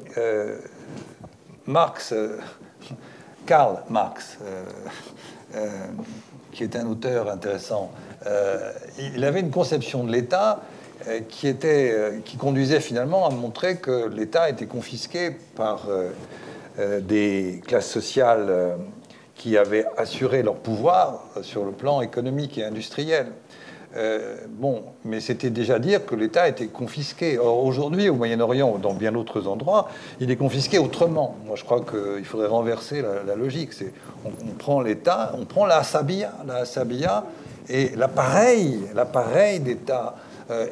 Marx, 1.67 2.15
Karl 3.47 3.83
Marx, 3.89 4.39
qui 6.53 6.63
est 6.63 6.77
un 6.77 6.87
auteur 6.87 7.31
intéressant, 7.31 7.91
il 8.99 9.25
avait 9.25 9.41
une 9.41 9.51
conception 9.51 10.05
de 10.05 10.13
l'État 10.13 10.63
qui, 11.29 11.47
était, 11.49 12.21
qui 12.25 12.37
conduisait 12.37 12.81
finalement 12.81 13.27
à 13.27 13.31
montrer 13.31 13.77
que 13.77 14.09
l'État 14.09 14.49
était 14.49 14.67
confisqué 14.67 15.31
par 15.55 15.89
des 16.79 17.63
classes 17.67 17.91
sociales 17.91 18.77
qui 19.37 19.59
avaient 19.59 19.87
assuré 19.97 20.43
leur 20.43 20.57
pouvoir 20.57 21.25
sur 21.43 21.65
le 21.65 21.73
plan 21.73 22.01
économique 22.01 22.59
et 22.59 22.65
industriel. 22.65 23.27
Euh, 23.97 24.37
bon, 24.51 24.83
mais 25.05 25.21
c'était 25.21 25.49
déjà 25.49 25.79
dire 25.79 26.05
que 26.05 26.15
l'État 26.15 26.49
était 26.49 26.67
confisqué. 26.67 27.39
Or, 27.39 27.65
aujourd'hui, 27.65 28.09
au 28.09 28.15
Moyen-Orient 28.15 28.71
ou 28.75 28.79
dans 28.79 28.93
bien 28.93 29.13
d'autres 29.13 29.47
endroits, 29.47 29.89
il 30.21 30.31
est 30.31 30.37
confisqué 30.37 30.79
autrement. 30.79 31.37
Moi, 31.47 31.57
je 31.57 31.65
crois 31.65 31.81
qu'il 31.81 32.25
faudrait 32.25 32.49
renverser 32.49 33.03
la, 33.03 33.35
logique. 33.35 33.73
C'est, 33.73 33.93
on, 34.25 34.53
prend 34.59 34.83
l'État, 34.83 35.33
on 35.39 35.45
prend 35.45 35.65
la 35.65 35.83
Sabia, 35.83 36.33
la 36.47 36.65
Sabia, 36.67 37.25
et 37.69 37.91
l'appareil, 37.97 38.81
l'appareil 38.95 39.61
d'État 39.61 40.15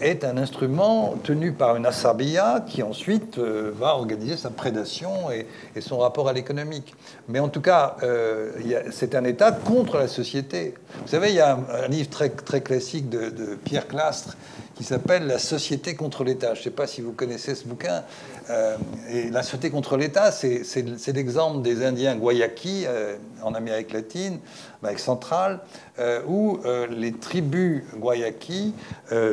est 0.01 0.25
un 0.25 0.37
instrument 0.37 1.17
tenu 1.23 1.53
par 1.53 1.77
une 1.77 1.87
asabia 1.87 2.65
qui 2.67 2.83
ensuite 2.83 3.39
euh, 3.39 3.73
va 3.75 3.97
organiser 3.97 4.37
sa 4.37 4.51
prédation 4.51 5.31
et, 5.31 5.47
son 5.81 5.99
rapport 5.99 6.29
à 6.29 6.33
l'économique. 6.33 6.95
Mais 7.29 7.41
en 7.41 7.49
tout 7.49 7.61
cas, 7.61 7.97
euh, 8.03 8.53
c'est 8.91 9.15
un 9.15 9.25
État 9.25 9.53
contre 9.53 9.99
la 9.99 10.09
société. 10.09 10.75
Vous 11.03 11.09
savez, 11.09 11.31
il 11.31 11.37
y 11.37 11.41
a 11.41 11.59
un, 11.85 11.89
livre 11.89 12.09
très, 12.09 12.31
très 12.31 12.61
classique 12.61 13.09
de 13.09 13.59
Pierre 13.65 13.89
Clastre 13.89 14.37
qui 14.75 14.85
s'appelle 14.85 15.27
La 15.27 15.39
société 15.39 15.95
contre 15.95 16.25
l'État. 16.25 16.55
Je 16.55 16.61
ne 16.61 16.65
sais 16.65 16.71
pas 16.71 16.87
si 16.87 17.01
vous 17.01 17.13
connaissez 17.13 17.55
ce 17.55 17.65
bouquin. 17.65 18.03
Euh, 18.51 18.77
et 19.09 19.31
la 19.31 19.43
société 19.43 19.71
contre 19.71 19.97
l'État, 19.97 20.31
c'est 20.33 21.13
l'exemple 21.15 21.63
des 21.63 21.85
Indiens 21.85 22.17
Guayaki 22.17 22.85
euh, 22.87 23.17
en 23.43 23.55
Amérique 23.55 23.93
latine, 23.93 24.39
Amérique 24.83 25.01
centrale, 25.01 25.61
euh, 25.99 26.21
où 26.27 26.61
les 26.91 27.13
tribus 27.13 27.85
Guayaki 27.97 28.75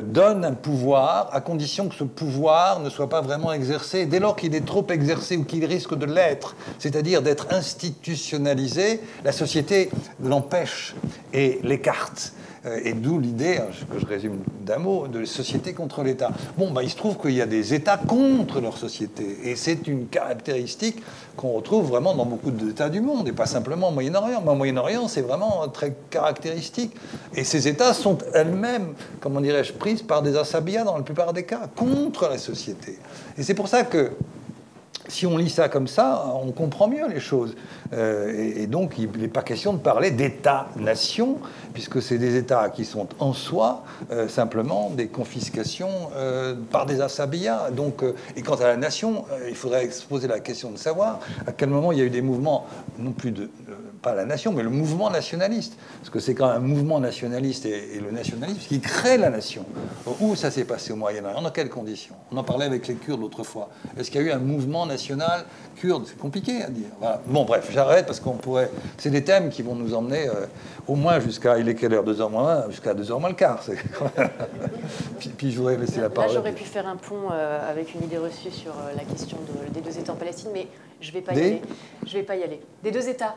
donnent 0.04 0.46
un 0.46 0.54
pouvoir 0.54 1.30
à 1.34 1.42
condition 1.42 1.90
que 1.90 1.96
ce 1.96 2.04
pouvoir 2.04 2.80
ne 2.80 2.90
soit 2.90 3.10
pas 3.10 3.22
vraiment 3.22 3.52
exercé. 3.52 4.06
Dès 4.06 4.20
lors 4.20 4.36
qu'il 4.36 4.56
est 4.56 4.66
trop 4.66 4.86
exercé 4.90 5.38
ou 5.38 5.44
qu'il 5.44 5.66
risque 5.66 5.96
de 5.96 6.06
l'être, 6.06 6.56
c'est-à-dire 6.80 7.22
d'être 7.22 7.48
institutionnalisé, 7.52 9.02
la 9.26 9.32
société 9.32 9.90
l'empêche 10.22 10.96
et 11.34 11.60
l'écarte. 11.64 12.34
Euh, 12.66 12.80
et 12.84 12.94
d'où 12.94 13.20
l'idée, 13.20 13.58
hein, 13.58 13.70
que 13.92 14.00
je 14.00 14.06
résume 14.06 14.40
d'un 14.64 14.78
mot, 14.78 15.08
de 15.08 15.26
société 15.26 15.74
contre 15.74 16.04
l'État. 16.04 16.32
Bon, 16.58 16.70
bah, 16.72 16.84
il 16.84 16.90
se 16.90 16.96
trouve 16.96 17.18
qu'il 17.18 17.32
y 17.32 17.42
a 17.42 17.48
des 17.48 17.74
États 17.74 17.98
contre 17.98 18.62
leur 18.62 18.78
société. 18.78 19.40
Et 19.46 19.56
c'est 19.56 19.88
une 19.88 20.08
caractéristique 20.08 21.02
qu'on 21.36 21.54
retrouve 21.54 21.88
vraiment 21.88 22.14
dans 22.14 22.26
beaucoup 22.26 22.52
d'États 22.52 22.90
du 22.90 23.02
monde, 23.02 23.28
et 23.28 23.32
pas 23.32 23.48
simplement 23.48 23.90
au 23.90 23.92
Moyen-Orient. 23.92 24.42
Mais 24.46 24.52
au 24.52 24.56
Moyen-Orient, 24.56 25.08
c'est 25.08 25.22
vraiment 25.22 25.68
très 25.70 25.96
caractéristique. 26.12 26.96
Et 27.34 27.44
ces 27.44 27.68
États 27.68 27.94
sont 27.94 28.20
elles-mêmes, 28.34 28.94
comment 29.20 29.42
dirais-je, 29.42 29.74
prises 29.74 30.04
par 30.04 30.22
des 30.22 30.38
assabias 30.38 30.84
dans 30.84 30.98
la 30.98 31.04
plupart 31.04 31.34
des 31.34 31.44
cas, 31.44 31.68
contre 31.76 32.30
la 32.30 32.38
société. 32.38 33.00
Et 33.38 33.44
c'est 33.44 33.56
pour 33.56 33.70
ça 33.70 33.84
que 33.84 34.12
si 35.12 35.28
on 35.28 35.38
lit 35.38 35.50
ça 35.50 35.68
comme 35.68 35.88
ça, 35.88 36.26
on 36.42 36.52
comprend 36.52 36.88
mieux 36.88 37.08
les 37.10 37.20
choses. 37.20 37.56
Euh, 37.94 38.54
et, 38.56 38.66
donc, 38.66 38.98
il 38.98 39.10
n'est 39.20 39.28
pas 39.28 39.44
question 39.44 39.74
de 39.74 39.80
parler 39.80 40.10
d'État-nation, 40.10 41.38
puisque 41.74 42.02
c'est 42.02 42.18
des 42.18 42.38
États 42.38 42.70
qui 42.70 42.86
sont 42.86 43.10
en 43.20 43.34
soi 43.34 43.84
euh, 44.12 44.30
simplement 44.30 44.90
des 44.90 45.08
confiscations 45.08 46.10
euh, 46.16 46.56
par 46.72 46.86
des 46.86 47.02
assabillas. 47.02 47.72
Donc, 47.72 48.04
et 48.38 48.42
quant 48.42 48.56
à 48.56 48.68
la 48.68 48.78
nation, 48.78 49.26
il 49.50 49.56
faudrait 49.56 49.90
se 49.92 50.06
poser 50.06 50.30
la 50.30 50.40
question 50.40 50.72
de 50.72 50.78
savoir 50.78 51.20
à 51.46 51.52
quel 51.52 51.70
moment 51.70 51.92
il 51.92 52.00
y 52.00 52.02
a 52.02 52.06
eu 52.06 52.10
des 52.10 52.22
mouvements, 52.22 52.66
non 52.98 53.12
plus 53.12 53.32
de 53.32 53.50
pas 54.02 54.16
la 54.16 54.26
nation, 54.26 54.52
mais 54.52 54.64
le 54.64 54.70
mouvement 54.70 55.10
nationaliste. 55.10 55.78
Parce 56.00 56.10
que 56.10 56.20
c'est 56.20 56.34
quand 56.34 56.48
même 56.48 56.64
un 56.64 56.68
mouvement 56.68 57.00
nationaliste 57.00 57.66
et, 57.66 58.00
le 58.02 58.12
nationalisme 58.12 58.60
qui 58.68 58.80
crée 58.80 59.18
la 59.18 59.30
nation. 59.30 59.66
Où 60.20 60.36
ça 60.36 60.50
s'est 60.52 60.66
passé 60.66 60.92
au 60.92 60.96
Moyen-Orient? 60.96 61.42
Dans 61.42 61.52
quelles 61.52 61.70
conditions? 61.70 62.16
On 62.32 62.38
en 62.38 62.44
parlait 62.44 62.66
avec 62.66 62.88
les 62.88 62.96
Kurdes 62.96 63.22
l'autre 63.22 63.44
fois. 63.44 63.70
Est-ce 63.98 64.10
qu'il 64.10 64.22
y 64.22 64.24
a 64.24 64.28
eu 64.28 64.32
un 64.32 64.40
mouvement 64.40 64.86
national 64.86 65.46
kurde? 65.76 66.06
C'est 66.08 66.18
compliqué 66.18 66.64
à 66.64 66.70
dire. 66.70 66.90
Bon, 67.28 67.46
bref, 67.46 67.70
j'arrête 67.72 68.06
parce 68.06 68.20
qu'on 68.20 68.34
pourrait. 68.34 68.72
C'est 68.98 69.12
des 69.12 69.24
thèmes 69.24 69.50
qui 69.50 69.62
vont 69.62 69.76
nous 69.76 69.94
emmener 69.94 70.28
euh, 70.28 70.46
au 70.88 70.96
moins 70.96 71.20
jusqu'à. 71.20 71.60
Il 71.60 71.70
est 71.70 71.76
quelle 71.76 71.94
heure? 71.94 72.04
2h 72.04 72.30
moins 72.30 72.70
Jusqu'à 72.70 72.94
2h 72.94 73.20
moins 73.20 73.30
le 73.30 73.36
quart. 73.36 73.64
puis, 75.20 75.30
puis, 75.30 75.52
je 75.52 75.58
voudrais 75.58 75.78
laisser 75.78 76.02
la 76.02 76.10
parole. 76.10 76.30
Là, 76.30 76.36
j'aurais 76.36 76.54
pu 76.54 76.64
faire 76.64 76.88
un 76.88 76.96
pont 76.96 77.30
euh, 77.32 77.70
avec 77.70 77.94
une 77.94 78.04
idée 78.04 78.18
reçue 78.18 78.52
sur 78.52 78.72
euh, 78.72 78.94
la 78.96 79.04
question 79.04 79.38
des 79.74 79.82
deux 79.82 79.98
États 79.98 80.14
en 80.14 80.16
Palestine, 80.16 80.50
mais 80.54 80.68
je 81.00 81.10
ne 81.10 81.14
vais 81.14 81.22
pas 81.22 81.34
y 81.34 81.40
aller. 81.40 81.62
Je 82.06 82.14
vais 82.14 82.24
pas 82.24 82.36
y 82.36 82.44
aller. 82.44 82.62
Des 82.84 82.92
deux 82.92 83.08
États 83.08 83.36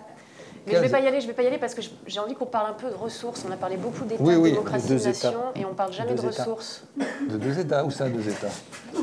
mais 0.66 0.72
je 0.72 0.78
ne 0.78 0.82
vais 0.82 0.88
pas 0.88 1.00
y 1.00 1.06
aller, 1.06 1.20
je 1.20 1.26
vais 1.26 1.32
pas 1.32 1.42
y 1.42 1.46
aller 1.46 1.58
parce 1.58 1.74
que 1.74 1.82
j'ai 2.06 2.20
envie 2.20 2.34
qu'on 2.34 2.46
parle 2.46 2.70
un 2.70 2.74
peu 2.74 2.88
de 2.88 2.94
ressources. 2.94 3.44
On 3.46 3.52
a 3.52 3.56
parlé 3.56 3.76
beaucoup 3.76 4.04
d'États, 4.04 4.22
de 4.22 4.42
démocratie, 4.42 4.88
de 4.88 4.98
nation, 4.98 5.40
et 5.54 5.64
on 5.64 5.74
parle 5.74 5.92
jamais 5.92 6.14
de, 6.14 6.20
ressources. 6.20 6.84
De 7.28 7.36
deux 7.36 7.58
États 7.58 7.84
Où 7.84 7.90
ça, 7.90 8.08
deux 8.08 8.26
États 8.28 8.48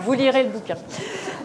Vous 0.00 0.12
lirez 0.12 0.42
le 0.42 0.48
bouquin. 0.50 0.76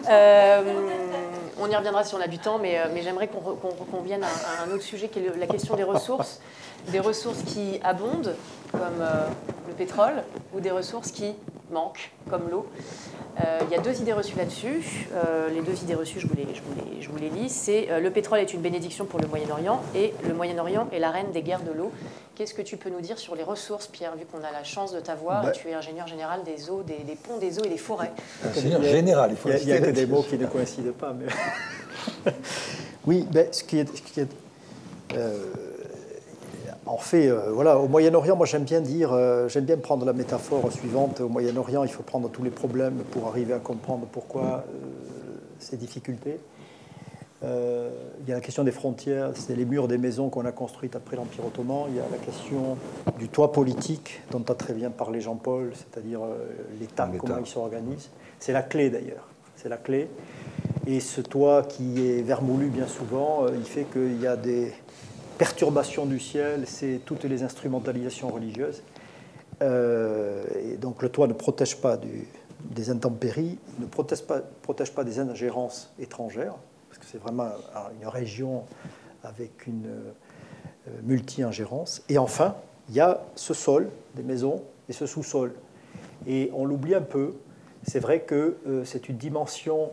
on 0.08 1.70
y 1.70 1.76
reviendra 1.76 2.04
si 2.04 2.14
on 2.14 2.20
a 2.20 2.26
du 2.26 2.38
temps, 2.38 2.58
mais, 2.58 2.78
mais 2.92 3.02
j'aimerais 3.02 3.28
qu'on 3.28 4.02
vienne 4.02 4.24
à, 4.24 4.64
un 4.64 4.74
autre 4.74 4.82
sujet 4.82 5.08
qui 5.08 5.20
est 5.20 5.36
la 5.38 5.46
question 5.46 5.76
des 5.76 5.84
ressources. 5.84 6.40
Des 6.88 7.00
ressources 7.00 7.42
qui 7.42 7.78
abondent, 7.84 8.34
comme 8.72 9.06
le 9.68 9.74
pétrole, 9.74 10.24
ou 10.52 10.60
des 10.60 10.72
ressources 10.72 11.12
qui 11.12 11.34
manquent, 11.72 12.12
comme 12.30 12.48
l'eau. 12.50 12.66
Euh, 13.40 13.60
il 13.66 13.74
y 13.74 13.78
a 13.78 13.82
deux 13.82 14.00
idées 14.00 14.12
reçues 14.12 14.36
là-dessus. 14.36 15.08
Euh, 15.14 15.48
les 15.48 15.62
deux 15.62 15.82
idées 15.82 15.94
reçues, 15.94 16.20
je 16.20 16.26
vous 16.26 16.34
les, 16.34 16.46
je 17.00 17.08
vous 17.08 17.16
les, 17.16 17.30
lis. 17.30 17.48
C'est 17.48 17.90
euh, 17.90 18.00
le 18.00 18.10
pétrole 18.10 18.38
est 18.40 18.52
une 18.52 18.60
bénédiction 18.60 19.04
pour 19.04 19.20
le 19.20 19.26
Moyen-Orient 19.26 19.82
et 19.94 20.12
le 20.26 20.34
Moyen-Orient 20.34 20.88
est 20.92 20.98
la 20.98 21.10
reine 21.10 21.32
des 21.32 21.42
guerres 21.42 21.62
de 21.62 21.72
l'eau. 21.72 21.90
Qu'est-ce 22.34 22.54
que 22.54 22.62
tu 22.62 22.76
peux 22.76 22.90
nous 22.90 23.00
dire 23.00 23.18
sur 23.18 23.34
les 23.34 23.42
ressources, 23.42 23.86
Pierre, 23.86 24.16
vu 24.16 24.24
qu'on 24.26 24.38
a 24.38 24.52
la 24.52 24.64
chance 24.64 24.92
de 24.92 25.00
t'avoir 25.00 25.42
bah, 25.42 25.50
Tu 25.50 25.68
es 25.68 25.74
ingénieur 25.74 26.06
général 26.06 26.42
des 26.44 26.70
eaux, 26.70 26.82
des, 26.82 27.16
ponts, 27.16 27.38
des 27.38 27.58
eaux 27.58 27.64
et 27.64 27.68
des 27.68 27.78
forêts? 27.78 28.12
Ingénieur 28.44 28.82
général, 28.82 29.30
il 29.32 29.36
faut 29.36 29.48
Il 29.48 29.66
n'y 29.66 29.72
a, 29.72 29.80
que 29.80 29.90
des 29.90 30.06
mots 30.06 30.22
qui 30.22 30.36
ne 30.36 30.46
coïncident 30.46 30.92
pas. 30.92 31.12
Mais... 31.12 32.32
oui, 33.06 33.26
ben, 33.30 33.48
ce 33.50 33.64
qui 33.64 33.78
est, 33.78 33.96
ce 33.96 34.02
qui 34.02 34.20
est 34.20 34.28
en 36.86 36.96
fait, 36.96 37.28
euh, 37.28 37.50
voilà, 37.52 37.78
au 37.78 37.86
Moyen-Orient, 37.86 38.36
moi 38.36 38.46
j'aime 38.46 38.64
bien 38.64 38.80
dire, 38.80 39.12
euh, 39.12 39.48
j'aime 39.48 39.64
bien 39.64 39.76
prendre 39.76 40.04
la 40.04 40.12
métaphore 40.12 40.70
suivante. 40.72 41.20
Au 41.20 41.28
Moyen-Orient, 41.28 41.84
il 41.84 41.90
faut 41.90 42.02
prendre 42.02 42.28
tous 42.28 42.42
les 42.42 42.50
problèmes 42.50 43.02
pour 43.12 43.28
arriver 43.28 43.54
à 43.54 43.58
comprendre 43.58 44.06
pourquoi 44.10 44.42
euh, 44.42 44.62
ces 45.58 45.76
difficultés. 45.76 46.40
il 47.42 48.28
y 48.28 48.32
a 48.32 48.34
la 48.34 48.40
question 48.40 48.64
des 48.64 48.72
frontières, 48.72 49.30
c'est 49.34 49.56
les 49.56 49.64
murs 49.64 49.88
des 49.88 49.98
maisons 49.98 50.28
qu'on 50.28 50.44
a 50.44 50.52
construites 50.52 50.96
après 50.96 51.16
l'Empire 51.16 51.46
ottoman. 51.46 51.86
Il 51.88 51.96
y 51.96 52.00
a 52.00 52.04
la 52.10 52.18
question 52.18 52.76
du 53.18 53.28
toit 53.28 53.52
politique 53.52 54.20
dont 54.30 54.44
a 54.48 54.54
très 54.54 54.74
bien 54.74 54.90
parlé 54.90 55.20
Jean-Paul, 55.20 55.72
c'est-à-dire 55.74 56.20
l'État, 56.80 57.10
comment 57.18 57.38
il 57.38 57.46
s'organise. 57.46 58.10
C'est 58.38 58.52
la 58.52 58.62
clé 58.62 58.90
d'ailleurs, 58.90 59.28
c'est 59.56 59.68
la 59.68 59.76
clé. 59.76 60.08
Et 60.86 61.00
ce 61.00 61.20
toit 61.20 61.62
qui 61.62 62.08
est 62.08 62.22
vermoulu 62.22 62.66
bien 62.68 62.86
souvent, 62.86 63.46
il 63.48 63.64
fait 63.64 63.84
qu'il 63.84 64.20
y 64.20 64.26
a 64.26 64.36
des, 64.36 64.72
perturbation 65.38 66.06
du 66.06 66.18
ciel, 66.18 66.64
c'est 66.66 67.00
toutes 67.04 67.24
les 67.24 67.42
instrumentalisations 67.42 68.28
religieuses. 68.28 68.82
Euh, 69.62 70.44
et 70.64 70.76
donc 70.76 71.02
le 71.02 71.08
toit 71.08 71.26
ne 71.26 71.32
protège 71.32 71.76
pas 71.76 71.98
des 72.70 72.90
intempéries, 72.90 73.58
ne 73.78 73.86
protège 73.86 74.22
pas, 74.22 74.40
protège 74.62 74.92
pas 74.92 75.04
des 75.04 75.18
ingérences 75.18 75.92
étrangères, 75.98 76.54
parce 76.88 76.98
que 76.98 77.06
c'est 77.06 77.18
vraiment 77.18 77.48
une 78.00 78.08
région 78.08 78.64
avec 79.22 79.66
une 79.66 79.86
euh, 79.86 80.90
multi-ingérence. 81.02 82.02
Et 82.08 82.18
enfin, 82.18 82.56
il 82.88 82.94
y 82.94 83.00
a 83.00 83.22
ce 83.36 83.54
sol 83.54 83.88
des 84.14 84.22
maisons 84.22 84.62
et 84.88 84.92
ce 84.92 85.06
sous-sol. 85.06 85.54
Et 86.26 86.50
on 86.54 86.64
l'oublie 86.64 86.94
un 86.94 87.02
peu. 87.02 87.34
C'est 87.84 88.00
vrai 88.00 88.20
que 88.20 88.56
euh, 88.66 88.84
c'est 88.84 89.08
une 89.08 89.16
dimension 89.16 89.90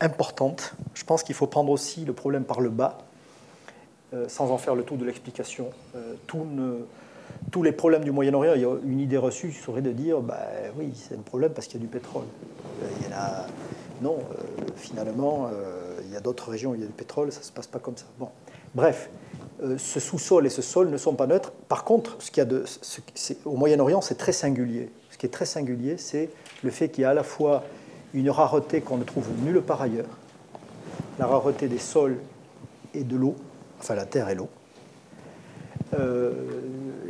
importante. 0.00 0.74
Je 0.94 1.04
pense 1.04 1.22
qu'il 1.22 1.34
faut 1.34 1.46
prendre 1.46 1.70
aussi 1.70 2.04
le 2.04 2.12
problème 2.12 2.44
par 2.44 2.60
le 2.60 2.70
bas. 2.70 2.98
Euh, 4.14 4.26
sans 4.28 4.50
en 4.50 4.58
faire 4.58 4.74
le 4.74 4.82
tout 4.82 4.96
de 4.96 5.06
l'explication. 5.06 5.70
Euh, 5.96 6.14
tous 7.50 7.62
les 7.62 7.72
problèmes 7.72 8.04
du 8.04 8.10
Moyen-Orient, 8.10 8.52
il 8.56 8.60
y 8.60 8.64
a 8.66 8.76
une 8.84 9.00
idée 9.00 9.16
reçue 9.16 9.52
serait 9.52 9.80
de 9.80 9.90
dire 9.90 10.20
bah, 10.20 10.38
oui, 10.76 10.92
c'est 10.94 11.14
un 11.14 11.22
problème 11.22 11.52
parce 11.52 11.66
qu'il 11.66 11.80
y 11.80 11.82
a 11.82 11.86
du 11.86 11.90
pétrole. 11.90 12.24
Euh. 12.82 12.86
Non, 14.02 14.18
finalement, 14.74 15.48
il 16.04 16.12
y 16.12 16.16
a 16.16 16.20
d'autres 16.20 16.50
régions 16.50 16.72
où 16.72 16.74
il 16.74 16.80
y 16.80 16.84
a 16.84 16.88
du 16.88 16.92
pétrole, 16.92 17.30
ça 17.30 17.38
ne 17.38 17.44
se 17.44 17.52
passe 17.52 17.68
pas 17.68 17.78
comme 17.78 17.96
ça. 17.96 18.06
Bon. 18.18 18.30
Bref, 18.74 19.08
ce 19.78 20.00
sous-sol 20.00 20.44
et 20.44 20.50
ce 20.50 20.60
sol 20.60 20.90
ne 20.90 20.96
sont 20.96 21.14
pas 21.14 21.28
neutres. 21.28 21.52
Par 21.68 21.84
contre, 21.84 22.16
ce 22.18 22.32
qu'il 22.32 22.42
y 22.42 22.46
a 22.46 22.50
au 23.44 23.56
Moyen-Orient, 23.56 24.00
c'est 24.00 24.16
très 24.16 24.32
singulier. 24.32 24.90
Ce 25.10 25.18
qui 25.18 25.26
est 25.26 25.28
très 25.30 25.44
singulier, 25.44 25.98
c'est 25.98 26.30
le 26.64 26.70
fait 26.70 26.88
qu'il 26.88 27.02
y 27.02 27.04
a 27.04 27.10
à 27.10 27.14
la 27.14 27.22
fois 27.22 27.62
une 28.12 28.28
rareté 28.28 28.80
qu'on 28.80 28.96
ne 28.96 29.04
trouve 29.04 29.28
nulle 29.44 29.62
part 29.62 29.80
ailleurs, 29.80 30.18
la 31.20 31.28
rareté 31.28 31.68
des 31.68 31.78
sols 31.78 32.18
et 32.92 33.04
de 33.04 33.16
l'eau, 33.16 33.36
enfin 33.82 33.94
la 33.94 34.06
terre 34.06 34.28
et 34.28 34.34
l'eau. 34.34 34.48
Euh, 35.94 36.32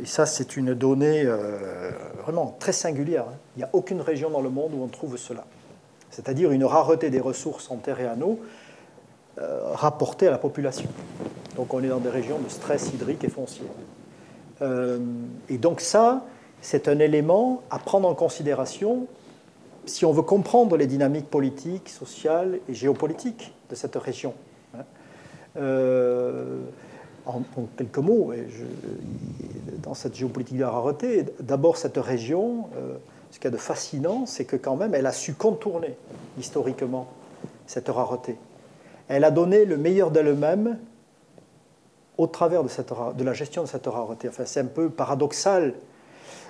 et 0.01 0.05
ça, 0.05 0.25
c'est 0.25 0.57
une 0.57 0.73
donnée 0.73 1.23
euh, 1.25 1.91
vraiment 2.23 2.55
très 2.59 2.73
singulière. 2.73 3.25
Hein. 3.29 3.37
Il 3.55 3.59
n'y 3.59 3.63
a 3.63 3.69
aucune 3.73 4.01
région 4.01 4.29
dans 4.29 4.41
le 4.41 4.49
monde 4.49 4.71
où 4.73 4.83
on 4.83 4.87
trouve 4.87 5.17
cela. 5.17 5.45
C'est-à-dire 6.09 6.51
une 6.51 6.65
rareté 6.65 7.09
des 7.09 7.19
ressources 7.19 7.71
en 7.71 7.77
terre 7.77 7.99
et 7.99 8.07
en 8.07 8.19
eau 8.21 8.39
euh, 9.39 9.61
rapportée 9.73 10.27
à 10.27 10.31
la 10.31 10.37
population. 10.37 10.89
Donc 11.55 11.73
on 11.73 11.83
est 11.83 11.87
dans 11.87 11.99
des 11.99 12.09
régions 12.09 12.39
de 12.39 12.49
stress 12.49 12.91
hydrique 12.93 13.23
et 13.23 13.29
foncier. 13.29 13.65
et 15.49 15.57
donc 15.57 15.81
ça, 15.81 16.23
c'est 16.61 16.87
un 16.87 16.99
élément 16.99 17.61
à 17.69 17.77
prendre 17.79 18.07
en 18.07 18.15
considération 18.15 19.07
si 19.85 20.05
on 20.05 20.13
veut 20.13 20.21
comprendre 20.21 20.77
les 20.77 20.87
dynamiques 20.87 21.29
politiques, 21.29 21.89
sociales 21.89 22.59
et 22.69 22.73
géopolitiques 22.73 23.53
de 23.69 23.75
cette 23.75 23.95
région. 23.95 24.33
Euh, 25.57 26.61
en, 27.25 27.41
quelques 27.77 27.97
mots, 27.99 28.33
dans 29.81 29.93
cette 29.93 30.15
géopolitique 30.15 30.57
de 30.57 30.63
la 30.63 30.69
rareté, 30.69 31.25
d'abord 31.39 31.77
cette 31.77 31.97
région, 31.97 32.67
euh, 32.75 32.95
ce 33.31 33.37
qu'il 33.37 33.45
y 33.45 33.47
a 33.47 33.51
de 33.51 33.57
fascinant, 33.57 34.25
c'est 34.25 34.45
que 34.45 34.55
quand 34.55 34.75
même 34.75 34.93
elle 34.93 35.05
a 35.05 35.11
su 35.11 35.33
contourner 35.33 35.95
historiquement 36.37 37.07
cette 37.65 37.87
rareté. 37.87 38.37
Elle 39.07 39.23
a 39.23 39.31
donné 39.31 39.65
le 39.65 39.77
meilleur 39.77 40.11
d'elle-même 40.11 40.79
au 42.17 42.27
travers 42.27 42.63
de, 42.63 43.23
la 43.23 43.33
gestion 43.33 43.63
de 43.63 43.67
cette 43.67 43.87
rareté. 43.87 44.29
Enfin, 44.29 44.43
c'est 44.45 44.59
un 44.59 44.65
peu 44.65 44.89
paradoxal 44.89 45.73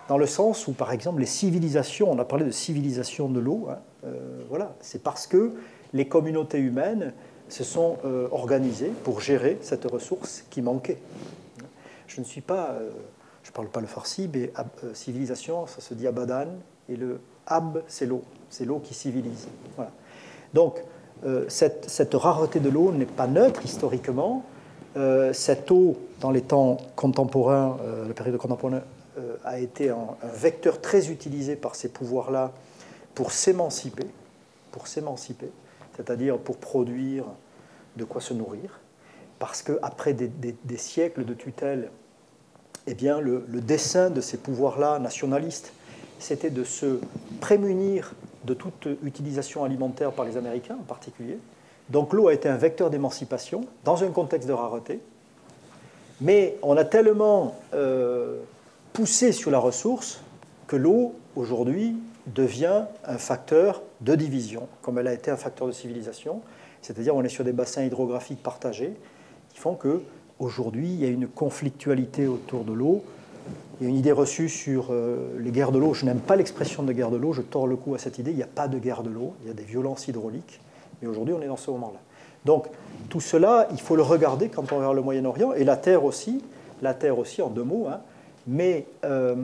dans 0.10 0.18
le 0.18 0.26
sens 0.26 0.68
où, 0.68 0.74
par 0.74 0.92
exemple, 0.92 1.22
les 1.22 1.26
civilisations, 1.26 2.12
on 2.12 2.20
a 2.20 2.26
parlé 2.26 2.46
de 2.46 2.52
civilisation 2.52 3.30
de 3.30 3.40
l'eau, 3.40 3.68
hein, 3.70 3.78
euh, 4.06 4.44
voilà, 4.50 4.76
c'est 4.82 5.02
parce 5.02 5.28
que 5.28 5.54
les 5.94 6.08
communautés 6.08 6.60
humaines 6.60 7.14
se 7.50 7.64
sont 7.64 7.98
euh, 8.06 8.28
organisés 8.32 8.92
pour 9.04 9.22
gérer 9.22 9.58
cette 9.62 9.86
ressource 9.86 10.44
qui 10.50 10.62
manquait. 10.62 10.98
Je 12.08 12.20
ne 12.20 12.26
suis 12.26 12.42
pas, 12.42 12.72
euh, 12.72 12.90
je 13.44 13.50
ne 13.50 13.54
parle 13.54 13.68
pas 13.68 13.82
le 13.82 13.88
farsi, 13.88 14.30
mais 14.34 14.52
euh, 14.84 14.94
civilisation, 14.94 15.68
ça 15.68 15.82
se 15.82 15.94
dit 15.94 16.08
abadan, 16.08 16.48
et 16.90 16.96
le 16.96 17.20
ab, 17.46 17.84
c'est 17.88 18.06
l'eau, 18.06 18.24
c'est 18.50 18.66
l'eau 18.66 18.80
qui 18.80 18.94
civilise. 18.94 19.48
Voilà. 19.76 19.92
Donc, 20.54 20.84
cette, 21.48 22.14
rareté 22.14 22.60
de 22.60 22.70
l'eau 22.70 22.92
n'est 22.92 23.06
pas 23.06 23.28
neutre 23.28 23.64
historiquement. 23.64 24.44
cette 25.32 25.72
eau, 25.72 25.96
dans 26.20 26.32
les 26.32 26.42
temps 26.42 26.76
contemporains, 26.98 27.78
la 28.06 28.14
période 28.14 28.38
contemporaine, 28.38 28.82
a 29.46 29.60
été 29.60 29.90
un, 29.90 29.96
un, 30.22 30.28
vecteur 30.28 30.82
très 30.82 31.10
utilisé 31.10 31.56
par 31.56 31.76
ces 31.76 31.88
pouvoirs-là 31.88 32.52
pour 33.16 33.32
s'émanciper, 33.32 34.06
pour 34.72 34.88
s'émanciper, 34.88 35.50
c'est-à-dire 35.96 36.38
pour 36.38 36.58
produire 36.58 37.26
de 37.96 38.04
quoi 38.04 38.22
se 38.22 38.34
nourrir, 38.34 38.80
parce 39.40 39.62
qu'après 39.62 40.14
des, 40.14 40.28
des, 40.28 40.78
siècles 40.78 41.26
de 41.26 41.34
tutelle, 41.34 41.92
eh 42.88 42.94
bien, 42.94 43.20
le, 43.20 43.46
dessein 43.50 44.10
de 44.10 44.22
ces 44.22 44.38
pouvoirs-là 44.38 45.00
nationalistes, 45.00 45.74
c'était 46.20 46.50
de 46.50 46.64
se 46.64 47.00
prémunir 47.42 48.14
de 48.46 48.54
toute 48.54 48.88
utilisation 49.04 49.64
alimentaire 49.64 50.12
par 50.12 50.26
les 50.26 50.38
Américains 50.38 50.78
en 50.80 50.84
particulier. 50.84 51.38
Donc 51.90 52.14
l'eau 52.14 52.30
a 52.30 52.34
été 52.34 52.50
un 52.50 52.58
vecteur 52.58 52.90
d'émancipation 52.90 53.66
dans 53.84 54.04
un 54.04 54.10
contexte 54.10 54.48
de 54.48 54.54
rareté, 54.54 55.02
mais 56.22 56.58
on 56.62 56.78
a 56.78 56.86
tellement 56.86 57.56
euh, 57.74 58.40
poussé 58.94 59.32
sur 59.32 59.52
la 59.52 59.60
ressource 59.60 60.22
que 60.68 60.76
l'eau, 60.76 61.16
aujourd'hui, 61.36 61.98
devient 62.28 62.84
un 63.06 63.18
facteur 63.18 63.82
de 64.02 64.16
division, 64.16 64.68
comme 64.82 64.98
elle 64.98 65.08
a 65.08 65.14
été 65.14 65.32
un 65.32 65.38
facteur 65.38 65.68
de 65.68 65.72
civilisation. 65.72 66.42
C'est-à-dire 66.82 67.16
on 67.16 67.24
est 67.24 67.30
sur 67.30 67.44
des 67.44 67.54
bassins 67.54 67.84
hydrographiques 67.84 68.42
partagés 68.42 68.94
qui 69.50 69.60
font 69.60 69.76
que 69.76 70.02
aujourd'hui 70.40 70.88
il 70.88 71.00
y 71.00 71.06
a 71.06 71.10
une 71.10 71.28
conflictualité 71.28 72.28
autour 72.28 72.64
de 72.64 72.74
l'eau. 72.74 73.04
Il 73.80 73.84
y 73.84 73.88
a 73.88 73.90
une 73.90 73.98
idée 73.98 74.12
reçue 74.12 74.50
sur 74.50 74.88
euh, 74.92 75.38
les 75.40 75.52
guerres 75.52 75.72
de 75.72 75.80
l'eau. 75.80 75.94
Je 75.94 76.06
n'aime 76.06 76.20
pas 76.20 76.36
l'expression 76.36 76.84
de 76.84 76.94
guerre 76.94 77.12
de 77.12 77.18
l'eau, 77.18 77.34
je 77.34 77.42
tords 77.42 77.68
le 77.68 77.76
cou 77.76 77.96
à 77.96 77.98
cette 77.98 78.18
idée. 78.20 78.32
Il 78.32 78.38
n'y 78.38 78.44
a 78.44 78.48
pas 78.48 78.68
de 78.68 78.78
guerre 78.78 79.04
de 79.04 79.10
l'eau, 79.10 79.34
il 79.42 79.48
y 79.48 79.52
a 79.52 79.54
des 79.54 79.64
violences 79.64 80.08
hydrauliques. 80.08 80.62
Mais 81.02 81.08
aujourd'hui 81.08 81.34
on 81.34 81.42
est 81.42 81.48
dans 81.48 81.58
ce 81.58 81.72
moment-là. 81.72 82.00
Donc 82.46 82.68
tout 83.10 83.22
cela, 83.22 83.68
il 83.72 83.80
faut 83.80 83.96
le 83.96 84.02
regarder 84.02 84.50
quand 84.50 84.72
on 84.72 84.78
regarde 84.78 84.96
le 84.96 85.02
Moyen-Orient, 85.02 85.54
et 85.54 85.64
la 85.64 85.78
Terre 85.78 86.04
aussi, 86.04 86.44
la 86.82 86.94
Terre 86.94 87.18
aussi 87.18 87.42
en 87.42 87.50
deux 87.50 87.64
mots, 87.64 87.88
hein. 87.90 88.02
mais 88.48 88.86
euh, 89.06 89.36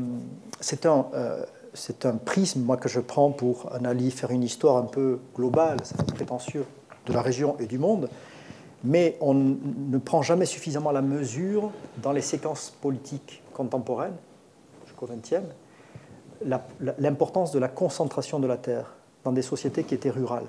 c'est 0.60 0.85
un, 0.85 1.06
euh, 1.14 1.43
c'est 1.74 2.06
un 2.06 2.16
prisme 2.16 2.76
que 2.78 2.90
je 2.90 3.00
prends 3.00 3.32
pour 3.32 3.74
analyser, 3.74 4.12
faire 4.12 4.32
une 4.32 4.44
histoire 4.44 4.78
un 4.78 4.86
peu 4.86 5.20
globale, 5.36 5.78
ça 5.84 5.96
fait 5.96 6.14
prétentieux, 6.14 6.66
de 7.06 7.14
la 7.14 7.22
région 7.22 7.58
et 7.60 7.66
du 7.66 7.78
monde, 7.78 8.10
mais 8.84 9.18
on 9.22 9.34
ne 9.34 9.98
prend 9.98 10.22
jamais 10.22 10.46
suffisamment 10.46 10.91
la 10.91 11.02
mesure 11.02 11.72
dans 12.02 12.12
les 12.12 12.22
séquences 12.22 12.74
politiques 12.82 13.41
contemporaines, 13.54 14.16
jusqu'au 14.86 15.08
XXe, 15.08 15.44
l'importance 16.98 17.52
de 17.52 17.60
la 17.60 17.68
concentration 17.68 18.40
de 18.40 18.48
la 18.48 18.58
terre 18.58 18.96
dans 19.24 19.32
des 19.32 19.41
sociétés 19.41 19.84
qui 19.84 19.96
étaient 19.96 20.10
rurales. 20.10 20.48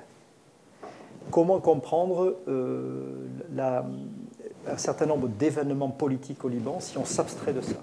Comment 1.31 1.61
comprendre 1.61 2.37
euh, 2.49 3.27
un 3.59 4.77
certain 4.77 5.07
nombre 5.07 5.29
d'événements 5.29 5.91
politiques 5.91 6.45
au 6.45 6.49
Liban 6.49 6.79
si 6.81 6.99
on 6.99 7.05
s'abstrait 7.05 7.53
de 7.53 7.61
ça? 7.61 7.77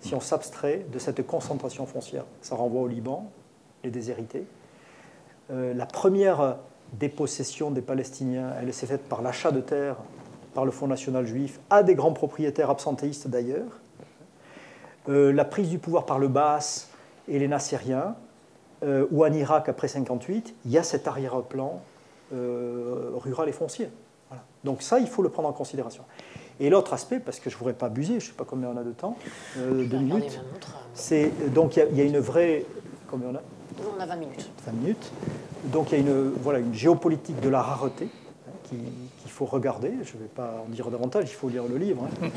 Si 0.00 0.14
on 0.14 0.20
s'abstrait 0.20 0.86
de 0.92 0.98
cette 0.98 1.26
concentration 1.26 1.86
foncière 1.86 2.24
Ça 2.40 2.54
renvoie 2.54 2.82
au 2.82 2.86
Liban, 2.86 3.30
les 3.84 3.90
déshérités. 3.90 4.44
Euh, 5.50 5.74
la 5.74 5.86
première 5.86 6.56
des 6.92 7.08
possessions 7.08 7.70
des 7.70 7.82
Palestiniens, 7.82 8.52
elle 8.60 8.72
s'est 8.72 8.86
faite 8.86 9.08
par 9.08 9.22
l'achat 9.22 9.50
de 9.50 9.60
terres 9.60 9.96
par 10.54 10.64
le 10.64 10.70
Fonds 10.70 10.86
national 10.86 11.26
juif 11.26 11.60
à 11.70 11.82
des 11.82 11.94
grands 11.94 12.12
propriétaires 12.12 12.70
absentéistes 12.70 13.28
d'ailleurs. 13.28 13.80
Euh, 15.08 15.32
la 15.32 15.44
prise 15.44 15.68
du 15.68 15.78
pouvoir 15.78 16.06
par 16.06 16.18
le 16.18 16.28
Baas 16.28 16.88
et 17.28 17.38
les 17.38 17.48
Nassériens, 17.48 18.16
euh, 18.82 19.06
ou 19.10 19.24
en 19.24 19.32
Irak 19.32 19.68
après 19.68 19.88
58, 19.88 20.54
il 20.64 20.70
y 20.70 20.78
a 20.78 20.82
cet 20.82 21.08
arrière-plan 21.08 21.80
rural 22.30 23.48
et 23.48 23.52
foncier. 23.52 23.88
Donc 24.62 24.82
ça, 24.82 24.98
il 24.98 25.06
faut 25.06 25.22
le 25.22 25.30
prendre 25.30 25.48
en 25.48 25.52
considération. 25.52 26.04
Et 26.60 26.70
l'autre 26.70 26.92
aspect, 26.92 27.20
parce 27.20 27.38
que 27.40 27.50
je 27.50 27.54
ne 27.54 27.58
voudrais 27.58 27.74
pas 27.74 27.86
abuser, 27.86 28.20
je 28.20 28.26
ne 28.26 28.30
sais 28.30 28.36
pas 28.36 28.44
combien 28.44 28.68
on 28.68 28.76
a 28.76 28.82
de 28.82 28.92
temps, 28.92 29.16
deux 29.56 29.98
minutes, 29.98 30.40
c'est 30.94 31.30
donc 31.52 31.76
il 31.76 31.96
y, 31.96 32.00
a 32.00 32.04
une 32.04 32.18
vraie... 32.18 32.64
Combien 33.08 33.28
on 33.28 33.34
a? 33.36 33.40
On 33.96 34.00
a 34.00 34.06
20 34.06 34.16
minutes. 34.16 34.50
20 34.66 34.72
minutes. 34.72 35.12
Donc 35.66 35.92
il 35.92 35.94
y 35.94 35.96
a 35.96 36.00
une, 36.00 36.32
voilà, 36.42 36.58
une 36.58 36.74
géopolitique 36.74 37.40
de 37.40 37.48
la 37.48 37.62
rareté 37.62 38.08
hein, 38.46 38.50
qu'il 38.64 39.30
faut 39.30 39.44
regarder. 39.44 39.92
Je 40.02 40.14
ne 40.14 40.22
vais 40.22 40.28
pas 40.34 40.64
en 40.66 40.68
dire 40.68 40.90
davantage, 40.90 41.26
il 41.28 41.34
faut 41.34 41.48
lire 41.48 41.64
le 41.68 41.76
livre. 41.76 42.08
Hein. 42.22 42.28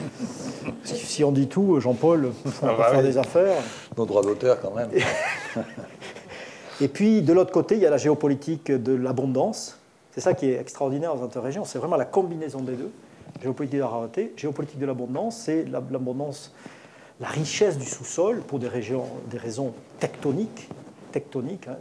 si 0.84 1.24
on 1.24 1.32
dit 1.32 1.48
tout, 1.48 1.80
Jean-Paul, 1.80 2.32
on 2.62 2.66
va 2.66 2.74
ah 2.74 2.78
bah 2.78 2.92
faire 2.92 3.04
des 3.04 3.18
affaires. 3.18 3.64
Nos 3.98 4.06
droits 4.06 4.22
d'auteur 4.22 4.62
quand 4.62 4.76
même. 4.76 4.90
Et 6.82 6.88
puis 6.88 7.22
de 7.22 7.34
l'autre 7.34 7.52
côté, 7.52 7.76
il 7.76 7.82
y 7.82 7.86
a 7.86 7.90
la 7.90 7.98
géopolitique 7.98 8.72
de 8.72 8.94
l'abondance. 8.94 9.78
C'est 10.12 10.22
ça 10.22 10.34
qui 10.34 10.48
est 10.48 10.60
extraordinaire 10.60 11.16
dans 11.16 11.24
interrégions, 11.24 11.64
c'est 11.64 11.80
vraiment 11.80 11.96
la 11.96 12.06
combinaison 12.06 12.60
des 12.60 12.74
deux. 12.74 12.92
Géopolitique 13.42 13.78
de 13.78 13.84
la 13.84 13.88
rareté, 13.88 14.34
géopolitique 14.38 14.80
de 14.80 14.86
l'abondance, 14.86 15.38
c'est 15.38 15.66
l'abondance, 15.66 16.54
la 17.20 17.28
richesse 17.28 17.78
du 17.78 17.86
sous-sol 17.86 18.42
pour 18.42 18.60
des, 18.60 18.68
régions, 18.68 19.06
des 19.30 19.38
raisons 19.38 19.74
tectoniques. 20.00 20.70
tectoniques 21.12 21.68
hein, 21.68 21.78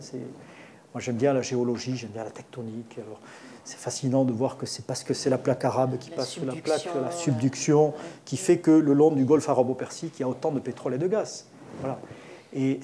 moi, 0.93 1.01
j'aime 1.01 1.17
bien 1.17 1.33
la 1.33 1.43
géologie, 1.43 1.97
j'aime 1.97 2.11
bien 2.11 2.25
la 2.25 2.31
tectonique. 2.31 2.99
Alors, 2.99 3.21
c'est 3.65 3.79
fascinant 3.79 4.25
de 4.25 4.33
voir 4.33 4.57
que 4.57 4.67
c'est 4.67 4.85
parce 4.85 5.05
que 5.05 5.15
c'est 5.15 5.31
la 5.31 5.39
plaque 5.39 5.65
arabe 5.65 5.99
qui 5.99 6.11
passe 6.11 6.31
sous 6.31 6.45
la 6.45 6.55
plaque, 6.55 6.89
la 7.01 7.13
subduction, 7.13 7.95
qui 8.25 8.37
fait 8.37 8.59
que 8.59 8.73
le 8.73 8.93
long 8.93 9.13
du 9.13 9.25
golfe 9.25 9.49
arabo-persique, 9.49 10.15
il 10.19 10.23
y 10.23 10.25
a 10.25 10.29
autant 10.29 10.51
de 10.51 10.59
pétrole 10.59 10.95
et 10.95 10.99
de 10.99 11.07
gaz. 11.07 11.47
Voilà. 11.81 12.01
Et, 12.53 12.81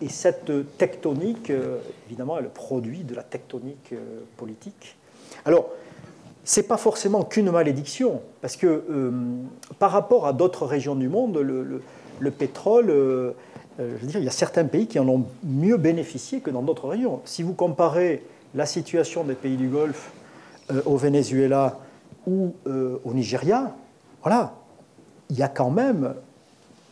et 0.00 0.08
cette 0.08 0.50
tectonique, 0.78 1.50
euh, 1.50 1.78
évidemment, 2.06 2.38
elle 2.38 2.48
produit 2.48 3.00
de 3.00 3.14
la 3.14 3.22
tectonique 3.22 3.92
euh, 3.92 4.20
politique. 4.38 4.96
Alors, 5.44 5.68
ce 6.46 6.60
n'est 6.60 6.66
pas 6.66 6.78
forcément 6.78 7.22
qu'une 7.24 7.50
malédiction, 7.50 8.22
parce 8.40 8.56
que 8.56 8.66
euh, 8.66 9.10
par 9.78 9.90
rapport 9.90 10.26
à 10.26 10.32
d'autres 10.32 10.64
régions 10.64 10.94
du 10.94 11.08
monde, 11.10 11.36
le, 11.36 11.82
le 12.18 12.30
pétrole 12.30 12.90
euh, 13.78 13.96
je 14.00 14.06
veux 14.06 14.20
il 14.20 14.24
y 14.24 14.28
a 14.28 14.32
certains 14.32 14.64
pays 14.64 14.86
qui 14.86 14.98
en 14.98 15.08
ont 15.08 15.26
mieux 15.44 15.76
bénéficié 15.76 16.40
que 16.40 16.50
dans 16.50 16.62
d'autres 16.62 16.88
régions. 16.88 17.20
Si 17.24 17.42
vous 17.42 17.52
comparez 17.52 18.22
la 18.54 18.64
situation 18.64 19.24
des 19.24 19.34
pays 19.34 19.56
du 19.56 19.68
Golfe 19.68 20.12
euh, 20.70 20.80
au 20.86 20.96
Venezuela 20.96 21.78
ou 22.26 22.54
euh, 22.66 22.98
au 23.04 23.12
Nigeria, 23.12 23.74
voilà, 24.22 24.54
il 25.28 25.36
y 25.36 25.42
a 25.42 25.48
quand 25.48 25.70
même, 25.70 26.14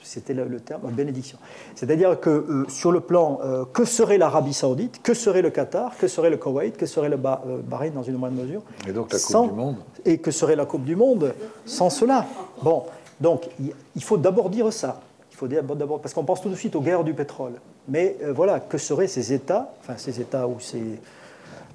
c'était 0.04 0.34
le, 0.34 0.60
terme, 0.60 0.90
bénédiction. 0.92 1.38
C'est-à-dire 1.74 2.20
que 2.20 2.64
sur 2.68 2.92
le 2.92 3.00
plan, 3.00 3.40
que 3.72 3.84
serait 3.84 4.18
l'Arabie 4.18 4.54
saoudite, 4.54 5.00
que 5.02 5.14
serait 5.14 5.42
le 5.42 5.50
Qatar, 5.50 5.96
que 5.98 6.06
serait 6.06 6.30
le 6.30 6.36
Koweït, 6.36 6.76
que 6.76 6.86
serait 6.86 7.08
le 7.08 7.16
Bahreïn 7.16 7.92
dans 7.92 8.02
une 8.02 8.16
moindre 8.16 8.40
mesure 8.40 8.62
Et 8.86 8.92
donc 8.92 9.12
la 9.12 9.18
Coupe 9.18 9.48
du 9.50 9.56
Monde 9.56 9.76
Et 10.04 10.18
que 10.18 10.30
serait 10.30 10.56
la 10.56 10.66
Coupe 10.66 10.84
du 10.84 10.94
Monde 10.94 11.34
sans 11.64 11.90
cela? 11.90 12.26
Bon, 12.62 12.84
donc 13.20 13.48
il 13.58 14.02
faut 14.02 14.16
d'abord 14.16 14.50
dire 14.50 14.72
ça. 14.72 15.00
Il 15.34 15.36
faut 15.36 15.48
d'abord, 15.48 16.00
parce 16.00 16.14
qu'on 16.14 16.24
pense 16.24 16.40
tout 16.40 16.48
de 16.48 16.54
suite 16.54 16.76
aux 16.76 16.80
guerres 16.80 17.02
du 17.02 17.12
pétrole. 17.12 17.54
Mais 17.88 18.16
euh, 18.22 18.32
voilà, 18.32 18.60
que 18.60 18.78
seraient 18.78 19.08
ces 19.08 19.32
États, 19.32 19.74
enfin 19.80 19.94
ces 19.96 20.20
États 20.20 20.46
où 20.46 20.56
c'est. 20.60 21.00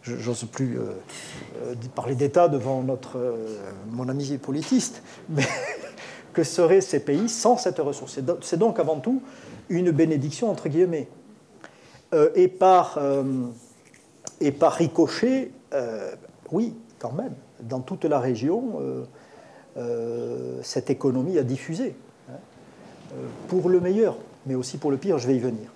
J'ose 0.01 0.45
plus 0.45 0.79
euh, 0.79 0.93
euh, 1.65 1.75
parler 1.93 2.15
d'État 2.15 2.47
devant 2.47 2.81
notre, 2.81 3.17
mon 3.91 4.07
ami 4.07 4.37
politiste, 4.37 5.03
mais 5.27 5.43
que 6.39 6.45
seraient 6.45 6.81
ces 6.81 7.01
pays 7.01 7.27
sans 7.27 7.57
cette 7.57 7.79
ressource 7.79 8.19
C'est 8.41 8.57
donc 8.57 8.79
avant 8.79 8.99
tout 8.99 9.21
une 9.67 9.91
bénédiction, 9.91 10.49
entre 10.49 10.69
guillemets. 10.69 11.07
et, 12.35 12.47
par, 12.47 12.97
et 14.39 14.51
par 14.51 14.73
ricochet, 14.73 15.51
oui, 16.51 16.73
quand 16.97 17.11
même, 17.11 17.33
dans 17.61 17.81
toute 17.81 18.05
la 18.05 18.19
région, 18.19 18.79
cette 20.63 20.89
économie 20.89 21.37
a 21.37 21.43
diffusé. 21.43 21.93
Euh, 23.13 23.27
pour 23.47 23.69
le 23.69 23.79
meilleur, 23.79 24.17
mais 24.45 24.53
aussi 24.53 24.77
pour 24.77 24.91
le 24.91 24.97
pire, 24.97 25.17
je 25.17 25.27
vais 25.27 25.35
y 25.35 25.39
venir. 25.39 25.71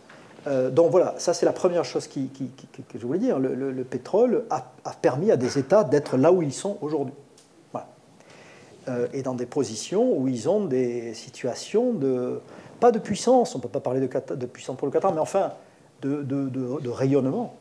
Euh, 0.45 0.69
donc 0.69 0.91
voilà, 0.91 1.15
ça 1.18 1.34
c'est 1.34 1.45
la 1.45 1.53
première 1.53 1.84
chose 1.84 2.06
qui, 2.07 2.30
que 2.30 2.99
je 2.99 3.06
voulais 3.06 3.18
dire. 3.19 3.40
Le, 3.40 3.84
pétrole 3.84 4.44
a, 4.52 4.61
permis 5.02 5.31
à 5.31 5.38
des 5.38 5.57
États 5.57 5.84
d'être 5.84 6.18
là 6.18 6.31
où 6.31 6.44
ils 6.44 6.53
sont 6.53 6.77
aujourd'hui. 6.81 7.15
Voilà. 8.86 9.00
Euh, 9.00 9.08
et 9.14 9.22
dans 9.22 9.34
des 9.34 9.46
positions 9.46 10.18
où 10.18 10.28
ils 10.28 10.50
ont 10.50 10.66
des 10.66 11.14
situations 11.14 11.94
de, 11.94 12.42
pas 12.80 12.92
de 12.92 13.00
puissance, 13.00 13.56
on 13.56 13.60
ne 13.60 13.64
peut 13.64 13.70
pas 13.70 13.80
parler 13.80 14.00
de, 14.00 14.36
de, 14.36 14.46
puissance 14.46 14.78
pour 14.78 14.88
le 14.88 14.92
Qatar, 14.92 15.14
mais 15.14 15.22
enfin 15.22 15.54
de, 16.02 16.22
de 16.22 16.90
rayonnement. 16.90 17.56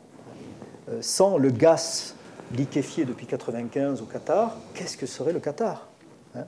sans 0.99 1.37
le 1.37 1.49
gaz 1.49 2.15
liquéfié 2.53 3.05
depuis 3.05 3.25
1995 3.25 4.01
au 4.01 4.05
Qatar, 4.05 4.55
qu'est-ce 4.73 4.97
que 4.97 5.05
serait 5.05 5.33
le 5.33 5.39
Qatar 5.39 5.87
hein? 6.35 6.43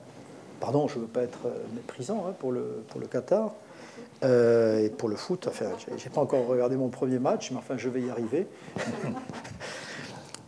Pardon, 0.60 0.88
je 0.88 0.96
ne 0.96 1.02
veux 1.02 1.06
pas 1.06 1.22
être 1.22 1.40
euh, 1.46 1.50
méprisant 1.74 2.24
hein, 2.26 2.34
pour, 2.38 2.50
le, 2.50 2.82
pour 2.88 2.98
le 3.00 3.06
Qatar 3.06 3.52
euh, 4.24 4.84
et 4.84 4.88
pour 4.88 5.08
le 5.08 5.16
foot. 5.16 5.46
Enfin, 5.48 5.66
je 5.86 5.92
n'ai 5.92 6.10
pas 6.14 6.20
encore 6.20 6.46
regardé 6.46 6.76
mon 6.76 6.88
premier 6.88 7.18
match, 7.18 7.50
mais 7.50 7.58
enfin, 7.58 7.76
je 7.76 7.88
vais 7.90 8.00
y 8.00 8.10
arriver. 8.10 8.46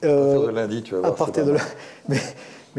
à 0.03 0.07
partir 0.07 0.43
de 0.43 0.51
lundi, 0.51 0.83
tu 0.83 0.95
vas 0.95 1.01
voir. 1.01 1.13
À 1.13 1.17
partir 1.17 1.45
de 1.45 1.57
mais, 2.09 2.19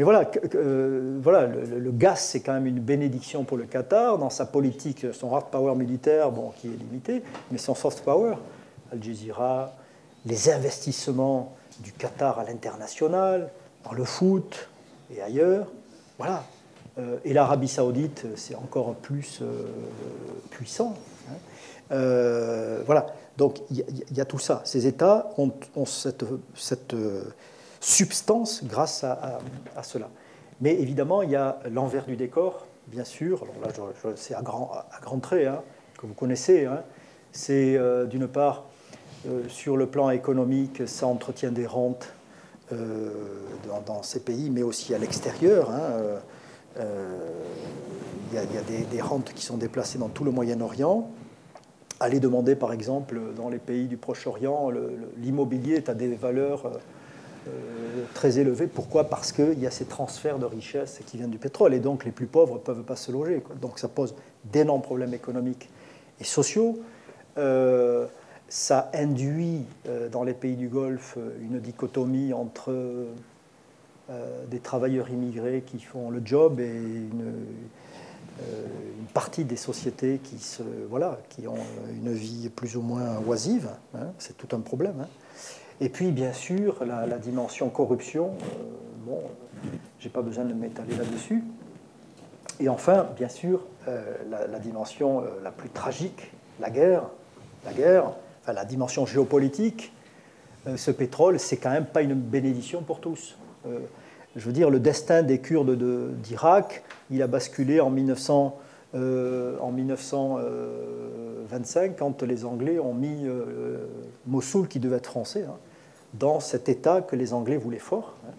mais, 0.00 0.04
voilà, 0.04 0.30
euh, 0.54 1.18
voilà 1.22 1.46
le, 1.46 1.90
gaz, 1.90 2.20
c'est 2.20 2.40
quand 2.40 2.54
même 2.54 2.66
une 2.66 2.80
bénédiction 2.80 3.44
pour 3.44 3.58
le 3.58 3.64
Qatar 3.64 4.16
dans 4.16 4.30
sa 4.30 4.46
politique, 4.46 5.04
son 5.12 5.34
hard 5.34 5.50
power 5.50 5.74
militaire, 5.74 6.30
bon, 6.30 6.54
qui 6.56 6.68
est 6.68 6.70
limité, 6.70 7.22
mais 7.50 7.58
son 7.58 7.74
soft 7.74 8.00
power, 8.00 8.36
Al 8.90 9.02
Jazeera, 9.02 9.74
les 10.24 10.48
investissements 10.48 11.54
du 11.80 11.92
Qatar 11.92 12.38
à 12.38 12.44
l'international, 12.44 13.50
dans 13.84 13.92
le 13.92 14.04
foot 14.04 14.70
et 15.14 15.20
ailleurs. 15.20 15.66
Voilà, 16.16 16.44
euh, 16.98 17.18
et 17.26 17.34
l'Arabie 17.34 17.68
saoudite, 17.68 18.24
c'est 18.36 18.54
encore 18.54 18.94
plus 18.94 19.40
euh, 19.42 19.66
puissant. 20.48 20.94
Hein. 21.28 21.94
Voilà, 22.86 23.04
donc 23.36 23.58
il 23.70 23.84
y, 24.12 24.20
a 24.22 24.24
tout 24.24 24.38
ça. 24.38 24.62
Ces 24.64 24.86
États 24.86 25.28
ont, 25.36 25.52
cette, 25.84 26.24
substance 27.80 28.64
grâce 28.64 29.04
à, 29.04 29.40
cela. 29.82 30.08
Mais 30.60 30.74
évidemment, 30.74 31.22
il 31.22 31.30
y 31.30 31.36
a 31.36 31.58
l'envers 31.70 32.04
du 32.06 32.16
décor, 32.16 32.66
bien 32.86 33.04
sûr. 33.04 33.42
Alors 33.42 33.54
là, 33.62 34.14
c'est 34.16 34.34
à 34.34 34.42
grands 34.42 34.70
grand 35.00 35.18
traits, 35.18 35.48
hein, 35.48 35.62
que 35.98 36.06
vous 36.06 36.14
connaissez. 36.14 36.66
Hein. 36.66 36.82
C'est 37.32 37.78
d'une 38.08 38.28
part, 38.28 38.66
sur 39.48 39.76
le 39.76 39.86
plan 39.86 40.10
économique, 40.10 40.86
ça 40.86 41.06
entretient 41.06 41.52
des 41.52 41.66
rentes 41.66 42.12
dans, 43.86 44.02
ces 44.02 44.20
pays, 44.20 44.50
mais 44.50 44.62
aussi 44.62 44.94
à 44.94 44.98
l'extérieur. 44.98 45.70
Euh, 46.78 47.18
il 48.32 48.36
y 48.36 48.38
a, 48.38 48.84
des, 48.84 49.00
rentes 49.00 49.32
qui 49.34 49.44
sont 49.44 49.56
déplacées 49.56 49.98
dans 49.98 50.08
tout 50.08 50.22
le 50.22 50.30
Moyen-Orient. 50.30 51.10
Allez 51.98 52.20
demander, 52.20 52.54
par 52.54 52.72
exemple, 52.72 53.20
dans 53.36 53.48
les 53.48 53.58
pays 53.58 53.88
du 53.88 53.96
Proche-Orient, 53.96 54.70
l'immobilier 55.16 55.74
est 55.74 55.88
à 55.88 55.94
des 55.94 56.14
valeurs 56.14 56.66
euh, 56.66 56.70
euh, 56.70 56.78
très 58.14 58.38
élevées. 58.38 58.66
Pourquoi? 58.66 59.04
Parce 59.04 59.32
qu'il 59.32 59.58
y 59.58 59.66
a 59.66 59.70
ces 59.70 59.86
transferts 59.86 60.38
de 60.38 60.46
richesses 60.46 61.00
qui 61.06 61.16
viennent 61.16 61.30
du 61.30 61.38
pétrole, 61.38 61.74
et 61.74 61.80
donc 61.80 62.04
les 62.04 62.10
plus 62.10 62.26
pauvres 62.26 62.54
ne 62.54 62.60
peuvent 62.60 62.82
pas 62.82 62.96
se 62.96 63.10
loger. 63.10 63.42
Donc 63.60 63.78
ça 63.78 63.88
pose 63.88 64.14
d'énormes 64.44 64.82
problèmes 64.82 65.14
économiques 65.14 65.68
et 66.20 66.24
sociaux. 66.24 66.78
ça 68.48 68.90
induit 68.94 69.64
dans 70.12 70.24
les 70.24 70.34
pays 70.34 70.56
du 70.56 70.68
Golfe 70.68 71.16
une 71.40 71.60
dichotomie 71.60 72.32
entre 72.32 72.72
euh, 74.10 74.44
des 74.50 74.58
travailleurs 74.58 75.08
immigrés 75.08 75.62
qui 75.64 75.78
font 75.78 76.10
le 76.10 76.20
job 76.24 76.58
et 76.58 76.64
une, 76.64 77.32
euh, 78.40 78.66
partie 79.14 79.44
des 79.44 79.54
sociétés 79.56 80.20
qui 80.24 81.46
ont 81.46 81.54
une 81.94 82.12
vie 82.12 82.48
plus 82.48 82.76
ou 82.76 82.82
moins 82.82 83.18
oisive. 83.24 83.68
Hein, 83.94 84.08
c'est 84.18 84.36
tout 84.36 84.48
un 84.56 84.60
problème. 84.60 84.96
Hein. 85.00 85.06
Et 85.80 85.88
puis, 85.88 86.10
bien 86.10 86.32
sûr, 86.32 86.84
la, 86.84 87.18
dimension 87.18 87.70
corruption. 87.70 88.28
Euh, 88.28 88.54
bon, 89.06 89.22
j'ai 89.98 90.10
pas 90.10 90.22
besoin 90.22 90.44
de 90.44 90.52
m'étaler 90.52 90.94
là-dessus. 90.96 91.42
Et 92.58 92.68
enfin, 92.68 93.08
bien 93.16 93.28
sûr, 93.28 93.62
la, 94.30 94.58
dimension 94.58 95.24
la 95.42 95.50
plus 95.50 95.70
tragique, 95.70 96.30
la 96.60 96.68
guerre. 96.68 97.04
La 97.64 97.72
guerre, 97.72 98.12
enfin, 98.42 98.52
la 98.52 98.66
dimension 98.66 99.06
géopolitique. 99.06 99.92
ce 100.76 100.90
pétrole, 100.90 101.40
c'est 101.40 101.56
quand 101.56 101.70
même 101.70 101.86
pas 101.86 102.02
une 102.02 102.14
bénédiction 102.14 102.82
pour 102.82 103.00
tous 103.00 103.36
je 104.36 104.46
veux 104.46 104.52
dire, 104.52 104.70
le 104.70 104.78
destin 104.80 105.22
des 105.22 105.40
Kurdes 105.40 105.76
d'Irak, 106.22 106.82
il 107.10 107.22
a 107.22 107.26
basculé 107.26 107.80
en, 107.80 107.90
1900, 107.90 108.56
en 108.94 109.72
1925 109.72 111.90
euh, 111.90 111.94
quand 111.98 112.22
les 112.22 112.44
Anglais 112.44 112.78
ont 112.78 112.94
mis 112.94 113.26
euh, 113.26 113.88
Mossoul, 114.26 114.68
qui 114.68 114.78
devait 114.78 114.96
être 114.96 115.08
français, 115.08 115.44
hein, 115.48 115.56
dans 116.14 116.40
cet 116.40 116.68
État 116.68 117.02
que 117.02 117.16
les 117.16 117.32
Anglais 117.32 117.56
voulaient 117.56 117.78
fort, 117.78 118.14
hein, 118.24 118.32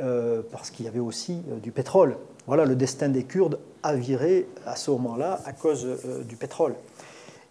euh, 0.00 0.42
parce 0.52 0.70
qu'il 0.70 0.84
y 0.84 0.88
avait 0.88 1.00
aussi 1.00 1.42
euh, 1.50 1.58
du 1.58 1.72
pétrole. 1.72 2.16
Voilà, 2.46 2.64
le 2.64 2.76
destin 2.76 3.08
des 3.08 3.24
Kurdes 3.24 3.58
a 3.82 3.94
viré 3.94 4.46
à 4.66 4.76
ce 4.76 4.90
moment-là 4.92 5.40
à 5.44 5.52
cause 5.52 5.86
euh, 5.86 6.22
du 6.22 6.36
pétrole. 6.36 6.74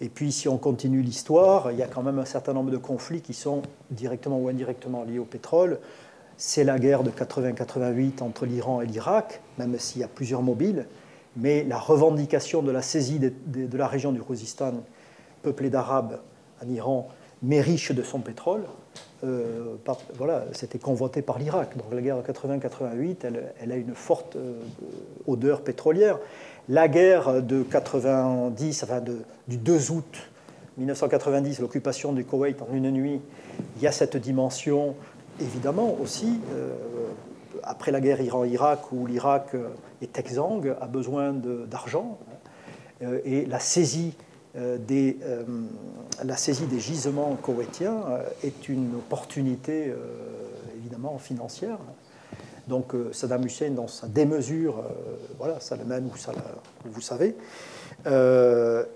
Et 0.01 0.09
puis, 0.09 0.31
si 0.31 0.47
on 0.47 0.57
continue 0.57 1.01
l'histoire, 1.01 1.71
il 1.71 1.77
y 1.77 1.83
a 1.83 1.87
quand 1.87 2.03
même 2.03 2.19
un 2.19 2.25
certain 2.25 2.53
nombre 2.53 2.69
de 2.69 2.77
conflits 2.77 3.21
qui 3.21 3.33
sont 3.33 3.61
directement 3.91 4.37
ou 4.37 4.49
indirectement 4.49 5.03
liés 5.03 5.19
au 5.19 5.25
pétrole. 5.25 5.79
C'est 6.37 6.65
la 6.65 6.77
guerre 6.79 7.03
de 7.03 7.11
80-88 7.11 8.21
entre 8.21 8.45
l'Iran 8.45 8.81
et 8.81 8.85
l'Irak, 8.85 9.41
même 9.57 9.79
s'il 9.79 10.01
y 10.01 10.03
a 10.03 10.09
plusieurs 10.09 10.41
mobiles. 10.41 10.85
Mais 11.37 11.63
la 11.63 11.79
revendication 11.79 12.61
de 12.61 12.71
la 12.71 12.81
saisie 12.81 13.19
de, 13.19 13.77
la 13.77 13.87
région 13.87 14.11
du 14.11 14.21
Khuzestan, 14.21 14.83
peuplée 15.43 15.69
d'Arabes 15.69 16.19
en 16.63 16.69
Iran, 16.69 17.07
mais 17.41 17.61
riche 17.61 17.91
de 17.91 18.03
son 18.03 18.19
pétrole, 18.19 18.63
euh, 19.23 19.75
voilà, 20.15 20.45
c'était 20.51 20.77
convoité 20.77 21.21
par 21.21 21.39
l'Irak. 21.39 21.77
Donc 21.77 21.87
la 21.93 22.01
guerre 22.01 22.17
de 22.17 22.23
80-88, 22.23 23.17
elle, 23.59 23.71
a 23.71 23.75
une 23.75 23.95
forte 23.95 24.35
euh, 24.35 24.53
odeur 25.27 25.61
pétrolière. 25.61 26.19
La 26.67 26.87
guerre 26.87 27.41
de 27.41 27.63
90, 27.63 28.83
enfin 28.83 29.01
du 29.47 29.57
2 29.57 29.91
août 29.91 30.29
1990, 30.77 31.59
l'occupation 31.59 32.11
du 32.11 32.25
Koweït 32.25 32.61
en 32.61 32.73
une 32.73 32.91
nuit, 32.91 33.21
il 33.77 33.81
y 33.81 33.87
a 33.87 33.91
cette 33.91 34.17
dimension, 34.17 34.95
évidemment 35.39 35.95
aussi, 36.01 36.39
euh, 36.53 36.73
après 37.63 37.91
la 37.91 38.01
guerre 38.01 38.19
Iran-Irak, 38.21 38.91
où 38.91 39.05
l'Irak 39.05 39.55
est 40.01 40.19
exsangue, 40.19 40.75
a 40.81 40.87
besoin 40.87 41.33
d'argent, 41.33 42.19
et 43.23 43.45
la 43.45 43.59
saisie 43.59 44.13
des, 44.55 45.17
euh, 45.23 45.43
la 46.23 46.37
saisie 46.37 46.65
des 46.65 46.79
gisements 46.79 47.35
koweïtiens 47.41 47.97
euh, 48.07 48.23
est 48.43 48.69
une 48.69 48.95
opportunité 48.95 49.93
évidemment 50.77 51.17
financière. 51.17 51.77
Donc 52.67 52.93
Saddam 53.11 53.45
Hussein, 53.45 53.71
dans 53.71 53.87
sa 53.87 54.07
démesure, 54.07 54.83
voilà, 55.37 55.59
ça 55.59 55.75
le 55.75 55.83
mène 55.83 56.09
où 56.11 56.17
ça 56.17 56.31
vous 56.85 57.01
savez. 57.01 57.35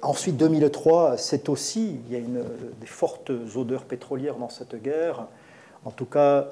ensuite, 0.02 0.38
2003, 0.38 1.18
c'est 1.18 1.50
aussi, 1.50 2.00
il 2.08 2.14
y 2.14 2.16
a 2.16 2.20
une, 2.20 2.44
des 2.82 2.88
fortes 2.88 3.32
odeurs 3.56 3.84
pétrolières 3.84 4.38
dans 4.38 4.50
cette 4.50 4.82
guerre. 4.82 5.28
En 5.86 5.92
tout 5.92 6.06
cas, 6.06 6.48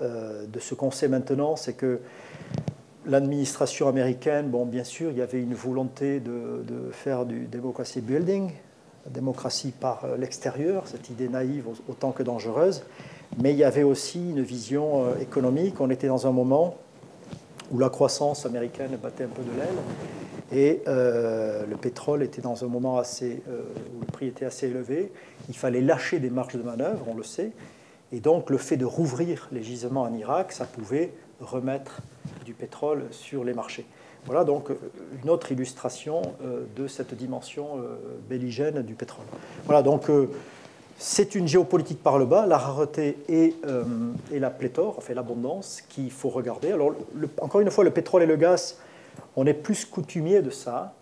de 0.47 0.59
ce 0.59 0.75
qu'on 0.75 0.91
sait 0.91 1.07
maintenant, 1.07 1.55
c'est 1.55 1.73
que 1.73 2.01
l'administration 3.07 3.87
américaine, 3.87 4.49
bon, 4.49 4.67
bien 4.67 4.83
sûr, 4.83 5.09
il 5.09 5.17
y 5.17 5.21
avait 5.23 5.41
une 5.41 5.55
volonté 5.55 6.19
de 6.19 6.91
faire 6.91 7.25
du 7.25 7.45
democracy 7.47 8.01
building, 8.01 8.51
démocratie 9.09 9.71
par 9.71 10.05
euh, 10.05 10.17
l'extérieur, 10.17 10.87
cette 10.87 11.09
idée 11.09 11.29
naïve 11.29 11.65
autant 11.89 12.11
que 12.11 12.23
dangereuse, 12.23 12.83
mais 13.41 13.51
il 13.51 13.57
y 13.57 13.63
avait 13.63 13.83
aussi 13.83 14.19
une 14.19 14.41
vision 14.41 15.05
euh, 15.05 15.17
économique. 15.19 15.79
On 15.79 15.89
était 15.89 16.07
dans 16.07 16.27
un 16.27 16.31
moment 16.31 16.77
où 17.71 17.79
la 17.79 17.89
croissance 17.89 18.45
américaine 18.45 18.97
battait 19.01 19.25
un 19.25 19.29
peu 19.29 19.43
de 19.43 19.57
l'aile 19.57 19.77
et 20.53 20.81
euh, 20.87 21.65
le 21.65 21.75
pétrole 21.75 22.23
était 22.23 22.41
dans 22.41 22.63
un 22.63 22.67
moment 22.67 22.97
assez, 22.97 23.41
où 23.47 23.99
le 23.99 24.05
prix 24.05 24.27
était 24.27 24.45
assez 24.45 24.67
élevé. 24.67 25.11
Il 25.49 25.55
fallait 25.57 25.81
lâcher 25.81 26.19
des 26.19 26.29
marges 26.29 26.55
de 26.55 26.63
manœuvre, 26.63 27.05
on 27.09 27.15
le 27.15 27.23
sait, 27.23 27.51
et 28.13 28.21
donc 28.21 28.49
le 28.49 28.57
fait 28.57 28.77
de 28.77 28.85
rouvrir 28.85 29.49
les 29.51 29.63
gisements 29.63 30.03
en 30.03 30.13
Irak, 30.13 30.53
ça 30.53 30.63
pouvait 30.63 31.11
remettre 31.41 32.01
du 32.45 32.53
pétrole 32.53 33.03
sur 33.11 33.43
les 33.43 33.53
marchés. 33.53 33.85
Voilà 34.27 34.43
donc 34.43 34.69
euh, 34.69 34.75
une 35.23 35.29
autre 35.29 35.51
illustration 35.53 36.21
euh, 36.43 36.65
de 36.75 36.87
cette 36.87 37.15
dimension 37.15 37.77
euh, 37.77 37.95
belligène 38.29 38.81
du 38.81 38.93
pétrole. 38.93 39.25
Voilà 39.65 39.81
donc 39.81 40.11
c'est 40.99 41.33
une 41.35 41.47
géopolitique 41.47 42.03
par 42.03 42.17
le 42.17 42.25
bas, 42.25 42.45
la 42.45 42.57
rareté 42.57 43.17
et, 43.29 43.55
la 44.31 44.49
pléthore, 44.49 44.95
enfin 44.97 45.13
l'abondance 45.13 45.81
qu'il 45.87 46.09
faut 46.11 46.29
regarder. 46.29 46.71
Alors 46.71 46.95
encore 47.39 47.61
une 47.61 47.69
fois, 47.69 47.83
le 47.83 47.91
pétrole 47.91 48.23
et 48.23 48.25
le 48.25 48.35
gaz, 48.35 48.79
on 49.35 49.45
est 49.45 49.53
plus 49.53 49.85
coutumier 49.85 50.41
de 50.41 50.49
ça, 50.49 50.95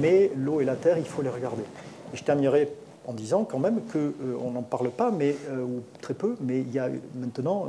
mais 0.00 0.30
l'eau 0.34 0.62
et 0.62 0.64
la 0.64 0.74
terre, 0.74 0.96
il 0.96 1.04
faut 1.04 1.20
les 1.20 1.28
regarder. 1.28 1.64
Et 2.14 2.16
je 2.16 2.24
terminerai 2.24 2.72
en 3.06 3.12
disant 3.12 3.44
quand 3.44 3.58
même 3.58 3.82
qu'on 3.92 4.52
n'en 4.52 4.62
parle 4.62 4.88
pas, 4.88 5.10
mais, 5.10 5.36
ou 5.52 5.82
très 6.00 6.14
peu, 6.14 6.36
mais 6.40 6.60
il 6.60 6.72
y 6.72 6.78
a 6.78 6.88
maintenant 7.14 7.66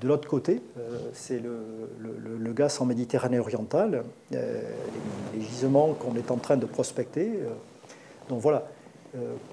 de 0.00 0.06
l'autre 0.06 0.28
côté, 0.28 0.62
euh, 0.78 0.98
c'est 1.12 1.40
le, 1.40 2.52
gaz 2.52 2.80
en 2.80 2.86
Méditerranée 2.86 3.38
orientale, 3.38 4.04
euh, 4.34 4.62
les, 5.34 5.40
gisements 5.40 5.92
qu'on 5.94 6.16
est 6.16 6.30
en 6.30 6.36
train 6.36 6.56
de 6.56 6.66
prospecter. 6.66 7.28
Euh, 7.28 7.48
donc 8.28 8.40
voilà, 8.40 8.66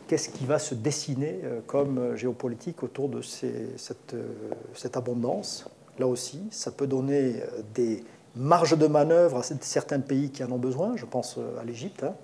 qu'est-ce 0.08 0.30
qui 0.30 0.46
va 0.46 0.60
se 0.60 0.76
dessiner 0.76 1.40
comme 1.66 2.16
géopolitique 2.16 2.84
autour 2.84 3.08
de 3.08 3.22
cette, 3.22 4.16
abondance? 4.96 5.70
Là 5.98 6.08
aussi, 6.08 6.42
ça 6.52 6.72
peut 6.72 6.88
donner 6.88 7.36
des 7.74 8.04
marges 8.36 8.78
de 8.78 8.88
manœuvre 8.88 9.38
à 9.38 9.44
certains 9.44 10.02
pays 10.02 10.30
qui 10.30 10.44
en 10.44 10.52
ont 10.52 10.58
besoin. 10.58 10.98
Je 10.98 11.06
pense 11.06 11.40
à 11.60 11.64
l'Égypte. 11.64 12.04
Hein. 12.04 12.16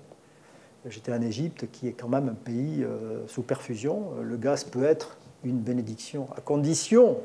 J'étais 0.86 1.12
en 1.12 1.22
Égypte, 1.22 1.70
qui 1.72 1.88
est 1.88 1.92
quand 1.92 2.08
même 2.08 2.28
un 2.28 2.34
pays 2.34 2.84
sous 3.28 3.42
perfusion. 3.42 4.10
Le 4.20 4.36
gaz 4.36 4.64
peut 4.64 4.84
être 4.84 5.16
une 5.42 5.58
bénédiction, 5.58 6.28
à 6.36 6.42
condition 6.42 7.16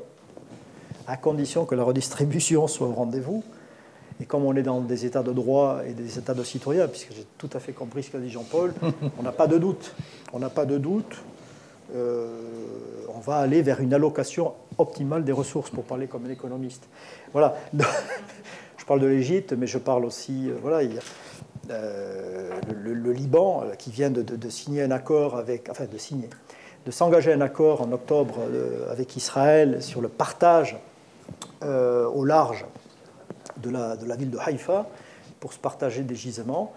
à 1.08 1.16
condition 1.16 1.64
que 1.64 1.74
la 1.74 1.82
redistribution 1.82 2.68
soit 2.68 2.86
au 2.86 2.92
rendez-vous. 2.92 3.42
Et 4.20 4.26
comme 4.26 4.44
on 4.44 4.54
est 4.54 4.62
dans 4.62 4.80
des 4.80 5.06
états 5.06 5.22
de 5.22 5.32
droit 5.32 5.80
et 5.86 5.94
des 5.94 6.18
états 6.18 6.34
de 6.34 6.44
citoyens, 6.44 6.86
puisque 6.86 7.12
j'ai 7.14 7.26
tout 7.38 7.48
à 7.54 7.60
fait 7.60 7.72
compris 7.72 8.02
ce 8.02 8.10
qu'a 8.10 8.18
dit 8.18 8.30
Jean-Paul, 8.30 8.74
on 9.18 9.22
n'a 9.22 9.32
pas 9.32 9.46
de 9.46 9.58
doute. 9.58 9.94
On 10.32 10.38
n'a 10.38 10.50
pas 10.50 10.66
de 10.66 10.76
doute. 10.76 11.16
Euh, 11.94 12.26
on 13.14 13.20
va 13.20 13.36
aller 13.36 13.62
vers 13.62 13.80
une 13.80 13.94
allocation 13.94 14.52
optimale 14.76 15.24
des 15.24 15.32
ressources, 15.32 15.70
pour 15.70 15.84
parler 15.84 16.08
comme 16.08 16.26
un 16.26 16.30
économiste. 16.30 16.84
Voilà. 17.32 17.56
je 18.76 18.84
parle 18.84 19.00
de 19.00 19.06
l'Égypte, 19.06 19.54
mais 19.54 19.66
je 19.66 19.78
parle 19.78 20.04
aussi. 20.04 20.50
Euh, 20.50 20.56
voilà, 20.60 20.86
euh, 21.70 22.50
le, 22.74 23.12
Liban 23.12 23.64
qui 23.78 23.90
vient 23.90 24.10
de, 24.10 24.20
de, 24.22 24.48
signer 24.50 24.82
un 24.82 24.90
accord 24.90 25.36
avec. 25.36 25.68
Enfin, 25.70 25.86
de 25.90 25.96
signer. 25.96 26.28
De 26.84 26.90
s'engager 26.90 27.32
un 27.32 27.40
accord 27.40 27.80
en 27.80 27.92
octobre 27.92 28.36
avec 28.90 29.16
Israël 29.16 29.82
sur 29.82 30.00
le 30.00 30.08
partage 30.08 30.78
euh, 31.62 32.06
au 32.06 32.24
large 32.24 32.64
de 33.56 33.70
la, 33.70 33.96
de 33.96 34.06
la, 34.06 34.16
ville 34.16 34.30
de 34.30 34.38
Haïfa 34.38 34.86
pour 35.40 35.52
se 35.52 35.58
partager 35.58 36.02
des 36.02 36.14
gisements. 36.14 36.72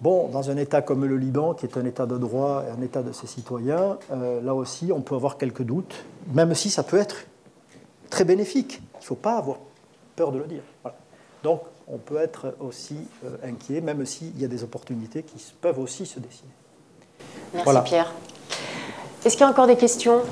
Bon, 0.00 0.28
dans 0.28 0.50
un 0.50 0.56
État 0.56 0.82
comme 0.82 1.04
le 1.04 1.16
Liban, 1.16 1.54
qui 1.54 1.64
est 1.64 1.76
un 1.78 1.84
État 1.84 2.06
de 2.06 2.18
droit 2.18 2.64
et 2.66 2.70
un 2.70 2.82
État 2.82 3.02
de 3.02 3.12
ses 3.12 3.26
citoyens, 3.26 3.98
euh, 4.12 4.42
là 4.42 4.54
aussi, 4.54 4.92
on 4.92 5.00
peut 5.00 5.14
avoir 5.14 5.38
quelques 5.38 5.62
doutes, 5.62 6.04
même 6.32 6.54
si 6.54 6.68
ça 6.68 6.82
peut 6.82 6.98
être 6.98 7.26
très 8.10 8.24
bénéfique. 8.24 8.82
Il 8.94 8.98
ne 9.00 9.04
faut 9.04 9.14
pas 9.14 9.38
avoir 9.38 9.58
peur 10.14 10.32
de 10.32 10.38
le 10.38 10.44
dire. 10.44 10.62
Donc, 11.42 11.62
on 11.88 11.98
peut 11.98 12.18
être 12.18 12.54
aussi 12.60 12.98
euh, 13.24 13.36
inquiet, 13.44 13.80
même 13.80 14.04
s'il 14.04 14.38
y 14.38 14.44
a 14.44 14.48
des 14.48 14.62
opportunités 14.64 15.22
qui 15.22 15.42
peuvent 15.60 15.78
aussi 15.78 16.04
se 16.04 16.20
dessiner. 16.20 16.50
Merci 17.54 17.80
Pierre. 17.84 18.12
Est-ce 19.24 19.36
qu'il 19.36 19.44
y 19.44 19.48
a 19.48 19.50
encore 19.50 19.66
des 19.66 19.76
questions? 19.76 20.22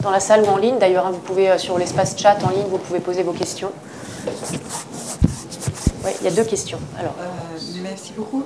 Dans 0.00 0.10
la 0.10 0.20
salle 0.20 0.42
ou 0.42 0.46
en 0.46 0.56
ligne. 0.56 0.78
D'ailleurs, 0.78 1.06
hein, 1.06 1.10
vous 1.10 1.18
pouvez, 1.20 1.50
euh, 1.50 1.58
sur 1.58 1.78
l'espace 1.78 2.16
chat 2.16 2.38
en 2.44 2.50
ligne, 2.50 2.66
vous 2.68 2.78
pouvez 2.78 3.00
poser 3.00 3.22
vos 3.22 3.32
questions. 3.32 3.72
Oui, 6.04 6.12
il 6.20 6.24
y 6.24 6.28
a 6.28 6.30
deux 6.30 6.44
questions. 6.44 6.78
Alors. 6.98 7.14
Euh, 7.20 7.58
merci 7.82 8.12
beaucoup. 8.16 8.44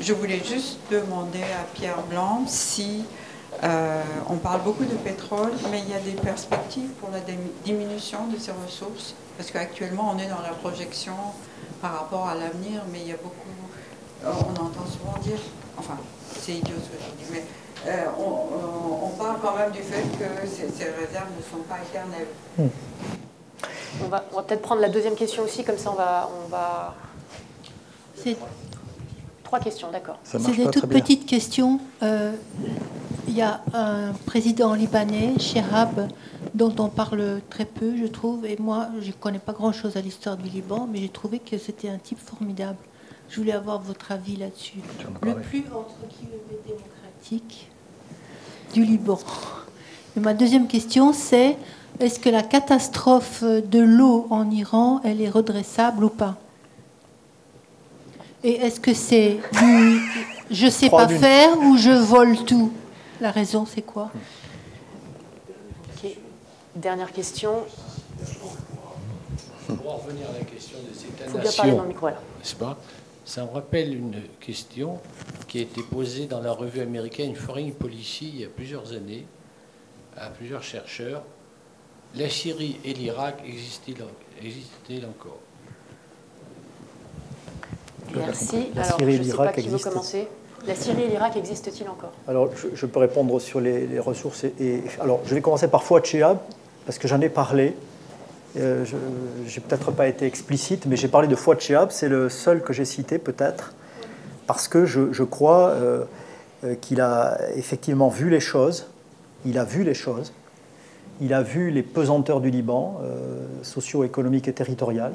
Je 0.00 0.14
voulais 0.14 0.40
juste 0.42 0.78
demander 0.90 1.42
à 1.42 1.64
Pierre 1.74 2.02
Blanc 2.08 2.44
si 2.46 3.04
euh, 3.62 4.02
on 4.30 4.36
parle 4.36 4.62
beaucoup 4.62 4.84
de 4.84 4.94
pétrole, 4.94 5.52
mais 5.70 5.80
il 5.80 5.90
y 5.90 5.94
a 5.94 6.00
des 6.00 6.18
perspectives 6.18 6.88
pour 7.00 7.10
la 7.10 7.18
diminution 7.64 8.26
de 8.28 8.38
ces 8.38 8.52
ressources, 8.52 9.14
parce 9.36 9.50
qu'actuellement 9.50 10.14
on 10.14 10.18
est 10.18 10.28
dans 10.28 10.40
la 10.40 10.54
projection 10.54 11.12
par 11.82 11.92
rapport 11.92 12.28
à 12.28 12.34
l'avenir, 12.34 12.80
mais 12.90 13.00
il 13.02 13.08
y 13.08 13.12
a 13.12 13.16
beaucoup, 13.16 13.50
on 14.24 14.52
entend 14.52 14.86
souvent 14.86 15.18
dire, 15.22 15.38
enfin 15.76 15.98
c'est 16.40 16.52
idiot 16.52 16.76
ce 16.82 16.88
que 16.88 17.02
je 17.02 17.24
dis, 17.24 17.30
mais 17.32 17.44
euh, 17.86 18.06
on, 18.18 19.08
parle 19.18 19.36
quand 19.42 19.56
même 19.56 19.70
du 19.70 19.80
fait 19.80 20.02
que 20.18 20.46
ces, 20.46 20.64
réserves 20.64 21.28
ne 21.36 21.42
sont 21.42 21.62
pas 21.68 21.78
éternelles. 21.82 22.26
On 24.02 24.08
va, 24.08 24.20
peut-être 24.20 24.62
prendre 24.62 24.80
la 24.80 24.88
deuxième 24.88 25.14
question 25.14 25.42
aussi, 25.42 25.64
comme 25.64 25.78
ça 25.78 25.90
on 25.90 25.96
va... 25.96 26.30
On 26.44 26.48
va... 26.48 26.94
Trois 29.44 29.60
questions, 29.60 29.90
d'accord. 29.90 30.18
C'est 30.22 30.38
des 30.38 30.70
toutes 30.70 30.86
petites 30.86 31.26
questions. 31.26 31.80
Euh, 32.02 32.32
il 33.26 33.34
y 33.34 33.42
a 33.42 33.62
un 33.72 34.12
président 34.26 34.74
libanais, 34.74 35.38
Cherab, 35.38 36.08
dont 36.54 36.74
on 36.78 36.88
parle 36.88 37.40
très 37.48 37.64
peu, 37.64 37.96
je 37.96 38.06
trouve. 38.06 38.44
Et 38.46 38.56
moi, 38.58 38.88
je 39.00 39.08
ne 39.08 39.12
connais 39.12 39.38
pas 39.38 39.52
grand-chose 39.52 39.96
à 39.96 40.00
l'histoire 40.00 40.36
du 40.36 40.48
Liban, 40.48 40.88
mais 40.90 40.98
j'ai 40.98 41.08
trouvé 41.08 41.38
que 41.38 41.58
c'était 41.58 41.88
un 41.88 41.98
type 41.98 42.18
formidable. 42.18 42.78
Je 43.28 43.36
voulais 43.36 43.52
avoir 43.52 43.80
votre 43.80 44.12
avis 44.12 44.36
là-dessus. 44.36 44.78
Le 45.22 45.34
plus 45.36 45.64
entre 45.72 45.94
guillemets 46.08 46.42
démocratique 46.66 47.69
du 48.72 48.84
Liban. 48.84 49.18
Et 50.16 50.20
ma 50.20 50.34
deuxième 50.34 50.66
question, 50.66 51.12
c'est 51.12 51.56
est-ce 51.98 52.18
que 52.18 52.28
la 52.28 52.42
catastrophe 52.42 53.42
de 53.42 53.80
l'eau 53.80 54.26
en 54.30 54.50
Iran, 54.50 55.00
elle 55.04 55.20
est 55.20 55.28
redressable 55.28 56.04
ou 56.04 56.08
pas? 56.08 56.36
Et 58.42 58.56
est-ce 58.56 58.80
que 58.80 58.94
c'est 58.94 59.38
du 59.60 60.00
je 60.50 60.68
sais 60.68 60.90
pas 60.90 61.06
faire 61.06 61.58
ou 61.58 61.76
je 61.76 61.90
vole 61.90 62.36
tout 62.44 62.72
La 63.20 63.30
raison, 63.30 63.66
c'est 63.66 63.82
quoi? 63.82 64.10
Dernière 66.74 67.12
question. 67.12 67.50
Pour 69.66 69.92
en 69.92 69.96
revenir 69.96 70.26
à 70.28 70.38
la 70.38 70.44
question 70.44 70.78
de 70.78 70.96
cette 70.96 71.10
Il 71.26 71.30
faut 71.30 71.38
bien 71.38 71.52
parler 71.52 71.72
dans 71.72 71.82
le 71.82 71.88
micro. 71.88 72.06
Là. 72.06 72.20
n'est-ce 72.38 72.54
pas? 72.54 72.78
Ça 73.24 73.44
me 73.44 73.50
rappelle 73.50 73.94
une 73.94 74.20
question 74.40 74.98
qui 75.46 75.58
a 75.58 75.62
été 75.62 75.82
posée 75.82 76.26
dans 76.26 76.40
la 76.40 76.52
revue 76.52 76.80
américaine 76.80 77.34
Foreign 77.36 77.72
Policy 77.72 78.28
il 78.34 78.40
y 78.40 78.44
a 78.44 78.48
plusieurs 78.48 78.92
années 78.92 79.24
à 80.16 80.30
plusieurs 80.30 80.62
chercheurs. 80.62 81.22
La 82.16 82.28
Syrie 82.28 82.78
et 82.84 82.92
l'Irak 82.92 83.42
existent-ils 83.46 85.04
encore 85.06 85.38
Merci. 88.16 88.66
La 88.74 88.82
Alors, 88.82 88.98
Syrie 88.98 89.12
et 89.12 89.16
je 89.16 89.18
ne 89.18 89.24
sais 89.24 89.30
l'Irak 89.30 89.46
pas 89.46 89.52
qui 89.52 89.60
veut 89.68 89.72
existent. 89.74 89.90
commencer. 89.90 90.28
La 90.66 90.74
Syrie 90.74 91.02
et 91.02 91.08
l'Irak 91.08 91.36
existent-ils 91.36 91.88
encore? 91.88 92.12
Alors, 92.26 92.50
je, 92.56 92.66
je 92.74 92.86
peux 92.86 92.98
répondre 92.98 93.38
sur 93.38 93.60
les, 93.60 93.86
les 93.86 94.00
ressources. 94.00 94.42
Et, 94.44 94.52
et- 94.58 94.82
alors, 95.00 95.20
je 95.24 95.34
vais 95.36 95.40
commencer 95.40 95.68
par 95.68 95.84
Fouad 95.84 96.04
Chehab, 96.04 96.38
parce 96.84 96.98
que 96.98 97.06
j'en 97.06 97.20
ai 97.20 97.28
parlé. 97.28 97.76
Euh, 98.56 98.84
je 98.84 98.96
n'ai 98.96 99.66
peut-être 99.66 99.92
pas 99.92 100.08
été 100.08 100.26
explicite, 100.26 100.86
mais 100.86 100.96
j'ai 100.96 101.08
parlé 101.08 101.28
de 101.28 101.36
Fouad 101.36 101.60
Chehab. 101.60 101.90
C'est 101.90 102.08
le 102.08 102.28
seul 102.28 102.62
que 102.62 102.72
j'ai 102.72 102.84
cité, 102.84 103.18
peut-être, 103.18 103.74
parce 104.46 104.66
que 104.66 104.86
je, 104.86 105.22
crois 105.22 105.68
euh, 105.68 106.04
euh, 106.64 106.74
qu'il 106.74 107.00
a 107.00 107.38
effectivement 107.54 108.08
vu 108.08 108.30
les 108.30 108.40
choses. 108.40 108.86
Il 109.44 109.58
a 109.58 109.64
vu 109.64 109.84
les 109.84 109.94
choses. 109.94 110.32
Il 111.20 111.34
a 111.34 111.42
vu 111.42 111.70
les 111.70 111.82
pesanteurs 111.82 112.40
du 112.40 112.50
Liban, 112.50 113.00
euh, 113.02 113.46
socio-économiques 113.62 114.48
et 114.48 114.52
territoriales, 114.52 115.12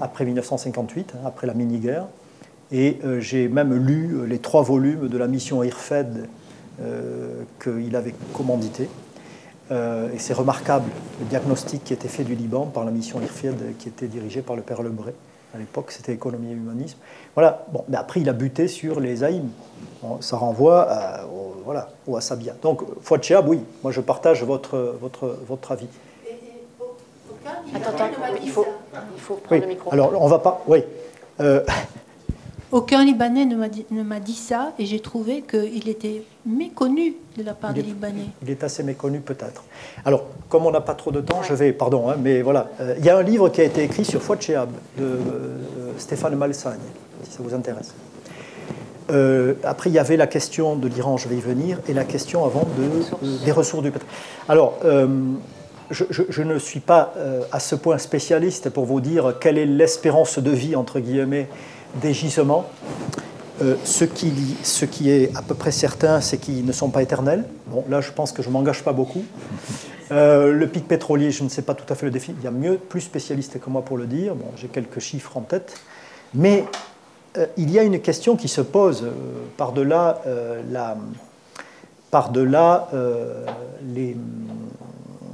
après 0.00 0.24
1958, 0.24 1.14
hein, 1.14 1.18
après 1.26 1.46
la 1.46 1.54
mini-guerre. 1.54 2.06
Et 2.70 3.00
j'ai 3.18 3.48
même 3.48 3.74
lu 3.74 4.26
les 4.26 4.38
trois 4.38 4.62
volumes 4.62 5.08
de 5.08 5.18
la 5.18 5.28
mission 5.28 5.62
IRFED 5.62 6.26
qu'il 7.62 7.94
avait 7.94 8.14
commandité. 8.32 8.88
Euh, 9.72 10.12
et 10.12 10.18
c'est 10.18 10.34
remarquable 10.34 10.90
le 11.18 11.24
diagnostic 11.26 11.82
qui 11.82 11.92
était 11.94 12.08
fait 12.08 12.24
du 12.24 12.34
Liban 12.34 12.66
par 12.66 12.84
la 12.84 12.90
mission 12.90 13.20
IRFED 13.20 13.76
qui 13.78 13.88
était 13.88 14.06
dirigée 14.06 14.42
par 14.42 14.54
le 14.54 14.62
père 14.62 14.82
Lebré. 14.82 15.14
À 15.54 15.58
l'époque, 15.58 15.90
c'était 15.92 16.12
économie 16.12 16.50
et 16.50 16.54
humanisme. 16.54 16.98
Voilà. 17.34 17.66
Bon, 17.72 17.84
mais 17.88 17.96
après, 17.96 18.20
il 18.20 18.28
a 18.28 18.32
buté 18.32 18.68
sur 18.68 19.00
les 19.00 19.24
Haïm. 19.24 19.48
Bon, 20.02 20.20
ça 20.20 20.36
renvoie 20.36 20.82
à, 20.90 21.24
au, 21.26 21.62
voilà, 21.64 21.88
au 22.06 22.16
Asabia. 22.16 22.54
Donc, 22.62 22.82
Fouad 23.02 23.22
Chehab, 23.22 23.48
oui, 23.48 23.60
moi 23.82 23.92
je 23.92 24.00
partage 24.00 24.42
votre, 24.44 24.96
votre, 25.00 25.36
votre 25.46 25.72
avis. 25.72 25.88
Attends, 27.74 27.90
attends, 27.90 28.04
il 28.42 28.50
faut, 28.50 28.66
il 29.14 29.20
faut 29.20 29.34
prendre 29.34 29.52
Oui. 29.52 29.60
le 29.60 29.66
micro. 29.66 29.92
Alors, 29.92 30.12
on 30.20 30.28
va 30.28 30.38
pas. 30.38 30.62
Oui. 30.66 30.84
Euh, 31.40 31.64
Aucun 32.72 33.04
Libanais 33.04 33.44
ne 33.44 34.02
m'a 34.02 34.18
dit, 34.18 34.32
ça 34.34 34.72
et 34.78 34.86
j'ai 34.86 35.00
trouvé 35.00 35.42
qu'il 35.42 35.88
était 35.90 36.22
méconnu 36.46 37.14
de 37.36 37.42
la 37.42 37.52
part 37.52 37.70
Il 37.72 37.74
des 37.74 37.80
est- 37.80 37.84
Libanais. 37.84 38.26
Il 38.42 38.48
est 38.50 38.64
assez 38.64 38.82
méconnu 38.82 39.20
peut-être. 39.20 39.62
Alors, 40.06 40.24
comme 40.48 40.64
on 40.64 40.70
n'a 40.70 40.80
pas 40.80 40.94
trop 40.94 41.10
de 41.12 41.20
temps, 41.20 41.42
je 41.42 41.52
vais, 41.52 41.72
pardon, 41.72 42.08
hein, 42.08 42.16
mais 42.18 42.40
voilà. 42.40 42.70
Euh, 42.80 42.94
il 42.98 43.04
y 43.04 43.10
a 43.10 43.16
un 43.18 43.22
livre 43.22 43.50
qui 43.50 43.60
a 43.60 43.64
été 43.64 43.82
écrit 43.82 44.06
sur 44.06 44.22
Fouad 44.22 44.40
Chehab 44.40 44.70
de 44.98 45.04
euh, 45.04 45.18
Stéphane 45.98 46.34
Malsagne, 46.34 46.78
si 47.24 47.32
ça 47.32 47.42
vous 47.42 47.54
intéresse. 47.54 47.92
Euh, 49.10 49.52
après, 49.64 49.90
il 49.90 49.92
y 49.92 49.98
avait 49.98 50.16
la 50.16 50.26
question 50.26 50.74
de 50.74 50.88
l'Iran, 50.88 51.18
je 51.18 51.28
vais 51.28 51.36
y 51.36 51.40
venir, 51.40 51.78
et 51.88 51.92
la 51.92 52.04
question 52.04 52.44
avant 52.46 52.66
de, 52.78 53.26
euh, 53.26 53.44
des 53.44 53.52
ressources 53.52 53.82
du 53.82 53.90
pétrole. 53.90 54.08
Alors, 54.48 54.78
euh, 54.86 55.06
je, 55.90 56.04
je- 56.08 56.22
je 56.30 56.42
ne 56.42 56.58
suis 56.58 56.80
pas 56.80 57.12
euh, 57.18 57.42
à 57.52 57.60
ce 57.60 57.74
point 57.74 57.98
spécialiste 57.98 58.70
pour 58.70 58.86
vous 58.86 59.02
dire 59.02 59.34
quelle 59.40 59.58
est 59.58 59.66
l'espérance 59.66 60.38
de 60.38 60.50
vie, 60.50 60.74
entre 60.74 61.00
guillemets, 61.00 61.48
des 62.00 62.14
gisements. 62.14 62.66
Euh, 63.60 63.76
ce, 63.84 64.04
qui, 64.04 65.10
est 65.10 65.36
à 65.36 65.42
peu 65.42 65.54
près 65.54 65.70
certain, 65.70 66.20
c'est 66.20 66.38
qu'ils 66.38 66.64
ne 66.64 66.72
sont 66.72 66.90
pas 66.90 67.02
éternels. 67.02 67.44
Bon, 67.66 67.84
là, 67.88 68.00
je 68.00 68.10
pense 68.10 68.32
que 68.32 68.42
je 68.42 68.48
ne 68.48 68.52
m'engage 68.52 68.82
pas 68.82 68.92
beaucoup. 68.92 69.22
Euh, 70.10 70.52
le 70.52 70.66
pic 70.66 70.88
pétrolier, 70.88 71.30
je 71.30 71.44
ne 71.44 71.48
sais 71.48 71.62
pas 71.62 71.74
tout 71.74 71.90
à 71.92 71.94
fait 71.94 72.06
le 72.06 72.12
défi. 72.12 72.34
Il 72.38 72.44
y 72.44 72.48
a 72.48 72.50
mieux, 72.50 72.76
plus 72.76 73.02
spécialiste 73.02 73.60
que 73.60 73.70
moi 73.70 73.82
pour 73.82 73.98
le 73.98 74.06
dire. 74.06 74.34
Bon, 74.34 74.46
j'ai 74.56 74.68
quelques 74.68 74.98
chiffres 75.00 75.36
en 75.36 75.42
tête. 75.42 75.74
Mais 76.34 76.64
euh, 77.36 77.46
il 77.56 77.70
y 77.70 77.78
a 77.78 77.82
une 77.82 78.00
question 78.00 78.36
qui 78.36 78.48
se 78.48 78.62
pose 78.62 79.04
par-delà 79.56 80.22
la, 80.70 80.96
par-delà 82.10 82.88
euh, 82.94 83.44
les- 83.94 84.16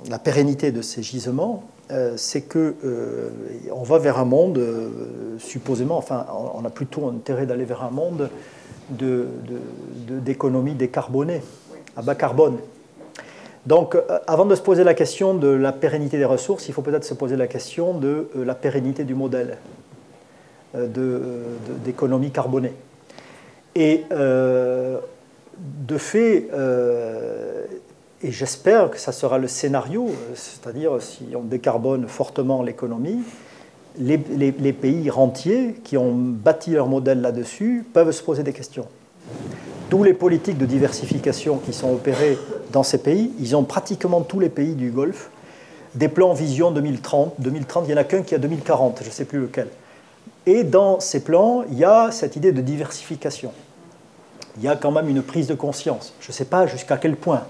la 0.09 0.19
pérennité 0.19 0.73
de 0.73 0.81
ces 0.83 1.03
gisements. 1.03 1.65
Euh, 1.91 2.15
c'est 2.17 2.43
que 2.43 2.75
euh, 2.85 3.31
on 3.73 3.83
va 3.83 3.99
vers 3.99 4.19
un 4.19 4.25
monde, 4.25 4.59
euh, 4.59 5.39
supposément, 5.39 5.97
enfin, 5.97 6.27
on 6.55 6.65
a 6.65 6.71
plutôt 6.71 7.09
intérêt 7.09 7.47
d'aller 7.47 7.65
vers 7.65 7.83
un 7.83 7.91
monde 7.91 8.29
de- 8.91 9.27
de- 9.47 10.15
de- 10.15 10.21
d'économie 10.21 10.75
décarbonée, 10.75 11.43
à 11.97 12.03
bas 12.03 12.15
carbone. 12.15 12.59
Donc, 13.67 13.97
avant 14.27 14.47
de 14.47 14.55
se 14.55 14.63
poser 14.63 14.85
la 14.85 14.95
question 14.95 15.35
de 15.35 15.49
la 15.49 15.73
pérennité 15.73 16.17
des 16.17 16.25
ressources, 16.25 16.69
il 16.69 16.75
faut 16.75 16.83
peut-être 16.83 17.05
se 17.05 17.15
poser 17.15 17.37
la 17.37 17.47
question 17.47 17.93
de 17.93 18.29
la 18.35 18.55
pérennité 18.55 19.05
du 19.05 19.15
modèle 19.15 19.59
d'économie 21.85 22.31
carbonée. 22.31 22.73
Et 23.75 24.05
de 24.11 25.99
fait, 25.99 26.49
et 28.23 28.33
j'espère 28.33 28.91
que 28.91 28.99
ça 28.99 29.13
sera 29.13 29.39
le 29.39 29.47
scénario, 29.49 30.07
euh, 30.09 30.35
c'est-à-dire 30.35 31.01
si 31.01 31.25
on 31.37 31.43
décarbone 31.43 32.09
fortement 32.09 32.63
l'économie, 32.63 33.21
les, 33.99 34.17
les- 34.17 34.73
pays 34.73 35.11
rentiers 35.11 35.75
qui 35.85 35.97
ont 35.97 36.13
bâti 36.15 36.71
leur 36.73 36.87
modèle 36.87 37.21
là-dessus 37.21 37.85
peuvent 37.93 38.11
se 38.13 38.23
poser 38.23 38.43
des 38.45 38.53
questions. 38.53 38.87
Tous 39.91 40.05
les 40.05 40.15
politiques 40.15 40.59
de 40.59 40.67
diversification 40.67 41.59
qui 41.59 41.73
sont 41.73 41.93
opérées 41.93 42.39
dans 42.73 42.83
ces 42.83 42.99
pays, 42.99 43.33
ils 43.41 43.57
ont 43.57 43.65
pratiquement 43.65 44.21
tous 44.21 44.39
les 44.39 44.51
pays 44.51 44.75
du 44.75 44.91
Golfe 44.91 45.31
des 45.95 46.09
plans 46.09 46.33
vision 46.35 46.71
2030. 46.71 47.35
2030, 47.39 47.85
il 47.87 47.89
n'y 47.89 47.95
en 47.95 48.01
a 48.01 48.05
qu'un 48.05 48.23
qui 48.23 48.35
a 48.35 48.39
2040, 48.39 49.01
je 49.03 49.09
ne 49.09 49.11
sais 49.13 49.25
plus 49.25 49.41
lequel. 49.41 49.69
Et 50.47 50.63
dans 50.63 51.01
ces 51.01 51.21
plans, 51.21 51.65
il 51.71 51.79
y 51.79 51.85
a 51.85 52.11
cette 52.13 52.37
idée 52.37 52.53
de 52.53 52.61
diversification. 52.61 53.53
Il 54.59 54.63
y 54.63 54.69
a 54.69 54.77
quand 54.77 54.93
même 54.93 55.09
une 55.09 55.23
prise 55.23 55.47
de 55.47 55.55
conscience. 55.55 56.15
Je 56.21 56.29
ne 56.31 56.33
sais 56.35 56.45
pas 56.45 56.67
jusqu'à 56.67 56.99
quel 56.99 57.17
point, 57.17 57.43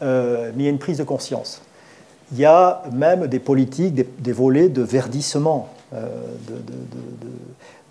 mais 0.00 0.52
il 0.56 0.62
y 0.62 0.66
a 0.66 0.70
une 0.70 0.78
prise 0.78 0.98
de 0.98 1.04
conscience. 1.04 1.62
Il 2.32 2.38
y 2.38 2.44
a 2.44 2.82
même 2.92 3.26
des 3.26 3.38
politiques, 3.38 3.94
des, 4.20 4.32
volets 4.32 4.68
de 4.68 4.82
verdissement, 4.82 5.68
euh, 5.94 6.08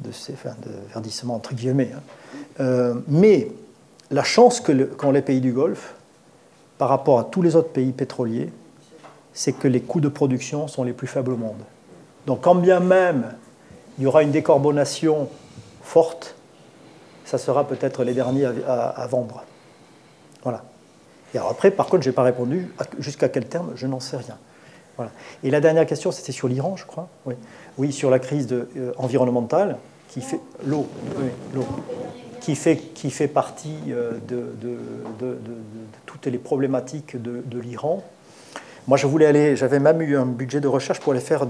de, 0.02 0.12
verdissement 0.92 1.36
entre 1.36 1.54
guillemets. 1.54 1.92
hein. 1.96 2.02
Euh, 2.60 2.96
mais 3.08 3.50
la 4.12 4.24
chance 4.24 4.60
qu'ont 4.62 5.12
les 5.12 5.22
pays 5.22 5.42
du 5.42 5.54
Golfe, 5.54 5.96
par 6.78 6.90
rapport 6.90 7.20
à 7.20 7.24
tous 7.24 7.42
les 7.42 7.56
autres 7.56 7.70
pays 7.70 7.92
pétroliers, 7.92 8.50
c'est 9.34 9.54
que 9.54 9.68
les 9.68 9.82
coûts 9.82 10.02
de 10.02 10.10
production 10.10 10.68
sont 10.68 10.84
les 10.84 10.94
plus 10.94 11.08
faibles 11.08 11.32
au 11.32 11.38
monde. 11.38 11.62
Donc 12.28 12.42
quand 12.42 12.56
bien 12.56 12.80
même 12.80 13.34
il 13.98 14.04
y 14.04 14.08
aura 14.08 14.24
une 14.24 14.32
décarbonation 14.32 15.30
forte, 15.84 16.36
ça 17.26 17.38
sera 17.38 17.68
peut-être 17.68 18.04
les 18.04 18.14
derniers 18.14 18.46
à- 18.68 18.90
à 18.90 19.08
vendre. 19.08 19.44
Voilà. 20.42 20.64
Et 21.34 21.38
après, 21.38 21.72
par 21.72 21.88
contre, 21.88 22.04
je 22.04 22.10
n'ai 22.10 22.16
pas 22.16 22.24
répondu 22.24 22.72
jusqu'à 23.00 23.30
quel 23.30 23.46
terme, 23.46 23.72
je 23.76 23.88
n'en 23.88 24.00
sais 24.00 24.18
rien. 24.18 24.38
Voilà. 24.98 25.12
Et 25.44 25.50
la 25.50 25.60
dernière 25.60 25.86
question, 25.86 26.12
c'était 26.12 26.32
sur 26.32 26.48
l'Iran, 26.48 26.76
je 26.78 26.86
crois. 26.86 27.10
Oui, 27.26 27.36
oui 27.78 27.92
sur 27.92 28.10
la 28.10 28.20
crise 28.20 28.48
euh, 28.52 28.94
environnementale 28.98 29.78
qui 30.10 30.22
fait 30.22 30.40
l'eau, 30.66 30.88
qui 32.40 32.56
fait 32.56 32.78
qui 32.78 33.10
fait 33.10 33.28
partie 33.28 33.80
euh, 33.90 34.12
de, 34.28 34.78
toutes 36.06 36.28
les 36.28 36.38
problématiques 36.38 37.20
de, 37.20 37.60
l'Iran. 37.60 38.04
Moi, 38.88 38.98
je 38.98 39.08
voulais 39.08 39.26
aller, 39.26 39.56
j'avais 39.56 39.80
même 39.80 40.02
eu 40.02 40.16
un 40.16 40.26
budget 40.26 40.60
de 40.60 40.68
recherche 40.68 41.00
pour 41.00 41.14
aller 41.14 41.22
faire 41.22 41.48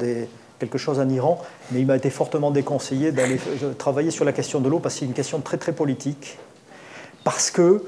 quelque 0.59 0.77
chose 0.77 0.99
en 0.99 1.09
Iran, 1.09 1.41
mais 1.71 1.81
il 1.81 1.85
m'a 1.85 1.97
été 1.97 2.09
fortement 2.09 2.51
déconseillé 2.51 3.11
d'aller 3.11 3.39
euh, 3.63 3.73
travailler 3.73 4.11
sur 4.11 4.23
la 4.23 4.31
question 4.31 4.61
de 4.61 4.69
l'eau 4.69 4.79
parce 4.79 4.95
que 4.95 4.99
c'est 5.01 5.05
une 5.05 5.13
question 5.13 5.41
très 5.41 5.57
très 5.57 5.73
politique. 5.73 6.37
Parce 7.25 7.51
que 7.51 7.83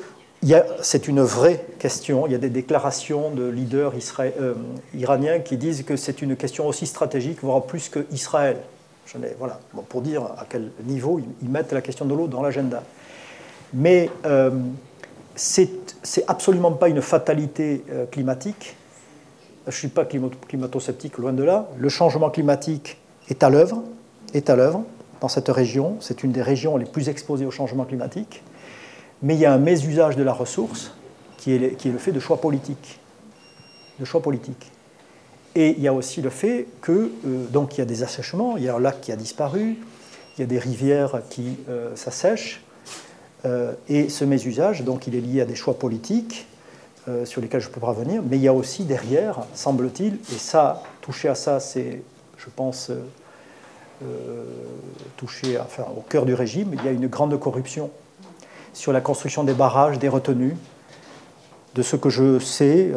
c'est 0.82 1.08
une 1.08 1.22
vraie 1.22 1.66
question. 1.80 2.28
Il 2.28 2.32
y 2.32 2.36
a 2.36 2.40
des 2.40 2.50
déclarations 2.50 3.32
de 3.32 3.48
leaders 3.48 3.94
euh, 4.20 4.54
iraniens 4.94 5.40
qui 5.40 5.58
disent 5.58 5.84
que 5.84 5.96
c'est 5.96 6.22
une 6.22 6.36
question 6.36 6.68
aussi 6.68 6.86
stratégique, 6.86 7.40
voire 7.42 7.64
plus 7.64 7.90
que 7.90 8.06
Israël. 8.12 8.58
Je 9.08 9.18
voilà, 9.38 9.60
pour 9.90 10.02
dire 10.02 10.24
à 10.24 10.46
quel 10.50 10.72
niveau 10.84 11.22
ils, 11.42 11.50
mettent 11.50 11.74
la 11.74 11.82
question 11.82 12.06
de 12.06 12.14
l'eau 12.14 12.28
dans 12.28 12.42
l'agenda. 12.42 12.84
Mais 13.74 14.10
euh, 14.26 14.52
c'est 15.36 15.70
absolument 16.28 16.72
pas 16.72 16.90
une 16.90 17.02
fatalité 17.02 17.84
euh, 17.92 18.06
climatique. 18.06 18.76
Je 19.66 19.72
ne 19.72 19.76
suis 19.76 19.88
pas 19.88 20.06
climato-sceptique, 20.06 21.18
loin 21.18 21.34
de 21.34 21.44
là. 21.44 21.70
Le 21.78 21.90
changement 21.90 22.30
climatique 22.30 22.98
est 23.30 23.44
à 23.44 23.50
l'œuvre, 23.50 23.84
est 24.34 24.50
à 24.50 24.56
l'œuvre 24.56 24.84
dans 25.22 25.28
cette 25.28 25.50
région. 25.50 25.98
C'est 26.02 26.24
une 26.24 26.32
des 26.32 26.44
régions 26.44 26.78
les 26.78 26.86
plus 26.86 27.10
exposées 27.10 27.46
au 27.46 27.52
changement 27.52 27.86
climatique. 27.86 28.44
Mais 29.22 29.36
il 29.36 29.40
y 29.40 29.46
a 29.46 29.54
un 29.54 29.58
mésusage 29.58 30.16
de 30.16 30.24
la 30.24 30.34
ressource 30.34 30.92
qui 31.38 31.54
est, 31.54 31.86
le- 31.86 31.98
fait 31.98 32.12
de 32.12 32.20
choix 32.20 32.38
politiques. 32.42 33.00
De 34.00 34.06
choix 34.06 34.22
politiques. 34.22 34.72
Et 35.56 35.72
il 35.78 35.82
y 35.82 35.88
a 35.88 35.94
aussi 35.94 36.22
le 36.22 36.30
fait 36.30 36.68
que, 36.82 37.12
euh, 37.26 37.46
donc 37.48 37.76
il 37.76 37.80
y 37.80 37.82
a 37.82 37.86
des 37.86 38.04
assèchements, 38.04 38.58
il 38.58 38.64
y 38.64 38.70
a 38.70 38.76
un 38.76 38.80
lac 38.80 39.00
qui 39.02 39.12
a 39.12 39.16
disparu, 39.16 39.78
il 40.38 40.42
y 40.42 40.44
a 40.44 40.48
des 40.48 40.60
rivières 40.60 41.22
qui 41.30 41.58
euh, 41.70 41.96
s'assèchent, 41.96 42.62
euh, 43.46 43.74
et 43.88 44.10
ce 44.10 44.26
mésusage, 44.26 44.84
donc 44.84 45.08
il 45.08 45.16
est 45.16 45.22
lié 45.22 45.42
à 45.42 45.46
des 45.46 45.56
choix 45.56 45.78
politiques. 45.80 46.48
sur 47.26 47.40
lesquels 47.40 47.62
je 47.62 47.70
peux 47.70 47.80
pas 47.80 47.94
revenir, 47.94 48.24
mais 48.28 48.36
il 48.38 48.42
y 48.42 48.48
a 48.48 48.54
aussi 48.54 48.84
derrière, 48.84 49.46
semble-t-il, 49.54 50.16
et 50.16 50.40
ça, 50.40 50.82
toucher 51.02 51.30
à 51.30 51.36
ça, 51.36 51.60
c'est, 51.60 52.02
je 52.36 52.48
pense, 52.56 52.90
toucher 55.16 55.60
au 55.96 56.02
cœur 56.02 56.26
du 56.26 56.34
régime, 56.34 56.72
il 56.74 56.84
y 56.84 56.88
a 56.88 56.92
une 56.92 57.06
grande 57.06 57.40
corruption 57.40 57.92
sur 58.76 58.94
la 58.94 59.02
construction 59.02 59.44
des 59.44 59.54
barrages, 59.54 59.98
des 59.98 60.10
retenues. 60.10 60.56
De 61.74 61.82
ce 61.82 61.96
que 61.96 62.10
je 62.10 62.40
sais, 62.40 62.92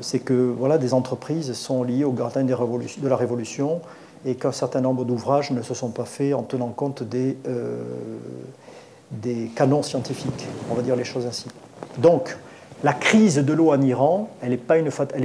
c'est 0.00 0.20
que 0.20 0.34
voilà, 0.34 0.78
des 0.78 0.94
entreprises 0.94 1.52
sont 1.54 1.82
liées 1.82 2.04
au 2.04 2.12
gardien 2.12 2.44
de 2.44 3.08
la 3.08 3.16
Révolution 3.16 3.80
et 4.24 4.36
qu'un 4.36 4.52
certain 4.52 4.80
nombre 4.80 5.04
d'ouvrages 5.04 5.50
ne 5.50 5.62
se 5.62 5.74
sont 5.74 5.88
pas 5.88 6.04
faits 6.04 6.32
en 6.32 6.42
tenant 6.42 6.68
compte 6.68 7.02
des, 7.02 7.36
des 9.10 9.50
canons 9.56 9.82
scientifiques, 9.82 10.46
on 10.70 10.74
va 10.74 10.82
dire 10.82 10.94
les 10.94 11.02
choses 11.02 11.26
ainsi. 11.26 11.46
Donc, 11.98 12.36
la 12.84 12.92
crise 12.92 13.36
de 13.36 13.52
l'eau 13.52 13.72
en 13.72 13.80
Iran, 13.80 14.28
elle 14.42 14.50
n'est 14.50 14.56
pas, 14.58 14.76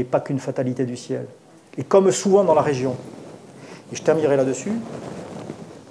pas 0.09 0.19
qu'une 0.21 0.39
fatalité 0.39 0.85
du 0.85 0.97
ciel. 0.97 1.25
Et 1.77 1.83
comme 1.83 2.11
souvent 2.11 2.43
dans 2.43 2.55
la 2.55 2.61
région, 2.61 2.95
et 3.91 3.95
je 3.95 4.01
terminerai 4.01 4.37
là-dessus, 4.37 4.71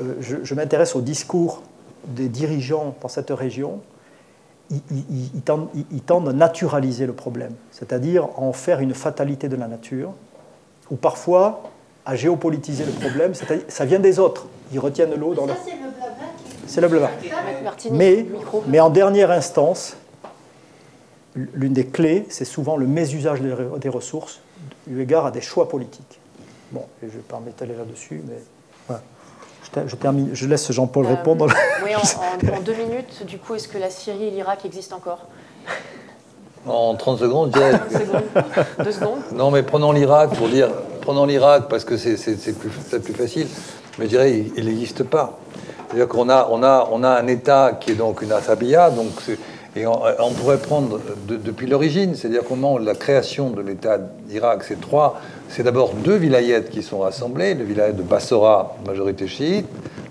euh, 0.01 0.15
je, 0.21 0.55
m'intéresse 0.55 0.95
au 0.95 1.01
discours 1.01 1.63
des 2.09 2.29
dirigeants 2.29 2.95
dans 3.01 3.09
cette 3.09 3.31
région, 3.31 3.81
ils, 4.71 5.43
tendent, 5.43 6.29
à 6.29 6.33
naturaliser 6.33 7.07
le 7.07 7.13
problème, 7.13 7.53
c'est-à-dire 7.71 8.25
à 8.25 8.41
en 8.41 8.53
faire 8.53 8.81
une 8.81 8.95
fatalité 8.95 9.49
de 9.49 9.57
la 9.57 9.67
nature, 9.67 10.13
ou 10.91 10.97
parfois 10.97 11.63
à 12.05 12.17
géopolitiser 12.17 12.85
le 12.85 12.93
problème, 12.93 13.35
c'est-à-dire 13.35 13.65
ça 13.69 13.85
vient 13.85 13.99
des 13.99 14.19
autres, 14.19 14.47
ils 14.73 14.79
retiennent 14.79 15.15
l'eau 15.15 15.35
dans 15.35 15.47
ça, 15.47 15.55
leur... 15.55 15.63
C'est 16.67 16.81
le 16.81 16.89
blabla. 16.89 17.11
Mais, 17.91 18.27
mais 18.67 18.81
en 18.81 18.91
dernière 18.91 19.31
instance, 19.31 19.97
l'une 21.35 21.73
des 21.73 21.87
clés, 21.87 22.27
c'est 22.29 22.45
souvent 22.45 22.77
le 22.77 22.87
mésusage 22.87 23.41
des 23.41 23.89
ressources 23.89 24.41
eu 24.91 25.01
égard 25.01 25.27
à 25.27 25.31
des 25.31 25.41
choix 25.41 25.69
politiques. 25.69 26.21
Bon, 26.73 26.85
je 27.01 27.07
ne 27.07 27.13
vais 27.13 27.19
pas 27.19 27.41
m'étaler 27.41 27.75
là-dessus, 27.75 28.23
mais. 28.27 28.97
Je, 29.87 29.97
termine, 29.97 30.31
je 30.33 30.47
laisse 30.47 30.71
Jean-Paul 30.73 31.07
euh, 31.07 31.11
répondre. 31.11 31.49
Oui, 31.85 31.91
en, 32.53 32.61
deux 32.61 32.75
minutes, 32.75 33.25
du 33.27 33.39
coup, 33.39 33.55
est-ce 33.55 33.69
que 33.69 33.79
la 33.79 33.91
Syrie 33.91 34.25
et 34.25 34.31
l'Irak 34.31 34.65
existent 34.65 34.97
encore? 34.97 35.27
En 36.67 36.95
30 36.95 37.19
secondes, 37.19 37.53
je 37.55 37.59
dirais. 37.59 37.73
30 37.91 38.01
secondes 38.01 38.23
Deux 38.85 38.93
secondes 38.93 39.19
Non, 39.33 39.51
mais 39.51 39.63
prenons 39.63 39.93
l'Irak 39.93 40.35
pour 40.35 40.49
dire. 40.49 40.69
Prenons 41.01 41.25
l'Irak 41.25 41.69
parce 41.69 41.85
que 41.85 41.97
c'est 41.97 42.17
plus, 42.59 42.69
plus 42.69 43.15
facile. 43.15 43.47
Mais 43.99 44.05
je 44.05 44.11
dirais, 44.11 44.45
il 44.57 44.65
n'existe 44.67 45.03
pas. 45.05 45.39
C'est-à-dire 45.89 46.09
qu'on 46.09 46.29
a, 46.29 46.49
on 46.51 46.63
a, 46.63 46.89
on 46.93 47.03
a 47.03 47.09
un 47.09 47.27
État 47.27 47.79
qui 47.81 47.93
est 47.93 47.95
donc 47.95 48.21
une 48.21 48.33
athabia, 48.33 48.91
donc 48.91 49.13
et 49.77 49.87
on, 49.87 50.33
pourrait 50.33 50.59
prendre 50.59 50.99
depuis 51.29 51.67
l'origine, 51.67 52.15
c'est-à-dire 52.15 52.43
comment 52.49 52.79
la 52.79 52.95
création 52.95 53.51
de 53.51 53.61
l'État 53.61 53.99
d'Irak, 53.99 54.65
c'est 54.65 54.81
trois, 54.81 55.21
c'est 55.49 55.63
d'abord 55.63 55.93
deux 55.93 56.17
vilayettes 56.17 56.71
qui 56.71 56.83
sont 56.83 57.01
rassemblées, 57.01 57.55
le 57.55 57.65
vilayet 57.65 57.93
de 57.93 58.03
Bassora, 58.03 58.77
majorité 58.87 59.29
chiite, 59.29 59.67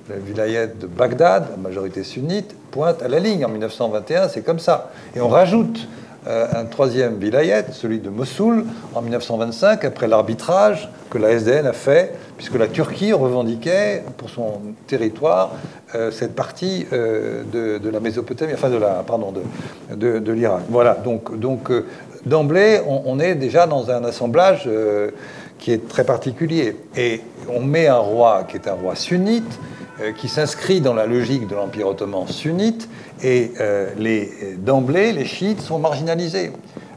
le 0.09 0.19
vilayet 0.19 0.67
de 0.67 0.87
Bagdad, 0.87 1.59
majorité 1.61 2.03
sunnite, 2.03 2.55
pointe 2.71 3.01
à 3.01 3.07
la 3.07 3.19
ligne. 3.19 3.43
En 3.45 3.49
1921, 3.49 4.29
c'est 4.29 4.41
comme 4.41 4.59
ça. 4.59 4.91
Et 5.15 5.21
on 5.21 5.27
rajoute 5.27 5.79
euh, 5.79 6.06
un 6.27 6.65
troisième 6.65 7.17
vilayet, 7.17 7.65
celui 7.71 7.99
de 7.99 8.09
Mossoul, 8.09 8.65
en 8.93 9.01
1925, 9.01 9.85
après 9.85 10.07
l'arbitrage 10.07 10.89
que 11.09 11.17
la 11.17 11.31
SDN 11.31 11.65
a 11.65 11.73
fait, 11.73 12.13
puisque 12.35 12.55
la 12.55 12.67
Turquie 12.67 13.13
revendiquait 13.13 14.03
pour 14.17 14.29
son 14.29 14.61
territoire 14.87 15.51
euh, 15.95 16.11
cette 16.11 16.35
partie 16.35 16.85
euh, 16.91 17.43
de, 17.79 17.89
la 17.89 17.99
Mésopotamie, 17.99 18.53
enfin 18.53 18.69
de 18.69 18.77
la, 18.77 19.03
pardon, 19.07 19.33
de, 19.95 20.19
de, 20.19 20.31
l'Irak. 20.33 20.63
Voilà, 20.69 20.95
donc, 20.95 21.39
donc 21.39 21.71
d'emblée, 22.25 22.81
on, 22.85 23.19
est 23.19 23.35
déjà 23.35 23.67
dans 23.67 23.89
un 23.89 24.03
assemblage 24.03 24.69
qui 25.59 25.71
est 25.71 25.87
très 25.87 26.03
particulier. 26.03 26.75
Et 26.95 27.21
on 27.49 27.61
met 27.61 27.87
un 27.87 27.97
roi 27.97 28.45
qui 28.47 28.57
est 28.57 28.67
un 28.67 28.73
roi 28.73 28.95
sunnite, 28.95 29.59
qui 30.15 30.27
s'inscrit 30.27 30.81
dans 30.81 30.93
la 30.93 31.05
logique 31.05 31.47
de 31.47 31.55
l'Empire 31.55 31.87
ottoman 31.87 32.27
sunnite, 32.27 32.87
et 33.23 33.51
euh, 33.59 34.55
d'emblée, 34.57 35.11
les 35.11 35.25
chiites 35.25 35.61
sont 35.61 35.79
marginalisés. 35.79 36.51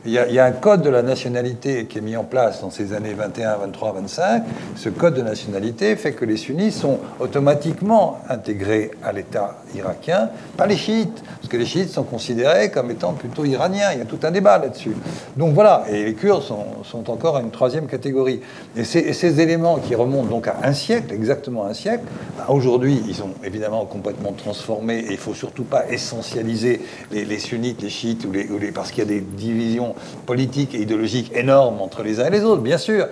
Il 0.07 0.13
y, 0.13 0.39
a, 0.39 0.45
un 0.47 0.53
code 0.53 0.81
de 0.81 0.89
la 0.89 1.03
nationalité 1.03 1.85
qui 1.85 1.99
est 1.99 2.01
mis 2.01 2.17
en 2.17 2.25
place 2.25 2.63
dans 2.63 2.71
ces 2.71 2.95
années 2.95 3.13
21, 3.13 3.57
23, 3.57 3.93
25. 3.93 4.45
Ce 4.75 4.89
code 4.89 5.13
de 5.13 5.21
nationalité 5.21 5.95
fait 5.95 6.13
que 6.13 6.25
les 6.25 6.39
sunnis 6.39 6.73
sont 6.73 7.01
automatiquement 7.19 8.19
intégrés 8.31 8.93
à 9.05 9.13
l'État 9.13 9.59
irakien, 9.75 10.31
pas 10.57 10.67
les 10.67 10.79
chiites, 10.79 11.23
parce 11.37 11.49
que 11.49 11.59
les 11.59 11.67
chiites 11.67 11.91
sont 11.91 12.05
considérés 12.05 12.71
comme 12.71 12.91
étant 12.91 13.13
plutôt 13.13 13.45
iraniens. 13.45 13.93
Il 13.93 13.99
y 13.99 14.01
a 14.01 14.07
tout 14.07 14.21
un 14.23 14.31
débat 14.31 14.57
là-dessus. 14.57 14.97
Donc 15.37 15.53
voilà, 15.53 15.85
et 15.91 16.03
les 16.05 16.15
Kurdes 16.15 16.45
sont, 16.45 17.11
encore 17.11 17.37
à 17.37 17.43
une 17.43 17.51
troisième 17.51 17.87
catégorie. 17.87 18.41
Et 18.79 18.85
ces, 18.85 19.41
éléments 19.41 19.81
qui 19.81 19.95
remontent 19.95 20.31
donc 20.31 20.49
à 20.49 20.57
un 20.63 20.73
siècle, 20.73 21.13
exactement 21.13 21.67
un 21.67 21.75
siècle, 21.75 22.05
bah, 22.39 22.47
aujourd'hui, 22.49 23.03
ils 23.07 23.15
sont 23.15 23.35
évidemment 23.45 23.85
complètement 23.85 24.33
transformés 24.33 25.01
et 25.01 25.09
il 25.09 25.13
ne 25.13 25.17
faut 25.19 25.35
surtout 25.35 25.65
pas 25.65 25.91
essentialiser 25.91 26.81
les, 27.13 27.39
sunnites, 27.39 27.83
les 27.83 27.91
chiites, 27.91 28.25
ou 28.25 28.33
les, 28.33 28.73
parce 28.73 28.93
qu'il 28.93 29.05
y 29.05 29.07
a 29.07 29.11
des 29.11 29.21
divisions 29.21 29.90
politique 30.27 30.75
et 30.75 30.83
idéologique 30.83 31.33
énorme 31.35 31.81
entre 31.81 32.03
les 32.03 32.21
uns 32.21 32.27
et 32.27 32.31
les 32.31 32.43
autres, 32.43 32.63
bien 32.63 32.79
sûr. 32.79 33.09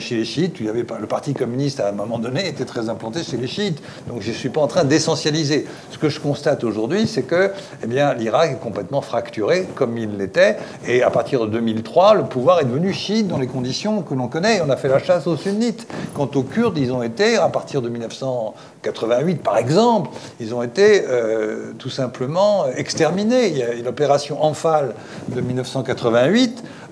Chez 0.00 0.16
les 0.16 0.24
chiites, 0.24 0.56
il 0.60 0.66
y 0.66 0.68
avait 0.68 0.84
le 1.00 1.06
Parti 1.06 1.34
communiste, 1.34 1.80
à 1.80 1.88
un 1.88 1.92
moment 1.92 2.18
donné, 2.18 2.48
était 2.48 2.64
très 2.64 2.88
implanté 2.88 3.22
chez 3.22 3.36
les 3.36 3.46
chiites. 3.46 3.82
Donc 4.08 4.22
je 4.22 4.30
ne 4.30 4.34
suis 4.34 4.48
pas 4.48 4.60
en 4.60 4.66
train 4.66 4.84
d'essentialiser. 4.84 5.66
Ce 5.90 5.98
que 5.98 6.08
je 6.08 6.20
constate 6.20 6.64
aujourd'hui, 6.64 7.06
c'est 7.06 7.22
que 7.22 7.50
eh 7.82 7.86
l'Irak 7.86 8.52
est 8.52 8.62
complètement 8.62 9.00
fracturé, 9.00 9.66
comme 9.74 9.96
il 9.98 10.16
l'était. 10.16 10.56
Et 10.86 11.02
à 11.02 11.10
partir 11.10 11.40
de 11.40 11.46
2003, 11.46 12.14
le 12.14 12.24
pouvoir 12.24 12.60
est 12.60 12.64
devenu 12.64 12.92
chiite 12.92 13.28
dans 13.28 13.38
les 13.38 13.46
conditions 13.46 14.02
que 14.02 14.14
l'on 14.14 14.28
connaît. 14.28 14.60
On 14.64 14.70
a 14.70 14.76
fait 14.76 14.88
la 14.88 14.98
chasse 14.98 15.26
aux 15.26 15.36
sunnites. 15.36 15.86
Quant 16.14 16.30
aux 16.34 16.42
Kurdes, 16.42 16.78
ils 16.78 16.92
ont 16.92 17.02
été, 17.02 17.36
à 17.36 17.48
partir 17.48 17.82
de 17.82 17.88
1988, 17.88 19.42
par 19.42 19.58
exemple, 19.58 20.10
ils 20.40 20.54
ont 20.54 20.62
été 20.62 21.04
euh, 21.06 21.72
tout 21.78 21.90
simplement 21.90 22.66
exterminés. 22.76 23.48
Il 23.48 23.58
y 23.58 23.62
a 23.62 23.74
l'opération 23.84 24.44
Anfal 24.44 24.94
de 25.28 25.40
1988 25.40 26.17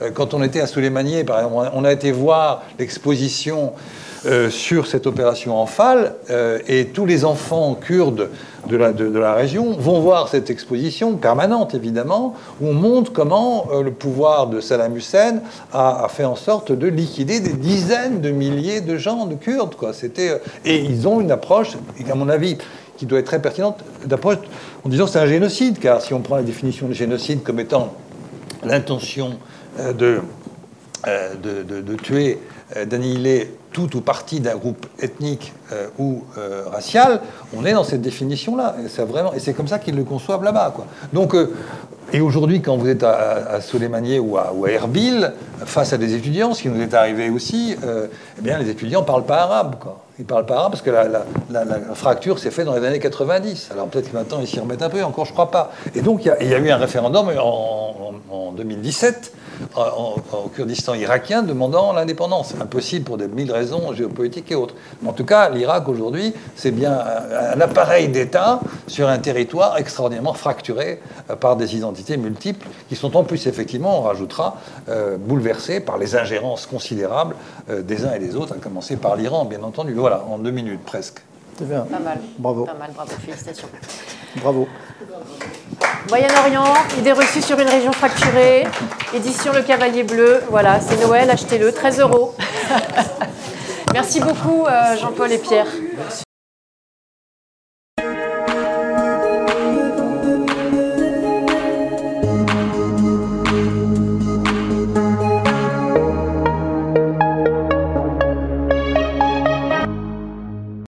euh, 0.03 0.11
quand 0.13 0.35
on 0.35 0.43
était 0.43 0.61
à 0.61 0.67
Souleymanier, 0.67 1.25
par 1.25 1.39
exemple, 1.39 1.71
on 1.75 1.85
a 1.85 1.93
été 1.93 2.13
voir 2.13 2.63
l'exposition 2.79 3.73
euh, 4.25 4.51
sur 4.51 4.87
cette 4.87 5.07
opération 5.07 5.57
en 5.61 5.69
euh, 6.31 6.59
et 6.67 6.87
tous 6.87 7.07
les 7.07 7.25
enfants 7.25 7.75
kurdes 7.75 8.31
de 8.69 8.77
la, 8.77 9.35
région 9.35 9.77
vont 9.79 10.01
voir 10.01 10.29
cette 10.29 10.51
exposition 10.51 11.15
permanente, 11.15 11.75
évidemment, 11.75 12.35
où 12.61 12.69
on 12.69 12.73
montre 12.73 13.13
comment 13.13 13.67
le 13.81 13.93
pouvoir 13.93 14.49
de 14.49 14.61
Saddam 14.61 14.97
Hussein 14.97 15.41
a, 15.73 16.09
fait 16.09 16.25
en 16.25 16.35
sorte 16.35 16.73
de 16.73 16.89
liquider 16.89 17.39
des 17.39 17.53
dizaines 17.53 18.21
de 18.21 18.31
milliers 18.31 18.81
de 18.81 18.97
gens, 18.97 19.27
de 19.27 19.37
Kurdes. 19.37 19.77
Et 20.65 20.81
ils 20.81 21.07
ont 21.07 21.21
une 21.21 21.31
approche, 21.31 21.77
à 22.11 22.15
mon 22.17 22.29
avis, 22.29 22.59
qui 22.97 23.07
doit 23.07 23.21
être 23.21 23.27
très 23.27 23.41
pertinente, 23.41 23.79
d'approche 24.05 24.39
en 24.85 24.89
disant 24.89 25.07
c'est 25.07 25.21
un 25.21 25.27
génocide, 25.27 25.79
car 25.79 26.03
si 26.03 26.13
on 26.15 26.21
prend 26.21 26.35
la 26.35 26.43
définition 26.43 26.89
de 26.89 26.93
génocide 26.93 27.45
comme 27.45 27.61
étant 27.61 27.95
l'intention 28.67 29.39
euh, 29.81 29.93
euh, 31.07 31.35
de, 31.35 31.63
de, 31.63 31.81
de, 31.81 31.95
tuer, 31.97 32.39
euh, 32.77 32.85
d'annihiler 32.85 33.51
tout 33.77 33.95
ou 33.95 34.01
partie 34.01 34.41
d'un 34.41 34.57
groupe 34.57 34.87
ethnique 35.01 35.53
ou 35.99 36.25
racial, 36.73 37.21
on 37.55 37.67
est 37.67 37.75
dans 37.75 37.85
cette 37.85 38.01
définition-là. 38.01 38.77
Et 38.83 39.37
et 39.37 39.39
c'est 39.39 39.53
comme 39.53 39.69
ça 39.69 39.79
qu'ils 39.79 39.97
le 39.97 40.05
conçoivent 40.05 40.43
là-bas. 40.43 40.73
Donc, 41.13 41.37
et 42.15 42.21
aujourd'hui, 42.23 42.63
quand 42.63 42.79
vous 42.79 42.89
êtes 42.89 43.03
à, 43.03 43.57
à, 43.57 43.59
ou 44.21 44.39
à, 44.39 44.71
Erbil, 44.71 45.35
face 45.67 45.93
à 45.93 45.99
des 45.99 46.15
étudiants, 46.15 46.55
ce 46.55 46.63
qui 46.63 46.69
nous 46.69 46.81
est 46.81 46.95
arrivé 46.95 47.29
aussi, 47.29 47.77
eh 47.83 48.41
bien, 48.41 48.59
les 48.59 48.71
étudiants 48.71 49.03
ne 49.03 49.07
parlent 49.07 49.27
pas 49.27 49.43
arabe. 49.43 49.77
Quoi. 49.79 50.07
Ils 50.19 50.23
ne 50.23 50.27
parlent 50.27 50.47
pas 50.47 50.57
arabe 50.57 50.73
parce 50.73 50.83
que 50.83 50.91
la, 50.91 51.95
fracture 51.95 52.39
s'est 52.39 52.51
faite 52.51 52.65
dans 52.65 52.75
les 52.75 52.87
années 52.87 52.99
90. 52.99 53.69
Alors 53.71 53.89
peut-être 53.89 54.11
que 54.11 54.17
maintenant 54.17 54.39
ils 54.41 54.47
s'y 54.47 54.59
remettent 54.59 54.83
un 54.83 54.89
peu, 54.89 55.03
encore 55.05 55.27
je 55.27 55.31
ne 55.31 55.35
crois 55.35 55.51
pas. 55.51 55.73
Et 55.95 56.01
donc 56.01 56.25
il 56.25 56.49
y, 56.49 56.55
a 56.55 56.59
eu 56.59 56.71
un 56.71 56.77
référendum 56.79 57.29
en, 57.39 58.15
en 58.31 58.53
2017 58.53 59.33
au 59.77 60.49
Kurdistan 60.55 60.95
irakien 60.95 61.43
demandant 61.43 61.93
l'indépendance. 61.93 62.55
Impossible 62.61 63.05
pour 63.05 63.19
des 63.19 63.29
mille 63.29 63.53
raisons 63.53 63.66
géopolitiques 63.93 64.51
et 64.51 64.55
autres. 64.55 64.75
Mais 65.03 65.09
en 65.09 65.13
tout 65.13 65.25
cas, 65.25 65.49
l'Irak 65.51 65.89
aujourd'hui, 65.89 66.35
c'est 66.55 66.71
bien 66.71 66.93
un 66.93 67.61
appareil 67.61 68.09
d'État 68.09 68.61
sur 68.87 69.09
un 69.09 69.19
territoire 69.19 69.77
extraordinairement 69.79 70.35
fracturé 70.35 71.01
euh, 71.31 71.37
par 71.37 71.57
des 71.57 71.77
identités 71.77 72.17
multiples 72.17 72.67
qui 72.89 72.97
sont 72.97 73.17
en 73.17 73.25
plus, 73.25 73.47
effectivement, 73.47 74.01
on 74.01 74.03
rajoutera, 74.03 74.57
euh, 74.89 75.17
bouleversées 75.19 75.81
par 75.81 75.99
les 75.99 76.17
ingérences 76.17 76.67
considérables 76.67 77.35
euh, 77.71 77.83
des 77.83 78.05
uns 78.05 78.15
et 78.15 78.19
des 78.19 78.37
autres, 78.37 78.55
à 78.55 78.59
commencer 78.59 78.97
par 78.97 79.17
l'Iran, 79.17 79.45
bien 79.45 79.63
entendu. 79.63 79.95
Voilà, 79.95 80.25
en 80.29 80.39
deux 80.39 80.51
minutes 80.51 80.85
presque. 80.85 81.21
C'est 81.59 81.69
bien. 81.69 81.83
Pas 81.83 81.99
mal. 81.99 82.19
Bravo. 82.39 82.65
Pas 82.65 82.75
mal, 82.75 82.91
bravo. 82.95 83.11
Félicitations. 83.25 83.69
Bravo. 84.37 84.69
Moyen-Orient, 86.09 86.75
idée 86.99 87.13
reçue 87.13 87.43
sur 87.43 87.59
une 87.59 87.69
région 87.69 87.93
fracturée, 87.93 88.67
édition 89.15 89.53
Le 89.53 89.63
Cavalier 89.63 90.05
Bleu. 90.05 90.41
Voilà, 90.51 90.81
c'est 90.81 91.01
Noël, 91.01 91.31
achetez-le, 91.31 91.73
13 91.73 92.01
euros. 92.01 92.35
Merci 93.97 94.21
beaucoup, 94.21 94.67
euh, 94.67 94.95
Jean-Paul 94.99 95.33
et 95.33 95.39
Pierre. 95.39 95.69